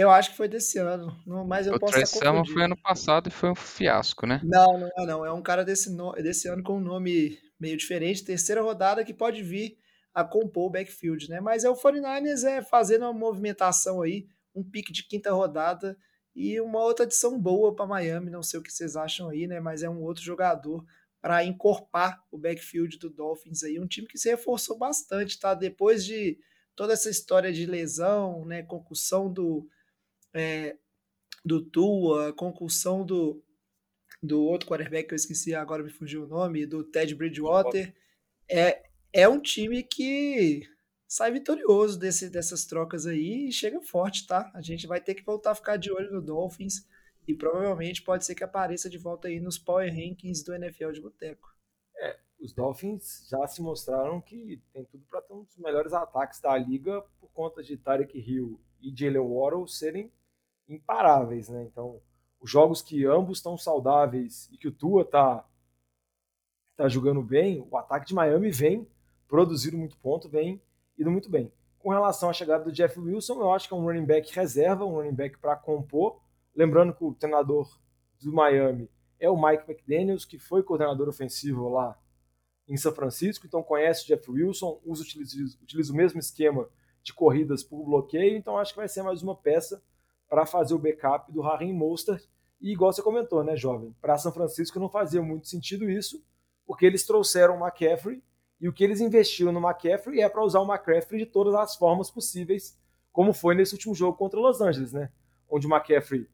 Eu 0.00 0.10
acho 0.10 0.30
que 0.30 0.36
foi 0.36 0.48
desse 0.48 0.78
ano, 0.78 1.14
mas 1.46 1.66
eu 1.66 1.74
o 1.74 1.78
posso 1.78 1.98
estar 1.98 2.30
confundindo. 2.30 2.54
foi 2.54 2.64
ano 2.64 2.76
passado 2.76 3.28
e 3.28 3.30
foi 3.30 3.50
um 3.50 3.54
fiasco, 3.54 4.26
né? 4.26 4.40
Não, 4.42 4.78
não 4.78 4.88
é 4.96 5.06
não. 5.06 5.26
É 5.26 5.30
um 5.30 5.42
cara 5.42 5.62
desse, 5.62 5.94
no... 5.94 6.12
desse 6.12 6.48
ano 6.48 6.62
com 6.62 6.78
um 6.78 6.80
nome 6.80 7.38
meio 7.60 7.76
diferente, 7.76 8.24
terceira 8.24 8.62
rodada 8.62 9.04
que 9.04 9.12
pode 9.12 9.42
vir 9.42 9.76
a 10.14 10.24
compor 10.24 10.68
o 10.68 10.70
backfield, 10.70 11.28
né? 11.28 11.38
Mas 11.40 11.64
é 11.64 11.68
o 11.68 11.76
49ers 11.76 12.44
é 12.44 12.62
fazendo 12.62 13.02
uma 13.02 13.12
movimentação 13.12 14.00
aí, 14.00 14.26
um 14.54 14.64
pique 14.64 14.90
de 14.90 15.06
quinta 15.06 15.32
rodada 15.32 15.94
e 16.34 16.58
uma 16.62 16.82
outra 16.82 17.04
adição 17.04 17.38
boa 17.38 17.76
para 17.76 17.86
Miami, 17.86 18.30
não 18.30 18.42
sei 18.42 18.58
o 18.58 18.62
que 18.62 18.72
vocês 18.72 18.96
acham 18.96 19.28
aí, 19.28 19.46
né? 19.46 19.60
Mas 19.60 19.82
é 19.82 19.90
um 19.90 20.00
outro 20.02 20.22
jogador 20.22 20.82
para 21.20 21.44
encorpar 21.44 22.24
o 22.30 22.38
backfield 22.38 22.98
do 22.98 23.10
Dolphins 23.10 23.62
aí, 23.62 23.78
um 23.78 23.86
time 23.86 24.06
que 24.06 24.16
se 24.16 24.30
reforçou 24.30 24.78
bastante, 24.78 25.38
tá? 25.38 25.52
Depois 25.52 26.02
de 26.06 26.38
toda 26.74 26.94
essa 26.94 27.10
história 27.10 27.52
de 27.52 27.66
lesão, 27.66 28.46
né, 28.46 28.62
concussão 28.62 29.30
do 29.30 29.68
é, 30.34 30.76
do 31.44 31.64
Tua, 31.64 32.32
concussão 32.32 33.04
do, 33.04 33.42
do 34.22 34.42
outro 34.42 34.68
quarterback 34.68 35.08
que 35.08 35.14
eu 35.14 35.16
esqueci, 35.16 35.54
agora 35.54 35.82
me 35.82 35.90
fugiu 35.90 36.24
o 36.24 36.28
nome, 36.28 36.66
do 36.66 36.84
Ted 36.84 37.14
Bridgewater, 37.14 37.94
é, 38.48 38.82
é 39.12 39.28
um 39.28 39.40
time 39.40 39.82
que 39.82 40.62
sai 41.08 41.32
vitorioso 41.32 41.98
desse, 41.98 42.30
dessas 42.30 42.64
trocas 42.64 43.06
aí 43.06 43.48
e 43.48 43.52
chega 43.52 43.80
forte, 43.80 44.26
tá? 44.26 44.50
A 44.54 44.60
gente 44.60 44.86
vai 44.86 45.00
ter 45.00 45.14
que 45.14 45.24
voltar 45.24 45.52
a 45.52 45.54
ficar 45.54 45.76
de 45.76 45.90
olho 45.90 46.12
no 46.12 46.22
Dolphins 46.22 46.86
e 47.26 47.34
provavelmente 47.34 48.02
pode 48.02 48.24
ser 48.24 48.34
que 48.34 48.44
apareça 48.44 48.88
de 48.88 48.98
volta 48.98 49.28
aí 49.28 49.40
nos 49.40 49.58
Power 49.58 49.88
Rankings 49.88 50.44
do 50.44 50.54
NFL 50.54 50.92
de 50.92 51.00
Boteco. 51.00 51.52
É, 51.96 52.18
os 52.40 52.52
Dolphins 52.52 53.26
já 53.28 53.46
se 53.46 53.60
mostraram 53.60 54.20
que 54.20 54.62
tem 54.72 54.84
tudo 54.84 55.04
para 55.06 55.20
ter 55.20 55.32
um 55.32 55.42
dos 55.42 55.56
melhores 55.56 55.92
ataques 55.92 56.40
da 56.40 56.56
liga 56.56 57.02
por 57.20 57.30
conta 57.32 57.62
de 57.62 57.76
Tarek 57.76 58.16
Hill 58.18 58.60
e 58.80 58.94
Jalen 58.96 59.18
Waddle 59.18 59.66
serem 59.66 60.12
imparáveis, 60.70 61.48
né? 61.48 61.64
Então, 61.64 62.00
os 62.40 62.50
jogos 62.50 62.80
que 62.80 63.04
ambos 63.04 63.38
estão 63.38 63.56
saudáveis 63.58 64.48
e 64.52 64.56
que 64.56 64.68
o 64.68 64.72
Tua 64.72 65.04
tá 65.04 65.44
tá 66.76 66.88
jogando 66.88 67.22
bem, 67.22 67.66
o 67.70 67.76
ataque 67.76 68.06
de 68.06 68.14
Miami 68.14 68.50
vem 68.50 68.88
produzindo 69.28 69.76
muito 69.76 69.98
ponto, 69.98 70.30
vem 70.30 70.62
indo 70.98 71.10
muito 71.10 71.28
bem. 71.30 71.52
Com 71.78 71.90
relação 71.90 72.30
à 72.30 72.32
chegada 72.32 72.64
do 72.64 72.72
Jeff 72.72 72.98
Wilson, 72.98 73.40
eu 73.40 73.52
acho 73.52 73.68
que 73.68 73.74
é 73.74 73.76
um 73.76 73.84
running 73.84 74.06
back 74.06 74.34
reserva, 74.34 74.84
um 74.86 74.94
running 74.94 75.14
back 75.14 75.38
para 75.38 75.56
compor. 75.56 76.20
Lembrando 76.54 76.94
que 76.94 77.04
o 77.04 77.14
treinador 77.14 77.68
do 78.22 78.32
Miami 78.32 78.90
é 79.18 79.28
o 79.28 79.36
Mike 79.40 79.70
McDaniels, 79.70 80.24
que 80.24 80.38
foi 80.38 80.62
coordenador 80.62 81.06
ofensivo 81.06 81.68
lá 81.68 81.98
em 82.66 82.76
São 82.76 82.92
Francisco, 82.92 83.46
então 83.46 83.62
conhece 83.62 84.04
o 84.04 84.06
Jeff 84.06 84.30
Wilson, 84.30 84.80
usa, 84.84 85.02
utiliza, 85.02 85.58
utiliza 85.60 85.92
o 85.92 85.96
mesmo 85.96 86.18
esquema 86.18 86.68
de 87.02 87.12
corridas 87.12 87.62
por 87.62 87.84
bloqueio, 87.84 88.36
então 88.36 88.56
acho 88.56 88.72
que 88.72 88.78
vai 88.78 88.88
ser 88.88 89.02
mais 89.02 89.22
uma 89.22 89.34
peça 89.34 89.82
para 90.30 90.46
fazer 90.46 90.72
o 90.72 90.78
backup 90.78 91.30
do 91.32 91.42
Harry 91.42 91.72
Mostert. 91.72 92.24
E 92.60 92.72
igual 92.72 92.92
você 92.92 93.02
comentou, 93.02 93.42
né, 93.42 93.56
jovem? 93.56 93.94
Para 94.00 94.16
São 94.16 94.32
Francisco 94.32 94.78
não 94.78 94.88
fazia 94.88 95.20
muito 95.20 95.48
sentido 95.48 95.90
isso, 95.90 96.24
porque 96.64 96.86
eles 96.86 97.04
trouxeram 97.04 97.56
o 97.56 97.66
McCaffrey 97.66 98.22
e 98.60 98.68
o 98.68 98.72
que 98.72 98.84
eles 98.84 99.00
investiram 99.00 99.50
no 99.50 99.60
McCaffrey 99.60 100.20
é 100.20 100.28
para 100.28 100.44
usar 100.44 100.60
o 100.60 100.70
McCaffrey 100.70 101.24
de 101.24 101.26
todas 101.26 101.54
as 101.54 101.74
formas 101.74 102.10
possíveis, 102.10 102.78
como 103.10 103.32
foi 103.32 103.56
nesse 103.56 103.74
último 103.74 103.94
jogo 103.94 104.16
contra 104.16 104.38
Los 104.38 104.60
Angeles, 104.60 104.92
né? 104.92 105.10
Onde 105.48 105.66
o 105.66 105.70
McCaffrey 105.70 106.28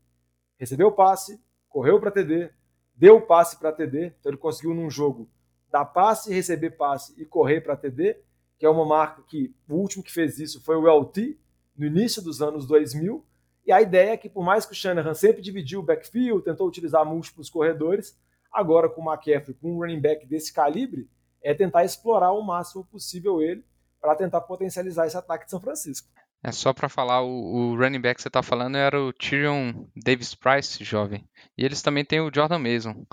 recebeu 0.59 0.89
o 0.89 0.93
passe, 0.93 1.41
correu 1.69 1.99
para 1.99 2.11
TD, 2.11 2.51
deu 2.95 3.17
o 3.17 3.23
passe 3.23 3.57
para 3.59 3.73
TD, 3.73 4.15
então 4.19 4.31
ele 4.31 4.37
conseguiu 4.37 4.75
num 4.75 4.91
jogo 4.91 5.31
dar 5.71 5.87
passe, 5.87 6.33
receber 6.35 6.71
passe 6.71 7.15
e 7.17 7.25
correr 7.25 7.63
para 7.63 7.77
TD, 7.77 8.19
que 8.59 8.67
é 8.67 8.69
uma 8.69 8.85
marca 8.85 9.23
que 9.23 9.55
o 9.69 9.75
último 9.75 10.03
que 10.03 10.13
fez 10.13 10.39
isso 10.39 10.63
foi 10.63 10.77
o 10.77 10.87
LT 10.87 11.39
no 11.77 11.87
início 11.87 12.21
dos 12.23 12.43
anos 12.43 12.67
2000. 12.67 13.25
E 13.67 13.73
a 13.73 13.83
ideia 13.83 14.13
é 14.13 14.17
que, 14.17 14.29
por 14.29 14.45
mais 14.45 14.65
que 14.65 14.73
o 14.73 14.77
Shanahan 14.77 15.15
sempre 15.15 15.43
dividiu 15.43 15.81
o 15.81 15.83
backfield, 15.83 16.45
tentou 16.45 16.69
utilizar 16.69 17.05
múltiplos 17.05 17.51
corredores, 17.51 18.17
agora 18.53 18.89
com 18.89 19.03
o 19.03 19.13
McCaffrey, 19.13 19.57
com 19.61 19.73
um 19.73 19.79
running 19.79 20.01
back 20.01 20.25
desse 20.25 20.53
calibre, 20.53 21.09
é 21.43 21.53
tentar 21.53 21.85
explorar 21.85 22.33
o 22.33 22.43
máximo 22.43 22.85
possível 22.85 23.43
ele 23.43 23.65
para 24.01 24.15
tentar 24.15 24.41
potencializar 24.43 25.07
esse 25.07 25.17
ataque 25.17 25.47
de 25.47 25.51
São 25.51 25.61
Francisco. 25.61 26.09
É 26.43 26.53
só 26.53 26.73
para 26.73 26.89
falar, 26.89 27.23
o, 27.23 27.73
o, 27.73 27.77
running 27.77 28.01
back 28.01 28.17
que 28.17 28.23
você 28.23 28.29
está 28.29 28.43
falando 28.43 28.77
era 28.77 29.01
o 29.03 29.13
Tyrion 29.13 29.87
Davis 29.97 30.33
Price, 30.35 30.83
jovem. 30.85 31.29
E 31.59 31.65
eles 31.65 31.83
também 31.83 32.05
têm 32.05 32.21
o 32.21 32.31
Jordan 32.33 32.61
Mason. 32.61 33.05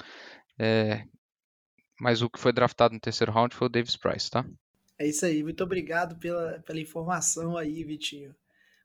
É, 0.59 1.03
mas 1.99 2.21
o 2.21 2.29
que 2.29 2.39
foi 2.39 2.53
draftado 2.53 2.93
no 2.93 2.99
terceiro 2.99 3.31
round 3.31 3.55
foi 3.55 3.67
o 3.67 3.71
Davis 3.71 3.95
Price, 3.95 4.29
tá? 4.29 4.45
É 4.99 5.07
isso 5.07 5.25
aí. 5.25 5.41
Muito 5.41 5.63
obrigado 5.63 6.15
pela, 6.17 6.59
pela 6.59 6.79
informação 6.79 7.57
aí, 7.57 7.83
Vitinho. 7.83 8.35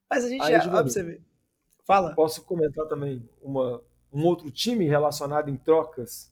Mas 0.09 0.24
a 0.24 0.28
gente 0.28 0.42
aí, 0.42 0.52
já. 0.52 0.72
Ó, 0.72 0.83
Fala. 1.88 2.14
Posso 2.14 2.44
comentar 2.44 2.87
também 2.87 3.27
uma, 3.40 3.83
um 4.12 4.27
outro 4.27 4.51
time 4.51 4.85
relacionado 4.87 5.48
em 5.48 5.57
trocas 5.57 6.31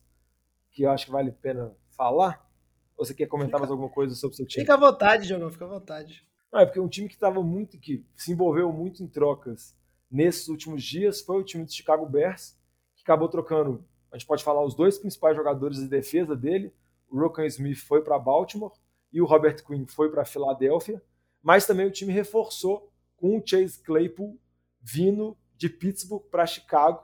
que 0.69 0.83
eu 0.83 0.91
acho 0.91 1.07
que 1.07 1.11
vale 1.11 1.31
a 1.31 1.33
pena 1.33 1.75
falar? 1.89 2.47
Ou 2.95 3.03
você 3.03 3.11
quer 3.11 3.25
comentar 3.25 3.53
fica, 3.53 3.59
mais 3.61 3.71
alguma 3.71 3.89
coisa 3.89 4.13
sobre 4.13 4.35
o 4.35 4.37
seu 4.37 4.45
time? 4.45 4.61
Fica 4.61 4.75
à 4.75 4.77
vontade, 4.77 5.27
Jogão, 5.27 5.49
fica 5.49 5.65
à 5.65 5.67
vontade. 5.67 6.23
Não, 6.53 6.59
é 6.59 6.65
porque 6.67 6.79
um 6.79 6.87
time 6.87 7.07
que 7.07 7.15
estava 7.15 7.41
muito, 7.41 7.79
que 7.79 8.05
se 8.15 8.31
envolveu 8.31 8.71
muito 8.71 9.01
em 9.01 9.07
trocas 9.07 9.75
nesses 10.11 10.47
últimos 10.47 10.83
dias 10.83 11.21
foi 11.21 11.41
o 11.41 11.43
time 11.43 11.65
do 11.65 11.73
Chicago 11.73 12.05
Bears, 12.05 12.55
que 12.95 13.01
acabou 13.01 13.27
trocando, 13.27 13.83
a 14.11 14.17
gente 14.17 14.27
pode 14.27 14.43
falar, 14.43 14.63
os 14.63 14.75
dois 14.75 14.99
principais 14.99 15.35
jogadores 15.35 15.79
de 15.79 15.87
defesa 15.87 16.35
dele. 16.35 16.71
O 17.09 17.19
Rokan 17.19 17.47
Smith 17.47 17.79
foi 17.79 18.03
para 18.03 18.19
Baltimore 18.19 18.73
e 19.11 19.19
o 19.19 19.25
Robert 19.25 19.65
Quinn 19.65 19.87
foi 19.87 20.11
para 20.11 20.23
Filadélfia, 20.23 21.01
mas 21.41 21.65
também 21.65 21.87
o 21.87 21.91
time 21.91 22.13
reforçou 22.13 22.91
com 23.15 23.39
o 23.39 23.43
Chase 23.43 23.81
Claypool 23.81 24.37
vindo 24.79 25.35
de 25.57 25.67
Pittsburgh 25.67 26.23
para 26.29 26.45
Chicago. 26.45 27.03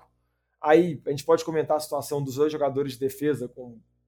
Aí 0.62 1.02
a 1.06 1.10
gente 1.10 1.26
pode 1.26 1.44
comentar 1.44 1.78
a 1.78 1.80
situação 1.80 2.24
dos 2.24 2.36
dois 2.36 2.52
jogadores 2.52 2.94
de 2.94 3.00
defesa 3.00 3.52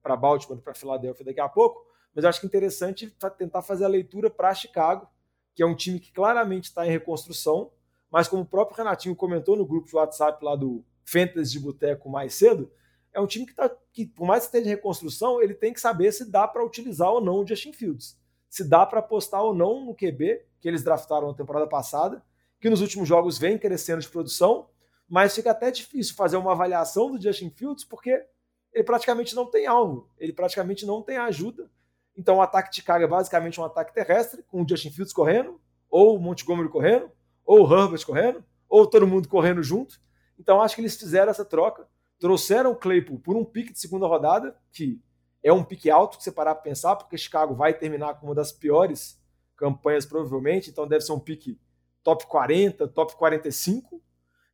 para 0.02 0.16
Baltimore, 0.16 0.60
para 0.60 0.74
Filadélfia 0.74 1.24
daqui 1.24 1.40
a 1.40 1.48
pouco, 1.48 1.84
mas 2.14 2.24
eu 2.24 2.30
acho 2.30 2.40
que 2.40 2.46
é 2.46 2.48
interessante 2.48 3.14
tentar 3.36 3.60
fazer 3.60 3.84
a 3.84 3.88
leitura 3.88 4.30
para 4.30 4.54
Chicago, 4.54 5.06
que 5.54 5.62
é 5.62 5.66
um 5.66 5.74
time 5.74 6.00
que 6.00 6.12
claramente 6.12 6.64
está 6.64 6.86
em 6.86 6.90
reconstrução, 6.90 7.70
mas 8.10 8.28
como 8.28 8.42
o 8.42 8.46
próprio 8.46 8.76
Renatinho 8.76 9.14
comentou 9.14 9.56
no 9.56 9.66
grupo 9.66 9.88
de 9.88 9.96
WhatsApp 9.96 10.42
lá 10.42 10.56
do 10.56 10.84
Fantasy 11.04 11.52
de 11.52 11.60
Boteco 11.60 12.08
mais 12.08 12.34
cedo, 12.34 12.70
é 13.12 13.20
um 13.20 13.26
time 13.26 13.46
que, 13.46 13.54
tá, 13.54 13.70
que, 13.92 14.06
por 14.06 14.26
mais 14.26 14.42
que 14.42 14.48
esteja 14.48 14.66
em 14.66 14.74
reconstrução, 14.76 15.42
ele 15.42 15.54
tem 15.54 15.72
que 15.72 15.80
saber 15.80 16.12
se 16.12 16.30
dá 16.30 16.46
para 16.46 16.64
utilizar 16.64 17.10
ou 17.10 17.20
não 17.20 17.40
o 17.40 17.46
Justin 17.46 17.72
Fields. 17.72 18.18
Se 18.48 18.62
dá 18.62 18.84
para 18.84 19.00
apostar 19.00 19.42
ou 19.42 19.54
não 19.54 19.84
no 19.84 19.94
QB, 19.94 20.44
que 20.60 20.68
eles 20.68 20.82
draftaram 20.82 21.28
na 21.28 21.34
temporada 21.34 21.66
passada, 21.66 22.22
que 22.60 22.70
nos 22.70 22.80
últimos 22.80 23.08
jogos 23.08 23.38
vem 23.38 23.58
crescendo 23.58 24.00
de 24.00 24.08
produção, 24.08 24.68
mas 25.08 25.34
fica 25.34 25.50
até 25.50 25.70
difícil 25.70 26.14
fazer 26.14 26.36
uma 26.36 26.52
avaliação 26.52 27.10
do 27.10 27.20
Justin 27.20 27.50
Fields, 27.50 27.84
porque 27.84 28.24
ele 28.72 28.84
praticamente 28.84 29.34
não 29.34 29.46
tem 29.46 29.66
alvo, 29.66 30.10
ele 30.18 30.32
praticamente 30.32 30.84
não 30.84 31.02
tem 31.02 31.16
ajuda. 31.16 31.70
Então 32.16 32.36
o 32.36 32.42
ataque 32.42 32.72
de 32.72 32.82
carga 32.82 33.04
é 33.04 33.08
basicamente 33.08 33.60
um 33.60 33.64
ataque 33.64 33.94
terrestre, 33.94 34.42
com 34.42 34.62
o 34.62 34.68
Justin 34.68 34.90
Fields 34.90 35.12
correndo, 35.12 35.60
ou 35.88 36.16
o 36.16 36.20
Montgomery 36.20 36.68
correndo, 36.68 37.10
ou 37.44 37.66
o 37.66 37.72
Herbert 37.72 38.04
correndo, 38.04 38.44
ou 38.68 38.86
todo 38.86 39.06
mundo 39.06 39.28
correndo 39.28 39.62
junto. 39.62 40.00
Então 40.38 40.60
acho 40.60 40.74
que 40.74 40.80
eles 40.80 40.96
fizeram 40.96 41.30
essa 41.30 41.44
troca, 41.44 41.86
trouxeram 42.18 42.72
o 42.72 42.76
Claypool 42.76 43.20
por 43.20 43.36
um 43.36 43.44
pique 43.44 43.72
de 43.72 43.78
segunda 43.78 44.06
rodada, 44.06 44.56
que 44.72 45.00
é 45.42 45.52
um 45.52 45.62
pique 45.62 45.90
alto 45.90 46.18
que 46.18 46.24
você 46.24 46.32
parar 46.32 46.54
para 46.54 46.64
pensar, 46.64 46.96
porque 46.96 47.16
Chicago 47.16 47.54
vai 47.54 47.72
terminar 47.72 48.14
com 48.14 48.26
uma 48.26 48.34
das 48.34 48.50
piores 48.50 49.20
campanhas 49.56 50.04
provavelmente, 50.04 50.70
então 50.70 50.88
deve 50.88 51.04
ser 51.04 51.12
um 51.12 51.20
pique 51.20 51.58
top 52.06 52.24
40, 52.28 52.86
top 52.86 53.16
45. 53.16 54.00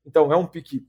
Então 0.07 0.33
é 0.33 0.37
um 0.37 0.47
pique 0.47 0.89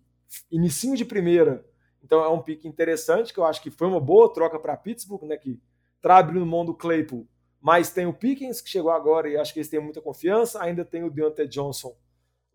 inicinho 0.49 0.95
de 0.95 1.03
primeira. 1.03 1.65
Então 2.01 2.23
é 2.23 2.29
um 2.29 2.41
pique 2.41 2.69
interessante, 2.69 3.33
que 3.33 3.39
eu 3.39 3.43
acho 3.43 3.61
que 3.61 3.69
foi 3.69 3.85
uma 3.85 3.99
boa 3.99 4.31
troca 4.31 4.57
para 4.57 4.77
Pittsburgh, 4.77 5.23
né, 5.23 5.35
que 5.35 5.61
está 5.97 6.17
abrindo 6.17 6.45
mão 6.45 6.63
do 6.63 6.73
Claypool, 6.73 7.27
mas 7.59 7.91
tem 7.91 8.05
o 8.05 8.13
Pickens, 8.13 8.61
que 8.61 8.69
chegou 8.69 8.91
agora 8.91 9.29
e 9.29 9.37
acho 9.37 9.53
que 9.53 9.59
eles 9.59 9.69
têm 9.69 9.79
muita 9.81 10.01
confiança, 10.01 10.61
ainda 10.61 10.85
tem 10.85 11.03
o 11.03 11.09
Deontay 11.09 11.47
Johnson 11.47 11.97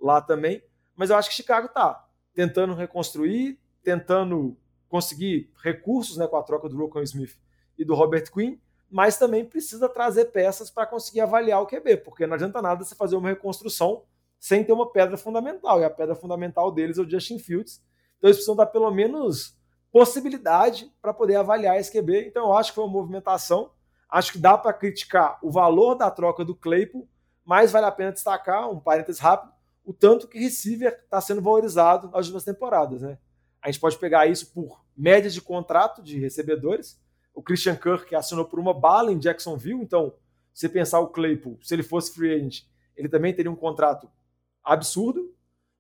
lá 0.00 0.22
também, 0.22 0.62
mas 0.96 1.10
eu 1.10 1.16
acho 1.16 1.28
que 1.28 1.36
Chicago 1.36 1.66
está 1.66 2.06
tentando 2.34 2.74
reconstruir, 2.74 3.58
tentando 3.82 4.56
conseguir 4.88 5.50
recursos 5.62 6.16
né, 6.16 6.26
com 6.26 6.36
a 6.36 6.42
troca 6.42 6.68
do 6.68 6.76
Rocco 6.76 7.00
Smith 7.02 7.38
e 7.78 7.84
do 7.84 7.94
Robert 7.94 8.30
Quinn, 8.32 8.56
mas 8.90 9.18
também 9.18 9.44
precisa 9.44 9.88
trazer 9.88 10.27
peças 10.27 10.70
para 10.70 10.87
conseguir 10.87 11.20
avaliar 11.20 11.62
o 11.62 11.66
QB, 11.66 11.98
porque 11.98 12.27
não 12.27 12.35
adianta 12.35 12.62
nada 12.62 12.85
você 12.85 12.94
fazer 12.94 13.16
uma 13.16 13.29
reconstrução 13.29 14.05
sem 14.38 14.64
ter 14.64 14.72
uma 14.72 14.90
pedra 14.90 15.16
fundamental, 15.16 15.81
e 15.81 15.85
a 15.85 15.90
pedra 15.90 16.14
fundamental 16.14 16.70
deles 16.70 16.98
é 16.98 17.03
o 17.03 17.11
Justin 17.11 17.38
Fields, 17.38 17.83
então 18.16 18.29
eles 18.29 18.37
precisam 18.37 18.57
dar 18.57 18.66
pelo 18.66 18.90
menos 18.90 19.59
possibilidade 19.90 20.92
para 21.01 21.14
poder 21.14 21.37
avaliar 21.37 21.79
esse 21.79 21.90
QB. 21.90 22.29
Então 22.29 22.46
eu 22.46 22.57
acho 22.57 22.70
que 22.70 22.77
foi 22.77 22.85
uma 22.85 22.92
movimentação. 22.92 23.70
Acho 24.09 24.33
que 24.33 24.38
dá 24.38 24.57
para 24.57 24.72
criticar 24.72 25.38
o 25.42 25.51
valor 25.51 25.94
da 25.94 26.11
troca 26.11 26.44
do 26.44 26.55
Claypool, 26.55 27.09
mas 27.44 27.72
vale 27.72 27.87
a 27.87 27.92
pena 27.92 28.12
destacar, 28.12 28.70
um 28.70 28.81
parênteses 28.81 29.20
rápido, 29.20 29.53
o 29.85 29.92
tanto 29.92 30.29
que 30.29 30.38
receiver 30.38 31.01
está 31.05 31.20
sendo 31.20 31.40
valorizado 31.40 32.09
nas 32.09 32.27
últimas 32.27 32.44
temporadas. 32.44 33.03
Né? 33.03 33.18
A 33.62 33.70
gente 33.70 33.81
pode 33.81 33.98
pegar 33.98 34.27
isso 34.27 34.53
por 34.53 34.85
média 34.96 35.31
de 35.31 35.40
contrato 35.40 36.03
de 36.03 36.18
recebedores. 36.18 37.01
O 37.38 37.42
Christian 37.42 37.77
Kirk 37.77 38.12
assinou 38.16 38.44
por 38.44 38.59
uma 38.59 38.74
bala 38.74 39.12
em 39.12 39.18
Jacksonville, 39.20 39.81
então, 39.81 40.12
se 40.53 40.68
pensar 40.68 40.98
o 40.98 41.07
Claypool, 41.07 41.57
se 41.62 41.72
ele 41.72 41.85
fosse 41.85 42.12
free 42.12 42.35
agent, 42.35 42.64
ele 42.96 43.09
também 43.09 43.33
teria 43.33 43.48
um 43.48 43.55
contrato 43.55 44.11
absurdo. 44.64 45.33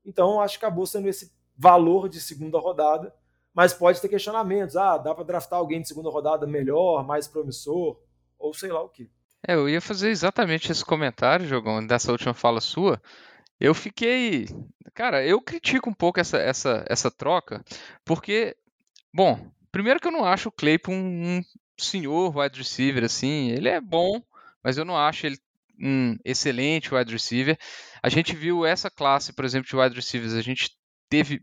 Então, 0.04 0.40
acho 0.40 0.56
que 0.56 0.64
acabou 0.64 0.86
sendo 0.86 1.08
esse 1.08 1.32
valor 1.56 2.08
de 2.08 2.20
segunda 2.20 2.60
rodada, 2.60 3.12
mas 3.52 3.74
pode 3.74 4.00
ter 4.00 4.08
questionamentos. 4.08 4.76
Ah, 4.76 4.98
dá 4.98 5.12
para 5.12 5.24
draftar 5.24 5.58
alguém 5.58 5.82
de 5.82 5.88
segunda 5.88 6.08
rodada 6.10 6.46
melhor, 6.46 7.04
mais 7.04 7.26
promissor, 7.26 7.98
ou 8.38 8.54
sei 8.54 8.70
lá 8.70 8.80
o 8.80 8.88
que. 8.88 9.10
É, 9.44 9.54
eu 9.54 9.68
ia 9.68 9.80
fazer 9.80 10.10
exatamente 10.10 10.70
esse 10.70 10.84
comentário, 10.84 11.44
Jogão, 11.44 11.84
dessa 11.84 12.12
última 12.12 12.34
fala 12.34 12.60
sua. 12.60 13.02
Eu 13.58 13.74
fiquei. 13.74 14.46
Cara, 14.94 15.26
eu 15.26 15.40
critico 15.40 15.90
um 15.90 15.94
pouco 15.94 16.20
essa, 16.20 16.38
essa, 16.38 16.84
essa 16.88 17.10
troca, 17.10 17.64
porque, 18.04 18.56
bom, 19.12 19.50
primeiro 19.78 20.00
que 20.00 20.08
eu 20.08 20.12
não 20.12 20.24
acho 20.24 20.48
o 20.48 20.52
Claypool 20.52 20.92
um, 20.92 21.40
senhor 21.76 22.36
wide 22.36 22.58
receiver, 22.58 23.04
assim. 23.04 23.50
Ele 23.50 23.68
é 23.68 23.80
bom, 23.80 24.20
mas 24.60 24.76
eu 24.76 24.84
não 24.84 24.96
acho 24.96 25.24
ele 25.24 25.38
um 25.80 26.16
excelente 26.24 26.92
wide 26.92 27.12
receiver. 27.12 27.56
A 28.02 28.08
gente 28.08 28.34
viu 28.34 28.66
essa 28.66 28.90
classe, 28.90 29.32
por 29.32 29.44
exemplo, 29.44 29.68
de 29.68 29.76
wide 29.76 29.94
receivers, 29.94 30.34
a 30.34 30.42
gente 30.42 30.72
teve 31.08 31.40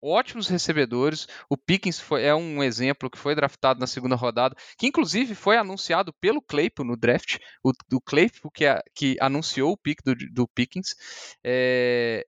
ótimos 0.00 0.46
recebedores. 0.46 1.26
O 1.50 1.56
Pickens 1.56 1.98
foi, 1.98 2.22
é 2.22 2.32
um 2.32 2.62
exemplo 2.62 3.10
que 3.10 3.18
foi 3.18 3.34
draftado 3.34 3.80
na 3.80 3.88
segunda 3.88 4.14
rodada, 4.14 4.54
que 4.78 4.86
inclusive 4.86 5.34
foi 5.34 5.56
anunciado 5.56 6.12
pelo 6.20 6.40
Claypool 6.40 6.86
no 6.86 6.96
draft. 6.96 7.38
O, 7.64 7.72
o 7.92 8.00
Claypool 8.00 8.52
que, 8.52 8.64
que 8.94 9.16
anunciou 9.20 9.72
o 9.72 9.76
pick 9.76 9.98
do, 10.04 10.14
do 10.14 10.46
Pickens. 10.46 10.94
É, 11.42 12.24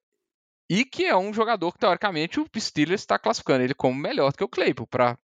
e 0.69 0.85
que 0.85 1.05
é 1.05 1.17
um 1.17 1.33
jogador 1.33 1.73
que, 1.73 1.79
teoricamente, 1.79 2.41
o 2.41 2.49
Steelers 2.59 3.03
está 3.03 3.21
classificando 3.21 3.63
ele 3.63 3.75
como 3.75 3.97
melhor 3.97 4.33
do 4.33 4.39
que 4.39 4.45
o 4.45 4.49
Claypool 4.49 4.89
para 4.89 5.17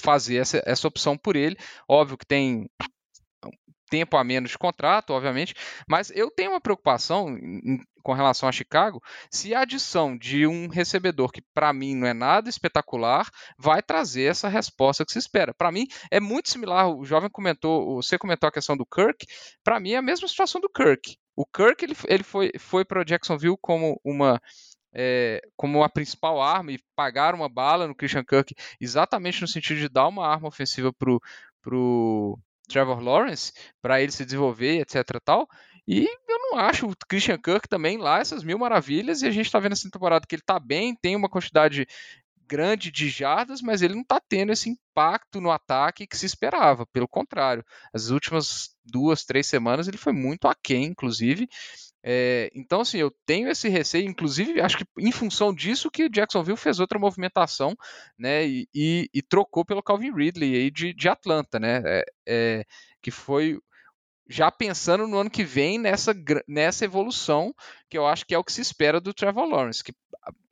fazer 0.00 0.36
essa, 0.36 0.62
essa 0.64 0.88
opção 0.88 1.16
por 1.16 1.36
ele. 1.36 1.56
Óbvio 1.88 2.18
que 2.18 2.26
tem 2.26 2.68
tempo 3.90 4.16
a 4.16 4.24
menos 4.24 4.52
de 4.52 4.58
contrato, 4.58 5.12
obviamente, 5.12 5.54
mas 5.86 6.10
eu 6.10 6.30
tenho 6.30 6.52
uma 6.52 6.60
preocupação 6.60 7.36
em, 7.36 7.80
com 8.02 8.12
relação 8.12 8.48
a 8.48 8.52
Chicago, 8.52 9.02
se 9.30 9.54
a 9.54 9.60
adição 9.60 10.16
de 10.16 10.46
um 10.46 10.68
recebedor 10.68 11.30
que 11.30 11.42
para 11.52 11.72
mim 11.72 11.94
não 11.94 12.06
é 12.06 12.14
nada 12.14 12.48
espetacular, 12.48 13.28
vai 13.58 13.82
trazer 13.82 14.24
essa 14.24 14.48
resposta 14.48 15.04
que 15.04 15.12
se 15.12 15.18
espera. 15.18 15.52
Para 15.52 15.72
mim 15.72 15.86
é 16.10 16.20
muito 16.20 16.48
similar, 16.48 16.88
o 16.88 17.04
jovem 17.04 17.28
comentou, 17.28 17.96
você 17.96 18.16
comentou 18.16 18.48
a 18.48 18.52
questão 18.52 18.76
do 18.76 18.86
Kirk, 18.86 19.26
para 19.62 19.80
mim 19.80 19.92
é 19.92 19.96
a 19.96 20.02
mesma 20.02 20.28
situação 20.28 20.60
do 20.60 20.68
Kirk. 20.68 21.16
O 21.36 21.44
Kirk 21.44 21.84
ele, 21.84 21.96
ele 22.06 22.22
foi, 22.22 22.52
foi 22.58 22.84
para 22.84 23.04
Jacksonville 23.04 23.58
como 23.60 24.00
uma 24.04 24.40
é, 24.92 25.40
como 25.56 25.82
a 25.82 25.88
principal 25.88 26.40
arma 26.40 26.72
e 26.72 26.80
pagar 26.94 27.34
uma 27.34 27.48
bala 27.48 27.86
no 27.86 27.94
Christian 27.94 28.24
Kirk 28.24 28.54
exatamente 28.80 29.40
no 29.40 29.48
sentido 29.48 29.78
de 29.78 29.88
dar 29.88 30.08
uma 30.08 30.26
arma 30.26 30.48
ofensiva 30.48 30.92
para 30.92 31.76
o 31.76 32.38
Trevor 32.68 33.00
Lawrence 33.00 33.52
para 33.82 34.00
ele 34.00 34.12
se 34.12 34.24
desenvolver, 34.24 34.80
etc. 34.80 35.20
Tal. 35.24 35.48
E 35.86 36.04
eu 36.28 36.38
não 36.38 36.58
acho 36.58 36.86
o 36.86 36.94
Christian 37.08 37.38
Kirk 37.38 37.68
também 37.68 37.98
lá 37.98 38.20
essas 38.20 38.44
mil 38.44 38.58
maravilhas. 38.58 39.22
E 39.22 39.26
a 39.26 39.30
gente 39.30 39.46
está 39.46 39.58
vendo 39.58 39.72
essa 39.72 39.90
temporada 39.90 40.26
que 40.26 40.34
ele 40.34 40.42
está 40.42 40.58
bem, 40.58 40.94
tem 40.94 41.16
uma 41.16 41.28
quantidade 41.28 41.86
grande 42.46 42.90
de 42.90 43.08
jardas, 43.08 43.62
mas 43.62 43.80
ele 43.80 43.94
não 43.94 44.02
está 44.02 44.20
tendo 44.20 44.50
esse 44.50 44.68
impacto 44.68 45.40
no 45.40 45.52
ataque 45.52 46.06
que 46.06 46.16
se 46.16 46.26
esperava. 46.26 46.84
Pelo 46.86 47.06
contrário, 47.06 47.64
as 47.94 48.10
últimas 48.10 48.70
duas, 48.84 49.24
três 49.24 49.46
semanas 49.46 49.86
ele 49.86 49.96
foi 49.96 50.12
muito 50.12 50.48
aquém, 50.48 50.86
inclusive. 50.86 51.48
É, 52.02 52.50
então, 52.54 52.80
assim, 52.80 52.98
eu 52.98 53.10
tenho 53.26 53.48
esse 53.48 53.68
receio, 53.68 54.08
inclusive, 54.08 54.60
acho 54.60 54.78
que 54.78 54.84
em 54.98 55.12
função 55.12 55.54
disso 55.54 55.90
que 55.90 56.08
Jacksonville 56.08 56.56
fez 56.56 56.80
outra 56.80 56.98
movimentação, 56.98 57.76
né, 58.18 58.46
e, 58.46 58.68
e, 58.74 59.08
e 59.12 59.22
trocou 59.22 59.64
pelo 59.64 59.82
Calvin 59.82 60.12
Ridley 60.12 60.54
aí 60.54 60.70
de, 60.70 60.94
de 60.94 61.08
Atlanta, 61.08 61.58
né, 61.58 61.82
é, 61.84 62.04
é, 62.26 62.64
que 63.02 63.10
foi 63.10 63.58
já 64.28 64.50
pensando 64.50 65.08
no 65.08 65.18
ano 65.18 65.28
que 65.28 65.42
vem 65.42 65.76
nessa, 65.76 66.14
nessa 66.46 66.84
evolução, 66.84 67.52
que 67.88 67.98
eu 67.98 68.06
acho 68.06 68.24
que 68.24 68.34
é 68.34 68.38
o 68.38 68.44
que 68.44 68.52
se 68.52 68.60
espera 68.60 69.00
do 69.00 69.12
Trevor 69.12 69.44
Lawrence, 69.44 69.82
que 69.82 69.92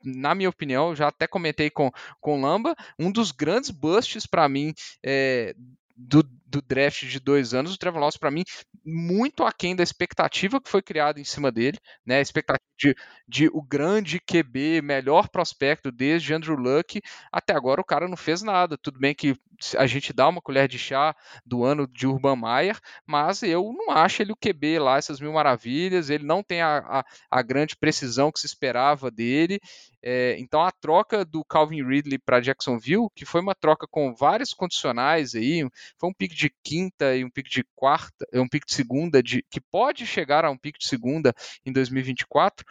na 0.03 0.33
minha 0.33 0.49
opinião, 0.49 0.95
já 0.95 1.07
até 1.07 1.27
comentei 1.27 1.69
com 1.69 1.91
com 2.19 2.41
Lamba, 2.41 2.75
um 2.97 3.11
dos 3.11 3.31
grandes 3.31 3.69
busts 3.69 4.25
para 4.25 4.49
mim 4.49 4.73
é, 5.03 5.53
do, 5.95 6.23
do 6.49 6.61
draft 6.61 7.05
de 7.05 7.19
dois 7.19 7.53
anos, 7.53 7.73
o 7.73 7.77
Trevor 7.77 7.99
Lawrence, 7.99 8.19
para 8.19 8.31
mim, 8.31 8.43
muito 8.85 9.43
aquém 9.43 9.75
da 9.75 9.83
expectativa 9.83 10.59
que 10.59 10.69
foi 10.69 10.81
criada 10.81 11.19
em 11.19 11.23
cima 11.23 11.51
dele, 11.51 11.77
né? 12.05 12.17
A 12.17 12.21
expectativa 12.21 12.59
de, 12.77 12.95
de 13.27 13.47
o 13.53 13.61
grande 13.61 14.19
QB, 14.19 14.81
melhor 14.81 15.29
prospecto 15.29 15.91
desde 15.91 16.33
Andrew 16.33 16.55
Luck, 16.55 17.01
até 17.31 17.53
agora 17.53 17.81
o 17.81 17.85
cara 17.85 18.07
não 18.07 18.17
fez 18.17 18.41
nada. 18.41 18.77
Tudo 18.77 18.99
bem 18.99 19.13
que 19.13 19.35
a 19.77 19.85
gente 19.85 20.13
dá 20.13 20.27
uma 20.27 20.41
colher 20.41 20.67
de 20.67 20.79
chá 20.79 21.15
do 21.45 21.63
ano 21.63 21.85
de 21.87 22.07
Urban 22.07 22.37
Meyer, 22.37 22.79
mas 23.05 23.43
eu 23.43 23.73
não 23.73 23.91
acho 23.91 24.21
ele 24.21 24.31
o 24.31 24.37
QB 24.37 24.79
lá, 24.79 24.97
essas 24.97 25.19
mil 25.19 25.33
maravilhas, 25.33 26.09
ele 26.09 26.23
não 26.23 26.41
tem 26.41 26.61
a, 26.61 26.77
a, 26.77 27.05
a 27.29 27.41
grande 27.41 27.75
precisão 27.75 28.31
que 28.31 28.39
se 28.39 28.45
esperava 28.45 29.11
dele. 29.11 29.59
É, 30.01 30.37
então 30.39 30.61
a 30.61 30.71
troca 30.71 31.25
do 31.25 31.43
Calvin 31.43 31.83
Ridley 31.83 32.17
para 32.17 32.39
Jacksonville, 32.39 33.09
que 33.13 33.25
foi 33.25 33.41
uma 33.41 33.53
troca 33.53 33.85
com 33.85 34.15
vários 34.15 34.53
condicionais 34.53 35.35
aí, 35.35 35.67
foi 35.97 36.09
um 36.09 36.13
pick 36.13 36.33
de 36.39 36.49
quinta 36.63 37.15
e 37.15 37.25
um 37.25 37.29
pick 37.29 37.49
de 37.49 37.65
quarta, 37.75 38.25
um 38.33 38.47
pick 38.47 38.65
de 38.65 38.73
segunda, 38.73 39.21
de, 39.21 39.43
que 39.51 39.59
pode 39.59 40.07
chegar 40.07 40.45
a 40.45 40.49
um 40.49 40.57
pick 40.57 40.77
de 40.79 40.87
segunda 40.87 41.33
em 41.65 41.73
2024, 41.73 42.65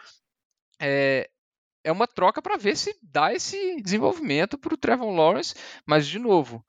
é, 0.80 1.28
é 1.84 1.92
uma 1.92 2.06
troca 2.06 2.40
para 2.40 2.56
ver 2.56 2.76
se 2.76 2.96
dá 3.02 3.32
esse 3.32 3.80
desenvolvimento 3.82 4.56
para 4.56 4.72
o 4.72 4.76
Trevor 4.78 5.10
Lawrence, 5.10 5.54
mas 5.86 6.06
de 6.06 6.18
novo, 6.18 6.64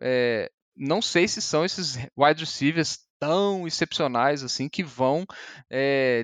é, 0.00 0.50
não 0.76 1.02
sei 1.02 1.26
se 1.26 1.42
são 1.42 1.64
esses 1.64 1.96
wide 2.16 2.40
receivers 2.40 3.00
tão 3.18 3.66
excepcionais 3.66 4.44
assim 4.44 4.68
que 4.68 4.84
vão 4.84 5.26
é, 5.68 6.22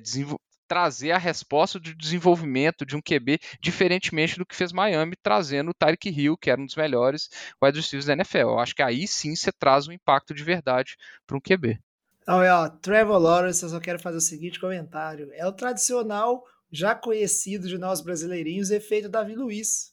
trazer 0.71 1.11
a 1.11 1.19
resposta 1.19 1.81
de 1.81 1.93
desenvolvimento 1.93 2.87
de 2.87 2.95
um 2.95 3.03
QB, 3.03 3.41
diferentemente 3.61 4.39
do 4.39 4.47
que 4.47 4.55
fez 4.55 4.71
Miami, 4.71 5.17
trazendo 5.21 5.73
o 5.73 5.75
Tyreek 5.75 6.09
Hill, 6.09 6.37
que 6.37 6.49
era 6.49 6.63
um 6.63 6.65
dos 6.65 6.77
melhores 6.77 7.29
wide 7.61 7.77
receivers 7.77 8.07
da 8.07 8.13
NFL. 8.13 8.39
Eu 8.39 8.59
acho 8.61 8.77
que 8.77 8.83
aí 8.83 9.09
sim 9.09 9.35
você 9.35 9.51
traz 9.51 9.89
um 9.89 9.93
impacto 9.93 10.33
de 10.33 10.45
verdade 10.45 10.97
para 11.27 11.37
um 11.37 11.41
QB. 11.41 11.81
Então, 12.23 12.39
ó, 12.39 12.69
Trevor 12.69 13.19
Lawrence, 13.19 13.65
eu 13.65 13.69
só 13.69 13.81
quero 13.81 13.99
fazer 13.99 14.19
o 14.19 14.21
seguinte 14.21 14.61
comentário. 14.61 15.29
É 15.33 15.45
o 15.45 15.53
tradicional, 15.53 16.45
já 16.71 16.95
conhecido 16.95 17.67
de 17.67 17.77
nós 17.77 18.01
brasileirinhos, 18.01 18.71
efeito 18.71 19.09
Davi 19.09 19.35
Luiz. 19.35 19.90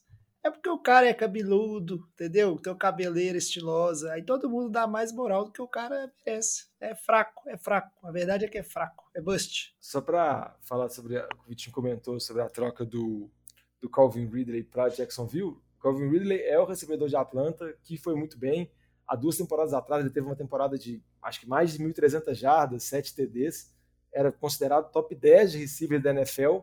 É 0.48 0.50
porque 0.50 0.70
o 0.70 0.78
cara 0.78 1.06
é 1.06 1.12
cabeludo, 1.12 2.08
entendeu? 2.14 2.56
Tem 2.56 2.72
uma 2.72 2.78
cabeleira 2.78 3.36
estilosa. 3.36 4.10
Aí 4.12 4.22
todo 4.22 4.48
mundo 4.48 4.70
dá 4.70 4.86
mais 4.86 5.12
moral 5.12 5.44
do 5.44 5.52
que 5.52 5.60
o 5.60 5.68
cara 5.68 6.10
merece. 6.24 6.68
É 6.80 6.94
fraco, 6.94 7.46
é 7.50 7.58
fraco. 7.58 8.06
A 8.06 8.10
verdade 8.10 8.46
é 8.46 8.48
que 8.48 8.56
é 8.56 8.62
fraco, 8.62 9.10
é 9.14 9.20
bust. 9.20 9.76
Só 9.78 10.00
para 10.00 10.56
falar 10.62 10.88
sobre 10.88 11.18
o 11.18 11.28
que 11.28 11.36
o 11.36 11.48
Vitinho 11.48 11.74
comentou 11.74 12.18
sobre 12.18 12.40
a 12.40 12.48
troca 12.48 12.82
do, 12.82 13.30
do 13.78 13.90
Calvin 13.90 14.24
Ridley 14.24 14.64
para 14.64 14.88
Jacksonville. 14.88 15.58
Calvin 15.82 16.08
Ridley 16.08 16.40
é 16.40 16.58
o 16.58 16.64
recebedor 16.64 17.08
de 17.10 17.16
Atlanta, 17.16 17.76
que 17.82 17.98
foi 17.98 18.14
muito 18.14 18.38
bem. 18.38 18.72
Há 19.06 19.16
duas 19.16 19.36
temporadas 19.36 19.74
atrás 19.74 20.02
ele 20.02 20.14
teve 20.14 20.26
uma 20.26 20.36
temporada 20.36 20.78
de 20.78 21.04
acho 21.22 21.40
que 21.40 21.46
mais 21.46 21.74
de 21.74 21.78
1.300 21.78 22.32
jardas, 22.32 22.84
7 22.84 23.14
TDs. 23.14 23.70
Era 24.10 24.32
considerado 24.32 24.90
top 24.90 25.14
10 25.14 25.52
de 25.52 25.58
receiver 25.58 26.00
da 26.00 26.08
NFL. 26.08 26.60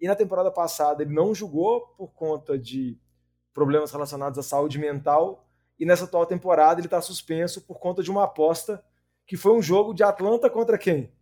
E 0.00 0.08
na 0.08 0.16
temporada 0.16 0.50
passada 0.50 1.04
ele 1.04 1.14
não 1.14 1.32
jogou 1.32 1.94
por 1.96 2.12
conta 2.12 2.58
de 2.58 2.98
problemas 3.52 3.92
relacionados 3.92 4.38
à 4.38 4.42
saúde 4.42 4.78
mental. 4.78 5.46
E 5.78 5.86
nessa 5.86 6.04
atual 6.04 6.26
temporada 6.26 6.80
ele 6.80 6.86
está 6.86 7.00
suspenso 7.00 7.62
por 7.62 7.78
conta 7.78 8.02
de 8.02 8.10
uma 8.10 8.24
aposta 8.24 8.84
que 9.26 9.36
foi 9.36 9.52
um 9.52 9.62
jogo 9.62 9.94
de 9.94 10.02
Atlanta 10.02 10.50
contra 10.50 10.76
quem? 10.76 11.12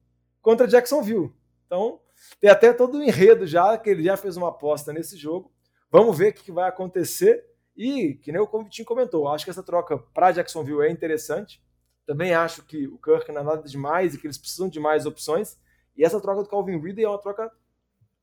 Contra 0.40 0.66
Jacksonville. 0.66 1.32
Então, 1.66 2.00
tem 2.40 2.48
até 2.48 2.72
todo 2.72 2.94
o 2.94 2.98
um 2.98 3.02
enredo 3.02 3.46
já, 3.46 3.76
que 3.76 3.90
ele 3.90 4.02
já 4.02 4.16
fez 4.16 4.36
uma 4.36 4.48
aposta 4.48 4.92
nesse 4.92 5.16
jogo. 5.16 5.52
Vamos 5.90 6.16
ver 6.16 6.30
o 6.30 6.34
que 6.34 6.50
vai 6.50 6.68
acontecer. 6.68 7.44
E, 7.76 8.14
que 8.14 8.32
nem 8.32 8.40
o 8.40 8.46
Convitinho 8.46 8.86
comentou, 8.86 9.28
acho 9.28 9.44
que 9.44 9.50
essa 9.50 9.62
troca 9.62 9.98
para 9.98 10.32
Jacksonville 10.32 10.82
é 10.82 10.90
interessante. 10.90 11.62
Também 12.06 12.34
acho 12.34 12.64
que 12.64 12.88
o 12.88 12.98
Kirk 12.98 13.30
não 13.30 13.42
é 13.42 13.44
nada 13.44 13.62
demais 13.62 14.14
e 14.14 14.18
que 14.18 14.26
eles 14.26 14.38
precisam 14.38 14.68
de 14.68 14.80
mais 14.80 15.04
opções. 15.04 15.58
E 15.94 16.02
essa 16.02 16.20
troca 16.20 16.42
do 16.42 16.48
Calvin 16.48 16.80
Ridley 16.80 17.04
é 17.04 17.08
uma 17.08 17.20
troca 17.20 17.52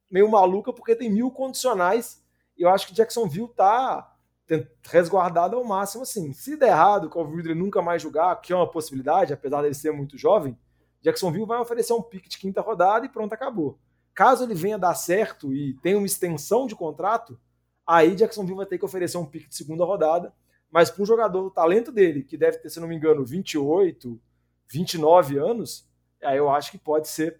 meio 0.09 0.27
maluca 0.27 0.73
porque 0.73 0.95
tem 0.95 1.09
mil 1.09 1.29
condicionais 1.29 2.24
eu 2.63 2.69
acho 2.69 2.87
que 2.87 2.93
Jacksonville 2.93 3.49
tá 3.49 4.15
resguardado 4.83 5.55
ao 5.55 5.63
máximo 5.63 6.03
assim. 6.03 6.31
Se 6.33 6.55
der 6.55 6.69
errado, 6.69 7.05
o 7.05 7.09
Calvin 7.09 7.37
Ridley 7.37 7.55
nunca 7.55 7.81
mais 7.81 8.01
jogar, 8.01 8.35
que 8.41 8.53
é 8.53 8.55
uma 8.55 8.69
possibilidade, 8.69 9.33
apesar 9.33 9.61
dele 9.61 9.73
ser 9.73 9.91
muito 9.91 10.17
jovem, 10.17 10.57
Jacksonville 11.01 11.45
vai 11.45 11.59
oferecer 11.59 11.93
um 11.93 12.01
pique 12.01 12.29
de 12.29 12.37
quinta 12.37 12.61
rodada 12.61 13.05
e 13.05 13.09
pronto, 13.09 13.33
acabou. 13.33 13.79
Caso 14.13 14.43
ele 14.43 14.55
venha 14.55 14.77
dar 14.77 14.95
certo 14.95 15.53
e 15.53 15.73
tenha 15.81 15.97
uma 15.97 16.05
extensão 16.05 16.65
de 16.67 16.75
contrato, 16.75 17.39
aí 17.85 18.15
Jacksonville 18.15 18.57
vai 18.57 18.65
ter 18.65 18.77
que 18.77 18.85
oferecer 18.85 19.17
um 19.17 19.25
pique 19.25 19.49
de 19.49 19.55
segunda 19.55 19.83
rodada, 19.83 20.33
mas 20.71 20.89
para 20.89 21.03
um 21.03 21.05
jogador 21.05 21.43
do 21.43 21.51
talento 21.51 21.91
dele, 21.91 22.23
que 22.23 22.37
deve 22.37 22.57
ter, 22.57 22.69
se 22.69 22.79
não 22.79 22.87
me 22.87 22.95
engano, 22.95 23.25
28, 23.25 24.19
29 24.67 25.37
anos, 25.37 25.87
aí 26.23 26.37
eu 26.37 26.49
acho 26.49 26.71
que 26.71 26.77
pode 26.77 27.07
ser 27.07 27.39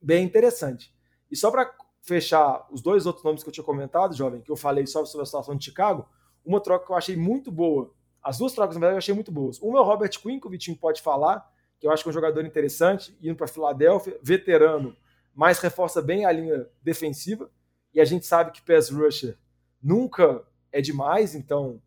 bem 0.00 0.24
interessante. 0.24 0.94
E 1.30 1.36
só 1.36 1.50
para 1.50 1.70
fechar 2.08 2.66
os 2.70 2.80
dois 2.80 3.04
outros 3.04 3.22
nomes 3.22 3.42
que 3.42 3.50
eu 3.50 3.52
tinha 3.52 3.62
comentado, 3.62 4.16
jovem, 4.16 4.40
que 4.40 4.50
eu 4.50 4.56
falei 4.56 4.86
só 4.86 5.04
sobre 5.04 5.22
a 5.22 5.26
situação 5.26 5.54
de 5.54 5.64
Chicago, 5.66 6.08
uma 6.44 6.58
troca 6.58 6.86
que 6.86 6.90
eu 6.92 6.96
achei 6.96 7.14
muito 7.14 7.52
boa. 7.52 7.92
As 8.22 8.38
duas 8.38 8.54
trocas, 8.54 8.76
na 8.76 8.80
verdade, 8.80 8.94
eu 8.94 8.98
achei 8.98 9.14
muito 9.14 9.30
boas. 9.30 9.60
Uma 9.60 9.78
é 9.78 9.80
o 9.82 9.84
Robert 9.84 10.18
Quinn, 10.18 10.40
que 10.40 10.46
o 10.46 10.50
Vitinho 10.50 10.76
pode 10.76 11.02
falar, 11.02 11.46
que 11.78 11.86
eu 11.86 11.90
acho 11.92 12.02
que 12.02 12.08
é 12.08 12.10
um 12.10 12.14
jogador 12.14 12.44
interessante, 12.46 13.16
indo 13.22 13.36
para 13.36 13.46
Filadélfia, 13.46 14.18
veterano, 14.22 14.96
mas 15.34 15.60
reforça 15.60 16.00
bem 16.00 16.24
a 16.24 16.32
linha 16.32 16.66
defensiva. 16.82 17.50
E 17.92 18.00
a 18.00 18.04
gente 18.06 18.24
sabe 18.24 18.52
que 18.52 18.62
pass 18.62 18.88
rusher 18.88 19.36
nunca 19.82 20.42
é 20.72 20.80
demais, 20.80 21.34
então 21.34 21.80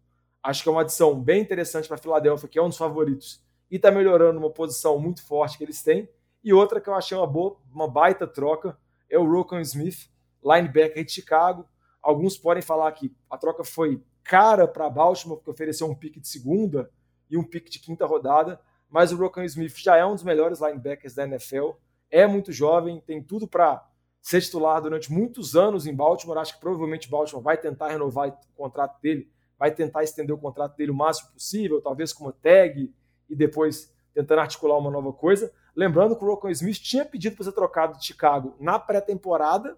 acho 0.44 0.62
que 0.62 0.70
é 0.70 0.72
uma 0.72 0.82
adição 0.82 1.20
bem 1.20 1.42
interessante 1.42 1.88
para 1.88 1.98
Filadélfia, 1.98 2.48
que 2.48 2.60
é 2.60 2.62
um 2.62 2.70
dos 2.70 2.78
favoritos, 2.78 3.42
e 3.70 3.76
está 3.78 3.90
melhorando 3.92 4.40
uma 4.40 4.50
posição 4.52 5.00
muito 5.00 5.24
forte 5.24 5.58
que 5.58 5.64
eles 5.64 5.82
têm. 5.82 6.08
E 6.44 6.54
outra 6.54 6.80
que 6.80 6.90
eu 6.90 6.94
achei 6.94 7.18
uma 7.18 7.28
boa, 7.28 7.58
uma 7.74 7.88
baita 7.88 8.28
troca, 8.28 8.78
é 9.10 9.20
o 9.20 9.30
Rokon 9.30 9.60
Smith, 9.60 10.11
linebacker 10.44 11.04
de 11.04 11.12
Chicago. 11.12 11.68
Alguns 12.02 12.38
podem 12.38 12.64
falar 12.64 12.92
que 12.92 13.16
a 13.30 13.38
troca 13.38 13.64
foi 13.64 14.04
cara 14.24 14.68
para 14.68 14.89
Baltimore, 14.89 15.38
porque 15.38 15.52
ofereceu 15.52 15.88
um 15.88 15.96
pique 15.96 16.20
de 16.20 16.28
segunda 16.28 16.89
e 17.30 17.38
um 17.38 17.44
pique 17.44 17.70
de 17.70 17.80
quinta 17.80 18.06
rodada, 18.06 18.60
mas 18.89 19.12
o 19.12 19.18
Rokon 19.18 19.44
Smith 19.44 19.76
já 19.78 19.96
é 19.96 20.06
um 20.06 20.14
dos 20.14 20.24
melhores 20.24 20.60
linebackers 20.60 21.16
da 21.16 21.24
NFL, 21.24 21.72
é 22.10 22.28
muito 22.28 22.52
jovem, 22.52 23.00
tem 23.00 23.24
tudo 23.24 23.48
para 23.48 23.88
ser 24.22 24.42
titular 24.42 24.82
durante 24.82 25.12
muitos 25.12 25.56
anos 25.56 25.88
em 25.88 25.96
Baltimore. 25.96 26.38
Acho 26.38 26.56
que 26.56 26.60
provavelmente 26.60 27.10
Baltimore 27.10 27.42
vai 27.42 27.58
tentar 27.58 27.88
renovar 27.88 28.30
o 28.30 28.56
contrato 28.56 29.02
dele, 29.02 29.32
vai 29.58 29.72
tentar 29.72 30.04
estender 30.04 30.36
o 30.36 30.38
contrato 30.38 30.76
dele 30.76 30.92
o 30.92 30.96
máximo 30.96 31.32
possível, 31.32 31.82
talvez 31.82 32.12
com 32.12 32.26
uma 32.26 32.34
tag 32.34 32.94
e 33.30 33.36
depois 33.36 33.94
tentando 34.14 34.42
articular 34.42 34.78
uma 34.78 34.92
nova 34.92 35.14
coisa. 35.14 35.52
Lembrando 35.76 36.16
que 36.16 36.24
o 36.24 36.28
Rokon 36.28 36.50
Smith 36.50 36.78
tinha 36.78 37.06
pedido 37.06 37.36
para 37.36 37.46
ser 37.46 37.54
trocado 37.54 37.98
de 37.98 38.06
Chicago 38.06 38.56
na 38.60 38.78
pré-temporada, 38.78 39.78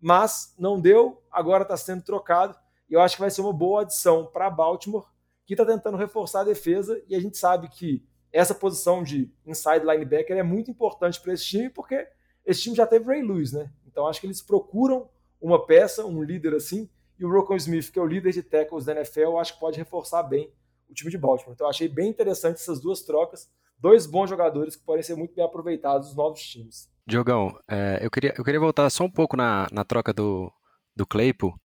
mas 0.00 0.54
não 0.58 0.80
deu, 0.80 1.22
agora 1.30 1.62
está 1.62 1.76
sendo 1.76 2.02
trocado. 2.02 2.56
E 2.88 2.94
eu 2.94 3.00
acho 3.00 3.16
que 3.16 3.20
vai 3.20 3.30
ser 3.30 3.40
uma 3.40 3.52
boa 3.52 3.82
adição 3.82 4.26
para 4.26 4.50
Baltimore, 4.50 5.04
que 5.44 5.54
está 5.54 5.64
tentando 5.64 5.96
reforçar 5.96 6.40
a 6.40 6.44
defesa 6.44 7.02
e 7.08 7.14
a 7.14 7.20
gente 7.20 7.36
sabe 7.36 7.68
que 7.68 8.04
essa 8.32 8.54
posição 8.54 9.02
de 9.02 9.30
inside 9.44 9.84
linebacker 9.84 10.36
é 10.36 10.42
muito 10.42 10.70
importante 10.70 11.20
para 11.20 11.32
esse 11.32 11.44
time 11.44 11.68
porque 11.68 12.08
esse 12.46 12.62
time 12.62 12.76
já 12.76 12.86
teve 12.86 13.04
Ray 13.04 13.22
Lewis, 13.22 13.52
né? 13.52 13.70
Então 13.86 14.06
acho 14.06 14.20
que 14.20 14.26
eles 14.26 14.40
procuram 14.40 15.08
uma 15.40 15.64
peça, 15.64 16.06
um 16.06 16.22
líder 16.22 16.54
assim, 16.54 16.88
e 17.18 17.24
o 17.24 17.30
Rocco 17.30 17.54
Smith, 17.56 17.90
que 17.90 17.98
é 17.98 18.02
o 18.02 18.06
líder 18.06 18.32
de 18.32 18.42
tackles 18.42 18.84
da 18.84 18.92
NFL, 18.92 19.36
acho 19.38 19.54
que 19.54 19.60
pode 19.60 19.78
reforçar 19.78 20.22
bem 20.22 20.52
o 20.88 20.94
time 20.94 21.10
de 21.10 21.18
Baltimore. 21.18 21.52
Então 21.52 21.68
achei 21.68 21.88
bem 21.88 22.08
interessante 22.08 22.56
essas 22.56 22.80
duas 22.80 23.02
trocas, 23.02 23.50
dois 23.78 24.06
bons 24.06 24.28
jogadores 24.28 24.76
que 24.76 24.84
podem 24.84 25.02
ser 25.02 25.16
muito 25.16 25.34
bem 25.34 25.44
aproveitados 25.44 26.08
nos 26.08 26.16
novos 26.16 26.42
times. 26.42 26.88
Diogão, 27.10 27.58
é, 27.68 27.98
eu, 28.00 28.10
queria, 28.10 28.32
eu 28.38 28.44
queria 28.44 28.60
voltar 28.60 28.88
só 28.88 29.04
um 29.04 29.10
pouco 29.10 29.36
na, 29.36 29.66
na 29.72 29.84
troca 29.84 30.12
do, 30.12 30.50
do 30.96 31.04
Claypool. 31.04 31.58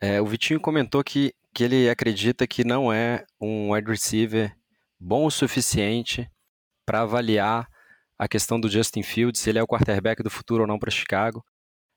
É, 0.00 0.20
o 0.20 0.26
Vitinho 0.26 0.58
comentou 0.58 1.04
que, 1.04 1.34
que 1.54 1.62
ele 1.62 1.88
acredita 1.88 2.46
que 2.46 2.64
não 2.64 2.92
é 2.92 3.24
um 3.40 3.72
wide 3.72 3.90
receiver 3.90 4.56
bom 4.98 5.26
o 5.26 5.30
suficiente 5.30 6.28
para 6.86 7.02
avaliar 7.02 7.68
a 8.18 8.26
questão 8.26 8.58
do 8.58 8.70
Justin 8.70 9.02
Fields, 9.02 9.40
se 9.40 9.50
ele 9.50 9.58
é 9.58 9.62
o 9.62 9.66
quarterback 9.66 10.22
do 10.22 10.30
futuro 10.30 10.62
ou 10.62 10.66
não 10.66 10.78
para 10.78 10.90
Chicago. 10.90 11.44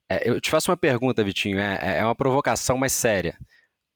É, 0.10 0.30
eu 0.30 0.41
te 0.41 0.50
faço 0.50 0.70
uma 0.70 0.78
pergunta, 0.78 1.24
Vitinho, 1.24 1.58
é, 1.58 2.00
é 2.00 2.04
uma 2.04 2.16
provocação 2.16 2.78
mais 2.78 2.91
séria. 2.91 3.38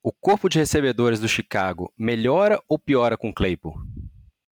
O 0.02 0.12
corpo 0.12 0.48
de 0.48 0.60
recebedores 0.60 1.20
do 1.20 1.28
Chicago 1.28 1.92
melhora 1.98 2.62
ou 2.70 2.80
piora 2.80 3.18
com 3.18 3.30
o 3.30 3.34
Claypool? 3.34 3.76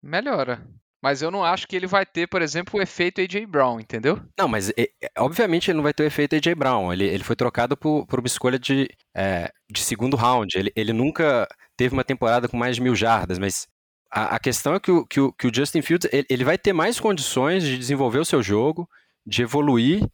Melhora. 0.02 0.66
Mas 1.02 1.22
eu 1.22 1.30
não 1.30 1.42
acho 1.42 1.66
que 1.66 1.74
ele 1.74 1.86
vai 1.86 2.04
ter, 2.04 2.26
por 2.26 2.42
exemplo, 2.42 2.78
o 2.78 2.82
efeito 2.82 3.20
AJ 3.20 3.46
Brown, 3.46 3.80
entendeu? 3.80 4.20
Não, 4.38 4.46
mas 4.46 4.68
é, 4.70 4.90
obviamente 5.16 5.70
ele 5.70 5.76
não 5.76 5.82
vai 5.82 5.94
ter 5.94 6.02
o 6.02 6.06
efeito 6.06 6.36
AJ 6.36 6.54
Brown. 6.54 6.92
Ele, 6.92 7.06
ele 7.06 7.24
foi 7.24 7.34
trocado 7.34 7.76
por, 7.76 8.06
por 8.06 8.18
uma 8.18 8.26
escolha 8.26 8.58
de, 8.58 8.86
é, 9.16 9.50
de 9.70 9.80
segundo 9.80 10.16
round. 10.16 10.58
Ele, 10.58 10.70
ele 10.76 10.92
nunca 10.92 11.48
teve 11.74 11.94
uma 11.94 12.04
temporada 12.04 12.48
com 12.48 12.56
mais 12.56 12.76
de 12.76 12.82
mil 12.82 12.94
jardas, 12.94 13.38
mas 13.38 13.66
a, 14.10 14.36
a 14.36 14.38
questão 14.38 14.74
é 14.74 14.80
que 14.80 14.90
o, 14.90 15.06
que 15.06 15.20
o, 15.20 15.32
que 15.32 15.46
o 15.46 15.54
Justin 15.54 15.80
Fields 15.80 16.08
ele, 16.12 16.26
ele, 16.28 16.44
vai 16.44 16.58
ter 16.58 16.74
mais 16.74 17.00
condições 17.00 17.62
de 17.62 17.78
desenvolver 17.78 18.18
o 18.18 18.24
seu 18.24 18.42
jogo, 18.42 18.86
de 19.24 19.42
evoluir. 19.42 20.06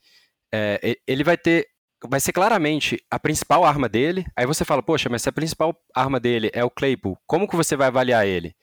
É, 0.55 0.97
ele 1.07 1.25
vai 1.25 1.37
ter. 1.37 1.67
Vai 2.09 2.21
ser 2.21 2.33
claramente 2.33 3.03
a 3.11 3.19
principal 3.19 3.65
arma 3.65 3.89
dele. 3.89 4.25
Aí 4.37 4.47
você 4.47 4.65
fala, 4.65 4.83
poxa, 4.83 5.09
mas 5.09 5.23
se 5.23 5.29
a 5.29 5.33
principal 5.33 5.75
arma 5.95 6.21
dele 6.21 6.51
é 6.53 6.63
o 6.63 6.71
Claypool, 6.71 7.19
como 7.27 7.49
que 7.49 7.57
você 7.57 7.75
vai 7.75 7.89
avaliar 7.89 8.25
ele? 8.27 8.55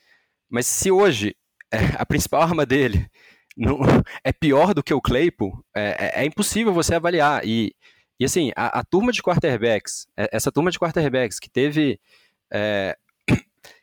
Mas 0.50 0.68
se 0.68 0.92
hoje 0.92 1.30
é, 1.30 1.34
a 1.98 2.06
principal 2.06 2.42
arma 2.44 2.66
dele 2.66 3.10
não, 3.56 3.80
é 4.24 4.32
pior 4.32 4.74
do 4.74 4.84
que 4.84 4.94
o 4.94 5.02
Claypool, 5.02 5.64
é, 5.76 6.14
é, 6.18 6.24
é 6.24 6.26
impossível 6.26 6.74
você 6.74 6.96
avaliar. 6.96 7.46
E, 7.46 7.76
e 8.20 8.26
assim, 8.26 8.52
a, 8.56 8.80
a, 8.80 8.84
turma 8.84 9.12
de 9.12 9.22
quarterbacks, 9.22 10.08
é, 10.18 10.30
essa 10.32 10.52
turma 10.52 10.72
de 10.72 10.80
quarterbacks 10.80 11.40
que 11.40 11.50
teve 11.50 12.00
é, 12.52 12.98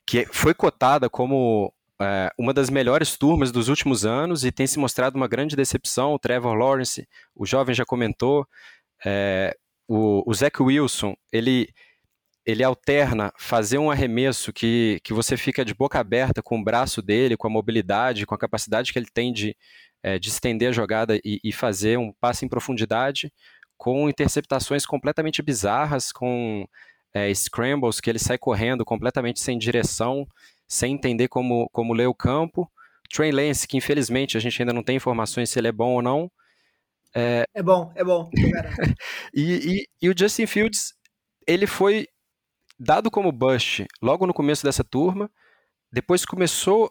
que 0.04 0.26
foi 0.26 0.54
cotada 0.54 1.08
como 1.08 1.72
é, 2.00 2.32
uma 2.38 2.52
das 2.52 2.70
melhores 2.70 3.16
turmas 3.16 3.52
dos 3.52 3.68
últimos 3.68 4.04
anos 4.04 4.44
e 4.44 4.50
tem 4.50 4.66
se 4.66 4.78
mostrado 4.78 5.16
uma 5.16 5.28
grande 5.28 5.54
decepção. 5.56 6.14
O 6.14 6.18
Trevor 6.18 6.54
Lawrence, 6.54 7.08
o 7.34 7.46
jovem 7.46 7.74
já 7.74 7.84
comentou, 7.84 8.46
é, 9.04 9.56
o, 9.86 10.28
o 10.28 10.34
Zach 10.34 10.60
Wilson, 10.62 11.14
ele, 11.32 11.68
ele 12.44 12.64
alterna 12.64 13.32
fazer 13.38 13.78
um 13.78 13.90
arremesso 13.90 14.52
que, 14.52 15.00
que 15.04 15.12
você 15.12 15.36
fica 15.36 15.64
de 15.64 15.74
boca 15.74 15.98
aberta 15.98 16.42
com 16.42 16.58
o 16.58 16.64
braço 16.64 17.02
dele, 17.02 17.36
com 17.36 17.46
a 17.46 17.50
mobilidade, 17.50 18.26
com 18.26 18.34
a 18.34 18.38
capacidade 18.38 18.92
que 18.92 18.98
ele 18.98 19.08
tem 19.12 19.32
de, 19.32 19.56
é, 20.02 20.18
de 20.18 20.28
estender 20.28 20.70
a 20.70 20.72
jogada 20.72 21.16
e, 21.24 21.40
e 21.44 21.52
fazer 21.52 21.98
um 21.98 22.12
passe 22.20 22.44
em 22.44 22.48
profundidade, 22.48 23.32
com 23.76 24.08
interceptações 24.08 24.86
completamente 24.86 25.42
bizarras, 25.42 26.12
com 26.12 26.66
é, 27.12 27.32
scrambles, 27.34 28.00
que 28.00 28.10
ele 28.10 28.18
sai 28.18 28.38
correndo 28.38 28.84
completamente 28.84 29.40
sem 29.40 29.58
direção, 29.58 30.26
sem 30.66 30.94
entender 30.94 31.28
como, 31.28 31.68
como 31.70 31.92
ler 31.92 32.06
o 32.06 32.14
campo. 32.14 32.70
Trey 33.12 33.32
Lance, 33.32 33.66
que 33.66 33.76
infelizmente 33.76 34.36
a 34.36 34.40
gente 34.40 34.62
ainda 34.62 34.72
não 34.72 34.82
tem 34.82 34.96
informações 34.96 35.50
se 35.50 35.58
ele 35.58 35.68
é 35.68 35.72
bom 35.72 35.94
ou 35.94 36.02
não. 36.02 36.30
É, 37.14 37.44
é 37.52 37.62
bom, 37.62 37.92
é 37.96 38.04
bom. 38.04 38.30
e, 39.34 39.82
e, 40.02 40.06
e 40.06 40.08
o 40.08 40.14
Justin 40.16 40.46
Fields, 40.46 40.94
ele 41.46 41.66
foi 41.66 42.06
dado 42.80 43.10
como 43.10 43.30
bust 43.30 43.86
logo 44.00 44.26
no 44.26 44.32
começo 44.32 44.64
dessa 44.64 44.82
turma, 44.82 45.30
depois 45.92 46.24
começou 46.24 46.90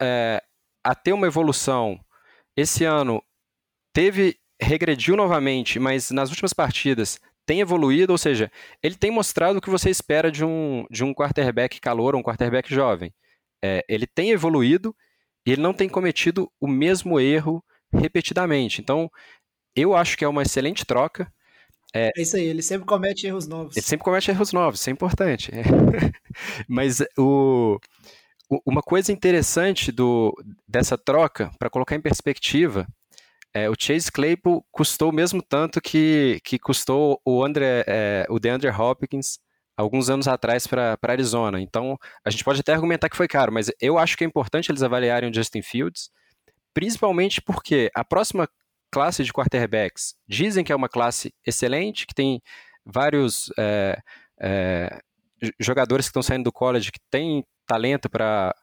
é, 0.00 0.42
a 0.82 0.94
ter 0.94 1.12
uma 1.12 1.26
evolução. 1.26 2.00
Esse 2.56 2.84
ano 2.84 3.22
teve 3.92 4.38
regrediu 4.60 5.14
novamente, 5.14 5.78
mas 5.78 6.10
nas 6.10 6.30
últimas 6.30 6.54
partidas 6.54 7.20
tem 7.44 7.60
evoluído, 7.60 8.12
ou 8.12 8.18
seja, 8.18 8.50
ele 8.82 8.96
tem 8.96 9.10
mostrado 9.10 9.58
o 9.58 9.60
que 9.60 9.70
você 9.70 9.90
espera 9.90 10.32
de 10.32 10.44
um, 10.44 10.86
de 10.90 11.04
um 11.04 11.12
quarterback 11.12 11.78
calor, 11.80 12.16
um 12.16 12.22
quarterback 12.22 12.74
jovem. 12.74 13.14
É, 13.62 13.84
ele 13.88 14.06
tem 14.06 14.30
evoluído 14.30 14.96
e 15.46 15.52
ele 15.52 15.62
não 15.62 15.74
tem 15.74 15.88
cometido 15.88 16.50
o 16.58 16.66
mesmo 16.66 17.20
erro 17.20 17.62
repetidamente. 17.92 18.80
Então, 18.80 19.10
eu 19.76 19.94
acho 19.94 20.16
que 20.16 20.24
é 20.24 20.28
uma 20.28 20.42
excelente 20.42 20.84
troca. 20.84 21.32
É, 21.96 22.10
é 22.16 22.22
isso 22.22 22.36
aí, 22.36 22.44
ele 22.44 22.62
sempre 22.62 22.86
comete 22.86 23.26
erros 23.26 23.46
novos. 23.46 23.76
Ele 23.76 23.86
sempre 23.86 24.04
comete 24.04 24.30
erros 24.30 24.52
novos, 24.52 24.80
isso 24.80 24.90
é 24.90 24.92
importante. 24.92 25.50
É. 25.52 25.62
Mas 26.68 27.02
o, 27.16 27.78
uma 28.64 28.82
coisa 28.82 29.10
interessante 29.12 29.90
do, 29.90 30.34
dessa 30.68 30.98
troca, 30.98 31.50
para 31.58 31.70
colocar 31.70 31.96
em 31.96 32.00
perspectiva, 32.00 32.86
é, 33.54 33.70
o 33.70 33.74
Chase 33.78 34.12
Claypool 34.12 34.64
custou 34.70 35.10
o 35.10 35.14
mesmo 35.14 35.42
tanto 35.42 35.80
que, 35.80 36.38
que 36.44 36.58
custou 36.58 37.18
o, 37.24 37.42
André, 37.42 37.84
é, 37.86 38.26
o 38.28 38.38
DeAndre 38.38 38.68
Hopkins 38.68 39.38
alguns 39.76 40.08
anos 40.08 40.26
atrás 40.28 40.66
para 40.66 40.98
Arizona. 41.02 41.60
Então, 41.60 41.98
a 42.24 42.30
gente 42.30 42.44
pode 42.44 42.60
até 42.60 42.72
argumentar 42.72 43.08
que 43.08 43.16
foi 43.16 43.28
caro, 43.28 43.52
mas 43.52 43.70
eu 43.80 43.98
acho 43.98 44.16
que 44.16 44.24
é 44.24 44.26
importante 44.26 44.70
eles 44.70 44.82
avaliarem 44.82 45.30
o 45.30 45.34
Justin 45.34 45.62
Fields, 45.62 46.10
principalmente 46.72 47.42
porque 47.42 47.90
a 47.94 48.04
próxima 48.04 48.48
classe 48.90 49.24
de 49.24 49.32
quarterbacks 49.32 50.14
dizem 50.28 50.64
que 50.64 50.72
é 50.72 50.76
uma 50.76 50.88
classe 50.88 51.34
excelente, 51.44 52.06
que 52.06 52.14
tem 52.14 52.40
vários 52.84 53.50
é, 53.58 53.98
é, 54.40 55.00
jogadores 55.58 56.06
que 56.06 56.10
estão 56.10 56.22
saindo 56.22 56.44
do 56.44 56.52
college 56.52 56.92
que 56.92 57.00
têm 57.10 57.44
talento 57.66 58.08
para 58.08 58.54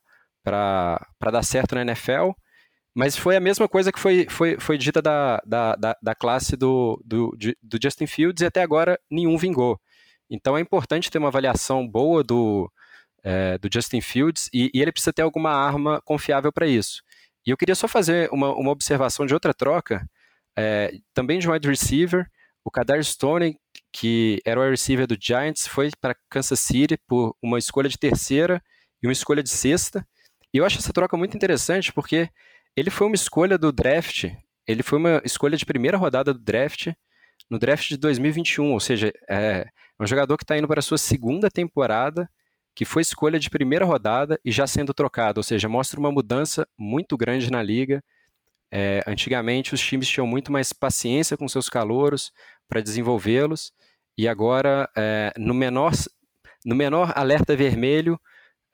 dar 1.22 1.44
certo 1.44 1.76
na 1.76 1.82
NFL, 1.82 2.32
mas 2.96 3.18
foi 3.18 3.36
a 3.36 3.40
mesma 3.40 3.68
coisa 3.68 3.92
que 3.92 4.00
foi, 4.00 4.28
foi, 4.30 4.58
foi 4.60 4.78
dita 4.78 5.02
da, 5.02 5.42
da, 5.46 5.76
da, 5.76 5.98
da 6.02 6.16
classe 6.16 6.56
do, 6.56 7.02
do, 7.04 7.36
do 7.62 7.80
Justin 7.82 8.06
Fields 8.06 8.42
e 8.42 8.46
até 8.46 8.62
agora 8.62 9.00
nenhum 9.10 9.38
vingou. 9.38 9.80
Então 10.30 10.58
é 10.58 10.62
importante 10.62 11.10
ter 11.10 11.18
uma 11.18 11.28
avaliação 11.28 11.88
boa 11.88 12.24
do, 12.24 12.72
é, 13.24 13.58
do 13.58 13.70
Justin 13.72 14.02
Fields 14.02 14.50
e, 14.54 14.70
e, 14.74 14.82
ele 14.82 14.92
precisa 14.92 15.14
ter 15.14 15.22
alguma 15.22 15.52
arma 15.52 16.02
confiável 16.06 16.52
para 16.52 16.68
isso. 16.68 17.02
E 17.46 17.50
eu 17.50 17.58
queria 17.58 17.76
só 17.76 17.88
fazer 17.88 18.30
uma, 18.32 18.54
uma 18.54 18.72
observação 18.72 19.26
de 19.26 19.34
outra 19.34 19.54
troca, 19.54 20.08
é, 20.58 20.92
também 21.14 21.40
de 21.40 21.50
wide 21.50 21.68
receiver, 21.68 22.26
o 22.64 22.72
Kadar 22.72 23.04
Stone, 23.04 23.58
que 23.92 24.40
era 24.46 24.60
o 24.60 24.64
wide 24.64 24.72
receiver 24.72 25.06
do 25.06 25.18
Giants, 25.20 25.68
foi 25.68 25.90
para 26.00 26.16
Kansas 26.30 26.60
City 26.60 26.98
por 27.08 27.36
uma 27.42 27.60
escolha 27.60 27.90
de 27.90 27.98
terceira 27.98 28.62
e 29.02 29.08
uma 29.08 29.14
escolha 29.14 29.44
de 29.44 29.50
sexta. 29.50 30.06
E 30.54 30.58
eu 30.58 30.66
acho 30.66 30.78
essa 30.78 30.94
troca 30.94 31.18
muito 31.18 31.36
interessante 31.36 31.92
porque 31.92 32.30
ele 32.76 32.90
foi 32.90 33.08
uma 33.08 33.16
escolha 33.16 33.58
do 33.58 33.72
draft, 33.72 34.32
ele 34.68 34.84
foi 34.84 34.98
uma 34.98 35.22
escolha 35.26 35.58
de 35.58 35.66
primeira 35.66 35.98
rodada 35.98 36.34
do 36.34 36.40
draft, 36.40 36.92
no 37.50 37.60
draft 37.60 37.90
de 37.90 37.98
2021, 37.98 38.72
ou 38.72 38.80
seja, 38.80 39.12
é 39.30 39.68
um 40.00 40.08
jogador 40.08 40.38
que 40.38 40.44
está 40.44 40.58
indo 40.58 40.68
para 40.68 40.80
a 40.80 40.84
sua 40.84 40.98
segunda 40.98 41.50
temporada, 41.50 42.30
que 42.76 42.86
foi 42.86 43.02
escolha 43.02 43.40
de 43.40 43.50
primeira 43.50 43.86
rodada 43.86 44.40
e 44.44 44.52
já 44.52 44.66
sendo 44.66 44.94
trocado, 44.94 45.40
ou 45.40 45.44
seja, 45.44 45.70
mostra 45.70 46.00
uma 46.00 46.12
mudança 46.12 46.68
muito 46.78 47.16
grande 47.18 47.52
na 47.52 47.62
liga. 47.62 48.04
É, 48.76 49.04
antigamente 49.06 49.76
os 49.76 49.80
times 49.80 50.08
tinham 50.08 50.26
muito 50.26 50.52
mais 50.52 50.74
paciência 50.74 51.38
com 51.38 51.48
seus 51.48 51.70
calouros 51.70 52.32
para 52.68 52.82
desenvolvê-los, 52.82 53.72
e 54.18 54.28
agora, 54.28 54.90
é, 54.98 55.32
no, 55.38 55.54
menor, 55.54 55.92
no 56.66 56.76
menor 56.76 57.14
alerta 57.16 57.56
vermelho, 57.56 58.20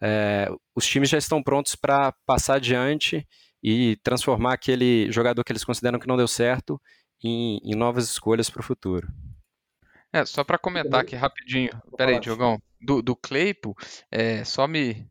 é, 0.01 0.49
os 0.73 0.87
times 0.87 1.09
já 1.09 1.17
estão 1.17 1.43
prontos 1.43 1.75
para 1.75 2.13
passar 2.25 2.55
adiante 2.55 3.27
e 3.61 3.97
transformar 3.97 4.53
aquele 4.53 5.11
jogador 5.11 5.43
que 5.43 5.51
eles 5.51 5.65
consideram 5.65 5.99
que 5.99 6.07
não 6.07 6.15
deu 6.15 6.29
certo 6.29 6.81
em, 7.21 7.59
em 7.61 7.75
novas 7.75 8.05
escolhas 8.05 8.49
para 8.49 8.61
o 8.61 8.63
futuro. 8.63 9.05
É, 10.13 10.25
só 10.25 10.45
para 10.45 10.57
comentar 10.57 11.01
aqui 11.01 11.15
rapidinho, 11.15 11.71
peraí, 11.97 12.21
Diogão, 12.21 12.57
do, 12.79 13.01
do 13.01 13.17
Claypool, 13.17 13.75
é, 14.09 14.45
só 14.45 14.65
me, 14.65 15.05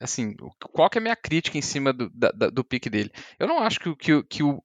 assim, 0.00 0.34
qual 0.72 0.88
que 0.88 0.98
é 0.98 1.00
a 1.00 1.02
minha 1.02 1.16
crítica 1.16 1.58
em 1.58 1.62
cima 1.62 1.92
do, 1.92 2.10
da, 2.10 2.30
do 2.30 2.64
pique 2.64 2.88
dele? 2.88 3.12
Eu 3.38 3.46
não 3.46 3.58
acho 3.60 3.78
que, 3.78 3.94
que, 3.96 4.22
que 4.24 4.42
o, 4.42 4.62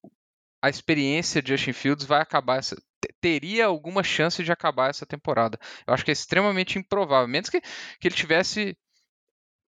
a 0.61 0.69
experiência 0.69 1.41
de 1.41 1.51
Justin 1.51 1.73
Fields 1.73 2.05
vai 2.05 2.21
acabar 2.21 2.57
essa, 2.57 2.75
teria 3.21 3.65
alguma 3.65 4.03
chance 4.03 4.43
de 4.43 4.51
acabar 4.51 4.89
essa 4.89 5.05
temporada. 5.05 5.59
Eu 5.85 5.93
acho 5.93 6.03
que 6.05 6.11
é 6.11 6.13
extremamente 6.13 6.79
improvável, 6.79 7.27
menos 7.27 7.49
que, 7.49 7.61
que 7.61 8.07
ele 8.07 8.15
tivesse 8.15 8.77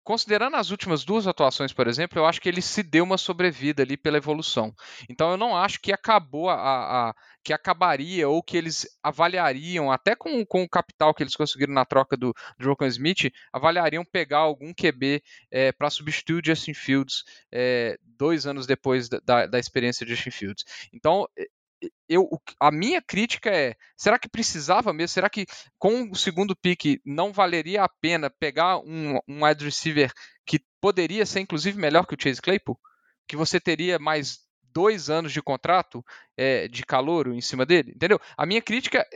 considerando 0.04 0.56
as 0.56 0.70
últimas 0.70 1.02
duas 1.02 1.26
atuações, 1.26 1.72
por 1.72 1.88
exemplo, 1.88 2.18
eu 2.18 2.26
acho 2.26 2.40
que 2.40 2.48
ele 2.48 2.60
se 2.60 2.82
deu 2.82 3.02
uma 3.02 3.16
sobrevida 3.18 3.82
ali 3.82 3.96
pela 3.96 4.18
evolução. 4.18 4.72
Então 5.08 5.30
eu 5.30 5.36
não 5.36 5.56
acho 5.56 5.80
que 5.80 5.92
acabou 5.92 6.50
a, 6.50 7.08
a 7.08 7.14
que 7.42 7.52
acabaria 7.52 8.28
ou 8.28 8.42
que 8.42 8.56
eles 8.56 8.86
avaliariam, 9.02 9.90
até 9.90 10.14
com, 10.14 10.44
com 10.46 10.62
o 10.62 10.68
capital 10.68 11.12
que 11.12 11.22
eles 11.22 11.36
conseguiram 11.36 11.74
na 11.74 11.84
troca 11.84 12.16
do, 12.16 12.34
do 12.58 12.86
Smith, 12.86 13.32
avaliariam 13.52 14.04
pegar 14.04 14.38
algum 14.38 14.72
QB 14.72 15.22
é, 15.50 15.72
para 15.72 15.90
substituir 15.90 16.40
o 16.40 16.44
Justin 16.44 16.74
Fields 16.74 17.24
é, 17.52 17.98
dois 18.02 18.46
anos 18.46 18.66
depois 18.66 19.08
da, 19.08 19.46
da 19.46 19.58
experiência 19.58 20.06
de 20.06 20.14
Justin 20.14 20.30
Fields. 20.30 20.64
Então, 20.92 21.26
eu, 22.08 22.28
a 22.60 22.70
minha 22.70 23.00
crítica 23.02 23.50
é: 23.50 23.74
será 23.96 24.18
que 24.18 24.28
precisava 24.28 24.92
mesmo? 24.92 25.14
Será 25.14 25.28
que 25.28 25.46
com 25.78 26.10
o 26.10 26.16
segundo 26.16 26.56
pick 26.56 27.00
não 27.04 27.32
valeria 27.32 27.82
a 27.82 27.88
pena 27.88 28.30
pegar 28.30 28.78
um, 28.78 29.18
um 29.28 29.44
wide 29.44 29.64
receiver 29.64 30.12
que 30.46 30.60
poderia 30.80 31.24
ser 31.26 31.40
inclusive 31.40 31.78
melhor 31.78 32.06
que 32.06 32.14
o 32.14 32.18
Chase 32.20 32.42
Claypool? 32.42 32.78
Que 33.26 33.36
você 33.36 33.58
teria 33.58 33.98
mais 33.98 34.40
dois 34.62 35.08
anos 35.08 35.32
de 35.32 35.40
contrato 35.40 36.04
é, 36.36 36.68
de 36.68 36.84
calor 36.84 37.28
em 37.28 37.40
cima 37.40 37.64
dele? 37.64 37.92
Entendeu? 37.94 38.20
A 38.36 38.44
minha 38.44 38.60
crítica, 38.60 39.06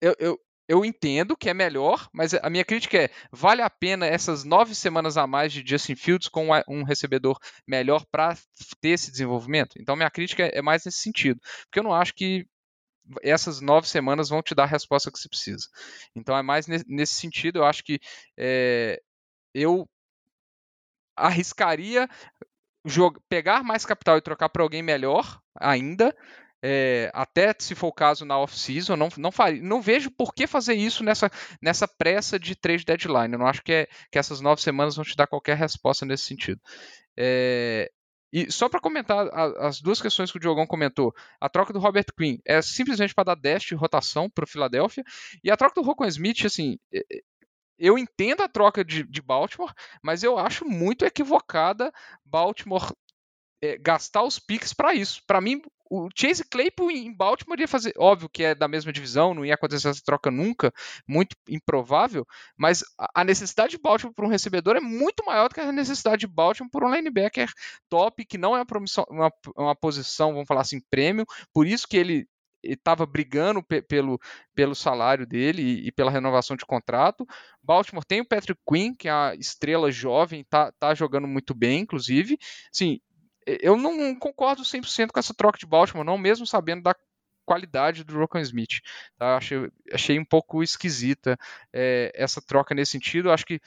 eu, 0.00 0.16
eu, 0.18 0.40
eu 0.68 0.84
entendo 0.84 1.36
que 1.36 1.48
é 1.48 1.54
melhor, 1.54 2.08
mas 2.12 2.34
a 2.34 2.48
minha 2.48 2.64
crítica 2.64 3.04
é: 3.04 3.10
vale 3.30 3.62
a 3.62 3.70
pena 3.70 4.06
essas 4.06 4.44
nove 4.44 4.74
semanas 4.74 5.16
a 5.16 5.26
mais 5.26 5.52
de 5.52 5.62
Justin 5.66 5.96
Fields 5.96 6.28
com 6.28 6.48
um 6.68 6.82
recebedor 6.82 7.38
melhor 7.66 8.04
para 8.10 8.36
ter 8.80 8.90
esse 8.90 9.10
desenvolvimento? 9.10 9.76
Então, 9.78 9.96
minha 9.96 10.10
crítica 10.10 10.44
é 10.44 10.62
mais 10.62 10.84
nesse 10.84 10.98
sentido, 10.98 11.40
porque 11.64 11.78
eu 11.78 11.84
não 11.84 11.94
acho 11.94 12.14
que 12.14 12.46
essas 13.22 13.60
nove 13.60 13.88
semanas 13.88 14.28
vão 14.28 14.42
te 14.42 14.54
dar 14.54 14.64
a 14.64 14.66
resposta 14.66 15.10
que 15.10 15.18
você 15.18 15.28
precisa. 15.28 15.66
Então, 16.14 16.36
é 16.36 16.42
mais 16.42 16.66
nesse 16.66 17.14
sentido, 17.14 17.58
eu 17.58 17.64
acho 17.64 17.82
que 17.82 17.98
é, 18.38 19.00
eu 19.54 19.88
arriscaria 21.16 22.08
pegar 23.28 23.62
mais 23.62 23.84
capital 23.86 24.16
e 24.18 24.22
trocar 24.22 24.48
para 24.48 24.62
alguém 24.62 24.82
melhor 24.82 25.40
ainda, 25.54 26.16
é, 26.62 27.10
até 27.12 27.54
se 27.58 27.74
for 27.74 27.88
o 27.88 27.92
caso 27.92 28.24
na 28.24 28.38
off-season, 28.38 28.96
não, 28.96 29.08
não, 29.16 29.30
não 29.60 29.82
vejo 29.82 30.10
por 30.10 30.32
que 30.32 30.46
fazer 30.46 30.74
isso 30.74 31.02
nessa, 31.02 31.30
nessa 31.60 31.88
pressa 31.88 32.38
de 32.38 32.54
trade 32.54 32.84
deadline. 32.84 33.32
Eu 33.32 33.38
não 33.38 33.46
acho 33.46 33.62
que, 33.62 33.72
é, 33.72 33.88
que 34.10 34.18
essas 34.18 34.40
nove 34.40 34.62
semanas 34.62 34.94
vão 34.94 35.04
te 35.04 35.16
dar 35.16 35.26
qualquer 35.26 35.56
resposta 35.56 36.06
nesse 36.06 36.24
sentido. 36.24 36.60
É, 37.16 37.90
e 38.32 38.50
só 38.50 38.68
para 38.68 38.80
comentar 38.80 39.28
as 39.58 39.80
duas 39.80 40.00
questões 40.00 40.30
que 40.30 40.38
o 40.38 40.40
Diogão 40.40 40.66
comentou, 40.66 41.12
a 41.38 41.48
troca 41.50 41.72
do 41.72 41.78
Robert 41.78 42.06
Quinn 42.16 42.38
é 42.46 42.62
simplesmente 42.62 43.14
para 43.14 43.34
dar 43.34 43.34
dash 43.34 43.64
de 43.64 43.74
rotação 43.74 44.30
para 44.30 44.44
o 44.44 44.48
Philadelphia, 44.48 45.04
e 45.44 45.50
a 45.50 45.56
troca 45.56 45.74
do 45.74 45.86
Rocco 45.86 46.06
Smith, 46.06 46.46
assim, 46.46 46.78
eu 47.78 47.98
entendo 47.98 48.42
a 48.42 48.48
troca 48.48 48.82
de, 48.82 49.02
de 49.02 49.20
Baltimore, 49.20 49.74
mas 50.02 50.22
eu 50.22 50.38
acho 50.38 50.64
muito 50.64 51.04
equivocada 51.04 51.92
Baltimore 52.24 52.94
é, 53.60 53.76
gastar 53.76 54.22
os 54.22 54.38
picks 54.38 54.72
para 54.72 54.94
isso. 54.94 55.22
Para 55.26 55.40
mim, 55.40 55.60
o 55.94 56.08
Chase 56.16 56.42
Claypool 56.42 56.90
em 56.90 57.14
Baltimore 57.14 57.60
ia 57.60 57.68
fazer, 57.68 57.92
óbvio 57.98 58.26
que 58.26 58.42
é 58.42 58.54
da 58.54 58.66
mesma 58.66 58.90
divisão, 58.90 59.34
não 59.34 59.44
ia 59.44 59.52
acontecer 59.52 59.88
essa 59.88 60.00
troca 60.02 60.30
nunca, 60.30 60.72
muito 61.06 61.36
improvável, 61.46 62.26
mas 62.56 62.82
a 63.14 63.22
necessidade 63.22 63.72
de 63.72 63.78
Baltimore 63.78 64.14
por 64.14 64.24
um 64.24 64.28
recebedor 64.28 64.74
é 64.74 64.80
muito 64.80 65.22
maior 65.26 65.50
do 65.50 65.54
que 65.54 65.60
a 65.60 65.70
necessidade 65.70 66.20
de 66.20 66.26
Baltimore 66.26 66.70
por 66.70 66.82
um 66.82 66.94
linebacker 66.94 67.52
top, 67.90 68.24
que 68.24 68.38
não 68.38 68.56
é 68.56 68.62
uma, 68.62 68.66
uma, 69.10 69.32
uma 69.54 69.76
posição, 69.76 70.32
vamos 70.32 70.48
falar 70.48 70.62
assim, 70.62 70.80
prêmio, 70.90 71.26
por 71.52 71.66
isso 71.66 71.86
que 71.86 71.98
ele 71.98 72.26
estava 72.62 73.04
brigando 73.04 73.62
pelo, 73.62 74.18
pelo 74.54 74.74
salário 74.74 75.26
dele 75.26 75.60
e, 75.60 75.88
e, 75.88 75.92
pela 75.92 76.10
renovação 76.10 76.56
de 76.56 76.64
contrato. 76.64 77.26
Baltimore 77.62 78.04
tem 78.06 78.20
o 78.20 78.26
Patrick 78.26 78.60
Quinn, 78.66 78.94
que 78.94 79.08
é 79.08 79.10
a 79.10 79.34
estrela 79.34 79.90
jovem, 79.90 80.44
tá, 80.48 80.72
tá 80.78 80.94
jogando 80.94 81.26
muito 81.26 81.54
bem, 81.54 81.80
inclusive. 81.80 82.38
Sim, 82.72 83.00
eu 83.46 83.76
não 83.76 84.14
concordo 84.14 84.62
100% 84.62 85.10
com 85.12 85.18
essa 85.18 85.34
troca 85.34 85.58
de 85.58 85.66
Baltimore, 85.66 86.04
não, 86.04 86.18
mesmo 86.18 86.46
sabendo 86.46 86.82
da 86.82 86.94
qualidade 87.44 88.04
do 88.04 88.18
Rocco 88.18 88.38
Smith. 88.38 88.80
Tá? 89.18 89.36
Achei, 89.36 89.70
achei 89.92 90.18
um 90.18 90.24
pouco 90.24 90.62
esquisita 90.62 91.38
é, 91.72 92.12
essa 92.14 92.40
troca 92.40 92.74
nesse 92.74 92.92
sentido. 92.92 93.30
Acho 93.30 93.46
que 93.46 93.60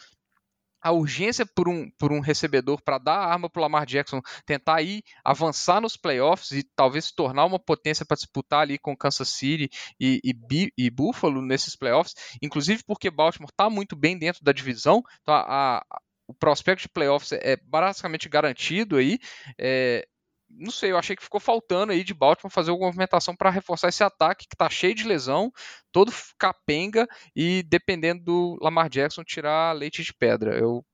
a 0.86 0.92
urgência 0.92 1.48
por 1.48 1.68
um, 1.68 1.90
por 1.98 2.12
um 2.12 2.20
recebedor 2.20 2.80
para 2.80 3.00
dar 3.00 3.16
a 3.16 3.26
arma 3.26 3.50
para 3.50 3.60
o 3.60 3.64
Lamar 3.64 3.88
Jackson 3.88 4.22
tentar 4.46 4.84
ir 4.84 5.04
avançar 5.24 5.82
nos 5.82 5.98
playoffs 5.98 6.52
e 6.52 6.62
talvez 6.76 7.06
se 7.06 7.16
tornar 7.16 7.44
uma 7.46 7.58
potência 7.58 8.06
para 8.06 8.16
disputar 8.16 8.62
ali 8.62 8.78
com 8.78 8.96
Kansas 8.96 9.30
City 9.30 9.68
e, 10.00 10.22
e, 10.24 10.72
e, 10.78 10.90
Buffalo 10.92 11.42
nesses 11.42 11.76
playoffs, 11.76 12.14
inclusive 12.40 12.84
porque 12.84 13.10
Baltimore 13.10 13.50
está 13.50 13.68
muito 13.68 13.96
bem 13.96 14.16
dentro 14.16 14.44
da 14.44 14.52
divisão, 14.52 15.02
então 15.24 15.34
a, 15.34 15.80
a, 15.80 16.02
o 16.28 16.34
prospecto 16.34 16.84
de 16.84 16.90
playoffs 16.90 17.32
é, 17.34 17.58
basicamente 17.58 18.30
garantido 18.30 18.98
aí. 18.98 19.20
É, 19.58 20.08
não 20.50 20.72
sei, 20.72 20.92
eu 20.92 20.98
achei 20.98 21.16
que 21.16 21.24
ficou 21.24 21.40
faltando 21.40 21.92
aí 21.92 22.04
de 22.04 22.14
Baltimore 22.14 22.54
fazer 22.54 22.72
alguma 22.72 22.88
movimentação 22.88 23.36
para 23.36 23.50
reforçar 23.50 23.90
esse 23.90 24.04
ataque 24.04 24.48
que 24.48 24.56
está 24.56 24.70
cheio 24.70 24.96
de 24.96 25.04
lesão, 25.04 25.52
todo 25.92 26.14
capenga 26.38 27.08
e 27.36 27.64
dependendo 27.64 28.24
do 28.24 28.58
Lamar 28.62 28.90
Jackson 28.90 29.24
tirar 29.24 29.74
leite 29.74 30.04
de 30.04 30.14
pedra. 30.14 30.58
Eu 30.58 30.86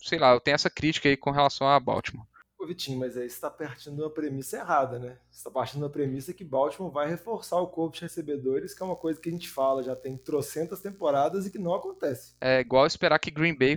sei 0.00 0.18
lá, 0.18 0.32
eu 0.32 0.40
tenho 0.40 0.54
essa 0.54 0.70
crítica 0.70 1.08
aí 1.08 1.16
com 1.16 1.30
relação 1.30 1.68
a 1.68 1.78
Baltimore. 1.78 2.26
Ô 2.58 2.66
Vitinho, 2.66 2.98
mas 2.98 3.16
aí 3.16 3.30
você 3.30 3.36
está 3.36 3.48
partindo 3.48 3.94
de 3.94 4.02
uma 4.02 4.10
premissa 4.10 4.56
errada, 4.56 4.98
né? 4.98 5.16
Você 5.30 5.38
está 5.38 5.50
partindo 5.50 5.82
uma 5.82 5.88
premissa 5.88 6.34
que 6.34 6.42
Baltimore 6.42 6.90
vai 6.90 7.08
reforçar 7.08 7.60
o 7.60 7.68
corpo 7.68 7.94
de 7.94 8.02
recebedores, 8.02 8.74
que 8.74 8.82
é 8.82 8.86
uma 8.86 8.96
coisa 8.96 9.20
que 9.20 9.28
a 9.28 9.32
gente 9.32 9.48
fala 9.48 9.80
já 9.80 9.94
tem 9.94 10.16
trocentas 10.16 10.80
temporadas 10.80 11.46
e 11.46 11.52
que 11.52 11.58
não 11.58 11.72
acontece. 11.72 12.34
É 12.40 12.58
igual 12.58 12.84
esperar 12.84 13.20
que 13.20 13.30
Green 13.30 13.56
Bay 13.56 13.76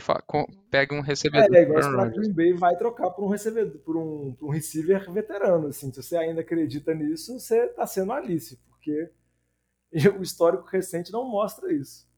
pegue 0.71 0.95
um 0.95 1.01
recebedor. 1.01 1.55
É, 1.55 1.59
é 1.59 1.61
igual 1.61 1.79
esperar 1.79 2.11
que 2.11 2.17
Green 2.17 2.33
Bay 2.33 2.53
vai 2.53 2.75
trocar 2.75 3.11
por 3.11 3.23
um 3.23 3.27
recebedor, 3.27 3.79
por 3.81 3.95
um, 3.95 4.33
por 4.33 4.47
um 4.47 4.51
receiver 4.51 5.11
veterano. 5.11 5.67
Assim. 5.67 5.93
Se 5.93 6.01
você 6.01 6.17
ainda 6.17 6.41
acredita 6.41 6.91
nisso, 6.95 7.39
você 7.39 7.65
está 7.65 7.85
sendo 7.85 8.11
Alice, 8.11 8.59
porque 8.67 9.11
o 10.17 10.23
histórico 10.23 10.65
recente 10.65 11.11
não 11.11 11.23
mostra 11.23 11.71
isso. 11.71 12.09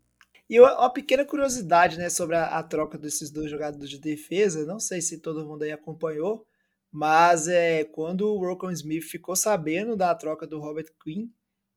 E 0.49 0.61
uma 0.61 0.89
pequena 0.89 1.25
curiosidade 1.25 1.97
né, 1.97 2.09
sobre 2.09 2.37
a, 2.37 2.57
a, 2.57 2.63
troca 2.63 2.97
desses 2.97 3.31
dois 3.31 3.49
jogadores 3.49 3.89
de 3.89 3.99
defesa, 3.99 4.65
não 4.65 4.79
sei 4.79 5.01
se 5.01 5.19
todo 5.19 5.45
mundo 5.45 5.63
aí 5.63 5.71
acompanhou, 5.71 6.45
mas 6.93 7.47
é, 7.47 7.83
quando 7.85 8.27
o 8.27 8.37
Rocco 8.37 8.69
Smith 8.69 9.05
ficou 9.05 9.35
sabendo 9.35 9.97
da 9.97 10.13
troca 10.13 10.45
do 10.45 10.59
Robert 10.59 10.93
Quinn, 11.03 11.27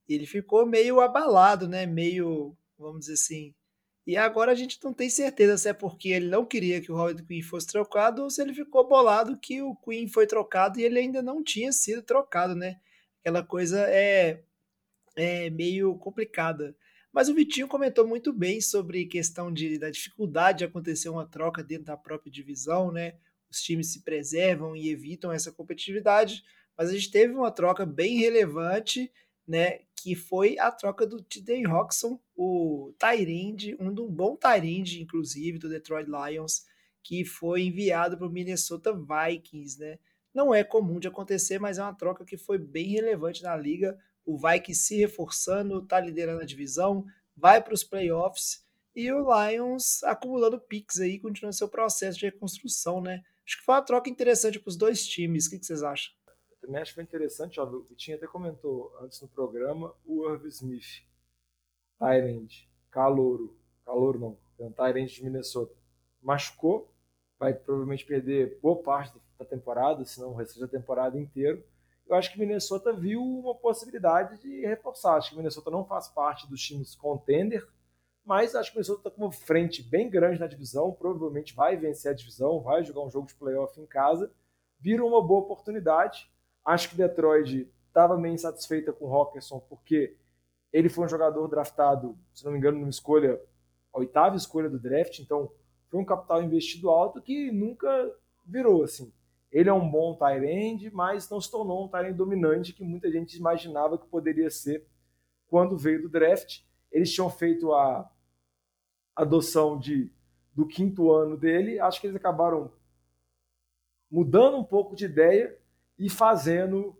ele 0.06 0.26
ficou 0.26 0.66
meio 0.66 1.00
abalado, 1.00 1.66
né? 1.66 1.86
Meio, 1.86 2.54
vamos 2.78 3.00
dizer 3.00 3.14
assim. 3.14 3.54
E 4.06 4.14
agora 4.14 4.52
a 4.52 4.54
gente 4.54 4.78
não 4.84 4.92
tem 4.92 5.08
certeza 5.08 5.56
se 5.56 5.70
é 5.70 5.72
porque 5.72 6.10
ele 6.10 6.28
não 6.28 6.44
queria 6.44 6.82
que 6.82 6.92
o 6.92 6.94
Robert 6.94 7.24
Quinn 7.24 7.40
fosse 7.40 7.66
trocado 7.66 8.22
ou 8.24 8.30
se 8.30 8.42
ele 8.42 8.52
ficou 8.52 8.86
bolado 8.86 9.38
que 9.40 9.62
o 9.62 9.74
Quinn 9.76 10.06
foi 10.06 10.26
trocado 10.26 10.78
e 10.78 10.84
ele 10.84 10.98
ainda 10.98 11.22
não 11.22 11.42
tinha 11.42 11.72
sido 11.72 12.02
trocado, 12.02 12.54
né? 12.54 12.76
Aquela 13.20 13.42
coisa 13.42 13.88
é, 13.88 14.42
é 15.16 15.48
meio 15.48 15.96
complicada. 15.96 16.76
Mas 17.10 17.30
o 17.30 17.34
Vitinho 17.34 17.66
comentou 17.66 18.06
muito 18.06 18.34
bem 18.34 18.60
sobre 18.60 19.06
questão 19.06 19.50
de, 19.50 19.78
da 19.78 19.88
dificuldade 19.88 20.58
de 20.58 20.64
acontecer 20.66 21.08
uma 21.08 21.26
troca 21.26 21.64
dentro 21.64 21.86
da 21.86 21.96
própria 21.96 22.30
divisão, 22.30 22.92
né? 22.92 23.14
Os 23.50 23.60
times 23.60 23.92
se 23.92 24.02
preservam 24.02 24.76
e 24.76 24.88
evitam 24.88 25.32
essa 25.32 25.52
competitividade, 25.52 26.44
mas 26.76 26.90
a 26.90 26.92
gente 26.92 27.10
teve 27.10 27.32
uma 27.34 27.50
troca 27.50 27.86
bem 27.86 28.18
relevante, 28.18 29.10
né, 29.46 29.80
que 29.94 30.14
foi 30.14 30.58
a 30.58 30.70
troca 30.70 31.06
do 31.06 31.22
T.J. 31.22 31.66
Roxon, 31.66 32.20
o 32.34 32.92
Tyrande, 32.98 33.76
um, 33.80 33.92
bom 33.92 34.36
Tyrande, 34.36 35.00
inclusive, 35.00 35.58
do 35.58 35.68
Detroit 35.68 36.08
Lions, 36.08 36.66
que 37.02 37.24
foi 37.24 37.62
enviado 37.62 38.18
para 38.18 38.26
o 38.26 38.30
Minnesota 38.30 38.92
Vikings, 38.92 39.78
né? 39.78 39.98
Não 40.34 40.54
é 40.54 40.64
comum 40.64 40.98
de 40.98 41.08
acontecer, 41.08 41.58
mas 41.58 41.78
é 41.78 41.82
uma 41.82 41.94
troca 41.94 42.24
que 42.24 42.36
foi 42.36 42.58
bem 42.58 42.88
relevante 42.88 43.42
na 43.42 43.56
liga. 43.56 43.96
O 44.24 44.36
Vikings 44.36 44.74
se 44.74 44.96
reforçando, 44.96 45.78
está 45.78 46.00
liderando 46.00 46.42
a 46.42 46.44
divisão, 46.44 47.06
vai 47.36 47.62
para 47.62 47.72
os 47.72 47.84
playoffs 47.84 48.66
e 48.94 49.12
o 49.12 49.26
Lions 49.30 50.02
acumulando 50.02 50.58
picks 50.58 51.00
aí, 51.00 51.18
continuando 51.18 51.54
seu 51.54 51.68
processo 51.68 52.18
de 52.18 52.24
reconstrução, 52.26 53.00
né? 53.00 53.22
Acho 53.46 53.58
que 53.58 53.64
foi 53.64 53.74
uma 53.76 53.82
troca 53.82 54.10
interessante 54.10 54.58
para 54.58 54.68
os 54.68 54.76
dois 54.76 55.06
times. 55.06 55.46
O 55.46 55.50
que, 55.50 55.58
que 55.60 55.66
vocês 55.66 55.82
acham? 55.82 56.12
Eu 56.50 56.56
também 56.66 56.82
acho 56.82 56.90
que 56.90 56.96
foi 56.96 57.04
interessante. 57.04 57.60
O 57.60 57.82
Vitinho 57.82 58.16
até 58.16 58.26
comentou 58.26 58.92
antes 59.00 59.20
no 59.20 59.28
programa 59.28 59.94
o 60.04 60.28
Irv 60.28 60.46
Smith, 60.48 61.04
Tyrande, 61.96 62.68
Calouro, 62.90 63.56
Calouro 63.84 64.36
não, 64.58 64.72
Tyrande 64.72 65.14
de 65.14 65.22
Minnesota, 65.22 65.72
machucou, 66.20 66.92
vai 67.38 67.54
provavelmente 67.54 68.04
perder 68.04 68.58
boa 68.60 68.82
parte 68.82 69.16
da 69.38 69.44
temporada, 69.44 70.04
se 70.04 70.18
não 70.20 70.30
o 70.30 70.34
resto 70.34 70.58
da 70.58 70.66
temporada 70.66 71.16
inteira. 71.16 71.62
Eu 72.08 72.16
acho 72.16 72.32
que 72.32 72.38
Minnesota 72.38 72.92
viu 72.92 73.22
uma 73.22 73.54
possibilidade 73.54 74.40
de 74.40 74.66
reforçar. 74.66 75.16
Acho 75.16 75.30
que 75.30 75.36
Minnesota 75.36 75.70
não 75.70 75.84
faz 75.84 76.08
parte 76.08 76.48
dos 76.48 76.60
times 76.60 76.96
contender, 76.96 77.64
mas 78.26 78.56
acho 78.56 78.72
que 78.72 78.76
o 78.76 78.78
Minnesota 78.78 79.00
está 79.00 79.10
com 79.10 79.22
uma 79.22 79.32
frente 79.32 79.84
bem 79.84 80.10
grande 80.10 80.40
na 80.40 80.48
divisão, 80.48 80.92
provavelmente 80.92 81.54
vai 81.54 81.76
vencer 81.76 82.10
a 82.10 82.14
divisão, 82.14 82.60
vai 82.60 82.82
jogar 82.82 83.02
um 83.02 83.10
jogo 83.10 83.28
de 83.28 83.36
playoff 83.36 83.80
em 83.80 83.86
casa, 83.86 84.32
vira 84.80 85.04
uma 85.04 85.24
boa 85.24 85.42
oportunidade. 85.42 86.28
Acho 86.64 86.90
que 86.90 86.96
Detroit 86.96 87.72
estava 87.86 88.18
meio 88.18 88.34
insatisfeita 88.34 88.92
com 88.92 89.04
o 89.04 89.08
Rockerson, 89.08 89.60
porque 89.60 90.16
ele 90.72 90.88
foi 90.88 91.04
um 91.04 91.08
jogador 91.08 91.46
draftado, 91.46 92.18
se 92.34 92.44
não 92.44 92.50
me 92.50 92.58
engano, 92.58 92.80
numa 92.80 92.90
escolha, 92.90 93.40
a 93.94 93.98
oitava 94.00 94.36
escolha 94.36 94.68
do 94.68 94.78
draft, 94.78 95.20
então 95.20 95.52
foi 95.88 96.00
um 96.00 96.04
capital 96.04 96.42
investido 96.42 96.90
alto 96.90 97.22
que 97.22 97.52
nunca 97.52 98.12
virou 98.44 98.82
assim. 98.82 99.12
Ele 99.52 99.68
é 99.68 99.72
um 99.72 99.88
bom 99.88 100.16
tight 100.16 100.44
end, 100.44 100.90
mas 100.90 101.30
não 101.30 101.40
se 101.40 101.48
tornou 101.48 101.84
um 101.84 101.88
tight 101.88 102.12
dominante 102.12 102.72
que 102.72 102.82
muita 102.82 103.08
gente 103.08 103.38
imaginava 103.38 103.96
que 103.96 104.08
poderia 104.08 104.50
ser 104.50 104.84
quando 105.46 105.76
veio 105.76 106.02
do 106.02 106.08
draft. 106.08 106.62
Eles 106.90 107.12
tinham 107.12 107.30
feito 107.30 107.72
a 107.72 108.10
adoção 109.16 109.78
de, 109.78 110.12
do 110.54 110.66
quinto 110.66 111.10
ano 111.10 111.36
dele, 111.36 111.80
acho 111.80 112.00
que 112.00 112.06
eles 112.06 112.16
acabaram 112.16 112.70
mudando 114.10 114.58
um 114.58 114.64
pouco 114.64 114.94
de 114.94 115.06
ideia 115.06 115.58
e 115.98 116.10
fazendo, 116.10 116.96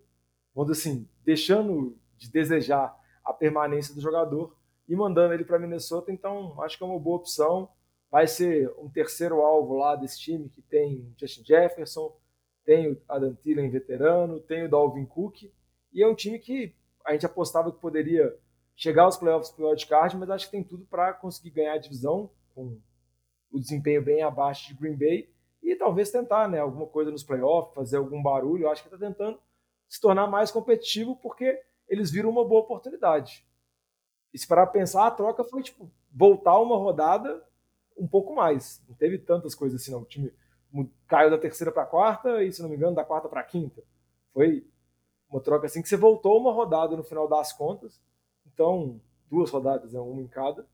vamos 0.55 0.73
dizer 0.73 0.89
assim, 0.89 1.09
deixando 1.25 1.99
de 2.17 2.31
desejar 2.31 2.97
a 3.23 3.33
permanência 3.33 3.95
do 3.95 4.01
jogador 4.01 4.57
e 4.89 4.97
mandando 4.97 5.35
ele 5.35 5.45
para 5.45 5.59
Minnesota. 5.59 6.11
Então, 6.11 6.61
acho 6.63 6.79
que 6.79 6.85
é 6.85 6.87
uma 6.87 6.99
boa 6.99 7.19
opção. 7.19 7.69
Vai 8.11 8.27
ser 8.27 8.73
um 8.79 8.89
terceiro 8.89 9.43
alvo 9.43 9.77
lá 9.77 9.97
desse 9.97 10.19
time 10.19 10.49
que 10.49 10.63
tem 10.63 11.13
Justin 11.19 11.45
Jefferson, 11.45 12.17
tem 12.65 12.93
o 12.93 13.03
Adam 13.09 13.35
Thielen 13.35 13.69
veterano, 13.69 14.41
tem 14.41 14.65
o 14.65 14.71
Dalvin 14.71 15.05
Cook, 15.05 15.53
e 15.93 16.03
é 16.03 16.07
um 16.07 16.15
time 16.15 16.39
que 16.39 16.75
a 17.05 17.13
gente 17.13 17.27
apostava 17.27 17.71
que 17.71 17.81
poderia 17.81 18.37
chegar 18.77 19.05
aos 19.05 19.17
playoffs 19.17 19.51
pelo 19.51 19.69
wildcard, 19.69 20.17
mas 20.19 20.31
acho 20.31 20.45
que 20.45 20.53
tem 20.53 20.63
tudo 20.63 20.85
para 20.85 21.15
conseguir 21.15 21.51
ganhar 21.51 21.73
a 21.73 21.79
divisão 21.79 22.31
com 22.55 22.79
o 23.51 23.59
desempenho 23.59 24.05
bem 24.05 24.23
abaixo 24.23 24.69
de 24.69 24.75
Green 24.75 24.95
Bay 24.95 25.29
e 25.63 25.75
talvez 25.75 26.11
tentar 26.11 26.47
né, 26.49 26.61
alguma 26.61 26.87
coisa 26.87 27.11
nos 27.11 27.25
playoffs, 27.25 27.75
fazer 27.75 27.97
algum 27.97 28.23
barulho. 28.23 28.69
acho 28.69 28.83
que 28.83 28.89
está 28.89 28.99
tentando 28.99 29.41
se 29.89 30.01
tornar 30.01 30.27
mais 30.27 30.51
competitivo 30.51 31.17
porque 31.17 31.61
eles 31.89 32.11
viram 32.11 32.29
uma 32.29 32.45
boa 32.45 32.61
oportunidade. 32.61 33.47
E 34.33 34.39
se 34.39 34.47
parar 34.47 34.67
pensar, 34.67 35.07
a 35.07 35.11
troca 35.11 35.43
foi 35.43 35.63
tipo 35.63 35.91
voltar 36.13 36.59
uma 36.61 36.77
rodada 36.77 37.43
um 37.97 38.07
pouco 38.07 38.35
mais. 38.35 38.85
Não 38.87 38.95
teve 38.95 39.19
tantas 39.19 39.55
coisas 39.55 39.81
assim, 39.81 39.91
não. 39.91 40.03
O 40.03 40.05
time 40.05 40.31
caiu 41.09 41.31
da 41.31 41.39
terceira 41.39 41.73
para 41.73 41.85
a 41.85 41.87
quarta 41.87 42.43
e, 42.43 42.53
se 42.53 42.61
não 42.61 42.69
me 42.69 42.77
engano, 42.77 42.95
da 42.95 43.05
quarta 43.05 43.29
para 43.29 43.41
a 43.41 43.45
quinta. 43.45 43.83
Foi 44.35 44.69
uma 45.31 45.41
troca 45.41 45.67
assim 45.67 45.81
que 45.81 45.89
você 45.89 45.97
voltou 45.97 46.39
uma 46.39 46.53
rodada 46.53 46.95
no 46.97 47.03
final 47.03 47.27
das 47.27 47.53
contas 47.53 48.01
então, 48.57 48.99
duas 49.31 49.51
rodadas, 49.51 49.95
é 49.95 50.01
uma 50.01 50.23
em 50.23 50.27
cada. 50.27 50.67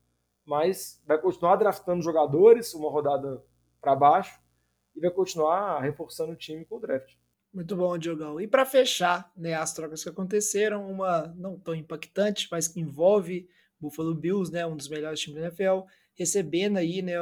Mas 0.46 1.02
vai 1.04 1.20
continuar 1.20 1.56
draftando 1.56 2.00
jogadores, 2.00 2.72
uma 2.74 2.88
rodada 2.88 3.44
para 3.80 3.96
baixo, 3.96 4.40
e 4.94 5.00
vai 5.00 5.10
continuar 5.10 5.80
reforçando 5.80 6.32
o 6.32 6.36
time 6.36 6.64
com 6.64 6.76
o 6.76 6.80
draft. 6.80 7.16
Muito 7.52 7.74
bom, 7.74 7.98
Diogão. 7.98 8.40
E 8.40 8.46
para 8.46 8.64
fechar 8.64 9.32
né, 9.36 9.54
as 9.54 9.74
trocas 9.74 10.04
que 10.04 10.08
aconteceram, 10.08 10.88
uma 10.88 11.26
não 11.36 11.58
tão 11.58 11.74
impactante, 11.74 12.46
mas 12.52 12.68
que 12.68 12.80
envolve 12.80 13.48
Buffalo 13.80 14.14
Bills, 14.14 14.52
né, 14.52 14.64
um 14.64 14.76
dos 14.76 14.88
melhores 14.88 15.18
times 15.18 15.40
da 15.40 15.48
NFL, 15.48 15.80
recebendo 16.14 16.76
aí 16.76 17.02
né, 17.02 17.14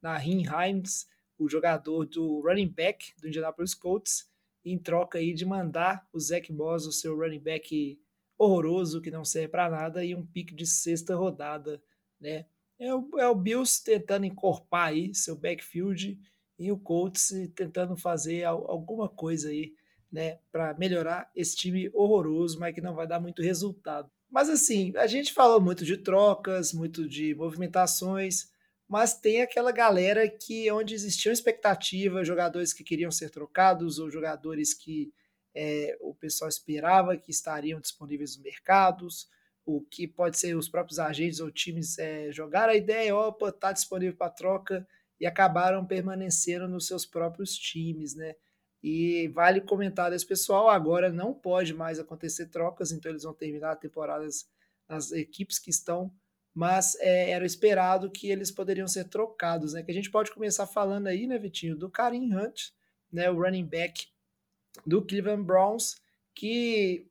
Nahin 0.00 0.44
Himes, 0.44 1.08
o 1.36 1.48
jogador 1.48 2.06
do 2.06 2.40
running 2.40 2.68
back 2.68 3.12
do 3.20 3.26
Indianapolis 3.26 3.74
Colts, 3.74 4.30
em 4.64 4.78
troca 4.78 5.18
aí 5.18 5.34
de 5.34 5.44
mandar 5.44 6.06
o 6.12 6.20
Zach 6.20 6.52
Moss, 6.52 6.86
o 6.86 6.92
seu 6.92 7.16
running 7.16 7.40
back 7.40 7.98
horroroso 8.38 9.00
que 9.00 9.10
não 9.10 9.24
serve 9.24 9.48
para 9.48 9.70
nada 9.70 10.04
e 10.04 10.14
um 10.14 10.24
pique 10.24 10.54
de 10.54 10.66
sexta 10.66 11.14
rodada, 11.14 11.82
né? 12.20 12.46
É 12.78 12.94
o, 12.94 13.08
é 13.18 13.28
o 13.28 13.34
Bills 13.34 13.82
tentando 13.82 14.26
encorpar 14.26 14.88
aí 14.88 15.14
seu 15.14 15.36
backfield 15.36 16.18
e 16.58 16.72
o 16.72 16.78
Colts 16.78 17.32
tentando 17.54 17.96
fazer 17.96 18.44
alguma 18.44 19.08
coisa 19.08 19.48
aí, 19.48 19.74
né, 20.10 20.38
para 20.50 20.74
melhorar 20.74 21.30
esse 21.34 21.56
time 21.56 21.90
horroroso, 21.92 22.58
mas 22.58 22.74
que 22.74 22.80
não 22.80 22.94
vai 22.94 23.06
dar 23.06 23.20
muito 23.20 23.42
resultado. 23.42 24.10
Mas 24.30 24.48
assim, 24.48 24.92
a 24.96 25.06
gente 25.06 25.32
falou 25.32 25.60
muito 25.60 25.84
de 25.84 25.96
trocas, 25.96 26.72
muito 26.72 27.08
de 27.08 27.34
movimentações, 27.34 28.52
mas 28.88 29.14
tem 29.14 29.42
aquela 29.42 29.72
galera 29.72 30.28
que 30.28 30.70
onde 30.70 30.94
existiam 30.94 31.32
expectativas, 31.32 32.26
jogadores 32.26 32.72
que 32.72 32.84
queriam 32.84 33.10
ser 33.10 33.30
trocados 33.30 33.98
ou 33.98 34.10
jogadores 34.10 34.74
que 34.74 35.12
é, 35.54 35.96
o 36.00 36.14
pessoal 36.14 36.48
esperava 36.48 37.16
que 37.16 37.30
estariam 37.30 37.80
disponíveis 37.80 38.36
nos 38.36 38.44
mercados, 38.44 39.28
o 39.64 39.80
que 39.80 40.06
pode 40.06 40.38
ser 40.38 40.56
os 40.56 40.68
próprios 40.68 40.98
agentes 40.98 41.40
ou 41.40 41.50
times 41.50 41.98
é, 41.98 42.30
jogaram 42.32 42.72
a 42.72 42.76
ideia, 42.76 43.16
opa, 43.16 43.48
está 43.48 43.72
disponível 43.72 44.16
para 44.16 44.30
troca, 44.30 44.86
e 45.18 45.26
acabaram 45.26 45.86
permanecendo 45.86 46.68
nos 46.68 46.86
seus 46.86 47.06
próprios 47.06 47.56
times, 47.56 48.14
né? 48.14 48.34
E 48.82 49.28
vale 49.28 49.60
comentar 49.62 50.10
desse 50.10 50.26
pessoal, 50.26 50.68
agora 50.68 51.10
não 51.10 51.32
pode 51.32 51.72
mais 51.72 51.98
acontecer 51.98 52.46
trocas, 52.48 52.92
então 52.92 53.10
eles 53.10 53.22
vão 53.22 53.32
terminar 53.32 53.76
temporadas 53.76 54.46
nas 54.86 55.12
equipes 55.12 55.58
que 55.58 55.70
estão, 55.70 56.12
mas 56.52 56.94
é, 56.96 57.30
era 57.30 57.46
esperado 57.46 58.10
que 58.10 58.30
eles 58.30 58.50
poderiam 58.50 58.86
ser 58.86 59.08
trocados, 59.08 59.72
né? 59.72 59.82
Que 59.82 59.90
a 59.90 59.94
gente 59.94 60.10
pode 60.10 60.30
começar 60.30 60.66
falando 60.66 61.06
aí, 61.06 61.26
né, 61.26 61.38
Vitinho, 61.38 61.76
do 61.76 61.88
Karim 61.88 62.34
Hunt, 62.34 62.72
né, 63.10 63.30
o 63.30 63.40
running 63.40 63.64
back 63.64 64.08
do 64.86 65.02
Cleveland 65.02 65.44
Browns, 65.44 65.96
que 66.34 67.06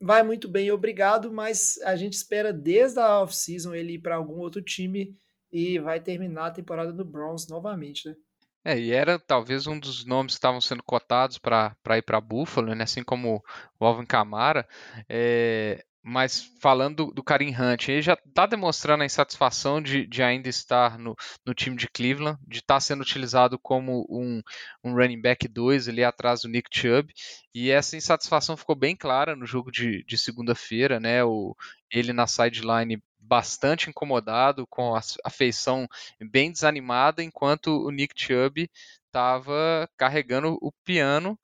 vai 0.00 0.22
muito 0.22 0.48
bem, 0.48 0.70
obrigado, 0.70 1.32
mas 1.32 1.78
a 1.82 1.96
gente 1.96 2.14
espera 2.14 2.52
desde 2.52 3.00
a 3.00 3.20
off-season 3.20 3.74
ele 3.74 3.94
ir 3.94 3.98
para 3.98 4.16
algum 4.16 4.38
outro 4.38 4.62
time 4.62 5.16
e 5.50 5.78
vai 5.78 6.00
terminar 6.00 6.46
a 6.46 6.52
temporada 6.52 6.92
do 6.92 7.04
Browns 7.04 7.48
novamente, 7.48 8.08
né? 8.08 8.16
É, 8.64 8.78
e 8.78 8.92
era 8.92 9.18
talvez 9.18 9.66
um 9.66 9.78
dos 9.78 10.04
nomes 10.04 10.34
que 10.34 10.38
estavam 10.38 10.60
sendo 10.60 10.82
cotados 10.82 11.38
para 11.38 11.74
ir 11.96 12.02
para 12.02 12.20
Buffalo, 12.20 12.74
né? 12.74 12.84
assim 12.84 13.02
como 13.02 13.42
o 13.80 13.84
Alvin 13.86 14.04
Kamara. 14.04 14.68
É, 15.08 15.84
mas 16.08 16.50
falando 16.58 17.12
do, 17.12 17.22
Karim 17.22 17.54
Hunt, 17.54 17.88
ele 17.88 18.00
já 18.00 18.14
está 18.14 18.46
demonstrando 18.46 19.02
a 19.02 19.06
insatisfação 19.06 19.80
de, 19.82 20.06
de 20.06 20.22
ainda 20.22 20.48
estar 20.48 20.98
no, 20.98 21.14
no, 21.44 21.52
time 21.52 21.76
de 21.76 21.86
Cleveland, 21.86 22.38
de 22.46 22.60
estar 22.60 22.76
tá 22.76 22.80
sendo 22.80 23.02
utilizado 23.02 23.58
como 23.58 24.06
um, 24.08 24.40
um 24.82 24.94
running 24.94 25.20
back 25.20 25.46
2 25.46 25.86
ali 25.86 26.02
atrás 26.02 26.40
do 26.40 26.48
Nick 26.48 26.70
Chubb, 26.72 27.12
e 27.54 27.70
essa 27.70 27.94
insatisfação 27.94 28.56
ficou 28.56 28.74
bem 28.74 28.96
clara 28.96 29.36
no 29.36 29.44
jogo 29.44 29.70
de, 29.70 30.02
de 30.04 30.16
segunda-feira, 30.16 30.98
né? 30.98 31.22
O, 31.22 31.54
ele 31.90 32.14
na 32.14 32.26
sideline 32.26 33.02
bastante 33.18 33.90
incomodado, 33.90 34.66
com 34.66 34.96
a, 34.96 35.00
a 35.22 35.30
feição 35.30 35.86
bem 36.30 36.50
desanimada, 36.50 37.22
enquanto 37.22 37.86
o 37.86 37.90
Nick 37.90 38.14
Chubb 38.16 38.70
estava 39.08 39.86
carregando 39.98 40.56
o 40.62 40.72
piano 40.84 41.38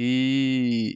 e, 0.00 0.87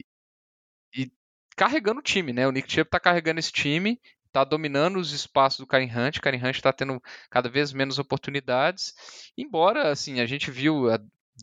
carregando 1.55 1.99
o 1.99 2.03
time, 2.03 2.33
né? 2.33 2.47
O 2.47 2.51
Nick 2.51 2.71
Chubb 2.71 2.89
tá 2.89 2.99
carregando 2.99 3.39
esse 3.39 3.51
time, 3.51 3.99
tá 4.31 4.43
dominando 4.43 4.97
os 4.97 5.11
espaços 5.11 5.59
do 5.59 5.67
Karen 5.67 5.89
Hunt. 5.95 6.19
Karen 6.19 6.41
Hunt 6.43 6.59
tá 6.59 6.73
tendo 6.73 7.01
cada 7.29 7.49
vez 7.49 7.71
menos 7.71 7.99
oportunidades. 7.99 8.93
Embora, 9.37 9.91
assim, 9.91 10.19
a 10.19 10.25
gente 10.25 10.49
viu 10.49 10.89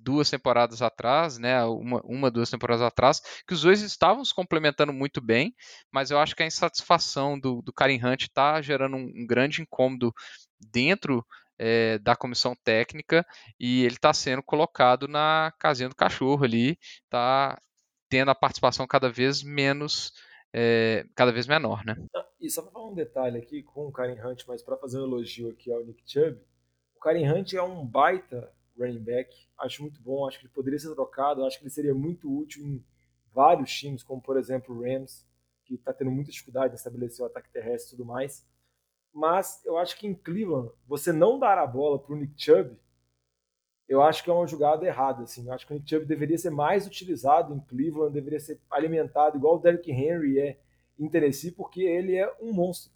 duas 0.02 0.30
temporadas 0.30 0.82
atrás, 0.82 1.38
né, 1.38 1.64
uma, 1.64 2.00
uma, 2.04 2.30
duas 2.30 2.50
temporadas 2.50 2.82
atrás, 2.82 3.20
que 3.46 3.54
os 3.54 3.62
dois 3.62 3.82
estavam 3.82 4.24
se 4.24 4.34
complementando 4.34 4.92
muito 4.92 5.20
bem, 5.20 5.54
mas 5.90 6.10
eu 6.10 6.18
acho 6.18 6.34
que 6.36 6.42
a 6.42 6.46
insatisfação 6.46 7.38
do, 7.38 7.60
do 7.62 7.72
Karen 7.72 8.00
Hunt 8.04 8.22
está 8.22 8.60
gerando 8.62 8.96
um, 8.96 9.12
um, 9.14 9.26
grande 9.26 9.62
incômodo 9.62 10.14
dentro 10.58 11.26
é, 11.58 11.98
da 11.98 12.16
comissão 12.16 12.54
técnica 12.64 13.26
e 13.58 13.84
ele 13.84 13.96
está 13.96 14.12
sendo 14.12 14.42
colocado 14.42 15.08
na 15.08 15.52
casinha 15.58 15.88
do 15.88 15.96
cachorro 15.96 16.44
ali, 16.44 16.78
tá 17.08 17.60
tendo 18.10 18.30
a 18.30 18.34
participação 18.34 18.86
cada 18.86 19.08
vez 19.08 19.42
menos, 19.42 20.12
é, 20.52 21.06
cada 21.14 21.32
vez 21.32 21.46
menor, 21.46 21.84
né? 21.84 21.96
Ah, 22.14 22.26
e 22.40 22.50
só 22.50 22.60
para 22.60 22.72
falar 22.72 22.90
um 22.90 22.94
detalhe 22.94 23.38
aqui 23.38 23.62
com 23.62 23.86
o 23.86 23.92
Karen 23.92 24.20
Hunt, 24.20 24.42
mas 24.48 24.62
para 24.62 24.76
fazer 24.76 24.98
um 24.98 25.04
elogio 25.04 25.50
aqui 25.50 25.72
ao 25.72 25.84
Nick 25.84 26.02
Chubb, 26.04 26.38
o 26.96 26.98
Karen 26.98 27.32
Hunt 27.32 27.54
é 27.54 27.62
um 27.62 27.86
baita 27.86 28.52
running 28.76 28.98
back, 29.02 29.32
acho 29.58 29.82
muito 29.82 30.02
bom, 30.02 30.26
acho 30.26 30.38
que 30.38 30.46
ele 30.46 30.52
poderia 30.52 30.78
ser 30.78 30.92
trocado, 30.94 31.44
acho 31.44 31.58
que 31.58 31.64
ele 31.64 31.70
seria 31.70 31.94
muito 31.94 32.36
útil 32.36 32.66
em 32.66 32.84
vários 33.32 33.72
times, 33.72 34.02
como 34.02 34.20
por 34.20 34.36
exemplo 34.36 34.74
o 34.74 34.82
Rams, 34.82 35.24
que 35.64 35.74
está 35.74 35.92
tendo 35.92 36.10
muita 36.10 36.32
dificuldade 36.32 36.72
em 36.72 36.76
estabelecer 36.76 37.22
o 37.22 37.28
ataque 37.28 37.52
terrestre 37.52 37.94
e 37.94 37.96
tudo 37.96 38.06
mais. 38.06 38.44
Mas 39.12 39.64
eu 39.64 39.78
acho 39.78 39.96
que 39.96 40.06
em 40.06 40.14
Cleveland, 40.14 40.72
você 40.86 41.12
não 41.12 41.38
dar 41.38 41.58
a 41.58 41.66
bola 41.66 41.98
para 41.98 42.12
o 42.12 42.16
Nick 42.16 42.34
Chubb 42.36 42.76
eu 43.90 44.00
acho 44.00 44.22
que 44.22 44.30
é 44.30 44.32
uma 44.32 44.46
jogada 44.46 44.86
errada. 44.86 45.24
Assim. 45.24 45.48
Eu 45.48 45.52
acho 45.52 45.66
que 45.66 45.72
o 45.72 45.74
Nick 45.74 45.90
Chubb 45.90 46.06
deveria 46.06 46.38
ser 46.38 46.50
mais 46.50 46.86
utilizado 46.86 47.52
em 47.52 47.58
Cleveland, 47.58 48.12
deveria 48.12 48.38
ser 48.38 48.60
alimentado 48.70 49.36
igual 49.36 49.56
o 49.56 49.58
Derrick 49.58 49.90
Henry 49.90 50.38
é 50.38 50.60
em 50.96 51.08
Tennessee, 51.08 51.50
porque 51.50 51.82
ele 51.82 52.14
é 52.14 52.32
um 52.40 52.52
monstro. 52.52 52.92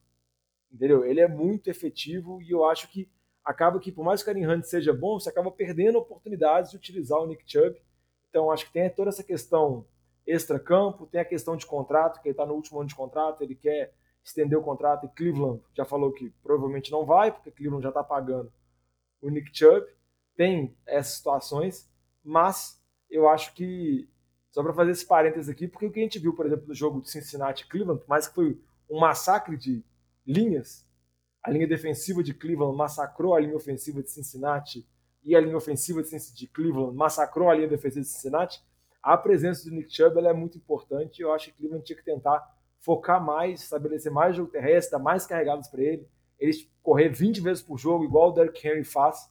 Entendeu? 0.73 1.05
Ele 1.05 1.21
é 1.21 1.27
muito 1.27 1.69
efetivo 1.69 2.41
e 2.41 2.53
eu 2.53 2.65
acho 2.65 2.89
que 2.89 3.11
acaba 3.45 3.81
que, 3.81 3.91
por 3.91 4.05
mais 4.05 4.23
que 4.23 4.31
o 4.31 4.33
Karim 4.33 4.47
Hunt 4.47 4.63
seja 4.63 4.93
bom, 4.93 5.19
você 5.19 5.29
acaba 5.29 5.51
perdendo 5.51 5.99
oportunidades 5.99 6.71
de 6.71 6.77
utilizar 6.77 7.19
o 7.19 7.27
Nick 7.27 7.43
Chubb. 7.45 7.77
Então, 8.31 8.53
acho 8.53 8.67
que 8.67 8.73
tem 8.73 8.89
toda 8.89 9.09
essa 9.09 9.25
questão 9.25 9.85
extra-campo, 10.25 11.07
tem 11.07 11.21
a 11.21 11.25
questão 11.25 11.57
de 11.57 11.67
contrato, 11.67 12.23
que 12.23 12.29
ele 12.29 12.35
está 12.35 12.47
no 12.47 12.55
último 12.55 12.79
ano 12.79 12.89
de 12.89 12.95
contrato, 12.95 13.43
ele 13.43 13.57
quer 13.57 13.93
estender 14.23 14.57
o 14.57 14.63
contrato 14.63 15.07
e 15.07 15.09
Cleveland 15.09 15.61
já 15.75 15.85
falou 15.85 16.13
que 16.13 16.33
provavelmente 16.43 16.93
não 16.93 17.05
vai, 17.05 17.33
porque 17.33 17.51
Cleveland 17.51 17.83
já 17.83 17.91
está 17.91 18.03
pagando 18.03 18.51
o 19.21 19.29
Nick 19.29 19.51
Chubb 19.53 19.87
tem 20.37 20.77
essas 20.87 21.15
situações, 21.15 21.91
mas 22.23 22.81
eu 23.11 23.29
acho 23.29 23.55
que, 23.55 24.09
só 24.51 24.63
para 24.63 24.73
fazer 24.73 24.91
esse 24.93 25.07
parênteses 25.07 25.49
aqui, 25.49 25.69
porque 25.69 25.87
o 25.87 25.93
que 25.93 26.01
a 26.01 26.03
gente 26.03 26.19
viu, 26.19 26.35
por 26.35 26.47
exemplo, 26.47 26.67
no 26.67 26.75
jogo 26.75 27.01
de 27.01 27.11
Cincinnati 27.11 27.67
Cleveland, 27.67 28.03
mais 28.09 28.27
que 28.27 28.35
foi 28.35 28.61
um 28.89 28.99
massacre 28.99 29.57
de 29.57 29.85
linhas, 30.27 30.87
a 31.43 31.51
linha 31.51 31.69
defensiva 31.69 32.23
de 32.23 32.33
Cleveland 32.33 32.77
massacrou 32.77 33.35
a 33.35 33.41
linha 33.41 33.57
ofensiva 33.57 34.03
de 34.03 34.11
Cincinnati 34.11 34.89
e 35.23 35.37
a 35.37 35.41
linha 35.41 35.57
ofensiva 35.57 36.03
de 36.03 36.47
Cleveland 36.49 36.97
massacrou 36.97 37.51
a 37.51 37.55
linha 37.55 37.69
defensiva 37.69 38.03
de 38.03 38.09
Cincinnati, 38.09 38.63
a 39.05 39.19
presença 39.19 39.69
do 39.69 39.77
Nick 39.77 39.95
Chubb 39.95 40.19
é 40.19 40.33
muito 40.33 40.57
importante. 40.57 41.21
Eu 41.21 41.31
acho 41.31 41.51
que 41.51 41.59
Cleveland 41.59 41.85
tinha 41.85 41.97
que 41.97 42.05
tentar 42.05 42.43
focar 42.81 43.23
mais, 43.23 43.63
estabelecer 43.63 44.11
mais 44.11 44.35
jogo 44.35 44.51
terrestre, 44.51 44.93
dar 44.93 44.99
mais 44.99 45.27
carregados 45.27 45.69
para 45.69 45.83
ele, 45.83 46.09
eles 46.39 46.67
correr 46.83 47.11
20 47.11 47.41
vezes 47.43 47.63
por 47.63 47.79
jogo, 47.79 48.05
igual 48.05 48.31
o 48.31 48.33
Derrick 48.33 48.67
Henry 48.67 48.83
faz, 48.83 49.31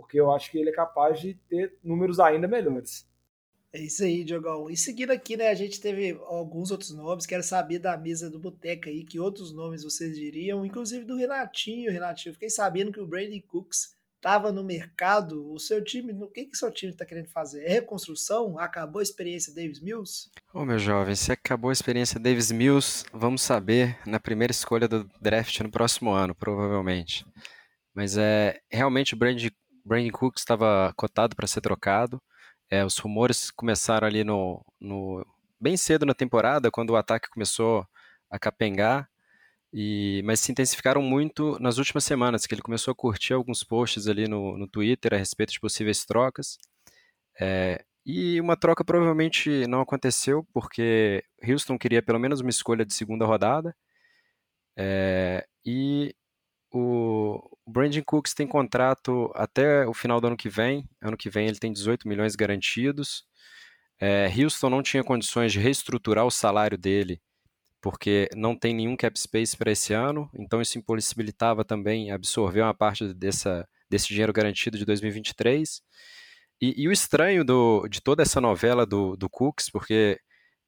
porque 0.00 0.18
eu 0.18 0.32
acho 0.32 0.50
que 0.50 0.58
ele 0.58 0.70
é 0.70 0.72
capaz 0.72 1.20
de 1.20 1.34
ter 1.48 1.76
números 1.84 2.18
ainda 2.18 2.48
melhores. 2.48 3.06
É 3.72 3.80
isso 3.80 4.02
aí, 4.02 4.24
Diogão. 4.24 4.68
E 4.68 4.76
seguindo 4.76 5.12
aqui, 5.12 5.36
né, 5.36 5.48
a 5.48 5.54
gente 5.54 5.80
teve 5.80 6.18
alguns 6.26 6.72
outros 6.72 6.90
nomes. 6.90 7.26
Quero 7.26 7.42
saber 7.42 7.78
da 7.78 7.96
mesa 7.96 8.28
do 8.28 8.38
Boteca 8.38 8.90
aí, 8.90 9.04
que 9.04 9.20
outros 9.20 9.52
nomes 9.52 9.84
vocês 9.84 10.16
diriam, 10.16 10.66
inclusive 10.66 11.04
do 11.04 11.16
Renatinho. 11.16 11.92
Renatinho, 11.92 12.34
fiquei 12.34 12.50
sabendo 12.50 12.90
que 12.90 13.00
o 13.00 13.06
Brandon 13.06 13.40
Cooks 13.46 13.94
estava 14.16 14.50
no 14.50 14.64
mercado. 14.64 15.52
O 15.52 15.58
seu 15.60 15.84
time, 15.84 16.12
o 16.12 16.26
que 16.26 16.46
que 16.46 16.56
seu 16.56 16.70
time 16.72 16.92
está 16.92 17.04
querendo 17.04 17.28
fazer? 17.28 17.64
É 17.64 17.68
reconstrução? 17.68 18.58
Acabou 18.58 18.98
a 18.98 19.02
experiência 19.04 19.54
Davis 19.54 19.80
Mills? 19.80 20.30
Ô, 20.52 20.64
meu 20.64 20.78
jovem, 20.78 21.14
se 21.14 21.30
acabou 21.30 21.70
a 21.70 21.72
experiência 21.72 22.18
Davis 22.18 22.50
Mills, 22.50 23.04
vamos 23.12 23.40
saber 23.40 23.98
na 24.04 24.18
primeira 24.18 24.50
escolha 24.50 24.88
do 24.88 25.08
draft 25.20 25.60
no 25.60 25.70
próximo 25.70 26.10
ano, 26.10 26.34
provavelmente. 26.34 27.24
Mas 27.94 28.16
é 28.16 28.60
realmente 28.70 29.14
o 29.14 29.16
Brandon, 29.16 29.48
Brandon 29.84 30.10
Cooks 30.10 30.42
estava 30.42 30.92
cotado 30.96 31.36
para 31.36 31.46
ser 31.46 31.60
trocado. 31.60 32.22
É, 32.70 32.84
os 32.84 32.98
rumores 32.98 33.50
começaram 33.50 34.06
ali 34.06 34.22
no, 34.24 34.64
no, 34.80 35.26
bem 35.60 35.76
cedo 35.76 36.06
na 36.06 36.14
temporada, 36.14 36.70
quando 36.70 36.90
o 36.90 36.96
ataque 36.96 37.28
começou 37.28 37.86
a 38.30 38.38
capengar, 38.38 39.08
e, 39.72 40.22
mas 40.24 40.40
se 40.40 40.52
intensificaram 40.52 41.02
muito 41.02 41.58
nas 41.60 41.78
últimas 41.78 42.04
semanas, 42.04 42.46
que 42.46 42.54
ele 42.54 42.62
começou 42.62 42.92
a 42.92 42.94
curtir 42.94 43.34
alguns 43.34 43.62
posts 43.64 44.08
ali 44.08 44.26
no, 44.28 44.56
no 44.56 44.68
Twitter 44.68 45.14
a 45.14 45.16
respeito 45.18 45.52
de 45.52 45.60
possíveis 45.60 46.04
trocas. 46.04 46.58
É, 47.40 47.84
e 48.04 48.40
uma 48.40 48.56
troca 48.56 48.84
provavelmente 48.84 49.66
não 49.66 49.80
aconteceu, 49.80 50.46
porque 50.52 51.22
Houston 51.46 51.78
queria 51.78 52.02
pelo 52.02 52.18
menos 52.18 52.40
uma 52.40 52.50
escolha 52.50 52.84
de 52.84 52.94
segunda 52.94 53.26
rodada. 53.26 53.74
É, 54.76 55.46
e 55.64 56.14
o 56.72 57.40
Brandon 57.66 58.02
Cooks 58.04 58.34
tem 58.34 58.46
contrato 58.46 59.30
até 59.34 59.86
o 59.86 59.94
final 59.94 60.20
do 60.20 60.28
ano 60.28 60.36
que 60.36 60.48
vem. 60.48 60.88
Ano 61.00 61.16
que 61.16 61.30
vem 61.30 61.46
ele 61.48 61.58
tem 61.58 61.72
18 61.72 62.08
milhões 62.08 62.36
garantidos. 62.36 63.24
É, 64.00 64.32
Houston 64.36 64.70
não 64.70 64.82
tinha 64.82 65.04
condições 65.04 65.52
de 65.52 65.58
reestruturar 65.58 66.24
o 66.24 66.30
salário 66.30 66.78
dele, 66.78 67.20
porque 67.80 68.28
não 68.34 68.56
tem 68.56 68.74
nenhum 68.74 68.96
cap 68.96 69.18
space 69.18 69.56
para 69.56 69.72
esse 69.72 69.92
ano. 69.92 70.30
Então 70.34 70.60
isso 70.60 70.78
impossibilitava 70.78 71.64
também 71.64 72.10
absorver 72.10 72.62
uma 72.62 72.74
parte 72.74 73.12
dessa, 73.14 73.68
desse 73.90 74.08
dinheiro 74.08 74.32
garantido 74.32 74.78
de 74.78 74.84
2023. 74.84 75.82
E, 76.60 76.82
e 76.82 76.88
o 76.88 76.92
estranho 76.92 77.44
do, 77.44 77.86
de 77.88 78.00
toda 78.00 78.22
essa 78.22 78.40
novela 78.40 78.86
do, 78.86 79.16
do 79.16 79.28
Cooks, 79.28 79.70
porque 79.70 80.18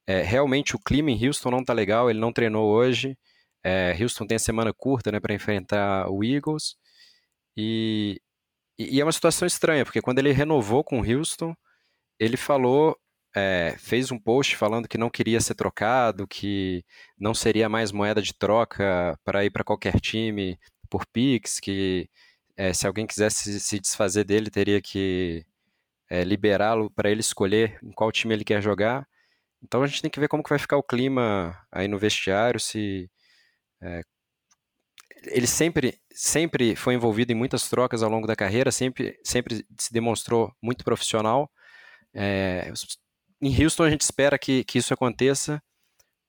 é, 0.07 0.22
realmente 0.22 0.74
o 0.74 0.78
clima 0.78 1.11
em 1.11 1.26
Houston 1.26 1.50
não 1.50 1.61
está 1.61 1.72
legal, 1.72 2.11
ele 2.11 2.18
não 2.18 2.32
treinou 2.32 2.70
hoje. 2.70 3.16
É, 3.64 3.96
Houston 4.00 4.26
tem 4.26 4.36
a 4.36 4.38
semana 4.38 4.72
curta 4.72 5.12
né, 5.12 5.20
para 5.20 5.34
enfrentar 5.34 6.10
o 6.10 6.24
Eagles. 6.24 6.76
E, 7.56 8.20
e, 8.78 9.00
é 9.00 9.04
uma 9.04 9.12
situação 9.12 9.46
estranha, 9.46 9.84
porque 9.84 10.02
quando 10.02 10.18
ele 10.18 10.32
renovou 10.32 10.84
com 10.84 11.00
Houston, 11.00 11.54
ele 12.18 12.36
falou, 12.36 12.98
é, 13.34 13.76
fez 13.78 14.10
um 14.10 14.18
post 14.18 14.56
falando 14.56 14.88
que 14.88 14.98
não 14.98 15.10
queria 15.10 15.40
ser 15.40 15.54
trocado, 15.54 16.26
que 16.26 16.84
não 17.18 17.34
seria 17.34 17.68
mais 17.68 17.92
moeda 17.92 18.22
de 18.22 18.34
troca 18.34 19.18
para 19.24 19.44
ir 19.44 19.50
para 19.50 19.64
qualquer 19.64 20.00
time 20.00 20.58
por 20.90 21.06
Pix, 21.06 21.60
que 21.60 22.08
é, 22.56 22.72
se 22.72 22.86
alguém 22.86 23.06
quisesse 23.06 23.60
se 23.60 23.80
desfazer 23.80 24.24
dele, 24.24 24.50
teria 24.50 24.80
que 24.80 25.44
é, 26.10 26.24
liberá-lo 26.24 26.90
para 26.90 27.10
ele 27.10 27.20
escolher 27.20 27.78
em 27.82 27.92
qual 27.92 28.12
time 28.12 28.34
ele 28.34 28.44
quer 28.44 28.62
jogar. 28.62 29.08
Então 29.62 29.82
a 29.82 29.86
gente 29.86 30.02
tem 30.02 30.10
que 30.10 30.20
ver 30.20 30.28
como 30.28 30.42
que 30.42 30.50
vai 30.50 30.58
ficar 30.58 30.76
o 30.76 30.82
clima 30.82 31.56
aí 31.70 31.88
no 31.88 31.98
vestiário, 31.98 32.60
se 32.60 33.10
é, 33.82 34.02
ele 35.24 35.46
sempre, 35.46 35.98
sempre 36.12 36.74
foi 36.74 36.94
envolvido 36.94 37.32
em 37.32 37.36
muitas 37.36 37.68
trocas 37.68 38.02
ao 38.02 38.10
longo 38.10 38.26
da 38.26 38.36
carreira, 38.36 38.72
sempre, 38.72 39.18
sempre 39.24 39.64
se 39.78 39.92
demonstrou 39.92 40.52
muito 40.62 40.84
profissional. 40.84 41.50
É, 42.14 42.72
em 43.40 43.62
Houston 43.62 43.84
a 43.84 43.90
gente 43.90 44.02
espera 44.02 44.38
que, 44.38 44.64
que 44.64 44.78
isso 44.78 44.92
aconteça, 44.92 45.62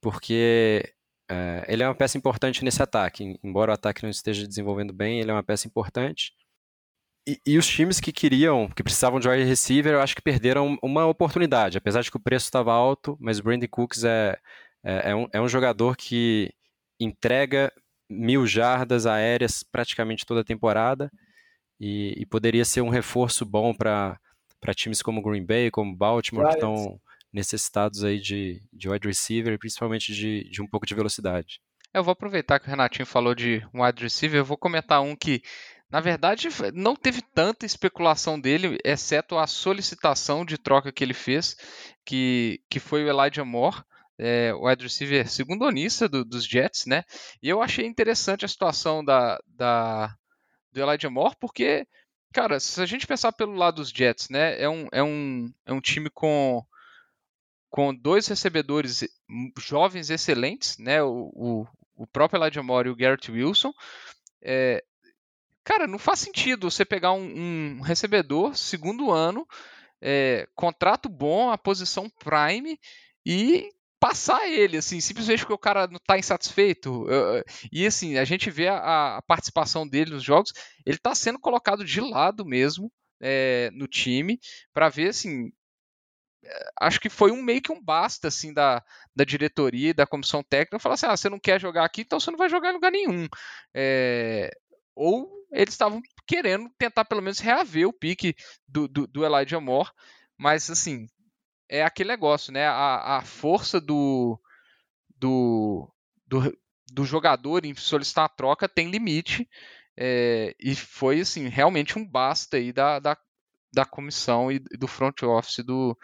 porque 0.02 0.94
é, 1.30 1.66
ele 1.68 1.84
é 1.84 1.88
uma 1.88 1.96
peça 1.96 2.18
importante 2.18 2.64
nesse 2.64 2.82
ataque. 2.82 3.40
Embora 3.44 3.72
o 3.72 3.74
ataque 3.74 4.04
não 4.04 4.10
esteja 4.10 4.48
desenvolvendo 4.48 4.94
bem, 4.94 5.20
ele 5.20 5.32
é 5.32 5.34
uma 5.34 5.44
peça 5.44 5.68
importante. 5.68 6.32
E, 7.26 7.40
e, 7.48 7.58
os 7.58 7.66
times 7.66 8.02
que 8.02 8.12
queriam, 8.12 8.68
que 8.68 8.84
precisavam 8.84 9.18
de 9.18 9.30
wide 9.30 9.46
receiver, 9.46 9.94
eu 9.94 10.02
acho 10.02 10.14
que 10.14 10.22
perderam 10.22 10.78
uma 10.84 11.06
oportunidade, 11.08 11.78
apesar 11.78 12.02
de 12.02 12.12
que 12.12 12.18
o 12.18 12.20
preço 12.20 12.48
estava 12.48 12.74
alto, 12.74 13.18
mas 13.20 13.40
o 13.40 13.44
Brandon 13.44 13.68
Cooks 13.70 14.04
é, 14.04 14.38
é, 14.84 15.12
é, 15.12 15.16
um, 15.16 15.28
é 15.32 15.40
um 15.40 15.48
jogador 15.48 15.96
que 15.96 16.54
entrega 17.04 17.72
mil 18.10 18.46
jardas 18.46 19.06
aéreas 19.06 19.64
praticamente 19.64 20.26
toda 20.26 20.42
a 20.42 20.46
temporada. 20.46 21.12
E, 21.80 22.14
e 22.18 22.26
poderia 22.26 22.64
ser 22.64 22.82
um 22.82 22.90
reforço 22.90 23.46
bom 23.46 23.74
para 23.74 24.20
times 24.76 25.02
como 25.02 25.22
Green 25.22 25.46
Bay, 25.46 25.70
como 25.70 25.96
Baltimore, 25.96 26.48
que 26.48 26.54
estão 26.54 27.00
necessitados 27.32 28.04
aí 28.04 28.20
de, 28.20 28.62
de 28.72 28.88
wide 28.88 29.08
receiver, 29.08 29.58
principalmente 29.58 30.14
de, 30.14 30.48
de 30.50 30.62
um 30.62 30.68
pouco 30.68 30.86
de 30.86 30.94
velocidade. 30.94 31.60
Eu 31.94 32.04
vou 32.04 32.12
aproveitar 32.12 32.60
que 32.60 32.68
o 32.68 32.70
Renatinho 32.70 33.06
falou 33.06 33.36
de 33.36 33.66
um 33.74 33.84
wide 33.84 34.02
receiver, 34.02 34.40
eu 34.40 34.46
vou 34.46 34.58
comentar 34.58 35.02
um 35.02 35.16
que, 35.16 35.42
na 35.90 36.00
verdade, 36.00 36.48
não 36.74 36.96
teve 36.96 37.22
tanta 37.22 37.66
especulação 37.66 38.40
dele, 38.40 38.78
exceto 38.84 39.38
a 39.38 39.46
solicitação 39.46 40.46
de 40.46 40.58
troca 40.58 40.92
que 40.92 41.04
ele 41.04 41.14
fez, 41.14 41.58
que, 42.06 42.62
que 42.70 42.80
foi 42.80 43.04
o 43.04 43.10
Elijah 43.10 43.44
Moore 43.44 43.84
é, 44.24 44.54
o 44.54 44.70
wide 44.70 44.84
receiver 44.84 45.30
segundo 45.30 45.66
onista 45.66 46.08
do, 46.08 46.24
dos 46.24 46.46
Jets, 46.46 46.86
né? 46.86 47.04
E 47.42 47.50
eu 47.50 47.62
achei 47.62 47.86
interessante 47.86 48.46
a 48.46 48.48
situação 48.48 49.04
da, 49.04 49.38
da, 49.46 50.16
do 50.72 50.82
Elijah 50.82 51.10
Moore, 51.10 51.36
porque, 51.42 51.86
cara, 52.32 52.58
se 52.58 52.82
a 52.82 52.86
gente 52.86 53.06
pensar 53.06 53.34
pelo 53.34 53.54
lado 53.54 53.76
dos 53.76 53.90
Jets, 53.90 54.30
né? 54.30 54.58
É 54.62 54.70
um, 54.70 54.88
é 54.94 55.04
um, 55.04 55.54
é 55.66 55.74
um 55.74 55.82
time 55.82 56.10
com, 56.10 56.66
com 57.70 57.94
dois 57.94 58.26
recebedores 58.26 59.04
jovens 59.60 60.10
excelentes, 60.10 60.78
né? 60.78 61.04
O, 61.04 61.30
o, 61.36 61.68
o 61.98 62.08
próprio 62.08 62.42
Elijah 62.42 62.64
Moore 62.64 62.88
e 62.88 62.92
o 62.92 62.96
Garrett 62.96 63.30
Wilson. 63.30 63.74
É, 64.42 64.82
cara, 65.66 65.86
não 65.86 66.00
faz 66.00 66.20
sentido 66.20 66.72
você 66.72 66.86
pegar 66.86 67.12
um, 67.12 67.76
um 67.78 67.82
recebedor 67.82 68.56
segundo 68.56 69.12
ano, 69.12 69.46
é, 70.02 70.48
contrato 70.56 71.10
bom, 71.10 71.50
a 71.50 71.58
posição 71.58 72.10
prime 72.10 72.80
e 73.26 73.73
passar 74.04 74.50
ele, 74.50 74.76
assim, 74.76 75.00
simplesmente 75.00 75.40
porque 75.40 75.54
o 75.54 75.58
cara 75.58 75.88
não 75.88 75.98
tá 76.06 76.20
insatisfeito. 76.20 77.06
E 77.72 77.86
assim, 77.88 78.18
a 78.18 78.26
gente 78.26 78.52
vê 78.52 78.68
a, 78.68 79.16
a 79.16 79.22
participação 79.22 79.88
dele 79.88 80.12
nos 80.12 80.22
jogos, 80.22 80.52
ele 80.86 80.98
tá 80.98 81.16
sendo 81.16 81.40
colocado 81.40 81.86
de 81.86 82.02
lado 82.02 82.46
mesmo 82.46 82.92
é, 83.22 83.70
no 83.72 83.88
time, 83.88 84.42
para 84.74 84.90
ver 84.90 85.08
assim. 85.08 85.50
É, 86.44 86.70
acho 86.82 87.00
que 87.00 87.10
foi 87.10 87.32
um 87.32 87.42
meio 87.42 87.62
que 87.62 87.72
um 87.72 87.82
basta 87.82 88.28
assim 88.28 88.54
da, 88.54 88.84
da 89.16 89.24
diretoria 89.24 89.94
da 89.94 90.06
comissão 90.06 90.44
técnica 90.44 90.80
falar 90.80 90.96
assim: 90.96 91.06
ah, 91.06 91.16
você 91.16 91.30
não 91.30 91.40
quer 91.40 91.62
jogar 91.62 91.86
aqui, 91.86 92.02
então 92.02 92.20
você 92.20 92.30
não 92.30 92.38
vai 92.38 92.50
jogar 92.50 92.72
em 92.72 92.74
lugar 92.74 92.92
nenhum. 92.92 93.26
É, 93.74 94.52
ou 94.94 95.32
eles 95.50 95.74
estavam 95.74 96.02
querendo 96.28 96.70
tentar 96.78 97.06
pelo 97.06 97.22
menos 97.22 97.40
reaver 97.40 97.88
o 97.88 97.94
pique 97.94 98.36
do, 98.68 98.86
do, 98.86 99.08
do 99.08 99.26
Elijah 99.26 99.62
Moore, 99.62 99.92
mas 100.38 100.70
assim, 100.70 101.08
é 101.74 101.84
aquele 101.84 102.10
negócio, 102.10 102.54
né? 102.54 102.68
A, 102.68 103.18
a 103.18 103.22
força 103.24 103.82
do, 103.82 104.40
do, 105.18 105.92
do, 106.28 106.58
do, 106.92 107.04
jogador 107.04 107.66
em 107.66 107.74
solicitar 107.74 108.26
a 108.26 108.30
troca 108.30 108.70
tem 108.70 108.92
limite. 108.92 109.50
É, 109.98 110.56
e 110.60 110.76
foi 110.76 111.22
assim, 111.22 111.48
realmente 111.48 111.98
um 111.98 112.08
basta 112.08 112.58
aí 112.58 112.72
da, 112.72 113.00
da, 113.00 113.18
da 113.74 113.86
comissão 113.86 114.52
e 114.52 114.60
do 114.60 114.88
front 114.88 115.24
office 115.24 115.66
do, 115.66 115.98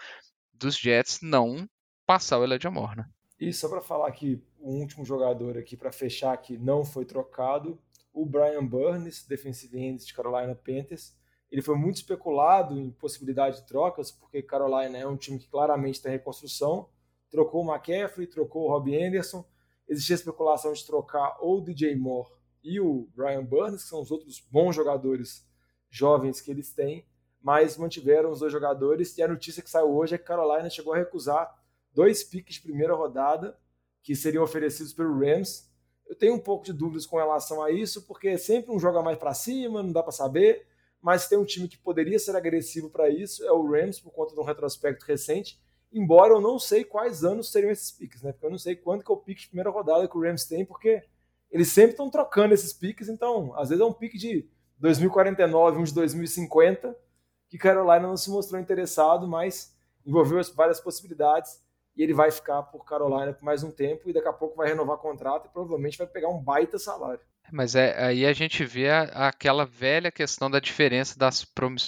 dos 0.52 0.76
Jets 0.76 1.20
não 1.22 1.70
passar 2.04 2.40
o 2.40 2.44
Elijah 2.44 2.72
Moore, 2.72 2.98
né? 2.98 3.06
E 3.40 3.54
só 3.54 3.70
para 3.70 3.82
falar 3.82 4.12
que 4.12 4.42
o 4.60 4.72
último 4.72 5.06
jogador 5.06 5.56
aqui 5.56 5.78
para 5.78 5.92
fechar 5.92 6.36
que 6.38 6.58
não 6.58 6.84
foi 6.84 7.06
trocado, 7.06 7.80
o 8.12 8.26
Brian 8.26 8.66
Burns, 8.66 9.24
defensive 9.28 9.78
end 9.78 10.04
de 10.04 10.14
Carolina 10.16 10.56
Panthers, 10.56 11.16
ele 11.52 11.62
foi 11.62 11.76
muito 11.76 11.98
especulado 11.98 12.78
em 12.78 12.92
possibilidade 12.92 13.58
de 13.58 13.68
trocas, 13.68 14.12
porque 14.12 14.42
Carolina 14.42 14.98
é 14.98 15.08
um 15.08 15.18
time 15.18 15.40
que 15.40 15.48
claramente 15.48 15.96
está 15.96 16.10
em 16.10 16.14
reconstrução. 16.14 16.90
Trocou 17.30 17.66
o 17.66 17.72
McCaffrey, 17.72 18.28
trocou 18.28 18.66
o 18.66 18.70
Robbie 18.70 19.02
Anderson. 19.04 19.44
Existia 19.88 20.16
especulação 20.16 20.72
de 20.74 20.86
trocar 20.86 21.38
ou 21.40 21.58
o 21.58 21.62
DJ 21.62 21.96
Moore 21.96 22.30
e 22.64 22.80
o 22.80 23.08
Brian 23.16 23.44
Burns, 23.44 23.84
que 23.84 23.90
são 23.90 24.02
os 24.02 24.12
outros 24.12 24.40
bons 24.40 24.76
jogadores 24.76 25.48
jovens 25.90 26.40
que 26.40 26.52
eles 26.52 26.72
têm, 26.72 27.04
mas 27.42 27.78
mantiveram 27.78 28.30
os 28.30 28.40
dois 28.40 28.52
jogadores. 28.52 29.18
E 29.18 29.24
a 29.24 29.28
notícia 29.28 29.64
que 29.64 29.70
saiu 29.70 29.90
hoje 29.90 30.14
é 30.14 30.18
que 30.20 30.26
Carolina 30.26 30.70
chegou 30.70 30.94
a 30.94 30.98
recusar 30.98 31.52
dois 31.92 32.24
piques 32.24 32.56
de 32.56 32.62
primeira 32.62 32.94
rodada 32.94 33.58
que 34.04 34.16
seriam 34.16 34.44
oferecidos 34.44 34.94
pelo 34.94 35.18
Rams. 35.20 35.68
Eu 36.08 36.16
tenho 36.16 36.36
um 36.36 36.40
pouco 36.40 36.66
de 36.66 36.74
dúvidas 36.74 37.08
com 37.08 37.18
relação 37.18 37.64
a 37.64 37.72
isso, 37.72 38.04
porque 38.04 38.38
sempre 38.38 38.72
um 38.72 38.80
joga 38.80 39.02
mais 39.02 39.18
para 39.18 39.34
cima, 39.34 39.82
não 39.82 39.92
dá 39.92 40.04
para 40.04 40.12
saber 40.12 40.68
mas 41.02 41.28
tem 41.28 41.38
um 41.38 41.46
time 41.46 41.68
que 41.68 41.78
poderia 41.78 42.20
ser 42.20 42.36
agressivo 42.36 42.90
para 42.90 43.10
isso, 43.10 43.46
é 43.46 43.52
o 43.52 43.66
Rams, 43.70 44.00
por 44.00 44.12
conta 44.12 44.34
de 44.34 44.40
um 44.40 44.44
retrospecto 44.44 45.06
recente, 45.06 45.60
embora 45.92 46.34
eu 46.34 46.42
não 46.42 46.60
sei 46.60 46.84
quais 46.84 47.24
anos 47.24 47.52
seriam 47.52 47.72
esses 47.72 47.92
piques, 47.92 48.22
né? 48.22 48.32
Porque 48.32 48.46
eu 48.46 48.52
não 48.52 48.58
sei 48.58 48.76
quando 48.76 49.04
que 49.04 49.12
é 49.12 49.14
o 49.14 49.18
pique 49.18 49.42
de 49.42 49.48
primeira 49.48 49.70
rodada 49.70 50.08
que 50.08 50.18
o 50.18 50.22
Rams 50.22 50.46
tem, 50.46 50.66
porque 50.66 51.04
eles 51.50 51.70
sempre 51.70 51.92
estão 51.92 52.10
trocando 52.10 52.54
esses 52.54 52.74
piques, 52.74 53.10
então 53.10 53.54
às 53.58 53.70
vezes 53.70 53.82
é 53.82 53.86
um 53.86 53.94
pique 53.94 54.18
de 54.18 54.48
2049, 54.78 55.80
um 55.80 55.84
de 55.84 55.94
2050, 55.94 56.96
que 57.50 57.58
Carolina 57.58 58.08
não 58.08 58.18
se 58.18 58.30
mostrou 58.30 58.62
interessado, 58.62 59.28
mas 59.28 59.76
envolveu 60.06 60.40
várias 60.56 60.80
possibilidades 60.80 61.62
e 61.96 62.04
ele 62.04 62.14
vai 62.14 62.32
ficar 62.32 62.64
por 62.64 62.86
Carolina 62.86 63.34
por 63.34 63.44
mais 63.44 63.64
um 63.64 63.72
tempo 63.72 64.10
e 64.10 64.14
daqui 64.14 64.28
a 64.28 64.34
pouco 64.34 64.56
vai 64.56 64.70
renovar 64.70 64.98
contrato 64.98 65.48
e 65.48 65.50
provavelmente 65.50 65.98
vai 65.98 66.08
pegar 66.08 66.30
um 66.30 66.42
baita 66.42 66.78
salário. 66.78 67.20
Mas 67.52 67.76
é, 67.76 68.04
aí 68.04 68.26
a 68.26 68.34
gente 68.34 68.64
vê 68.64 68.90
a, 68.90 69.28
aquela 69.28 69.66
velha 69.66 70.12
questão 70.12 70.50
da 70.50 70.60
diferença 70.60 71.18
das, 71.18 71.46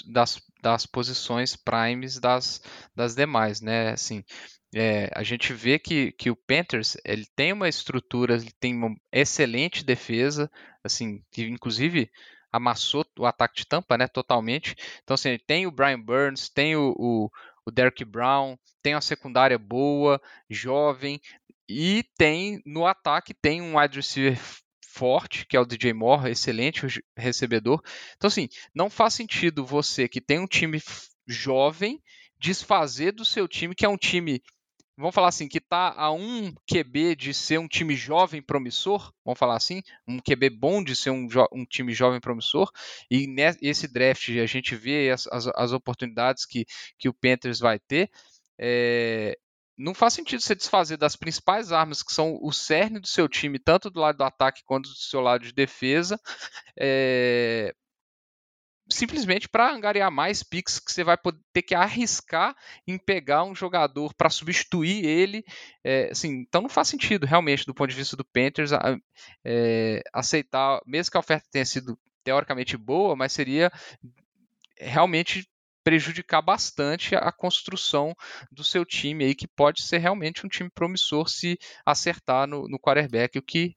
das, 0.08 0.42
das 0.62 0.86
posições 0.86 1.56
primes 1.56 2.20
das, 2.20 2.62
das 2.96 3.16
demais, 3.16 3.62
né? 3.62 3.92
Assim, 3.92 4.24
é, 4.74 5.10
a 5.14 5.24
gente 5.24 5.54
vê 5.54 5.78
que, 5.78 6.12
que 6.14 6.32
o 6.32 6.36
Panthers 6.36 6.98
ele 7.06 7.26
tem 7.36 7.54
uma 7.54 7.70
estrutura, 7.70 8.36
ele 8.36 8.52
tem 8.60 8.76
uma 8.76 8.96
excelente 9.12 9.84
defesa, 9.84 10.50
assim, 10.84 11.24
que 11.32 11.44
inclusive 11.44 12.10
amassou 12.52 13.06
o 13.18 13.26
ataque 13.26 13.58
de 13.58 13.68
Tampa, 13.68 13.98
né, 13.98 14.08
totalmente. 14.08 14.76
Então, 15.04 15.16
assim, 15.16 15.38
tem 15.48 15.66
o 15.66 15.72
Brian 15.72 16.00
Burns, 16.00 16.50
tem 16.50 16.76
o, 16.76 16.94
o, 16.98 17.30
o 17.66 17.72
Derek 17.72 18.04
Brown, 18.04 18.58
tem 18.82 18.94
uma 18.94 19.02
secundária 19.02 19.58
boa, 19.58 20.22
jovem, 20.50 21.20
e 21.70 22.04
tem 22.18 22.62
no 22.66 22.86
ataque 22.86 23.34
tem 23.34 23.62
um 23.62 23.78
wide 23.78 23.96
receiver 23.96 24.38
forte, 24.92 25.46
que 25.48 25.56
é 25.56 25.60
o 25.60 25.66
DJ 25.66 25.94
Moore, 25.94 26.32
excelente 26.32 26.82
recebedor. 27.16 27.82
Então, 28.16 28.28
assim, 28.28 28.50
não 28.76 28.90
faz 28.90 29.14
sentido 29.14 29.66
você 29.66 30.08
que 30.08 30.20
tem 30.20 30.40
um 30.40 30.48
time 30.48 30.82
jovem 31.28 32.02
desfazer 32.40 33.12
do 33.14 33.24
seu 33.24 33.48
time, 33.48 33.76
que 33.76 33.86
é 33.86 33.90
um 33.90 33.98
time 33.98 34.42
vamos 34.98 35.16
falar 35.16 35.30
assim, 35.30 35.48
que 35.48 35.58
está 35.58 35.94
a 35.98 36.12
um 36.12 36.54
QB 36.68 37.16
de 37.16 37.34
ser 37.34 37.58
um 37.58 37.68
time 37.68 37.96
jovem 37.96 38.40
promissor, 38.42 39.12
vamos 39.26 39.40
falar 39.40 39.56
assim, 39.56 39.82
um 40.08 40.20
QB 40.20 40.52
bom 40.52 40.84
de 40.84 40.96
ser 40.96 41.10
um, 41.10 41.28
um 41.52 41.66
time 41.66 41.92
jovem 41.92 42.20
promissor, 42.20 42.70
e 43.10 43.26
nesse 43.26 43.88
draft 43.88 44.30
a 44.30 44.46
gente 44.46 44.76
vê 44.76 45.10
as, 45.10 45.26
as, 45.28 45.48
as 45.56 45.72
oportunidades 45.72 46.46
que, 46.46 46.66
que 47.00 47.10
o 47.10 47.14
Panthers 47.14 47.60
vai 47.60 47.80
ter, 47.80 48.12
é, 48.60 49.36
não 49.82 49.94
faz 49.94 50.14
sentido 50.14 50.42
você 50.42 50.56
desfazer 50.56 50.98
das 50.98 51.16
principais 51.16 51.72
armas 51.72 52.04
que 52.04 52.14
são 52.14 52.38
o 52.42 52.52
cerne 52.52 53.00
do 53.00 53.08
seu 53.08 53.28
time, 53.28 53.58
tanto 53.58 53.90
do 53.90 54.00
lado 54.00 54.18
do 54.18 54.24
ataque 54.24 54.62
quanto 54.64 54.90
do 54.90 54.96
seu 54.96 55.22
lado 55.22 55.44
de 55.44 55.52
defesa, 55.52 56.20
é, 56.80 57.74
simplesmente 58.90 59.50
para 59.50 59.74
angariar 59.74 60.12
mais 60.12 60.44
picks 60.44 60.80
que 60.80 60.92
você 60.92 61.04
vai 61.04 61.18
ter 61.52 61.62
que 61.62 61.74
arriscar 61.74 62.56
em 62.88 62.98
pegar 62.98 63.44
um 63.44 63.56
jogador 63.56 64.14
para 64.14 64.30
substituir 64.30 65.06
ele. 65.06 65.44
É, 65.84 66.10
assim, 66.12 66.30
então 66.48 66.62
não 66.62 66.70
faz 66.70 66.88
sentido, 66.88 67.26
realmente, 67.26 67.66
do 67.66 67.74
ponto 67.74 67.90
de 67.90 67.96
vista 67.96 68.16
do 68.16 68.26
Panthers, 68.26 68.72
é, 69.44 70.02
aceitar, 70.14 70.80
mesmo 70.86 71.12
que 71.12 71.18
a 71.18 71.22
oferta 71.22 71.48
tenha 71.52 71.66
sido 71.66 71.98
teoricamente 72.24 72.78
boa, 72.78 73.16
mas 73.16 73.34
seria 73.34 73.72
realmente 74.78 75.48
prejudicar 75.84 76.42
bastante 76.42 77.16
a 77.16 77.32
construção 77.32 78.16
do 78.52 78.64
seu 78.64 78.86
time 78.86 79.26
aí, 79.26 79.36
que 79.36 79.48
pode 79.48 79.82
ser 79.82 79.98
realmente 79.98 80.46
um 80.46 80.50
time 80.50 80.70
promissor 80.70 81.30
se 81.30 81.58
acertar 81.86 82.48
no, 82.48 82.68
no 82.68 82.80
quarterback, 82.80 83.38
o 83.38 83.42
que, 83.42 83.76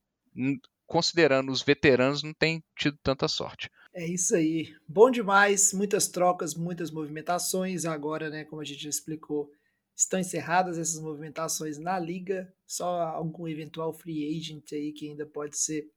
considerando 0.86 1.50
os 1.50 1.62
veteranos, 1.62 2.22
não 2.22 2.34
tem 2.34 2.62
tido 2.76 2.98
tanta 3.02 3.28
sorte. 3.28 3.70
É 3.92 4.04
isso 4.04 4.34
aí. 4.34 4.74
Bom 4.88 5.10
demais, 5.10 5.72
muitas 5.72 6.08
trocas, 6.08 6.54
muitas 6.54 6.90
movimentações. 6.90 7.84
Agora, 7.84 8.28
né, 8.28 8.44
como 8.44 8.60
a 8.60 8.64
gente 8.64 8.82
já 8.82 8.90
explicou, 8.90 9.48
estão 9.94 10.18
encerradas 10.18 10.78
essas 10.78 11.00
movimentações 11.00 11.78
na 11.78 11.96
liga. 11.98 12.52
Só 12.66 13.02
algum 13.02 13.46
eventual 13.46 13.92
free 13.92 14.36
agent 14.36 14.72
aí 14.72 14.92
que 14.92 15.08
ainda 15.08 15.24
pode 15.24 15.56
ser 15.56 15.88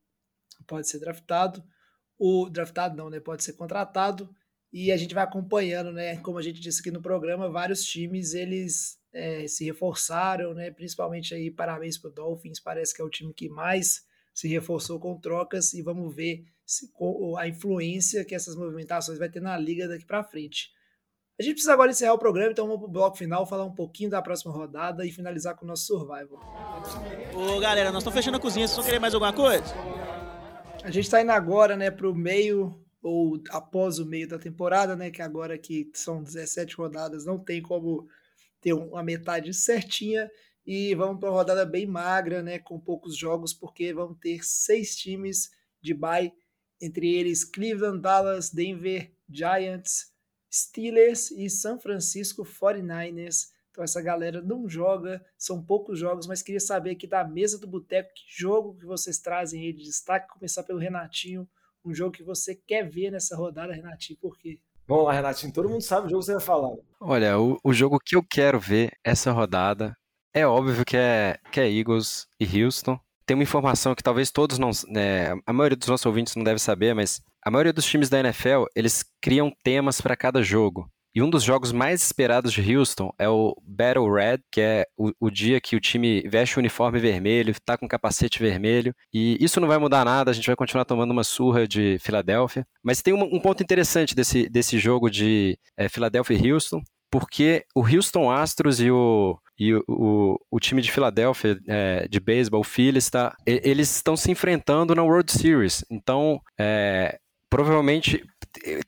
pode 0.68 0.88
ser 0.88 1.00
draftado. 1.00 1.64
O 2.20 2.50
draftado 2.50 2.96
não, 2.96 3.10
né, 3.10 3.20
pode 3.20 3.44
ser 3.44 3.54
contratado. 3.54 4.30
E 4.72 4.92
a 4.92 4.98
gente 4.98 5.16
vai 5.16 5.24
acompanhando, 5.24 5.92
né, 5.92 6.18
como 6.18 6.38
a 6.38 6.42
gente 6.42 6.60
disse 6.60 6.82
aqui 6.82 6.92
no 6.92 7.02
programa, 7.02 7.50
vários 7.50 7.84
times 7.84 8.34
eles 8.34 9.00
é, 9.14 9.48
se 9.48 9.64
reforçaram, 9.66 10.54
né, 10.54 10.72
principalmente 10.72 11.34
aí 11.34 11.50
parabéns 11.50 11.98
para 11.98 12.10
o 12.10 12.14
Dolphins, 12.14 12.60
parece 12.60 12.94
que 12.94 13.02
é 13.02 13.06
o 13.06 13.10
time 13.10 13.34
que 13.34 13.48
mais 13.48 14.06
se 14.34 14.48
reforçou 14.48 15.00
com 15.00 15.20
trocas 15.20 15.74
e 15.74 15.82
vamos 15.82 16.14
ver 16.16 16.46
se, 16.66 16.92
a 17.38 17.48
influência 17.48 18.24
que 18.26 18.36
essas 18.36 18.56
movimentações 18.56 19.18
vai 19.18 19.30
ter 19.30 19.42
na 19.42 19.58
liga 19.58 19.88
daqui 19.88 20.06
para 20.06 20.24
frente. 20.24 20.70
A 21.40 21.44
gente 21.44 21.54
precisa 21.54 21.74
agora 21.74 21.92
encerrar 21.92 22.14
o 22.14 22.20
programa, 22.20 22.52
então 22.52 22.66
vamos 22.66 22.82
para 22.82 22.90
o 22.90 22.92
bloco 22.92 23.18
final, 23.18 23.46
falar 23.46 23.64
um 23.64 23.74
pouquinho 23.74 24.10
da 24.10 24.22
próxima 24.22 24.52
rodada 24.52 25.06
e 25.06 25.12
finalizar 25.12 25.56
com 25.56 25.66
o 25.66 25.68
nosso 25.68 25.86
survival. 25.86 26.40
Ô 27.34 27.60
galera, 27.60 27.92
nós 27.92 28.02
estamos 28.02 28.18
fechando 28.18 28.38
a 28.38 28.40
cozinha, 28.40 28.68
vocês 28.68 28.76
vão 28.76 28.86
querer 28.86 29.00
mais 29.00 29.14
alguma 29.14 29.32
coisa? 29.32 29.74
A 30.84 30.92
gente 30.92 31.06
está 31.06 31.22
indo 31.22 31.32
agora, 31.32 31.78
né, 31.78 31.92
para 31.92 32.10
o 32.10 32.16
meio 32.16 32.84
ou 33.08 33.42
após 33.52 34.00
o 34.00 34.06
meio 34.06 34.28
da 34.28 34.38
temporada, 34.38 34.94
né, 34.94 35.10
que 35.10 35.22
agora 35.22 35.58
que 35.58 35.90
são 35.94 36.22
17 36.22 36.76
rodadas, 36.76 37.24
não 37.24 37.40
tem 37.40 37.62
como 37.62 38.06
ter 38.60 38.74
uma 38.74 39.02
metade 39.02 39.54
certinha 39.54 40.30
e 40.66 40.94
vamos 40.94 41.18
para 41.18 41.30
uma 41.30 41.38
rodada 41.38 41.66
bem 41.66 41.86
magra, 41.86 42.44
né, 42.44 42.60
com 42.60 42.78
poucos 42.78 43.16
jogos, 43.16 43.54
porque 43.54 43.94
vão 43.94 44.14
ter 44.14 44.44
seis 44.44 44.98
times 44.98 45.50
de 45.82 45.94
bye, 45.94 46.34
entre 46.82 47.16
eles 47.16 47.46
Cleveland, 47.46 48.02
Dallas, 48.02 48.50
Denver, 48.50 49.10
Giants, 49.30 50.12
Steelers 50.52 51.32
e 51.32 51.50
São 51.50 51.80
Francisco 51.80 52.44
49ers. 52.44 53.54
Então 53.72 53.86
essa 53.86 54.02
galera 54.02 54.42
não 54.42 54.68
joga, 54.68 55.26
são 55.38 55.64
poucos 55.64 55.98
jogos, 55.98 56.28
mas 56.28 56.42
queria 56.42 56.60
saber 56.60 56.92
aqui 56.92 57.08
da 57.08 57.24
mesa 57.24 57.58
do 57.58 57.68
boteco 57.68 58.14
que 58.14 58.26
jogo 58.28 58.76
que 58.76 58.86
vocês 58.86 59.18
trazem 59.18 59.62
aí 59.62 59.72
de 59.72 59.86
destaque. 59.86 60.34
Começar 60.34 60.64
pelo 60.64 60.80
Renatinho, 60.80 61.48
um 61.88 61.94
jogo 61.94 62.12
que 62.12 62.24
você 62.24 62.56
quer 62.56 62.88
ver 62.88 63.12
nessa 63.12 63.36
rodada, 63.36 63.74
Renatinho, 63.74 64.20
por 64.20 64.38
quê? 64.38 64.60
Vamos 64.88 65.06
lá, 65.06 65.14
Renatinho, 65.14 65.54
todo 65.54 65.70
mundo 65.70 65.82
sabe 65.82 66.08
o 66.08 66.10
jogo 66.10 66.20
que 66.20 66.26
você 66.26 66.34
vai 66.34 66.42
falar. 66.42 66.76
Olha, 67.00 67.40
o, 67.40 67.58
o 67.64 67.74
jogo 67.74 68.00
que 68.00 68.16
eu 68.16 68.24
quero 68.24 68.60
ver 68.60 68.92
essa 69.04 69.32
rodada 69.32 69.96
é 70.34 70.46
óbvio 70.46 70.86
que 70.86 70.96
é, 70.96 71.38
que 71.52 71.60
é 71.60 71.70
Eagles 71.70 72.28
e 72.40 72.64
Houston. 72.64 73.00
Tem 73.26 73.36
uma 73.36 73.44
informação 73.44 73.94
que 73.94 74.04
talvez 74.04 74.32
todos 74.32 74.58
não. 74.58 74.72
Né, 74.88 75.32
a 75.46 75.52
maioria 75.52 75.76
dos 75.76 75.88
nossos 75.88 76.06
ouvintes 76.06 76.36
não 76.36 76.44
deve 76.44 76.60
saber, 76.60 76.94
mas 76.94 77.22
a 77.44 77.52
maioria 77.52 77.74
dos 77.74 77.86
times 77.86 78.10
da 78.10 78.20
NFL 78.20 78.66
eles 78.76 79.04
criam 79.22 79.52
temas 79.64 80.00
para 80.00 80.16
cada 80.16 80.42
jogo. 80.42 80.90
E 81.18 81.22
um 81.24 81.32
dos 81.32 81.42
jogos 81.42 81.72
mais 81.72 82.04
esperados 82.04 82.54
de 82.54 82.62
Houston 82.76 83.12
é 83.18 83.28
o 83.28 83.60
Battle 83.64 84.08
Red, 84.14 84.38
que 84.52 84.62
é 84.62 84.86
o, 84.96 85.12
o, 85.20 85.32
dia 85.32 85.60
que 85.60 85.76
o 85.76 85.80
time 85.80 86.22
veste 86.30 86.56
o 86.56 86.60
uniforme 86.60 87.00
vermelho, 87.00 87.56
tá 87.66 87.76
com 87.76 87.88
capacete 87.88 88.38
vermelho. 88.38 88.94
E 89.12 89.36
isso 89.44 89.60
não 89.60 89.68
vai 89.68 89.80
mudar 89.80 90.06
nada, 90.06 90.30
a 90.30 90.34
gente 90.36 90.46
vai 90.46 90.56
continuar 90.56 90.86
tomando 90.86 91.10
uma 91.10 91.24
surra 91.24 91.68
de 91.68 91.98
Filadélfia. 92.02 92.68
Mas 92.84 93.02
tem 93.02 93.16
um, 93.16 93.24
um 93.34 93.40
ponto 93.40 93.64
interessante 93.64 94.14
desse, 94.14 94.48
desse 94.48 94.78
jogo 94.78 95.10
de 95.10 95.58
é, 95.76 95.90
Filadélfia 95.90 96.38
e 96.38 96.54
Houston, 96.54 96.84
porque 97.10 97.66
o 97.74 97.82
Houston 97.82 98.30
Astros 98.30 98.80
e 98.80 98.92
o, 98.92 99.40
e 99.58 99.74
o, 99.74 99.84
o, 99.88 100.40
o 100.52 100.60
time 100.60 100.84
de 100.84 100.92
Filadélfia 100.92 101.58
é, 101.68 102.08
de 102.08 102.20
beisebol, 102.20 102.60
o 102.62 102.64
Phillies, 102.64 103.10
tá, 103.10 103.36
eles 103.44 103.90
estão 103.96 104.16
se 104.16 104.30
enfrentando 104.30 104.94
na 104.94 105.02
World 105.02 105.32
Series. 105.32 105.84
Então, 105.90 106.40
é, 106.60 107.18
provavelmente 107.50 108.24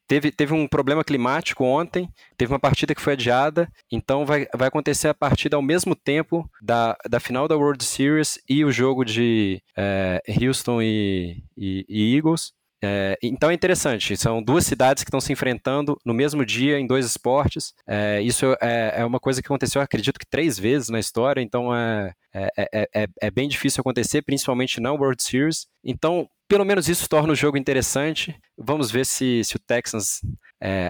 teve, 0.07 0.31
teve 0.31 0.53
um 0.53 0.67
problema 0.67 1.03
climático 1.03 1.63
ontem, 1.63 2.09
teve 2.37 2.51
uma 2.51 2.59
partida 2.59 2.95
que 2.95 3.01
foi 3.01 3.13
adiada, 3.13 3.69
então 3.91 4.25
vai, 4.25 4.47
vai 4.55 4.67
acontecer 4.67 5.07
a 5.07 5.13
partida 5.13 5.55
ao 5.55 5.61
mesmo 5.61 5.95
tempo 5.95 6.49
da, 6.61 6.95
da 7.09 7.19
final 7.19 7.47
da 7.47 7.55
World 7.55 7.83
Series 7.83 8.39
e 8.49 8.63
o 8.63 8.71
jogo 8.71 9.03
de 9.03 9.61
é, 9.77 10.21
Houston 10.41 10.81
e, 10.81 11.43
e, 11.57 11.85
e 11.87 12.15
Eagles. 12.15 12.53
É, 12.81 13.17
então 13.21 13.49
é 13.49 13.53
interessante, 13.53 14.15
são 14.15 14.41
duas 14.41 14.65
cidades 14.65 15.03
que 15.03 15.09
estão 15.09 15.19
se 15.19 15.33
enfrentando 15.33 15.97
no 16.05 16.13
mesmo 16.13 16.45
dia 16.45 16.79
em 16.79 16.87
dois 16.87 17.05
esportes. 17.05 17.73
É, 17.85 18.21
isso 18.21 18.45
é, 18.61 19.01
é, 19.01 19.05
uma 19.05 19.19
coisa 19.19 19.41
que 19.41 19.47
aconteceu, 19.47 19.81
acredito 19.81 20.17
que 20.17 20.25
três 20.25 20.57
vezes 20.57 20.87
na 20.87 20.99
história, 20.99 21.41
então 21.41 21.75
é, 21.75 22.13
é, 22.33 22.89
é, 22.93 23.07
é, 23.21 23.31
bem 23.31 23.49
difícil 23.49 23.81
acontecer, 23.81 24.21
principalmente 24.21 24.79
na 24.79 24.93
World 24.93 25.21
Series. 25.21 25.67
Então, 25.83 26.29
pelo 26.49 26.65
menos 26.65 26.89
isso 26.89 27.07
torna 27.07 27.31
o 27.31 27.35
jogo 27.35 27.57
interessante. 27.57 28.35
Vamos 28.57 28.91
ver 28.91 29.05
se, 29.05 29.43
se 29.45 29.55
o 29.55 29.59
Texans 29.59 30.19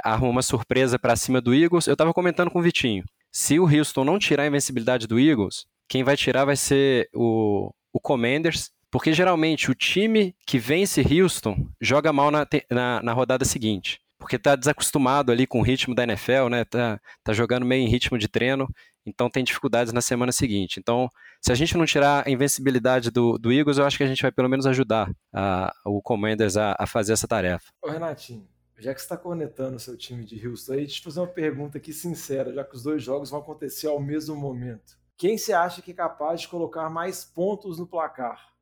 arma 0.03 0.27
uma 0.27 0.41
surpresa 0.41 0.97
para 0.97 1.15
cima 1.15 1.39
do 1.39 1.53
Eagles. 1.53 1.85
Eu 1.85 1.93
estava 1.93 2.13
comentando 2.13 2.49
com 2.49 2.59
o 2.59 2.63
Vitinho. 2.63 3.03
Se 3.31 3.59
o 3.59 3.65
Houston 3.65 4.03
não 4.03 4.17
tirar 4.17 4.43
a 4.43 4.47
invencibilidade 4.47 5.05
do 5.05 5.19
Eagles, 5.19 5.65
quem 5.87 6.03
vai 6.03 6.17
tirar 6.17 6.45
vai 6.45 6.55
ser 6.55 7.09
o, 7.13 7.71
o 7.93 7.99
Commanders 7.99 8.71
porque 8.91 9.13
geralmente 9.13 9.69
o 9.69 9.75
time 9.75 10.35
que 10.45 10.57
vence 10.57 11.01
Houston 11.01 11.67
joga 11.79 12.11
mal 12.11 12.31
na, 12.31 12.47
na, 12.71 13.03
na 13.03 13.13
rodada 13.13 13.45
seguinte. 13.45 13.99
Porque 14.17 14.35
está 14.35 14.55
desacostumado 14.55 15.31
ali 15.31 15.47
com 15.47 15.59
o 15.59 15.63
ritmo 15.63 15.95
da 15.95 16.03
NFL, 16.03 16.49
né? 16.49 16.65
Tá, 16.65 16.99
tá 17.23 17.33
jogando 17.33 17.65
meio 17.65 17.83
em 17.83 17.89
ritmo 17.89 18.17
de 18.17 18.27
treino, 18.27 18.67
então 19.09 19.29
tem 19.29 19.43
dificuldades 19.43 19.91
na 19.91 20.01
semana 20.01 20.31
seguinte. 20.31 20.79
Então, 20.79 21.09
se 21.41 21.51
a 21.51 21.55
gente 21.55 21.77
não 21.77 21.85
tirar 21.85 22.27
a 22.27 22.31
invencibilidade 22.31 23.11
do, 23.11 23.37
do 23.37 23.51
Eagles, 23.51 23.77
eu 23.77 23.85
acho 23.85 23.97
que 23.97 24.03
a 24.03 24.07
gente 24.07 24.21
vai 24.21 24.31
pelo 24.31 24.49
menos 24.49 24.65
ajudar 24.65 25.11
a, 25.33 25.73
o 25.85 26.01
Commanders 26.01 26.55
a, 26.55 26.75
a 26.77 26.87
fazer 26.87 27.13
essa 27.13 27.27
tarefa. 27.27 27.65
Ô 27.81 27.89
Renatinho, 27.89 28.47
já 28.77 28.93
que 28.93 28.99
você 29.01 29.05
está 29.05 29.17
cornetando 29.17 29.75
o 29.75 29.79
seu 29.79 29.97
time 29.97 30.23
de 30.23 30.47
Houston, 30.47 30.73
aí 30.73 30.79
deixa 30.79 30.99
eu 30.99 31.03
fazer 31.03 31.19
uma 31.19 31.27
pergunta 31.27 31.77
aqui 31.77 31.91
sincera, 31.91 32.53
já 32.53 32.63
que 32.63 32.75
os 32.75 32.83
dois 32.83 33.03
jogos 33.03 33.29
vão 33.29 33.39
acontecer 33.39 33.87
ao 33.87 33.99
mesmo 33.99 34.35
momento. 34.35 34.97
Quem 35.17 35.37
você 35.37 35.51
acha 35.51 35.81
que 35.81 35.91
é 35.91 35.93
capaz 35.93 36.41
de 36.41 36.47
colocar 36.47 36.89
mais 36.89 37.25
pontos 37.25 37.77
no 37.77 37.85
placar? 37.85 38.53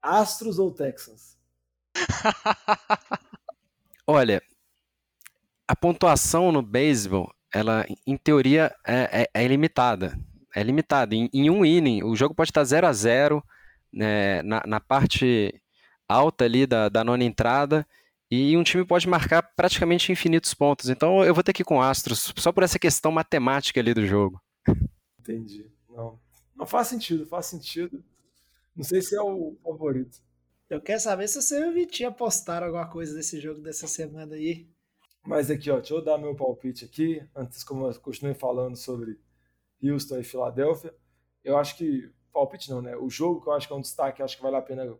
Astros 0.00 0.60
ou 0.60 0.70
Texans? 0.70 1.36
Olha, 4.06 4.40
a 5.66 5.74
pontuação 5.74 6.52
no 6.52 6.62
beisebol, 6.62 7.34
ela, 7.52 7.86
em 8.06 8.16
teoria, 8.16 8.74
é, 8.86 9.22
é, 9.22 9.42
é 9.42 9.44
ilimitada. 9.44 10.18
É 10.54 10.62
limitada. 10.62 11.14
Em, 11.14 11.28
em, 11.32 11.50
um 11.50 11.64
inning, 11.64 12.02
o 12.02 12.16
jogo 12.16 12.34
pode 12.34 12.50
estar 12.50 12.64
0 12.64 12.86
a 12.86 12.92
0 12.92 13.44
né, 13.92 14.42
na, 14.42 14.62
na, 14.66 14.80
parte 14.80 15.54
alta 16.08 16.44
ali 16.44 16.66
da, 16.66 16.88
da 16.88 17.04
nona 17.04 17.24
entrada, 17.24 17.86
e 18.30 18.56
um 18.56 18.62
time 18.62 18.84
pode 18.84 19.08
marcar 19.08 19.42
praticamente 19.54 20.10
infinitos 20.10 20.52
pontos. 20.54 20.88
Então 20.88 21.24
eu 21.24 21.34
vou 21.34 21.44
ter 21.44 21.52
que 21.52 21.62
ir 21.62 21.64
com 21.64 21.80
Astros, 21.80 22.32
só 22.36 22.52
por 22.52 22.62
essa 22.62 22.78
questão 22.78 23.12
matemática 23.12 23.80
ali 23.80 23.94
do 23.94 24.06
jogo. 24.06 24.40
Entendi. 25.20 25.70
Não, 25.88 26.18
não 26.54 26.66
faz 26.66 26.88
sentido, 26.88 27.26
faz 27.26 27.46
sentido. 27.46 28.02
Não 28.74 28.84
sei 28.84 29.00
se 29.00 29.16
é 29.16 29.22
o 29.22 29.56
favorito. 29.62 30.20
Eu 30.68 30.80
quero 30.80 31.00
saber 31.00 31.28
se 31.28 31.40
você 31.40 31.60
e 31.60 31.68
o 31.68 31.72
Vitinho 31.72 32.08
apostaram 32.08 32.66
alguma 32.66 32.88
coisa 32.88 33.14
desse 33.14 33.40
jogo 33.40 33.60
dessa 33.60 33.86
semana 33.86 34.34
aí. 34.34 34.66
Mas 35.26 35.50
aqui, 35.50 35.68
ó, 35.70 35.76
deixa 35.76 35.92
eu 35.92 36.04
dar 36.04 36.18
meu 36.18 36.36
palpite 36.36 36.84
aqui, 36.84 37.20
antes 37.34 37.64
como 37.64 37.84
eu 37.84 38.00
continuei 38.00 38.32
falando 38.32 38.76
sobre 38.76 39.18
Houston 39.82 40.18
e 40.18 40.24
Filadélfia. 40.24 40.94
Eu 41.42 41.56
acho 41.56 41.76
que, 41.76 42.08
palpite 42.32 42.70
não, 42.70 42.80
né? 42.80 42.96
O 42.96 43.10
jogo 43.10 43.40
que 43.42 43.48
eu 43.48 43.52
acho 43.52 43.66
que 43.66 43.72
é 43.72 43.76
um 43.76 43.80
destaque, 43.80 44.22
acho 44.22 44.36
que 44.36 44.42
vale 44.42 44.54
a 44.54 44.62
pena 44.62 44.96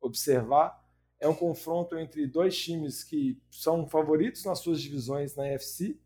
observar, 0.00 0.84
é 1.20 1.28
um 1.28 1.34
confronto 1.34 1.96
entre 1.96 2.26
dois 2.26 2.58
times 2.60 3.04
que 3.04 3.40
são 3.48 3.86
favoritos 3.86 4.44
nas 4.44 4.58
suas 4.58 4.80
divisões 4.80 5.36
na 5.36 5.46
NFC. 5.46 6.00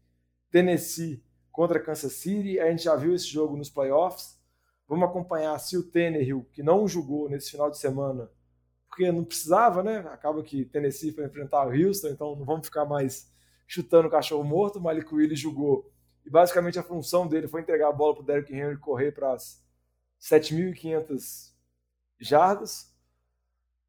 Tennessee 0.51 1.25
contra 1.51 1.81
Kansas 1.81 2.13
City. 2.13 2.61
A 2.61 2.71
gente 2.71 2.85
já 2.85 2.95
viu 2.97 3.15
esse 3.15 3.27
jogo 3.27 3.57
nos 3.57 3.71
playoffs. 3.71 4.39
Vamos 4.87 5.09
acompanhar 5.09 5.59
se 5.59 5.77
o 5.77 5.83
Tannehill, 5.83 6.47
que 6.53 6.63
não 6.63 6.87
jogou 6.87 7.31
nesse 7.31 7.51
final 7.51 7.71
de 7.71 7.79
semana, 7.79 8.31
porque 8.89 9.11
não 9.11 9.25
precisava, 9.25 9.83
né? 9.83 9.99
Acaba 10.11 10.43
que 10.43 10.67
Tennessee 10.67 11.13
foi 11.13 11.25
enfrentar 11.25 11.67
o 11.67 11.71
Houston, 11.71 12.09
então 12.09 12.37
não 12.37 12.45
vamos 12.45 12.67
ficar 12.67 12.85
mais 12.85 13.31
chutando 13.69 14.09
o 14.09 14.11
cachorro 14.11 14.43
morto. 14.43 14.81
O 14.81 14.83
Malik 14.83 15.15
Willis 15.15 15.39
jogou 15.39 15.93
e 16.25 16.31
basicamente 16.31 16.79
a 16.79 16.83
função 16.83 17.29
dele 17.29 17.47
foi 17.47 17.61
entregar 17.61 17.89
a 17.89 17.93
bola 17.93 18.15
para 18.15 18.23
o 18.23 18.27
Derrick 18.27 18.53
Henry 18.53 18.77
correr 18.79 19.13
para 19.13 19.33
as 19.33 19.63
7.500 20.21 21.53
jardas. 22.19 22.93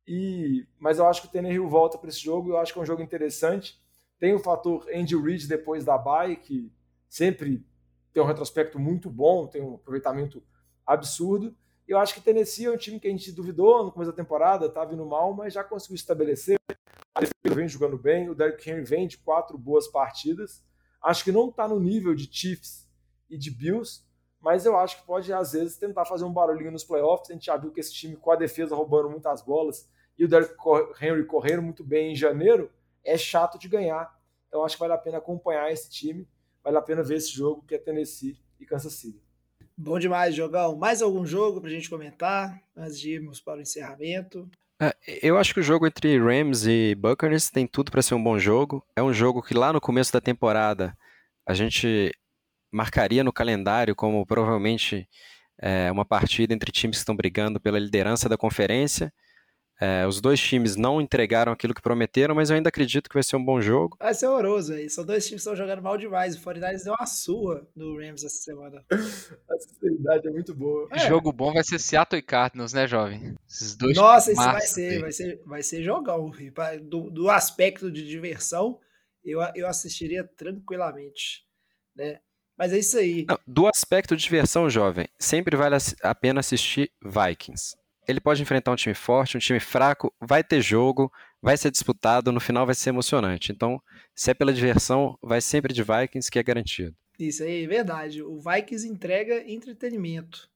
E, 0.05 0.67
mas 0.77 0.99
eu 0.99 1.07
acho 1.07 1.21
que 1.21 1.27
o 1.27 1.32
Tannehill 1.32 1.67
volta 1.67 1.97
para 1.97 2.09
esse 2.09 2.19
jogo, 2.19 2.49
eu 2.49 2.57
acho 2.57 2.73
que 2.73 2.80
é 2.80 2.82
um 2.82 2.86
jogo 2.86 3.01
interessante. 3.01 3.82
Tem 4.19 4.34
o 4.34 4.39
fator 4.39 4.86
Andy 4.93 5.15
Reid 5.15 5.47
depois 5.47 5.86
da 5.86 5.97
bye, 5.97 6.36
que 6.36 6.71
sempre 7.07 7.65
tem 8.11 8.21
um 8.21 8.25
retrospecto 8.25 8.80
muito 8.80 9.09
bom, 9.09 9.47
tem 9.47 9.61
um 9.61 9.75
aproveitamento 9.75 10.43
absurdo. 10.86 11.55
Eu 11.88 11.97
acho 11.97 12.13
que 12.13 12.21
Tennessee 12.21 12.65
é 12.65 12.71
um 12.71 12.77
time 12.77 12.99
que 12.99 13.07
a 13.07 13.11
gente 13.11 13.32
duvidou 13.32 13.84
no 13.84 13.91
começo 13.91 14.11
da 14.11 14.15
temporada, 14.15 14.69
tá 14.69 14.84
vindo 14.84 15.05
mal, 15.05 15.34
mas 15.34 15.53
já 15.53 15.63
conseguiu 15.63 15.95
estabelecer. 15.95 16.57
A 17.20 17.22
defesa 17.22 17.55
vem 17.55 17.67
jogando 17.67 17.97
bem, 17.97 18.30
o 18.30 18.34
Derrick 18.34 18.70
Henry 18.70 18.84
vem 18.84 19.07
de 19.07 19.17
quatro 19.17 19.57
boas 19.57 19.88
partidas. 19.89 20.63
Acho 21.03 21.24
que 21.24 21.32
não 21.32 21.49
está 21.49 21.67
no 21.67 21.80
nível 21.80 22.15
de 22.15 22.30
Chiefs 22.32 22.89
e 23.30 23.38
de 23.38 23.51
Bills, 23.51 24.05
mas 24.39 24.65
eu 24.65 24.78
acho 24.78 25.01
que 25.01 25.05
pode, 25.05 25.32
às 25.34 25.51
vezes, 25.51 25.78
tentar 25.78 26.05
fazer 26.05 26.24
um 26.24 26.32
barulhinho 26.32 26.72
nos 26.72 26.86
playoffs. 26.86 27.30
A 27.30 27.34
gente 27.34 27.47
já 27.47 27.57
viu 27.57 27.72
que 27.72 27.82
esse 27.82 27.93
time, 27.93 28.15
com 28.15 28.32
a 28.32 28.38
defesa 28.38 28.74
roubando 28.74 29.09
muitas 29.09 29.41
bolas 29.41 29.89
e 30.17 30.24
o 30.24 30.28
Derrick 30.30 30.55
Henry 31.01 31.26
correndo 31.26 31.61
muito 31.61 31.84
bem 31.84 32.13
em 32.13 32.15
janeiro, 32.15 32.72
é 33.03 33.17
chato 33.17 33.59
de 33.59 33.67
ganhar. 33.67 34.17
Então 34.47 34.63
acho 34.63 34.78
que 34.78 34.80
vale 34.80 34.93
a 34.93 34.97
pena 34.97 35.17
acompanhar 35.17 35.72
esse 35.72 35.89
time 35.89 36.28
vale 36.63 36.78
a 36.78 36.82
pena 36.82 37.03
ver 37.03 37.15
esse 37.15 37.32
jogo 37.32 37.63
que 37.67 37.76
é 37.76 37.78
Tennessee 37.78 38.38
e 38.59 38.65
Kansas 38.65 38.93
City. 38.93 39.22
Bom 39.78 39.97
demais, 39.97 40.36
Jogão. 40.36 40.76
Mais 40.76 41.01
algum 41.01 41.26
jogo 41.26 41.61
para 41.61 41.70
a 41.70 41.74
gente 41.74 41.89
comentar 41.89 42.61
antes 42.76 42.99
de 42.99 43.11
irmos 43.11 43.39
para 43.39 43.59
o 43.59 43.61
encerramento? 43.61 44.49
É, 44.82 44.95
eu 45.21 45.38
acho 45.38 45.53
que 45.53 45.59
o 45.59 45.63
jogo 45.63 45.86
entre 45.86 46.17
Rams 46.17 46.65
e 46.65 46.95
Buccaneers 46.95 47.49
tem 47.49 47.67
tudo 47.67 47.91
para 47.91 48.01
ser 48.01 48.15
um 48.15 48.23
bom 48.23 48.39
jogo. 48.39 48.84
É 48.95 49.03
um 49.03 49.13
jogo 49.13 49.41
que 49.41 49.53
lá 49.53 49.73
no 49.73 49.82
começo 49.82 50.13
da 50.13 50.21
temporada 50.21 50.97
a 51.45 51.53
gente 51.53 52.13
marcaria 52.71 53.23
no 53.23 53.34
calendário 53.34 53.95
como 53.95 54.25
provavelmente 54.25 55.07
é, 55.61 55.91
uma 55.91 56.05
partida 56.05 56.53
entre 56.53 56.71
times 56.71 56.97
que 56.97 57.01
estão 57.01 57.15
brigando 57.15 57.59
pela 57.59 57.77
liderança 57.80 58.30
da 58.30 58.38
conferência. 58.38 59.13
É, 59.82 60.05
os 60.05 60.19
dois 60.19 60.41
times 60.41 60.75
não 60.75 60.99
entregaram 60.99 61.53
aquilo 61.53 61.73
que 61.73 61.82
prometeram, 61.82 62.36
mas 62.36 62.49
eu 62.49 62.57
ainda 62.57 62.67
acredito 62.67 63.09
que 63.09 63.13
vai 63.13 63.23
ser 63.23 63.38
um 63.38 63.43
bom 63.43 63.61
jogo. 63.61 63.95
Vai 63.97 64.13
ser 64.13 64.27
horroroso, 64.27 64.73
aí. 64.73 64.89
São 64.89 65.05
dois 65.05 65.25
times 65.25 65.41
que 65.41 65.49
estão 65.49 65.55
jogando 65.55 65.82
mal 65.82 65.97
demais. 65.97 66.36
O 66.36 66.41
49 66.41 66.84
deu 66.84 66.93
uma 66.93 67.05
sua 67.05 67.65
no 67.73 67.97
Rams 67.97 68.25
essa 68.25 68.43
semana. 68.43 68.84
A 68.91 69.57
sinceridade 69.57 70.27
é 70.27 70.32
muito 70.32 70.53
boa. 70.53 70.89
É. 70.91 70.99
Jogo 71.07 71.32
bom 71.32 71.53
vai 71.53 71.63
ser 71.63 71.80
Seattle 71.80 72.19
e 72.19 72.21
Cardinals, 72.21 72.73
né, 72.73 72.88
jovem? 72.88 73.36
Esses 73.49 73.75
dois 73.77 73.95
Nossa, 73.95 74.34
isso 74.34 74.43
vai 74.43 74.61
ser, 74.61 74.99
vai 74.99 75.11
ser, 75.13 75.41
vai 75.45 75.63
ser 75.63 75.82
jogão. 75.82 76.30
Do, 76.84 77.09
do 77.09 77.30
aspecto 77.30 77.89
de 77.89 78.05
diversão, 78.05 78.77
eu, 79.23 79.39
eu 79.55 79.65
assistiria 79.65 80.25
tranquilamente, 80.36 81.45
né? 81.95 82.19
Mas 82.57 82.73
é 82.73 82.80
isso 82.80 82.97
aí. 82.97 83.25
Não, 83.25 83.39
do 83.47 83.67
aspecto 83.67 84.17
de 84.17 84.23
diversão, 84.23 84.69
jovem, 84.69 85.07
sempre 85.17 85.55
vale 85.55 85.77
a 86.03 86.13
pena 86.13 86.41
assistir 86.41 86.91
Vikings 87.01 87.78
ele 88.10 88.20
pode 88.20 88.41
enfrentar 88.41 88.72
um 88.72 88.76
time 88.76 88.95
forte, 88.95 89.38
um 89.38 89.39
time 89.39 89.60
fraco, 89.60 90.12
vai 90.20 90.43
ter 90.43 90.62
jogo, 90.62 91.12
vai 91.39 91.55
ser 91.55 91.70
disputado, 91.70 92.32
no 92.32 92.39
final 92.39 92.66
vai 92.66 92.74
ser 92.74 92.89
emocionante. 92.89 93.51
Então, 93.51 93.80
se 94.16 94.32
é 94.32 94.34
pela 94.34 94.51
diversão, 94.51 95.16
vai 95.22 95.39
sempre 95.39 95.72
de 95.72 95.84
Vikings, 95.84 96.32
que 96.32 96.39
é 96.39 96.43
garantido. 96.43 96.95
Isso 97.20 97.43
aí, 97.43 97.68
verdade. 97.68 98.24
O 98.24 98.39
Vikings 98.39 98.88
entrega 98.88 99.43
entretenimento. 99.47 100.49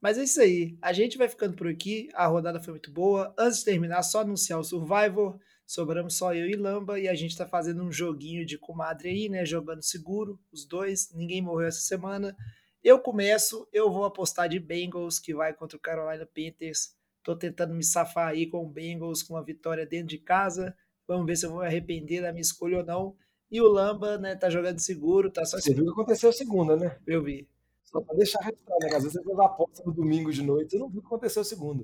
Mas 0.00 0.18
é 0.18 0.22
isso 0.22 0.40
aí. 0.40 0.78
A 0.80 0.92
gente 0.92 1.18
vai 1.18 1.28
ficando 1.28 1.56
por 1.56 1.66
aqui. 1.66 2.08
A 2.14 2.26
rodada 2.26 2.60
foi 2.60 2.74
muito 2.74 2.92
boa. 2.92 3.34
Antes 3.36 3.58
de 3.58 3.64
terminar, 3.64 4.04
só 4.04 4.20
anunciar 4.20 4.60
o 4.60 4.64
Survivor. 4.64 5.36
Sobramos 5.66 6.16
só 6.16 6.32
eu 6.32 6.46
e 6.46 6.54
Lamba 6.54 7.00
e 7.00 7.08
a 7.08 7.14
gente 7.14 7.36
tá 7.36 7.44
fazendo 7.44 7.82
um 7.82 7.90
joguinho 7.90 8.46
de 8.46 8.56
comadre 8.56 9.08
aí, 9.08 9.28
né? 9.28 9.44
Jogando 9.44 9.82
seguro, 9.82 10.38
os 10.52 10.64
dois. 10.64 11.12
Ninguém 11.12 11.42
morreu 11.42 11.66
essa 11.66 11.80
semana. 11.80 12.36
Eu 12.82 13.00
começo, 13.00 13.68
eu 13.72 13.90
vou 13.90 14.04
apostar 14.04 14.48
de 14.48 14.60
Bengals, 14.60 15.18
que 15.18 15.34
vai 15.34 15.52
contra 15.52 15.76
o 15.76 15.80
Carolina 15.80 16.24
Panthers. 16.26 16.94
Tô 17.24 17.34
tentando 17.34 17.74
me 17.74 17.82
safar 17.82 18.28
aí 18.28 18.46
com 18.46 18.64
o 18.64 18.68
Bengals, 18.68 19.22
com 19.22 19.34
uma 19.34 19.44
vitória 19.44 19.84
dentro 19.84 20.06
de 20.06 20.18
casa. 20.18 20.76
Vamos 21.06 21.26
ver 21.26 21.36
se 21.36 21.44
eu 21.44 21.50
vou 21.50 21.60
me 21.60 21.66
arrepender 21.66 22.22
da 22.22 22.30
minha 22.32 22.40
escolha 22.40 22.78
ou 22.78 22.84
não. 22.84 23.16
E 23.50 23.60
o 23.60 23.66
Lamba, 23.66 24.16
né, 24.16 24.36
tá 24.36 24.48
jogando 24.48 24.78
seguro, 24.78 25.30
tá 25.30 25.44
só 25.44 25.58
Você 25.58 25.74
viu 25.74 25.82
o 25.82 25.86
que 25.86 25.92
aconteceu 25.92 26.32
segunda, 26.32 26.76
né? 26.76 26.98
Eu 27.06 27.22
vi. 27.22 27.48
Só 27.82 28.00
pra 28.00 28.14
deixar 28.14 28.40
registrado, 28.40 28.86
né? 28.86 28.94
Às 28.94 29.02
vezes 29.02 29.12
você 29.14 29.24
fez 29.24 29.38
a 29.38 29.46
aposta 29.46 29.82
no 29.84 29.92
domingo 29.92 30.30
de 30.30 30.42
noite, 30.42 30.70
você 30.70 30.78
não 30.78 30.88
viu 30.88 30.98
o 30.98 31.02
que 31.02 31.06
aconteceu 31.06 31.42
segunda. 31.42 31.82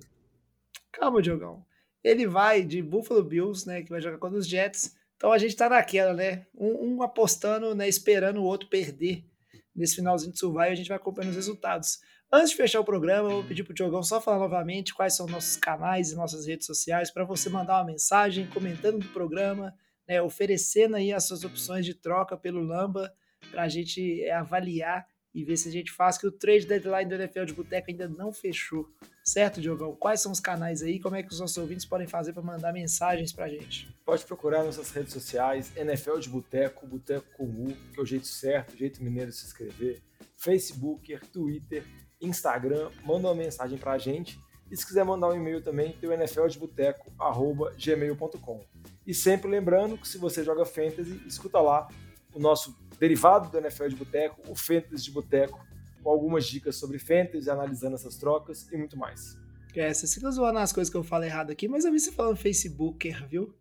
Calma, 0.92 1.20
Diogão. 1.20 1.64
Ele 2.05 2.26
vai 2.26 2.62
de 2.62 2.82
Buffalo 2.82 3.24
Bills, 3.24 3.66
né, 3.66 3.82
que 3.82 3.90
vai 3.90 4.01
jogar 4.01 4.18
contra 4.18 4.38
os 4.38 4.46
Jets. 4.46 4.95
Então 5.16 5.33
a 5.33 5.38
gente 5.38 5.57
tá 5.57 5.68
naquela, 5.68 6.12
né? 6.12 6.46
Um, 6.54 6.96
um 6.96 7.03
apostando, 7.03 7.75
né, 7.75 7.88
esperando 7.88 8.41
o 8.41 8.45
outro 8.45 8.68
perder 8.68 9.25
nesse 9.75 9.96
finalzinho 9.96 10.33
de 10.33 10.38
Survival 10.38 10.71
a 10.71 10.75
gente 10.75 10.88
vai 10.88 10.96
acompanhando 10.96 11.30
os 11.30 11.37
resultados. 11.37 11.99
Antes 12.33 12.51
de 12.51 12.57
fechar 12.57 12.80
o 12.80 12.84
programa, 12.84 13.29
eu 13.29 13.34
vou 13.37 13.45
pedir 13.45 13.63
pro 13.63 13.75
Diogão 13.75 14.03
só 14.03 14.21
falar 14.21 14.38
novamente 14.38 14.95
quais 14.95 15.14
são 15.14 15.26
nossos 15.26 15.57
canais 15.57 16.11
e 16.11 16.17
nossas 16.17 16.46
redes 16.46 16.67
sociais 16.67 17.11
para 17.11 17.25
você 17.25 17.49
mandar 17.49 17.79
uma 17.79 17.84
mensagem 17.84 18.46
comentando 18.49 18.99
do 18.99 19.09
programa, 19.09 19.75
né, 20.09 20.21
oferecendo 20.21 20.96
aí 20.96 21.13
as 21.13 21.25
suas 21.25 21.45
opções 21.45 21.84
de 21.84 21.95
troca 21.95 22.37
pelo 22.37 22.61
Lamba 22.61 23.13
para 23.51 23.63
a 23.63 23.68
gente 23.68 24.22
é, 24.22 24.33
avaliar 24.33 25.07
e 25.34 25.44
ver 25.44 25.56
se 25.56 25.68
a 25.68 25.72
gente 25.72 25.90
faz 25.90 26.16
que 26.16 26.26
o 26.26 26.32
trade 26.32 26.66
deadline 26.66 27.06
do 27.06 27.16
NFL 27.16 27.44
de 27.44 27.52
Boteco 27.52 27.90
ainda 27.90 28.08
não 28.08 28.32
fechou. 28.32 28.88
Certo, 29.24 29.61
Diogão? 29.61 29.96
Quais 29.96 30.20
são 30.20 30.30
os 30.30 30.38
canais 30.38 30.82
aí? 30.82 31.00
Como 31.00 31.16
é 31.16 31.22
que 31.22 31.32
os 31.32 31.40
nossos 31.40 31.56
ouvintes 31.56 31.84
podem 31.84 32.06
fazer 32.06 32.32
para 32.32 32.42
mandar 32.42 32.72
mensagens 32.72 33.32
para 33.32 33.46
a 33.46 33.48
gente? 33.48 33.92
Pode 34.04 34.24
procurar 34.24 34.62
nossas 34.62 34.90
redes 34.90 35.12
sociais, 35.12 35.72
NFL 35.76 36.18
de 36.18 36.28
Boteco, 36.28 36.86
Boteco 36.86 37.26
com 37.36 37.44
U, 37.44 37.74
que 37.92 37.98
é 37.98 38.02
o 38.02 38.06
jeito 38.06 38.26
certo, 38.26 38.74
o 38.74 38.76
jeito 38.76 39.02
mineiro 39.02 39.30
de 39.30 39.36
se 39.36 39.46
inscrever, 39.46 40.02
Facebook, 40.36 41.18
Twitter, 41.32 41.84
Instagram, 42.20 42.90
manda 43.04 43.28
uma 43.28 43.34
mensagem 43.34 43.78
para 43.78 43.92
a 43.92 43.98
gente. 43.98 44.38
E 44.70 44.76
se 44.76 44.86
quiser 44.86 45.04
mandar 45.04 45.28
um 45.28 45.34
e-mail 45.34 45.62
também, 45.62 45.92
tem 45.92 46.08
o 46.08 46.12
nfldeboteco.gmail.com. 46.12 48.64
E 49.06 49.14
sempre 49.14 49.50
lembrando 49.50 49.98
que 49.98 50.06
se 50.06 50.18
você 50.18 50.44
joga 50.44 50.64
Fantasy, 50.64 51.20
escuta 51.26 51.61
lá 51.61 51.88
o 52.34 52.38
nosso 52.38 52.76
derivado 52.99 53.50
do 53.50 53.58
NFL 53.58 53.88
de 53.88 53.96
Boteco, 53.96 54.41
o 54.49 54.54
Fantasy 54.54 55.04
de 55.04 55.11
Boteco, 55.11 55.64
com 56.03 56.11
algumas 56.11 56.46
dicas 56.46 56.76
sobre 56.76 56.99
Fantasy, 56.99 57.49
analisando 57.50 57.95
essas 57.95 58.16
trocas 58.16 58.68
e 58.71 58.76
muito 58.76 58.96
mais. 58.96 59.37
É, 59.75 59.92
você 59.92 60.07
fica 60.07 60.30
zoando 60.30 60.58
as 60.58 60.72
coisas 60.72 60.91
que 60.91 60.96
eu 60.96 61.03
falo 61.03 61.25
errado 61.25 61.50
aqui, 61.50 61.66
mas 61.66 61.84
eu 61.84 61.92
vi 61.92 61.99
você 61.99 62.12
falando 62.12 62.37
Facebooker, 62.37 63.26
viu? 63.29 63.54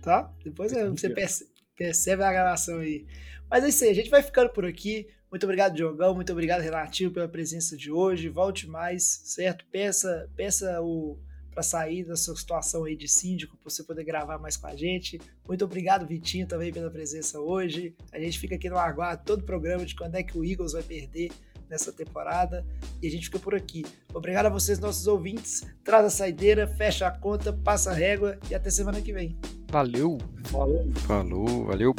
Tá? 0.00 0.32
Depois 0.44 0.72
você 0.72 1.10
percebe, 1.10 1.50
percebe 1.76 2.22
a 2.22 2.32
gravação 2.32 2.78
aí. 2.78 3.06
Mas 3.50 3.64
é 3.64 3.68
isso 3.68 3.84
aí, 3.84 3.90
a 3.90 3.94
gente 3.94 4.10
vai 4.10 4.22
ficando 4.22 4.50
por 4.50 4.64
aqui. 4.64 5.08
Muito 5.30 5.44
obrigado, 5.44 5.74
Diogão. 5.74 6.14
Muito 6.14 6.32
obrigado, 6.32 6.60
Renatinho, 6.60 7.10
pela 7.10 7.28
presença 7.28 7.76
de 7.76 7.90
hoje. 7.90 8.28
Volte 8.28 8.68
mais, 8.68 9.02
certo? 9.24 9.66
Peça, 9.70 10.30
peça 10.36 10.80
o 10.80 11.18
para 11.58 11.62
sair 11.64 12.04
da 12.04 12.14
sua 12.14 12.36
situação 12.36 12.84
aí 12.84 12.94
de 12.94 13.08
síndico, 13.08 13.56
para 13.56 13.68
você 13.68 13.82
poder 13.82 14.04
gravar 14.04 14.38
mais 14.38 14.56
com 14.56 14.68
a 14.68 14.76
gente. 14.76 15.20
Muito 15.44 15.64
obrigado, 15.64 16.06
Vitinho, 16.06 16.46
também 16.46 16.72
pela 16.72 16.88
presença 16.88 17.40
hoje. 17.40 17.96
A 18.12 18.20
gente 18.20 18.38
fica 18.38 18.54
aqui 18.54 18.70
no 18.70 18.78
aguardo 18.78 19.24
todo 19.24 19.40
o 19.40 19.44
programa 19.44 19.84
de 19.84 19.96
quando 19.96 20.14
é 20.14 20.22
que 20.22 20.38
o 20.38 20.44
Eagles 20.44 20.72
vai 20.72 20.84
perder 20.84 21.32
nessa 21.68 21.92
temporada 21.92 22.64
e 23.02 23.08
a 23.08 23.10
gente 23.10 23.24
fica 23.24 23.40
por 23.40 23.56
aqui. 23.56 23.84
Obrigado 24.14 24.46
a 24.46 24.50
vocês, 24.50 24.78
nossos 24.78 25.08
ouvintes. 25.08 25.66
Traz 25.82 26.06
a 26.06 26.10
saideira, 26.10 26.68
fecha 26.68 27.08
a 27.08 27.10
conta, 27.10 27.52
passa 27.52 27.90
a 27.90 27.94
régua 27.94 28.38
e 28.48 28.54
até 28.54 28.70
semana 28.70 29.02
que 29.02 29.12
vem. 29.12 29.36
Valeu! 29.68 30.16
Falou. 30.44 30.88
Falou, 31.08 31.64
valeu. 31.64 31.92